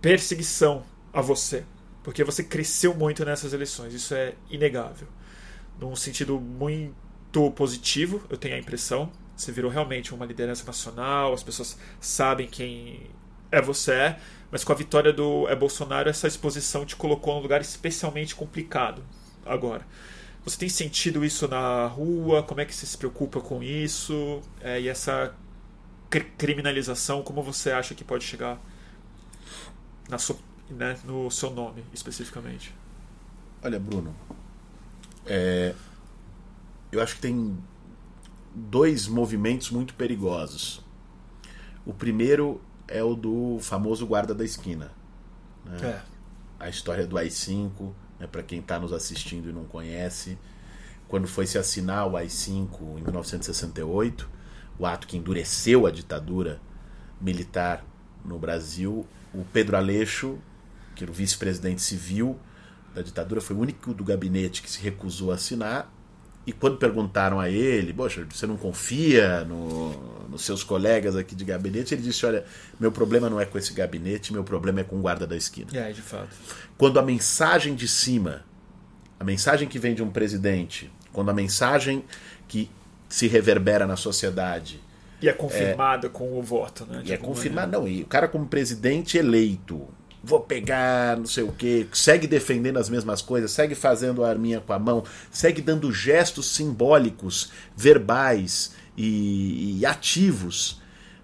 perseguição 0.00 0.84
a 1.12 1.22
você? 1.22 1.64
Porque 2.04 2.22
você 2.22 2.44
cresceu 2.44 2.94
muito 2.94 3.24
nessas 3.24 3.52
eleições, 3.52 3.94
isso 3.94 4.14
é 4.14 4.34
inegável. 4.50 5.08
Num 5.80 5.96
sentido 5.96 6.38
muito 6.38 7.50
positivo, 7.52 8.22
eu 8.28 8.36
tenho 8.36 8.54
a 8.54 8.58
impressão. 8.58 9.10
Você 9.40 9.52
virou 9.52 9.70
realmente 9.70 10.14
uma 10.14 10.26
liderança 10.26 10.66
nacional, 10.66 11.32
as 11.32 11.42
pessoas 11.42 11.78
sabem 11.98 12.46
quem 12.46 13.06
é 13.50 13.60
você, 13.60 14.14
mas 14.50 14.62
com 14.62 14.70
a 14.70 14.74
vitória 14.74 15.14
do 15.14 15.48
é 15.48 15.56
Bolsonaro, 15.56 16.10
essa 16.10 16.28
exposição 16.28 16.84
te 16.84 16.94
colocou 16.94 17.34
num 17.34 17.40
lugar 17.40 17.62
especialmente 17.62 18.34
complicado 18.34 19.02
agora. 19.46 19.86
Você 20.44 20.58
tem 20.58 20.68
sentido 20.68 21.24
isso 21.24 21.48
na 21.48 21.86
rua? 21.86 22.42
Como 22.42 22.60
é 22.60 22.66
que 22.66 22.74
você 22.74 22.84
se 22.84 22.98
preocupa 22.98 23.40
com 23.40 23.62
isso? 23.62 24.42
É, 24.60 24.78
e 24.78 24.88
essa 24.88 25.34
criminalização, 26.36 27.22
como 27.22 27.42
você 27.42 27.70
acha 27.70 27.94
que 27.94 28.04
pode 28.04 28.24
chegar 28.24 28.60
na 30.06 30.18
sua, 30.18 30.36
né, 30.68 30.98
no 31.04 31.30
seu 31.30 31.50
nome 31.50 31.82
especificamente? 31.94 32.74
Olha, 33.62 33.80
Bruno, 33.80 34.14
é, 35.24 35.74
eu 36.92 37.00
acho 37.00 37.14
que 37.14 37.22
tem 37.22 37.56
dois 38.54 39.06
movimentos 39.06 39.70
muito 39.70 39.94
perigosos. 39.94 40.84
O 41.84 41.92
primeiro 41.92 42.60
é 42.86 43.02
o 43.02 43.14
do 43.14 43.58
famoso 43.60 44.06
guarda 44.06 44.34
da 44.34 44.44
esquina. 44.44 44.92
Né? 45.64 45.78
É. 45.82 46.02
A 46.58 46.68
história 46.68 47.06
do 47.06 47.16
AI-5, 47.16 47.92
né, 48.18 48.26
para 48.26 48.42
quem 48.42 48.60
está 48.60 48.78
nos 48.78 48.92
assistindo 48.92 49.48
e 49.48 49.52
não 49.52 49.64
conhece, 49.64 50.38
quando 51.08 51.26
foi 51.26 51.46
se 51.46 51.58
assinar 51.58 52.06
o 52.06 52.16
AI-5 52.16 52.98
em 52.98 53.02
1968, 53.02 54.28
o 54.78 54.86
ato 54.86 55.06
que 55.06 55.16
endureceu 55.16 55.86
a 55.86 55.90
ditadura 55.90 56.60
militar 57.20 57.84
no 58.24 58.38
Brasil, 58.38 59.06
o 59.32 59.44
Pedro 59.44 59.76
Aleixo, 59.76 60.38
que 60.94 61.04
era 61.04 61.10
o 61.10 61.14
vice-presidente 61.14 61.82
civil 61.82 62.38
da 62.94 63.02
ditadura, 63.02 63.40
foi 63.40 63.56
o 63.56 63.60
único 63.60 63.94
do 63.94 64.04
gabinete 64.04 64.62
que 64.62 64.70
se 64.70 64.80
recusou 64.80 65.30
a 65.30 65.34
assinar 65.34 65.92
e 66.46 66.52
quando 66.52 66.78
perguntaram 66.78 67.38
a 67.38 67.50
ele, 67.50 67.92
poxa, 67.92 68.26
você 68.28 68.46
não 68.46 68.56
confia 68.56 69.44
no, 69.44 70.28
nos 70.28 70.42
seus 70.42 70.64
colegas 70.64 71.14
aqui 71.14 71.34
de 71.34 71.44
gabinete? 71.44 71.94
Ele 71.94 72.02
disse: 72.02 72.24
Olha, 72.24 72.44
meu 72.78 72.90
problema 72.90 73.28
não 73.28 73.38
é 73.38 73.44
com 73.44 73.58
esse 73.58 73.74
gabinete, 73.74 74.32
meu 74.32 74.42
problema 74.42 74.80
é 74.80 74.84
com 74.84 74.96
o 74.96 75.00
guarda 75.00 75.26
da 75.26 75.36
esquina. 75.36 75.68
É, 75.74 75.92
de 75.92 76.00
fato. 76.00 76.30
Quando 76.78 76.98
a 76.98 77.02
mensagem 77.02 77.74
de 77.74 77.86
cima, 77.86 78.44
a 79.18 79.24
mensagem 79.24 79.68
que 79.68 79.78
vem 79.78 79.94
de 79.94 80.02
um 80.02 80.10
presidente, 80.10 80.90
quando 81.12 81.30
a 81.30 81.34
mensagem 81.34 82.04
que 82.48 82.70
se 83.08 83.26
reverbera 83.26 83.86
na 83.86 83.96
sociedade. 83.96 84.80
E 85.20 85.28
é 85.28 85.32
confirmada 85.32 86.06
é, 86.06 86.10
com 86.10 86.38
o 86.38 86.42
voto, 86.42 86.86
né? 86.86 87.02
E 87.04 87.12
é 87.12 87.18
confirmada, 87.18 87.78
não. 87.78 87.86
E 87.86 88.02
o 88.02 88.06
cara, 88.06 88.26
como 88.26 88.46
presidente 88.46 89.18
eleito, 89.18 89.86
vou 90.22 90.40
pegar 90.40 91.16
não 91.16 91.26
sei 91.26 91.44
o 91.44 91.52
que, 91.52 91.86
segue 91.92 92.26
defendendo 92.26 92.78
as 92.78 92.88
mesmas 92.88 93.22
coisas, 93.22 93.50
segue 93.50 93.74
fazendo 93.74 94.24
a 94.24 94.28
arminha 94.28 94.60
com 94.60 94.72
a 94.72 94.78
mão, 94.78 95.04
segue 95.30 95.62
dando 95.62 95.92
gestos 95.92 96.54
simbólicos, 96.54 97.50
verbais 97.76 98.74
e, 98.96 99.78
e 99.78 99.86
ativos 99.86 100.80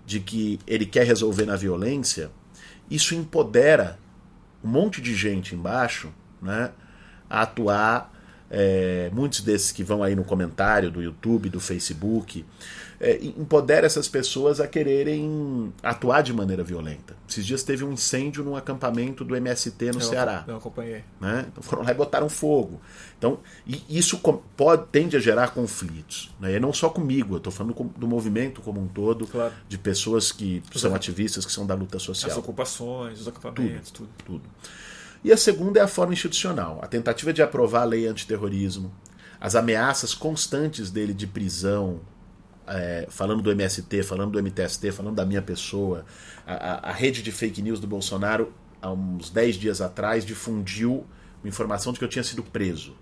de 0.06 0.20
que 0.20 0.58
ele 0.66 0.86
quer 0.86 1.04
resolver 1.06 1.44
na 1.44 1.56
violência, 1.56 2.30
isso 2.90 3.14
empodera 3.14 3.98
um 4.62 4.68
monte 4.68 5.00
de 5.00 5.14
gente 5.14 5.54
embaixo 5.54 6.12
né, 6.40 6.70
a 7.28 7.42
atuar. 7.42 8.14
É, 8.48 9.10
muitos 9.12 9.40
desses 9.40 9.72
que 9.72 9.82
vão 9.82 10.04
aí 10.04 10.14
no 10.14 10.22
comentário 10.22 10.88
do 10.88 11.02
YouTube, 11.02 11.50
do 11.50 11.58
Facebook, 11.58 12.44
é, 13.00 13.16
empodera 13.22 13.86
essas 13.86 14.08
pessoas 14.08 14.60
a 14.60 14.66
quererem 14.66 15.72
atuar 15.82 16.22
de 16.22 16.32
maneira 16.32 16.62
violenta. 16.62 17.16
Esses 17.28 17.44
dias 17.44 17.62
teve 17.62 17.84
um 17.84 17.92
incêndio 17.92 18.42
num 18.42 18.56
acampamento 18.56 19.24
do 19.24 19.36
MST 19.36 19.92
no 19.92 19.98
eu 19.98 20.00
Ceará. 20.00 20.44
Eu 20.46 20.56
acompanhei. 20.56 21.04
Né? 21.20 21.46
Então 21.48 21.62
foram 21.62 21.82
lá 21.82 21.90
e 21.90 21.94
botaram 21.94 22.28
fogo. 22.28 22.80
Então, 23.18 23.38
isso 23.88 24.20
pode, 24.56 24.86
tende 24.90 25.16
a 25.16 25.20
gerar 25.20 25.48
conflitos. 25.48 26.34
Né? 26.40 26.56
E 26.56 26.60
não 26.60 26.72
só 26.72 26.88
comigo, 26.88 27.34
eu 27.34 27.38
estou 27.38 27.52
falando 27.52 27.74
do 27.96 28.06
movimento 28.06 28.60
como 28.60 28.80
um 28.80 28.88
todo, 28.88 29.26
claro. 29.26 29.52
de 29.68 29.78
pessoas 29.78 30.32
que 30.32 30.62
são 30.74 30.94
ativistas, 30.94 31.44
que 31.44 31.52
são 31.52 31.66
da 31.66 31.74
luta 31.74 31.98
social. 31.98 32.30
As 32.30 32.38
ocupações, 32.38 33.20
os 33.20 33.28
acampamentos, 33.28 33.90
tudo. 33.90 34.08
tudo. 34.24 34.40
tudo. 34.40 34.50
E 35.24 35.32
a 35.32 35.36
segunda 35.36 35.80
é 35.80 35.82
a 35.82 35.88
forma 35.88 36.12
institucional. 36.12 36.78
A 36.82 36.86
tentativa 36.86 37.32
de 37.32 37.42
aprovar 37.42 37.82
a 37.82 37.84
lei 37.84 38.06
antiterrorismo, 38.06 38.92
as 39.40 39.54
ameaças 39.54 40.14
constantes 40.14 40.90
dele 40.90 41.12
de 41.12 41.26
prisão, 41.26 42.00
é, 42.66 43.06
falando 43.08 43.42
do 43.42 43.50
MST, 43.50 44.02
falando 44.02 44.32
do 44.32 44.42
MTST, 44.42 44.92
falando 44.92 45.14
da 45.14 45.24
minha 45.24 45.42
pessoa, 45.42 46.04
a, 46.46 46.90
a, 46.90 46.92
rede 46.92 47.22
de 47.22 47.32
fake 47.32 47.62
news 47.62 47.80
do 47.80 47.86
Bolsonaro, 47.86 48.52
há 48.80 48.90
uns 48.90 49.30
10 49.30 49.56
dias 49.56 49.80
atrás, 49.80 50.24
difundiu 50.24 51.06
uma 51.42 51.48
informação 51.48 51.92
de 51.92 51.98
que 51.98 52.04
eu 52.04 52.08
tinha 52.08 52.24
sido 52.24 52.42
preso. 52.42 52.94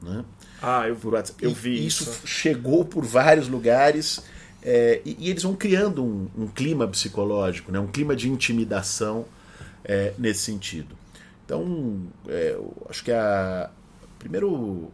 Né? 0.00 0.24
Ah, 0.60 0.88
eu, 0.88 0.96
eu 1.40 1.52
vi 1.52 1.86
isso. 1.86 2.02
Isso 2.04 2.26
chegou 2.26 2.84
por 2.84 3.04
vários 3.04 3.48
lugares 3.48 4.22
é, 4.62 5.00
e, 5.04 5.16
e, 5.18 5.30
eles 5.30 5.42
vão 5.42 5.54
criando 5.54 6.04
um, 6.04 6.28
um, 6.36 6.46
clima 6.46 6.86
psicológico, 6.86 7.72
né? 7.72 7.80
um 7.80 7.88
clima 7.88 8.14
de 8.14 8.28
intimidação 8.30 9.26
é, 9.84 10.14
nesse 10.16 10.40
sentido. 10.40 10.96
Então, 11.44 12.06
é, 12.28 12.56
acho 12.88 13.02
que 13.02 13.10
a. 13.10 13.70
Primeiro, 14.18 14.88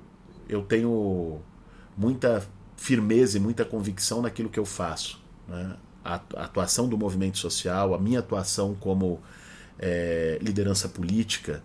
eu 0.49 0.63
tenho 0.63 1.41
muita 1.97 2.43
firmeza 2.79 3.37
e 3.37 3.41
muita 3.41 3.65
convicção 3.65 4.23
naquilo 4.23 4.49
que 4.49 4.59
eu 4.59 4.65
faço. 4.65 5.21
Né? 5.47 5.77
A 6.05 6.15
atuação 6.15 6.89
do 6.89 6.97
movimento 6.97 7.37
social, 7.37 7.93
a 7.93 7.99
minha 7.99 8.21
atuação 8.21 8.75
como 8.75 9.21
é, 9.79 10.39
liderança 10.41 10.89
política, 10.89 11.63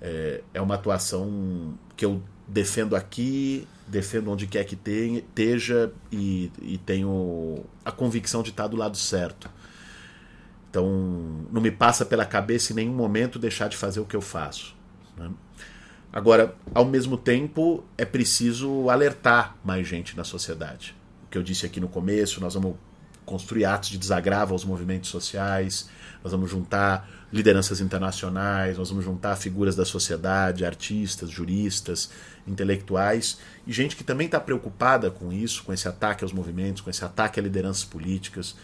é, 0.00 0.42
é, 0.52 0.60
uma 0.60 0.74
atuação 0.74 1.76
que 1.96 2.04
eu 2.04 2.22
defendo 2.46 2.94
aqui, 2.94 3.66
defendo 3.88 4.30
onde 4.30 4.46
quer 4.46 4.64
que 4.64 4.76
tenha, 4.76 5.18
esteja 5.18 5.90
e, 6.12 6.52
e 6.60 6.78
tenho 6.78 7.64
a 7.84 7.90
convicção 7.90 8.42
de 8.42 8.50
estar 8.50 8.68
do 8.68 8.76
lado 8.76 8.96
certo. 8.96 9.50
Então, 10.68 10.86
não 11.50 11.60
me 11.60 11.70
passa 11.70 12.04
pela 12.04 12.24
cabeça 12.24 12.72
em 12.72 12.76
nenhum 12.76 12.94
momento 12.94 13.38
deixar 13.38 13.68
de 13.68 13.76
fazer 13.76 13.98
o 13.98 14.04
que 14.04 14.14
eu 14.14 14.20
faço. 14.20 14.76
Né? 15.16 15.30
Agora, 16.12 16.56
ao 16.74 16.84
mesmo 16.84 17.16
tempo, 17.16 17.84
é 17.96 18.04
preciso 18.04 18.90
alertar 18.90 19.56
mais 19.64 19.86
gente 19.86 20.16
na 20.16 20.24
sociedade. 20.24 20.96
O 21.26 21.30
que 21.30 21.38
eu 21.38 21.42
disse 21.42 21.64
aqui 21.64 21.78
no 21.78 21.88
começo, 21.88 22.40
nós 22.40 22.54
vamos 22.54 22.74
construir 23.24 23.64
atos 23.64 23.90
de 23.90 23.98
desagravo 23.98 24.52
aos 24.52 24.64
movimentos 24.64 25.08
sociais, 25.08 25.88
nós 26.22 26.32
vamos 26.32 26.50
juntar 26.50 27.08
lideranças 27.32 27.80
internacionais, 27.80 28.76
nós 28.76 28.90
vamos 28.90 29.04
juntar 29.04 29.36
figuras 29.36 29.76
da 29.76 29.84
sociedade, 29.84 30.64
artistas, 30.64 31.30
juristas, 31.30 32.10
intelectuais 32.44 33.38
e 33.64 33.72
gente 33.72 33.94
que 33.94 34.02
também 34.02 34.26
está 34.26 34.40
preocupada 34.40 35.12
com 35.12 35.32
isso, 35.32 35.62
com 35.62 35.72
esse 35.72 35.86
ataque 35.86 36.24
aos 36.24 36.32
movimentos, 36.32 36.82
com 36.82 36.90
esse 36.90 37.04
ataque 37.04 37.38
a 37.38 37.42
lideranças 37.42 37.84
políticas. 37.84 38.56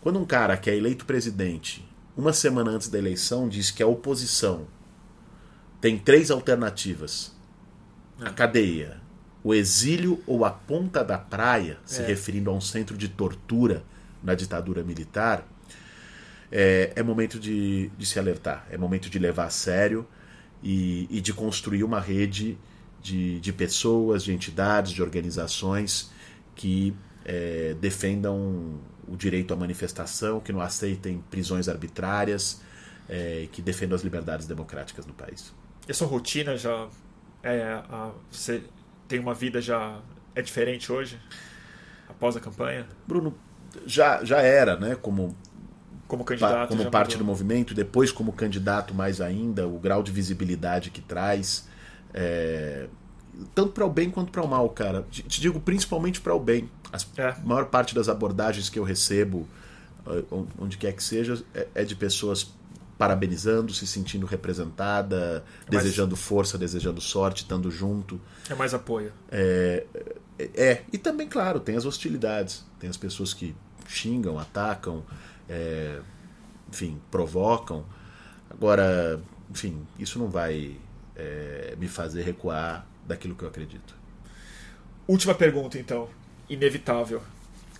Quando 0.00 0.18
um 0.18 0.24
cara 0.24 0.56
que 0.56 0.70
é 0.70 0.76
eleito 0.76 1.04
presidente, 1.04 1.86
uma 2.16 2.32
semana 2.32 2.70
antes 2.70 2.88
da 2.88 2.96
eleição, 2.96 3.46
diz 3.46 3.70
que 3.70 3.82
a 3.82 3.86
oposição 3.86 4.66
tem 5.84 5.98
três 5.98 6.30
alternativas: 6.30 7.30
a 8.18 8.30
cadeia, 8.30 9.02
o 9.42 9.52
exílio 9.52 10.18
ou 10.26 10.46
a 10.46 10.50
ponta 10.50 11.04
da 11.04 11.18
praia, 11.18 11.76
se 11.84 12.00
é. 12.00 12.06
referindo 12.06 12.48
a 12.48 12.54
um 12.54 12.60
centro 12.60 12.96
de 12.96 13.06
tortura 13.06 13.84
na 14.22 14.34
ditadura 14.34 14.82
militar. 14.82 15.46
é, 16.50 16.90
é 16.96 17.02
momento 17.02 17.38
de, 17.38 17.90
de, 17.98 18.06
se 18.06 18.18
alertar, 18.18 18.66
é 18.70 18.78
momento 18.78 19.10
de 19.10 19.18
levar 19.18 19.44
a 19.44 19.50
sério 19.50 20.06
e, 20.62 21.06
e 21.10 21.20
de 21.20 21.34
construir 21.34 21.84
uma 21.84 22.00
rede 22.00 22.56
de, 23.02 23.38
de, 23.40 23.52
pessoas, 23.52 24.24
de 24.24 24.32
entidades, 24.32 24.90
de 24.90 25.02
organizações 25.02 26.10
que 26.54 26.96
é, 27.26 27.76
defendam 27.78 28.80
o 29.06 29.16
direito 29.18 29.52
à 29.52 29.56
manifestação, 29.56 30.40
que 30.40 30.50
não 30.50 30.62
aceitem 30.62 31.22
prisões 31.30 31.68
arbitrárias, 31.68 32.62
é, 33.06 33.48
que 33.52 33.60
defendam 33.60 33.94
as 33.94 34.02
liberdades 34.02 34.46
democráticas 34.46 35.04
no 35.04 35.12
país. 35.12 35.52
E 35.86 35.90
a 35.90 35.94
sua 35.94 36.06
rotina 36.06 36.56
já 36.56 36.88
é, 37.42 37.62
a, 37.90 38.10
você 38.30 38.62
tem 39.06 39.18
uma 39.18 39.34
vida 39.34 39.60
já 39.60 40.00
é 40.34 40.40
diferente 40.40 40.90
hoje 40.90 41.20
após 42.08 42.36
a 42.36 42.40
campanha? 42.40 42.86
Bruno, 43.06 43.34
já, 43.86 44.24
já 44.24 44.40
era, 44.40 44.76
né? 44.76 44.96
Como 44.96 45.36
como 46.06 46.22
candidato, 46.22 46.68
como 46.68 46.90
parte 46.90 47.12
mudou. 47.12 47.18
do 47.18 47.24
movimento, 47.24 47.74
depois 47.74 48.12
como 48.12 48.32
candidato 48.32 48.94
mais 48.94 49.20
ainda, 49.20 49.66
o 49.66 49.78
grau 49.78 50.02
de 50.02 50.12
visibilidade 50.12 50.90
que 50.90 51.00
traz, 51.00 51.66
é, 52.12 52.86
tanto 53.54 53.72
para 53.72 53.84
o 53.84 53.90
bem 53.90 54.10
quanto 54.10 54.30
para 54.30 54.42
o 54.42 54.48
mal, 54.48 54.68
cara. 54.68 55.04
Te, 55.10 55.22
te 55.22 55.40
digo 55.40 55.58
principalmente 55.60 56.20
para 56.20 56.34
o 56.34 56.38
bem. 56.38 56.68
As, 56.92 57.06
é. 57.16 57.28
A 57.28 57.40
maior 57.42 57.66
parte 57.66 57.94
das 57.94 58.08
abordagens 58.08 58.68
que 58.68 58.78
eu 58.78 58.84
recebo, 58.84 59.48
eh, 60.06 60.24
onde 60.58 60.76
quer 60.76 60.92
que 60.92 61.02
seja, 61.02 61.42
é, 61.54 61.66
é 61.74 61.84
de 61.84 61.96
pessoas 61.96 62.52
parabenizando, 62.98 63.72
se 63.72 63.86
sentindo 63.86 64.26
representada, 64.26 65.44
é 65.66 65.70
desejando 65.70 66.16
força, 66.16 66.56
desejando 66.56 67.00
sorte, 67.00 67.42
estando 67.42 67.70
junto. 67.70 68.20
É 68.48 68.54
mais 68.54 68.72
apoio. 68.72 69.12
É, 69.30 69.84
é, 70.38 70.50
é, 70.54 70.82
e 70.92 70.98
também, 70.98 71.28
claro, 71.28 71.60
tem 71.60 71.76
as 71.76 71.84
hostilidades. 71.84 72.64
Tem 72.78 72.88
as 72.88 72.96
pessoas 72.96 73.34
que 73.34 73.54
xingam, 73.88 74.38
atacam, 74.38 75.04
é, 75.48 75.98
enfim, 76.68 77.00
provocam. 77.10 77.84
Agora, 78.48 79.20
enfim, 79.50 79.86
isso 79.98 80.18
não 80.18 80.28
vai 80.28 80.76
é, 81.16 81.74
me 81.78 81.88
fazer 81.88 82.22
recuar 82.22 82.86
daquilo 83.06 83.34
que 83.34 83.42
eu 83.42 83.48
acredito. 83.48 83.94
Última 85.06 85.34
pergunta, 85.34 85.78
então. 85.78 86.08
Inevitável. 86.48 87.22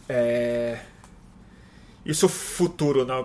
É... 0.08 0.80
O 2.06 2.14
seu 2.14 2.28
futuro 2.28 3.06
na 3.06 3.24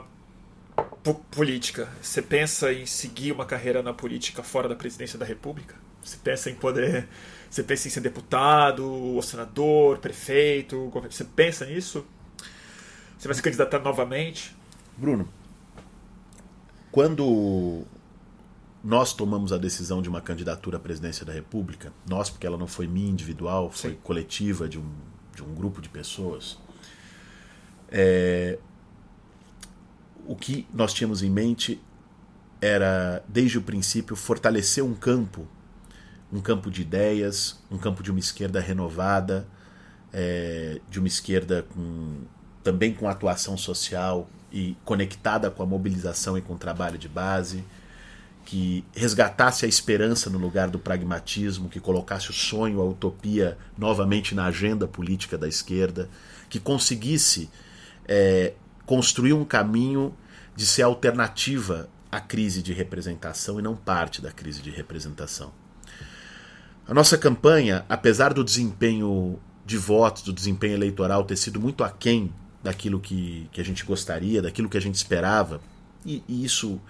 política? 1.32 1.90
Você 2.02 2.22
pensa 2.22 2.72
em 2.74 2.86
seguir 2.86 3.32
uma 3.32 3.46
carreira 3.46 3.82
na 3.82 3.94
política 3.94 4.44
fora 4.44 4.68
da 4.68 4.76
presidência 4.76 5.18
da 5.18 5.26
República? 5.26 5.76
Você 6.02 6.18
pensa 6.18 6.50
em 6.50 6.56
poder. 6.56 7.08
Você 7.50 7.64
pensa 7.64 7.88
em 7.88 7.92
ser 7.92 8.02
deputado, 8.02 8.86
ou 8.86 9.22
senador, 9.22 9.98
prefeito? 9.98 10.92
Você 11.10 11.24
pensa 11.24 11.66
nisso? 11.66 12.06
Você 13.18 13.28
vai 13.28 13.36
se 13.36 13.42
candidatar 13.42 13.80
novamente? 13.80 14.56
Bruno, 14.96 15.28
quando 16.92 17.86
nós 18.84 19.14
tomamos 19.14 19.52
a 19.52 19.58
decisão 19.58 20.02
de 20.02 20.08
uma 20.08 20.22
candidatura 20.22 20.78
à 20.78 20.80
presidência 20.80 21.26
da 21.26 21.34
República, 21.34 21.92
nós, 22.08 22.30
porque 22.30 22.48
ela 22.48 22.58
não 22.58 22.68
foi 22.68 22.88
minha 22.88 23.10
individual, 23.10 23.70
foi 23.72 23.92
Sim. 23.92 23.98
coletiva 24.04 24.70
de 24.70 24.80
um, 24.80 24.90
de 25.36 25.44
um 25.44 25.54
grupo 25.54 25.82
de 25.82 25.90
pessoas, 25.90 26.58
é, 27.92 28.58
o 30.30 30.36
que 30.36 30.68
nós 30.72 30.94
tínhamos 30.94 31.24
em 31.24 31.30
mente 31.30 31.82
era, 32.62 33.24
desde 33.28 33.58
o 33.58 33.64
princípio, 33.64 34.16
fortalecer 34.16 34.84
um 34.84 34.94
campo, 34.94 35.48
um 36.32 36.40
campo 36.40 36.70
de 36.70 36.84
ideias, 36.84 37.60
um 37.72 37.80
campo 37.80 38.04
de 38.04 38.12
uma 38.12 38.20
esquerda 38.20 38.60
renovada, 38.60 39.48
é, 40.14 40.82
de 40.88 41.00
uma 41.00 41.08
esquerda 41.08 41.66
com 41.74 42.26
também 42.64 42.94
com 42.94 43.10
atuação 43.10 43.58
social 43.58 44.30
e 44.52 44.78
conectada 44.86 45.50
com 45.50 45.64
a 45.64 45.66
mobilização 45.66 46.38
e 46.38 46.42
com 46.44 46.54
o 46.54 46.58
trabalho 46.60 47.00
de 47.00 47.10
base, 47.10 47.64
que 48.46 48.86
resgatasse 48.94 49.66
a 49.66 49.68
esperança 49.68 50.30
no 50.30 50.38
lugar 50.38 50.70
do 50.70 50.78
pragmatismo, 50.78 51.70
que 51.70 51.80
colocasse 51.80 52.30
o 52.30 52.34
sonho, 52.34 52.80
a 52.82 52.86
utopia 52.86 53.58
novamente 53.76 54.36
na 54.36 54.46
agenda 54.46 54.88
política 54.88 55.40
da 55.40 55.48
esquerda, 55.48 56.08
que 56.48 56.60
conseguisse 56.60 57.50
é, 58.08 58.54
construir 58.90 59.34
um 59.34 59.46
caminho 59.46 60.12
de 60.56 60.66
ser 60.66 60.82
alternativa 60.82 61.88
à 62.12 62.20
crise 62.20 62.64
de 62.64 62.74
representação 62.74 63.60
e 63.60 63.62
não 63.62 63.76
parte 63.76 64.20
da 64.20 64.32
crise 64.32 64.64
de 64.64 64.72
representação. 64.72 65.54
A 66.88 66.94
nossa 66.96 67.16
campanha, 67.16 67.86
apesar 67.88 68.34
do 68.34 68.44
desempenho 68.44 69.40
de 69.64 69.78
votos, 69.78 70.24
do 70.24 70.34
desempenho 70.34 70.74
eleitoral 70.74 71.24
ter 71.24 71.36
sido 71.36 71.60
muito 71.60 71.84
aquém 71.84 72.34
daquilo 72.64 73.00
que, 73.00 73.48
que 73.52 73.62
a 73.62 73.64
gente 73.64 73.86
gostaria, 73.86 74.42
daquilo 74.42 74.68
que 74.68 74.78
a 74.78 74.82
gente 74.82 74.96
esperava. 74.96 75.62
E, 76.04 76.24
e 76.28 76.44
isso 76.44 76.82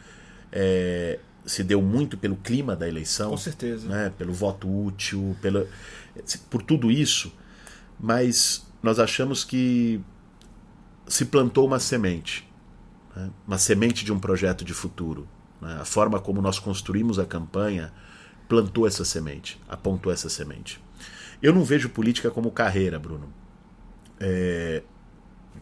é, 0.54 1.20
se 1.46 1.66
deu 1.66 1.82
muito 1.82 2.18
pelo 2.18 2.38
clima 2.38 2.78
da 2.78 2.88
eleição. 2.88 3.32
Com 3.32 3.38
certeza. 3.38 3.90
Né, 3.90 4.10
pelo 4.18 4.32
voto 4.32 4.70
útil, 4.86 5.36
pela, 5.42 5.68
por 6.50 6.62
tudo 6.62 6.90
isso. 6.90 7.30
Mas 8.00 8.66
nós 8.82 9.00
achamos 9.00 9.44
que 9.44 10.02
se 11.10 11.26
plantou 11.26 11.68
uma 11.68 11.80
semente 11.80 12.50
né, 13.16 13.30
uma 13.48 13.58
semente 13.58 14.06
de 14.06 14.14
um 14.14 14.20
projeto 14.20 14.64
de 14.64 14.74
futuro. 14.74 15.28
Né, 15.62 15.78
a 15.82 15.86
forma 15.86 16.20
como 16.20 16.42
nós 16.42 16.60
construímos 16.60 17.20
a 17.20 17.26
campanha 17.26 17.92
plantou 18.48 18.88
essa 18.88 19.06
semente, 19.06 19.62
apontou 19.68 20.12
essa 20.12 20.30
semente. 20.30 20.82
Eu 21.42 21.54
não 21.54 21.64
vejo 21.64 21.90
política 21.90 22.32
como 22.32 22.52
carreira, 22.52 22.98
Bruno. 22.98 23.32
É, 24.20 24.82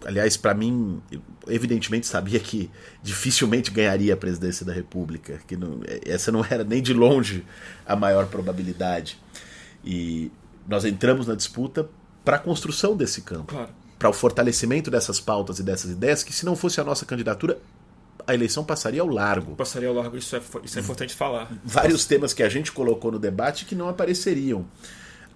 aliás, 0.05 0.37
para 0.37 0.53
mim, 0.53 1.01
evidentemente 1.47 2.07
sabia 2.07 2.39
que 2.39 2.71
dificilmente 3.03 3.69
ganharia 3.69 4.13
a 4.13 4.17
presidência 4.17 4.65
da 4.65 4.73
República, 4.73 5.39
que 5.45 5.57
não, 5.57 5.81
essa 6.05 6.31
não 6.31 6.45
era 6.49 6.63
nem 6.63 6.81
de 6.81 6.93
longe 6.93 7.45
a 7.85 7.95
maior 7.95 8.27
probabilidade. 8.27 9.19
E 9.83 10.31
nós 10.67 10.85
entramos 10.85 11.27
na 11.27 11.35
disputa 11.35 11.89
para 12.23 12.37
a 12.37 12.39
construção 12.39 12.95
desse 12.95 13.21
campo, 13.21 13.53
claro. 13.53 13.69
Para 13.97 14.09
o 14.09 14.13
fortalecimento 14.13 14.91
dessas 14.91 15.19
pautas 15.19 15.59
e 15.59 15.63
dessas 15.63 15.91
ideias, 15.91 16.23
que 16.23 16.33
se 16.33 16.45
não 16.45 16.55
fosse 16.55 16.79
a 16.79 16.83
nossa 16.83 17.05
candidatura, 17.05 17.59
a 18.25 18.33
eleição 18.33 18.63
passaria 18.63 19.01
ao 19.01 19.07
largo. 19.07 19.55
Passaria 19.55 19.87
ao 19.87 19.95
largo, 19.95 20.17
isso 20.17 20.35
é, 20.35 20.41
isso 20.63 20.77
é 20.77 20.81
importante 20.81 21.15
falar. 21.15 21.51
Vários 21.63 22.05
temas 22.05 22.33
que 22.33 22.43
a 22.43 22.49
gente 22.49 22.71
colocou 22.71 23.11
no 23.11 23.19
debate 23.19 23.65
que 23.65 23.73
não 23.73 23.87
apareceriam. 23.87 24.65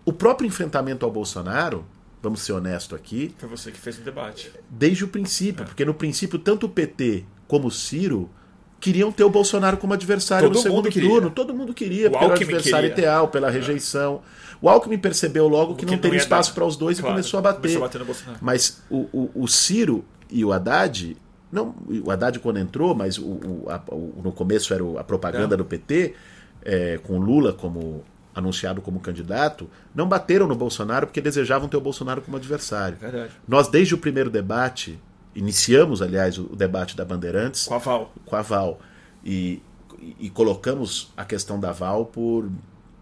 O 0.04 0.12
próprio 0.12 0.48
enfrentamento 0.48 1.06
ao 1.06 1.12
Bolsonaro 1.12 1.86
vamos 2.22 2.42
ser 2.42 2.54
honesto 2.54 2.96
aqui. 2.96 3.34
Foi 3.38 3.50
você 3.50 3.72
que 3.72 3.80
fez 3.80 3.98
o 3.98 4.02
debate. 4.02 4.52
Desde 4.70 5.04
o 5.04 5.08
princípio, 5.08 5.64
é. 5.64 5.66
porque 5.66 5.84
no 5.84 5.94
princípio 5.94 6.38
tanto 6.38 6.68
o 6.68 6.70
PT 6.70 7.26
como 7.48 7.68
o 7.68 7.72
Ciro 7.72 8.30
queriam 8.82 9.12
ter 9.12 9.24
o 9.24 9.30
Bolsonaro 9.30 9.78
como 9.78 9.94
adversário 9.94 10.50
Todo 10.50 10.56
no 10.58 10.62
segundo 10.62 10.92
turno. 10.92 11.30
Todo 11.30 11.54
mundo 11.54 11.74
queria, 11.74 12.10
o 12.10 12.12
pelo 12.12 12.34
adversário 12.34 12.90
queria. 12.90 13.04
ideal, 13.04 13.28
pela 13.30 13.48
é. 13.48 13.52
rejeição. 13.52 14.22
O 14.62 14.68
Alckmin 14.68 14.98
percebeu 14.98 15.48
logo 15.48 15.76
que, 15.76 15.86
que 15.86 15.92
não 15.92 15.98
teria 15.98 16.18
espaço 16.18 16.54
para 16.54 16.66
os 16.66 16.76
dois 16.76 17.00
claro, 17.00 17.14
e 17.14 17.16
começou 17.16 17.38
a 17.38 17.42
bater. 17.42 17.78
Começou 17.78 17.84
a 17.84 17.88
bater. 17.88 18.38
Mas 18.42 18.82
o, 18.90 19.08
o, 19.14 19.32
o 19.44 19.48
Ciro 19.48 20.04
e 20.30 20.44
o 20.44 20.52
Haddad 20.52 21.16
não, 21.52 21.76
o 22.04 22.10
Haddad 22.10 22.40
quando 22.40 22.60
entrou, 22.60 22.96
mas 22.96 23.18
o, 23.18 23.24
o, 23.24 23.66
a, 23.68 23.82
o 23.94 24.22
no 24.24 24.32
começo 24.32 24.74
era 24.74 24.84
a 25.00 25.04
propaganda 25.04 25.56
é. 25.56 25.58
do 25.58 25.66
PT, 25.66 26.16
é, 26.64 26.98
com 27.04 27.20
Lula 27.20 27.54
como 27.54 28.04
anunciado 28.34 28.82
como 28.82 29.00
candidato, 29.00 29.70
não 29.94 30.08
bateram 30.08 30.48
no 30.48 30.56
Bolsonaro 30.56 31.06
porque 31.08 31.20
desejavam 31.20 31.68
ter 31.68 31.76
o 31.76 31.82
Bolsonaro 31.82 32.22
como 32.22 32.38
adversário. 32.38 32.98
Verdade. 32.98 33.34
Nós, 33.46 33.68
desde 33.68 33.94
o 33.94 33.98
primeiro 33.98 34.30
debate, 34.30 34.98
iniciamos, 35.36 36.02
aliás, 36.02 36.38
o 36.38 36.56
debate 36.56 36.96
da 36.96 37.06
Bandeirantes. 37.06 37.66
Com 37.66 37.76
a 37.76 37.78
Val. 37.78 38.14
Com 38.26 38.36
a 38.36 38.42
Val. 38.42 38.80
E, 39.24 39.62
e 40.20 40.30
colocamos 40.30 41.12
a 41.16 41.24
questão 41.26 41.60
da 41.60 41.72
Val 41.72 42.06
por 42.06 42.50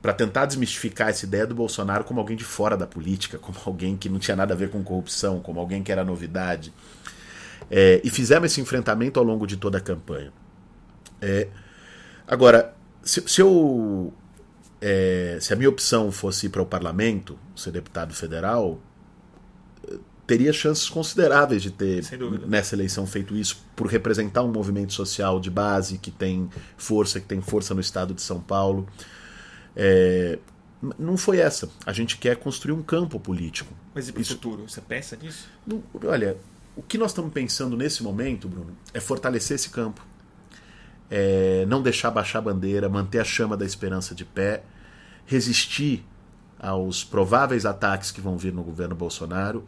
para 0.01 0.14
tentar 0.14 0.45
desmistificar 0.45 1.10
essa 1.10 1.26
ideia 1.26 1.45
do 1.45 1.53
Bolsonaro 1.53 2.06
como 2.06 2.22
alguém 2.22 2.38
de 2.38 2.43
fora 2.45 2.77
da 2.77 2.88
política, 2.88 3.38
como 3.39 3.57
alguém 3.65 3.97
que 3.97 4.07
não 4.07 4.18
tinha 4.18 4.35
nada 4.35 4.53
a 4.53 4.57
ver 4.57 4.69
com 4.69 4.81
corrupção, 4.84 5.39
como 5.41 5.60
alguém 5.60 5.84
que 5.84 5.91
era 5.91 6.03
novidade. 6.03 6.73
É, 7.69 8.01
e 8.03 8.10
fizemos 8.10 8.51
esse 8.51 8.61
enfrentamento 8.61 9.19
ao 9.19 9.26
longo 9.26 9.45
de 9.45 9.57
toda 9.57 9.77
a 9.77 9.81
campanha. 9.81 10.31
É, 11.22 11.49
agora, 12.26 12.73
se, 13.03 13.22
se 13.27 13.41
eu 13.41 14.14
é, 14.81 15.38
se 15.41 15.53
a 15.53 15.56
minha 15.56 15.69
opção 15.69 16.11
fosse 16.11 16.45
ir 16.45 16.49
para 16.49 16.61
o 16.61 16.65
parlamento, 16.65 17.38
ser 17.56 17.72
deputado 17.72 18.14
federal, 18.14 18.80
teria 20.30 20.53
chances 20.53 20.88
consideráveis 20.88 21.64
de 21.64 21.72
ter 21.72 22.03
nessa 22.47 22.76
eleição 22.76 23.07
feito 23.07 23.35
isso 23.35 23.65
por 23.76 23.88
representar 23.88 24.43
um 24.43 24.51
movimento 24.51 24.93
social 24.93 25.39
de 25.39 25.49
base 25.49 25.97
que 25.97 26.11
tem 26.11 26.47
força, 26.77 27.19
que 27.19 27.26
tem 27.26 27.41
força 27.41 27.73
no 27.73 27.81
estado 27.81 28.14
de 28.14 28.22
São 28.22 28.39
Paulo. 28.39 28.88
É, 29.76 30.38
não 30.99 31.18
foi 31.18 31.39
essa. 31.39 31.68
A 31.84 31.91
gente 31.91 32.15
quer 32.18 32.35
construir 32.35 32.73
um 32.73 32.84
campo 32.84 33.19
político. 33.19 33.73
Mas 33.95 34.07
e 34.07 34.14
para 34.14 34.22
o 34.22 34.26
futuro? 34.26 34.69
Você 34.69 34.80
pensa 34.81 35.18
nisso? 35.19 35.47
Olha, 36.06 36.38
o 36.76 36.84
que 36.84 36.99
nós 36.99 37.10
estamos 37.10 37.34
pensando 37.34 37.76
nesse 37.76 38.03
momento, 38.03 38.47
Bruno, 38.47 38.77
é 38.93 38.99
fortalecer 38.99 39.56
esse 39.56 39.72
campo 39.72 40.06
é, 41.10 41.65
não 41.68 41.81
deixar 41.81 42.11
baixar 42.11 42.38
a 42.38 42.43
bandeira, 42.43 42.88
manter 42.88 43.19
a 43.19 43.23
chama 43.23 43.57
da 43.57 43.65
esperança 43.65 44.14
de 44.14 44.23
pé, 44.23 44.61
resistir 45.26 46.06
aos 46.60 47.03
prováveis 47.03 47.65
ataques 47.65 48.11
que 48.11 48.22
vão 48.22 48.38
vir 48.38 48.53
no 48.53 48.61
governo 48.61 48.93
Bolsonaro 48.93 49.68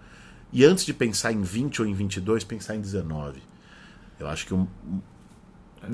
e 0.51 0.65
antes 0.65 0.85
de 0.85 0.93
pensar 0.93 1.31
em 1.31 1.41
20 1.41 1.81
ou 1.81 1.87
em 1.87 1.93
22, 1.93 2.43
pensar 2.43 2.75
em 2.75 2.81
19. 2.81 3.41
Eu 4.19 4.27
acho 4.27 4.45
que 4.45 4.53
um, 4.53 4.67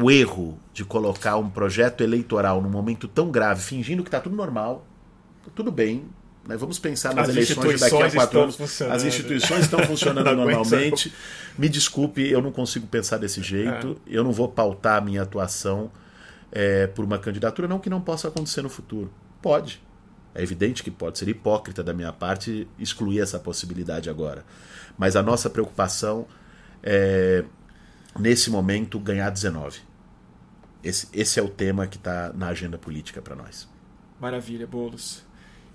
o 0.01 0.11
erro 0.11 0.59
de 0.73 0.83
colocar 0.83 1.37
um 1.37 1.49
projeto 1.49 2.01
eleitoral 2.01 2.61
num 2.61 2.69
momento 2.69 3.07
tão 3.07 3.31
grave, 3.31 3.61
fingindo 3.61 4.03
que 4.03 4.09
está 4.09 4.19
tudo 4.19 4.35
normal, 4.35 4.85
tudo 5.55 5.71
bem, 5.71 6.05
né? 6.47 6.57
vamos 6.57 6.79
pensar 6.79 7.13
nas 7.13 7.29
As 7.29 7.35
eleições 7.35 7.79
daqui 7.79 8.01
a 8.01 8.11
quatro 8.11 8.41
anos. 8.41 8.81
As 8.81 9.03
instituições 9.03 9.61
estão 9.61 9.79
funcionando 9.79 10.31
normalmente. 10.35 11.13
Me 11.57 11.69
desculpe, 11.69 12.27
eu 12.27 12.41
não 12.41 12.51
consigo 12.51 12.87
pensar 12.87 13.17
desse 13.17 13.41
jeito. 13.41 13.99
Eu 14.05 14.23
não 14.23 14.31
vou 14.31 14.49
pautar 14.49 14.97
a 14.97 15.01
minha 15.01 15.21
atuação 15.21 15.91
é, 16.51 16.87
por 16.87 17.05
uma 17.05 17.17
candidatura, 17.17 17.67
não 17.67 17.79
que 17.79 17.89
não 17.89 18.01
possa 18.01 18.27
acontecer 18.27 18.61
no 18.61 18.69
futuro. 18.69 19.11
Pode. 19.41 19.81
É 20.37 20.43
evidente 20.43 20.83
que 20.83 20.91
pode 20.91 21.17
ser 21.17 21.27
hipócrita 21.27 21.83
da 21.83 21.93
minha 21.93 22.13
parte 22.13 22.67
excluir 22.77 23.19
essa 23.21 23.39
possibilidade 23.39 24.07
agora. 24.07 24.45
Mas 24.95 25.15
a 25.15 25.23
nossa 25.23 25.49
preocupação 25.49 26.27
é, 26.83 27.43
nesse 28.19 28.51
momento, 28.51 28.99
ganhar 28.99 29.31
19. 29.31 29.79
Esse, 30.83 31.07
esse 31.11 31.39
é 31.39 31.43
o 31.43 31.49
tema 31.49 31.87
que 31.87 31.97
está 31.97 32.31
na 32.33 32.49
agenda 32.49 32.77
política 32.77 33.19
para 33.19 33.35
nós. 33.35 33.67
Maravilha, 34.21 34.67
Boulos. 34.67 35.23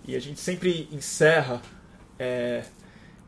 E 0.06 0.14
a 0.14 0.20
gente 0.20 0.39
sempre 0.39 0.89
encerra. 0.93 1.60
é, 2.16 2.64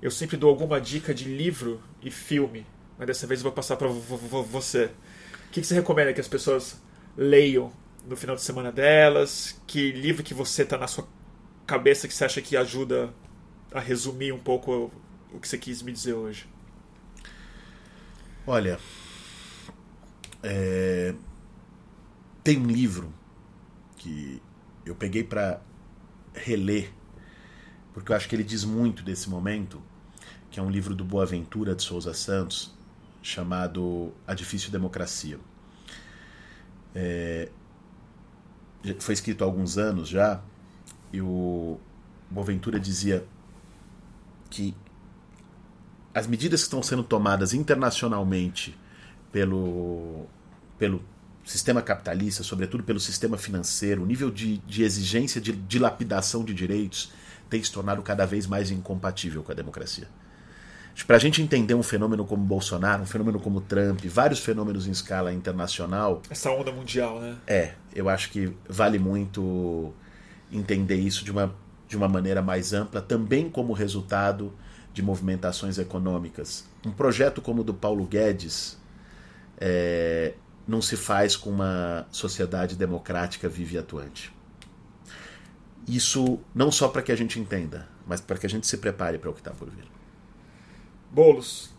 eu 0.00 0.12
sempre 0.12 0.36
dou 0.36 0.50
alguma 0.50 0.80
dica 0.80 1.12
de 1.12 1.24
livro 1.24 1.82
e 2.00 2.10
filme, 2.12 2.66
mas 2.96 3.06
dessa 3.06 3.26
vez 3.26 3.40
eu 3.40 3.44
vou 3.44 3.52
passar 3.52 3.76
para 3.76 3.88
você. 3.88 4.84
O 5.48 5.50
que, 5.50 5.60
que 5.60 5.66
você 5.66 5.74
recomenda 5.74 6.12
que 6.12 6.20
as 6.20 6.28
pessoas 6.28 6.80
leiam 7.16 7.72
no 8.06 8.16
final 8.16 8.36
de 8.36 8.42
semana 8.42 8.70
delas? 8.70 9.60
Que 9.66 9.90
livro 9.92 10.22
que 10.22 10.34
você 10.34 10.62
está 10.62 10.76
na 10.76 10.86
sua 10.86 11.08
cabeça 11.66 12.06
que 12.06 12.14
você 12.14 12.24
acha 12.24 12.40
que 12.40 12.56
ajuda 12.56 13.12
a 13.72 13.80
resumir 13.80 14.32
um 14.32 14.38
pouco 14.38 14.92
o 15.32 15.40
que 15.40 15.48
você 15.48 15.58
quis 15.58 15.82
me 15.82 15.92
dizer 15.92 16.14
hoje? 16.14 16.46
Olha, 18.46 18.78
é, 20.42 21.14
tem 22.42 22.58
um 22.58 22.66
livro 22.66 23.12
que 23.96 24.40
eu 24.84 24.94
peguei 24.94 25.24
para 25.24 25.60
reler, 26.34 26.92
porque 27.94 28.12
eu 28.12 28.16
acho 28.16 28.28
que 28.28 28.36
ele 28.36 28.44
diz 28.44 28.64
muito 28.64 29.02
desse 29.02 29.30
momento, 29.30 29.82
que 30.50 30.60
é 30.60 30.62
um 30.62 30.70
livro 30.70 30.94
do 30.94 31.04
Boaventura 31.04 31.74
de 31.74 31.82
Souza 31.82 32.12
Santos, 32.12 32.76
chamado 33.22 34.12
A 34.26 34.34
Difícil 34.34 34.70
Democracia. 34.70 35.40
É, 36.94 37.48
foi 39.00 39.14
escrito 39.14 39.42
há 39.42 39.46
alguns 39.46 39.78
anos 39.78 40.08
já, 40.08 40.42
e 41.14 41.20
o 41.20 41.78
Boaventura 42.28 42.80
dizia 42.80 43.24
que 44.50 44.74
as 46.12 46.26
medidas 46.26 46.60
que 46.60 46.66
estão 46.66 46.82
sendo 46.82 47.04
tomadas 47.04 47.54
internacionalmente 47.54 48.76
pelo, 49.30 50.26
pelo 50.76 51.00
sistema 51.44 51.80
capitalista, 51.80 52.42
sobretudo 52.42 52.82
pelo 52.82 52.98
sistema 52.98 53.38
financeiro, 53.38 54.02
o 54.02 54.06
nível 54.06 54.28
de, 54.28 54.58
de 54.58 54.82
exigência 54.82 55.40
de 55.40 55.52
dilapidação 55.52 56.44
de 56.44 56.52
direitos 56.52 57.12
tem 57.48 57.62
se 57.62 57.70
tornado 57.70 58.02
cada 58.02 58.26
vez 58.26 58.44
mais 58.44 58.72
incompatível 58.72 59.44
com 59.44 59.52
a 59.52 59.54
democracia. 59.54 60.08
Para 61.06 61.16
a 61.16 61.20
gente 61.20 61.40
entender 61.40 61.74
um 61.74 61.82
fenômeno 61.82 62.24
como 62.24 62.42
Bolsonaro, 62.44 63.04
um 63.04 63.06
fenômeno 63.06 63.38
como 63.38 63.60
Trump, 63.60 64.04
vários 64.06 64.40
fenômenos 64.40 64.88
em 64.88 64.90
escala 64.90 65.32
internacional. 65.32 66.22
Essa 66.28 66.50
onda 66.50 66.72
mundial, 66.72 67.20
né? 67.20 67.36
É, 67.46 67.74
eu 67.94 68.08
acho 68.08 68.30
que 68.30 68.52
vale 68.68 68.98
muito 68.98 69.92
entender 70.56 70.96
isso 70.96 71.24
de 71.24 71.30
uma, 71.30 71.54
de 71.88 71.96
uma 71.96 72.08
maneira 72.08 72.40
mais 72.40 72.72
ampla, 72.72 73.00
também 73.00 73.50
como 73.50 73.72
resultado 73.72 74.52
de 74.92 75.02
movimentações 75.02 75.78
econômicas. 75.78 76.64
Um 76.86 76.92
projeto 76.92 77.42
como 77.42 77.62
o 77.62 77.64
do 77.64 77.74
Paulo 77.74 78.04
Guedes 78.04 78.78
é, 79.58 80.34
não 80.66 80.80
se 80.80 80.96
faz 80.96 81.36
com 81.36 81.50
uma 81.50 82.06
sociedade 82.10 82.76
democrática 82.76 83.48
viva 83.48 83.74
e 83.74 83.78
atuante. 83.78 84.32
Isso 85.86 86.38
não 86.54 86.70
só 86.70 86.88
para 86.88 87.02
que 87.02 87.12
a 87.12 87.16
gente 87.16 87.38
entenda, 87.38 87.88
mas 88.06 88.20
para 88.20 88.38
que 88.38 88.46
a 88.46 88.48
gente 88.48 88.66
se 88.66 88.78
prepare 88.78 89.18
para 89.18 89.30
o 89.30 89.34
que 89.34 89.40
está 89.40 89.50
por 89.50 89.68
vir. 89.68 89.84
Bolos, 91.10 91.70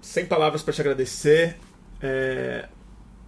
sem 0.00 0.26
palavras 0.26 0.62
para 0.62 0.74
te 0.74 0.80
agradecer. 0.80 1.58
É, 2.00 2.68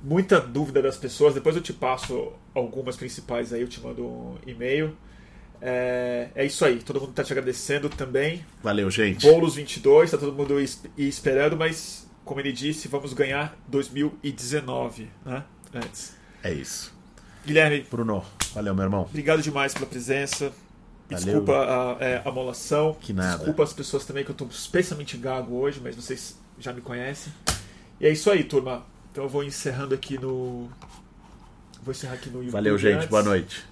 muita 0.06 0.40
dúvida 0.40 0.80
das 0.80 0.96
pessoas. 0.96 1.34
Depois 1.34 1.56
eu 1.56 1.62
te 1.62 1.72
passo 1.72 2.32
algumas 2.54 2.96
principais 2.96 3.52
aí, 3.52 3.60
eu 3.60 3.68
te 3.68 3.80
mando 3.80 4.06
um 4.06 4.36
e-mail. 4.46 4.96
É, 5.60 6.28
é 6.34 6.44
isso 6.44 6.64
aí, 6.64 6.78
todo 6.80 7.00
mundo 7.00 7.10
está 7.10 7.24
te 7.24 7.32
agradecendo 7.32 7.88
também. 7.88 8.44
Valeu, 8.62 8.88
gente. 8.90 9.26
Bolos 9.26 9.56
22, 9.56 10.04
está 10.04 10.16
todo 10.18 10.32
mundo 10.36 10.60
es- 10.60 10.82
esperando, 10.96 11.56
mas 11.56 12.06
como 12.24 12.40
ele 12.40 12.52
disse, 12.52 12.88
vamos 12.88 13.12
ganhar 13.14 13.56
2019, 13.68 15.08
né? 15.24 15.42
Antes. 15.74 16.14
É 16.42 16.52
isso. 16.52 16.94
Guilherme, 17.44 17.86
Bruno, 17.90 18.24
valeu, 18.54 18.74
meu 18.74 18.84
irmão. 18.84 19.02
obrigado 19.02 19.40
demais 19.42 19.72
pela 19.74 19.86
presença. 19.86 20.52
Valeu. 21.08 21.24
Desculpa 21.24 21.52
a, 22.00 22.04
é, 22.04 22.22
a 22.24 22.30
molação. 22.32 22.96
Que 23.00 23.12
nada. 23.12 23.36
Desculpa 23.38 23.62
as 23.62 23.72
pessoas 23.72 24.04
também 24.04 24.24
que 24.24 24.30
eu 24.30 24.34
estou 24.34 24.48
especialmente 24.48 25.16
gago 25.16 25.54
hoje, 25.56 25.80
mas 25.82 25.94
vocês 25.96 26.36
já 26.58 26.72
me 26.72 26.80
conhecem. 26.80 27.32
E 28.00 28.06
é 28.06 28.10
isso 28.10 28.30
aí, 28.30 28.42
turma. 28.44 28.84
Então 29.16 29.24
eu 29.24 29.30
vou 29.30 29.43
encerrando 29.43 29.94
aqui 29.94 30.18
no. 30.18 30.68
Vou 31.82 31.90
encerrar 31.90 32.12
aqui 32.12 32.28
no 32.28 32.40
YouTube. 32.40 32.52
Valeu, 32.52 32.76
gente. 32.76 32.97
antes. 32.97 33.09
Boa 33.09 33.22
noite. 33.22 33.64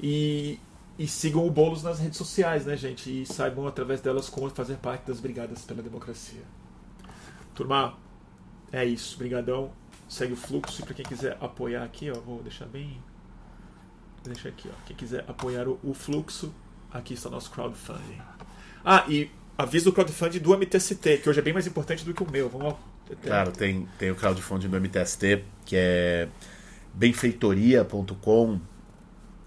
E, 0.00 0.58
e 0.98 1.06
sigam 1.06 1.46
o 1.46 1.50
Boulos 1.50 1.84
nas 1.84 2.00
redes 2.00 2.18
sociais, 2.18 2.66
né, 2.66 2.76
gente? 2.76 3.22
E 3.22 3.24
saibam 3.24 3.68
através 3.68 4.00
delas 4.00 4.28
como 4.28 4.50
fazer 4.50 4.78
parte 4.78 5.06
das 5.06 5.20
Brigadas 5.20 5.62
pela 5.62 5.80
Democracia. 5.80 6.40
Turma, 7.54 7.96
é 8.72 8.84
isso. 8.84 9.16
Brigadão. 9.16 9.70
Segue 10.08 10.32
o 10.32 10.36
fluxo. 10.36 10.82
E 10.82 10.84
pra 10.84 10.94
quem 10.94 11.04
quiser 11.04 11.38
apoiar 11.40 11.84
aqui, 11.84 12.10
ó, 12.10 12.18
vou 12.18 12.42
deixar 12.42 12.66
bem. 12.66 13.00
Vou 14.24 14.34
deixar 14.34 14.48
aqui, 14.48 14.68
ó. 14.68 14.86
Quem 14.86 14.96
quiser 14.96 15.24
apoiar 15.28 15.68
o, 15.68 15.78
o 15.84 15.94
fluxo, 15.94 16.52
aqui 16.90 17.14
está 17.14 17.28
o 17.28 17.30
nosso 17.30 17.48
crowdfunding. 17.52 18.20
Ah, 18.84 19.04
e 19.08 19.30
aviso 19.56 19.84
do 19.84 19.92
crowdfunding 19.92 20.40
do 20.40 20.52
MTST, 20.52 21.18
que 21.18 21.30
hoje 21.30 21.38
é 21.38 21.42
bem 21.42 21.52
mais 21.52 21.68
importante 21.68 22.04
do 22.04 22.12
que 22.12 22.24
o 22.24 22.28
meu. 22.28 22.48
Vamos 22.48 22.72
lá. 22.72 22.95
Claro, 23.22 23.52
tem, 23.52 23.88
tem 23.98 24.10
o 24.10 24.14
crowdfunding 24.14 24.68
do 24.68 24.80
MTST, 24.80 25.44
que 25.64 25.76
é 25.76 26.28
benfeitoria.com, 26.92 28.60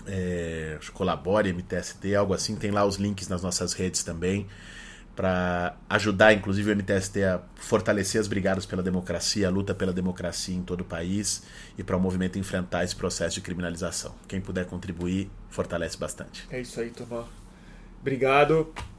é, 0.07 0.77
colabore 0.93 1.51
MTST, 1.51 2.15
algo 2.15 2.33
assim. 2.33 2.55
Tem 2.55 2.71
lá 2.71 2.85
os 2.85 2.95
links 2.95 3.27
nas 3.27 3.41
nossas 3.43 3.73
redes 3.73 4.03
também, 4.03 4.47
para 5.15 5.75
ajudar, 5.89 6.33
inclusive, 6.33 6.71
o 6.71 6.75
MTST 6.75 7.23
a 7.23 7.41
fortalecer 7.55 8.21
as 8.21 8.27
brigadas 8.27 8.65
pela 8.65 8.81
democracia, 8.81 9.47
a 9.47 9.51
luta 9.51 9.75
pela 9.75 9.91
democracia 9.91 10.55
em 10.55 10.63
todo 10.63 10.81
o 10.81 10.85
país 10.85 11.43
e 11.77 11.83
para 11.83 11.97
o 11.97 11.99
movimento 11.99 12.39
enfrentar 12.39 12.85
esse 12.85 12.95
processo 12.95 13.35
de 13.35 13.41
criminalização. 13.41 14.15
Quem 14.27 14.39
puder 14.39 14.65
contribuir, 14.65 15.29
fortalece 15.49 15.97
bastante. 15.97 16.47
É 16.49 16.61
isso 16.61 16.79
aí, 16.79 16.89
turma. 16.91 17.27
Obrigado. 17.99 18.73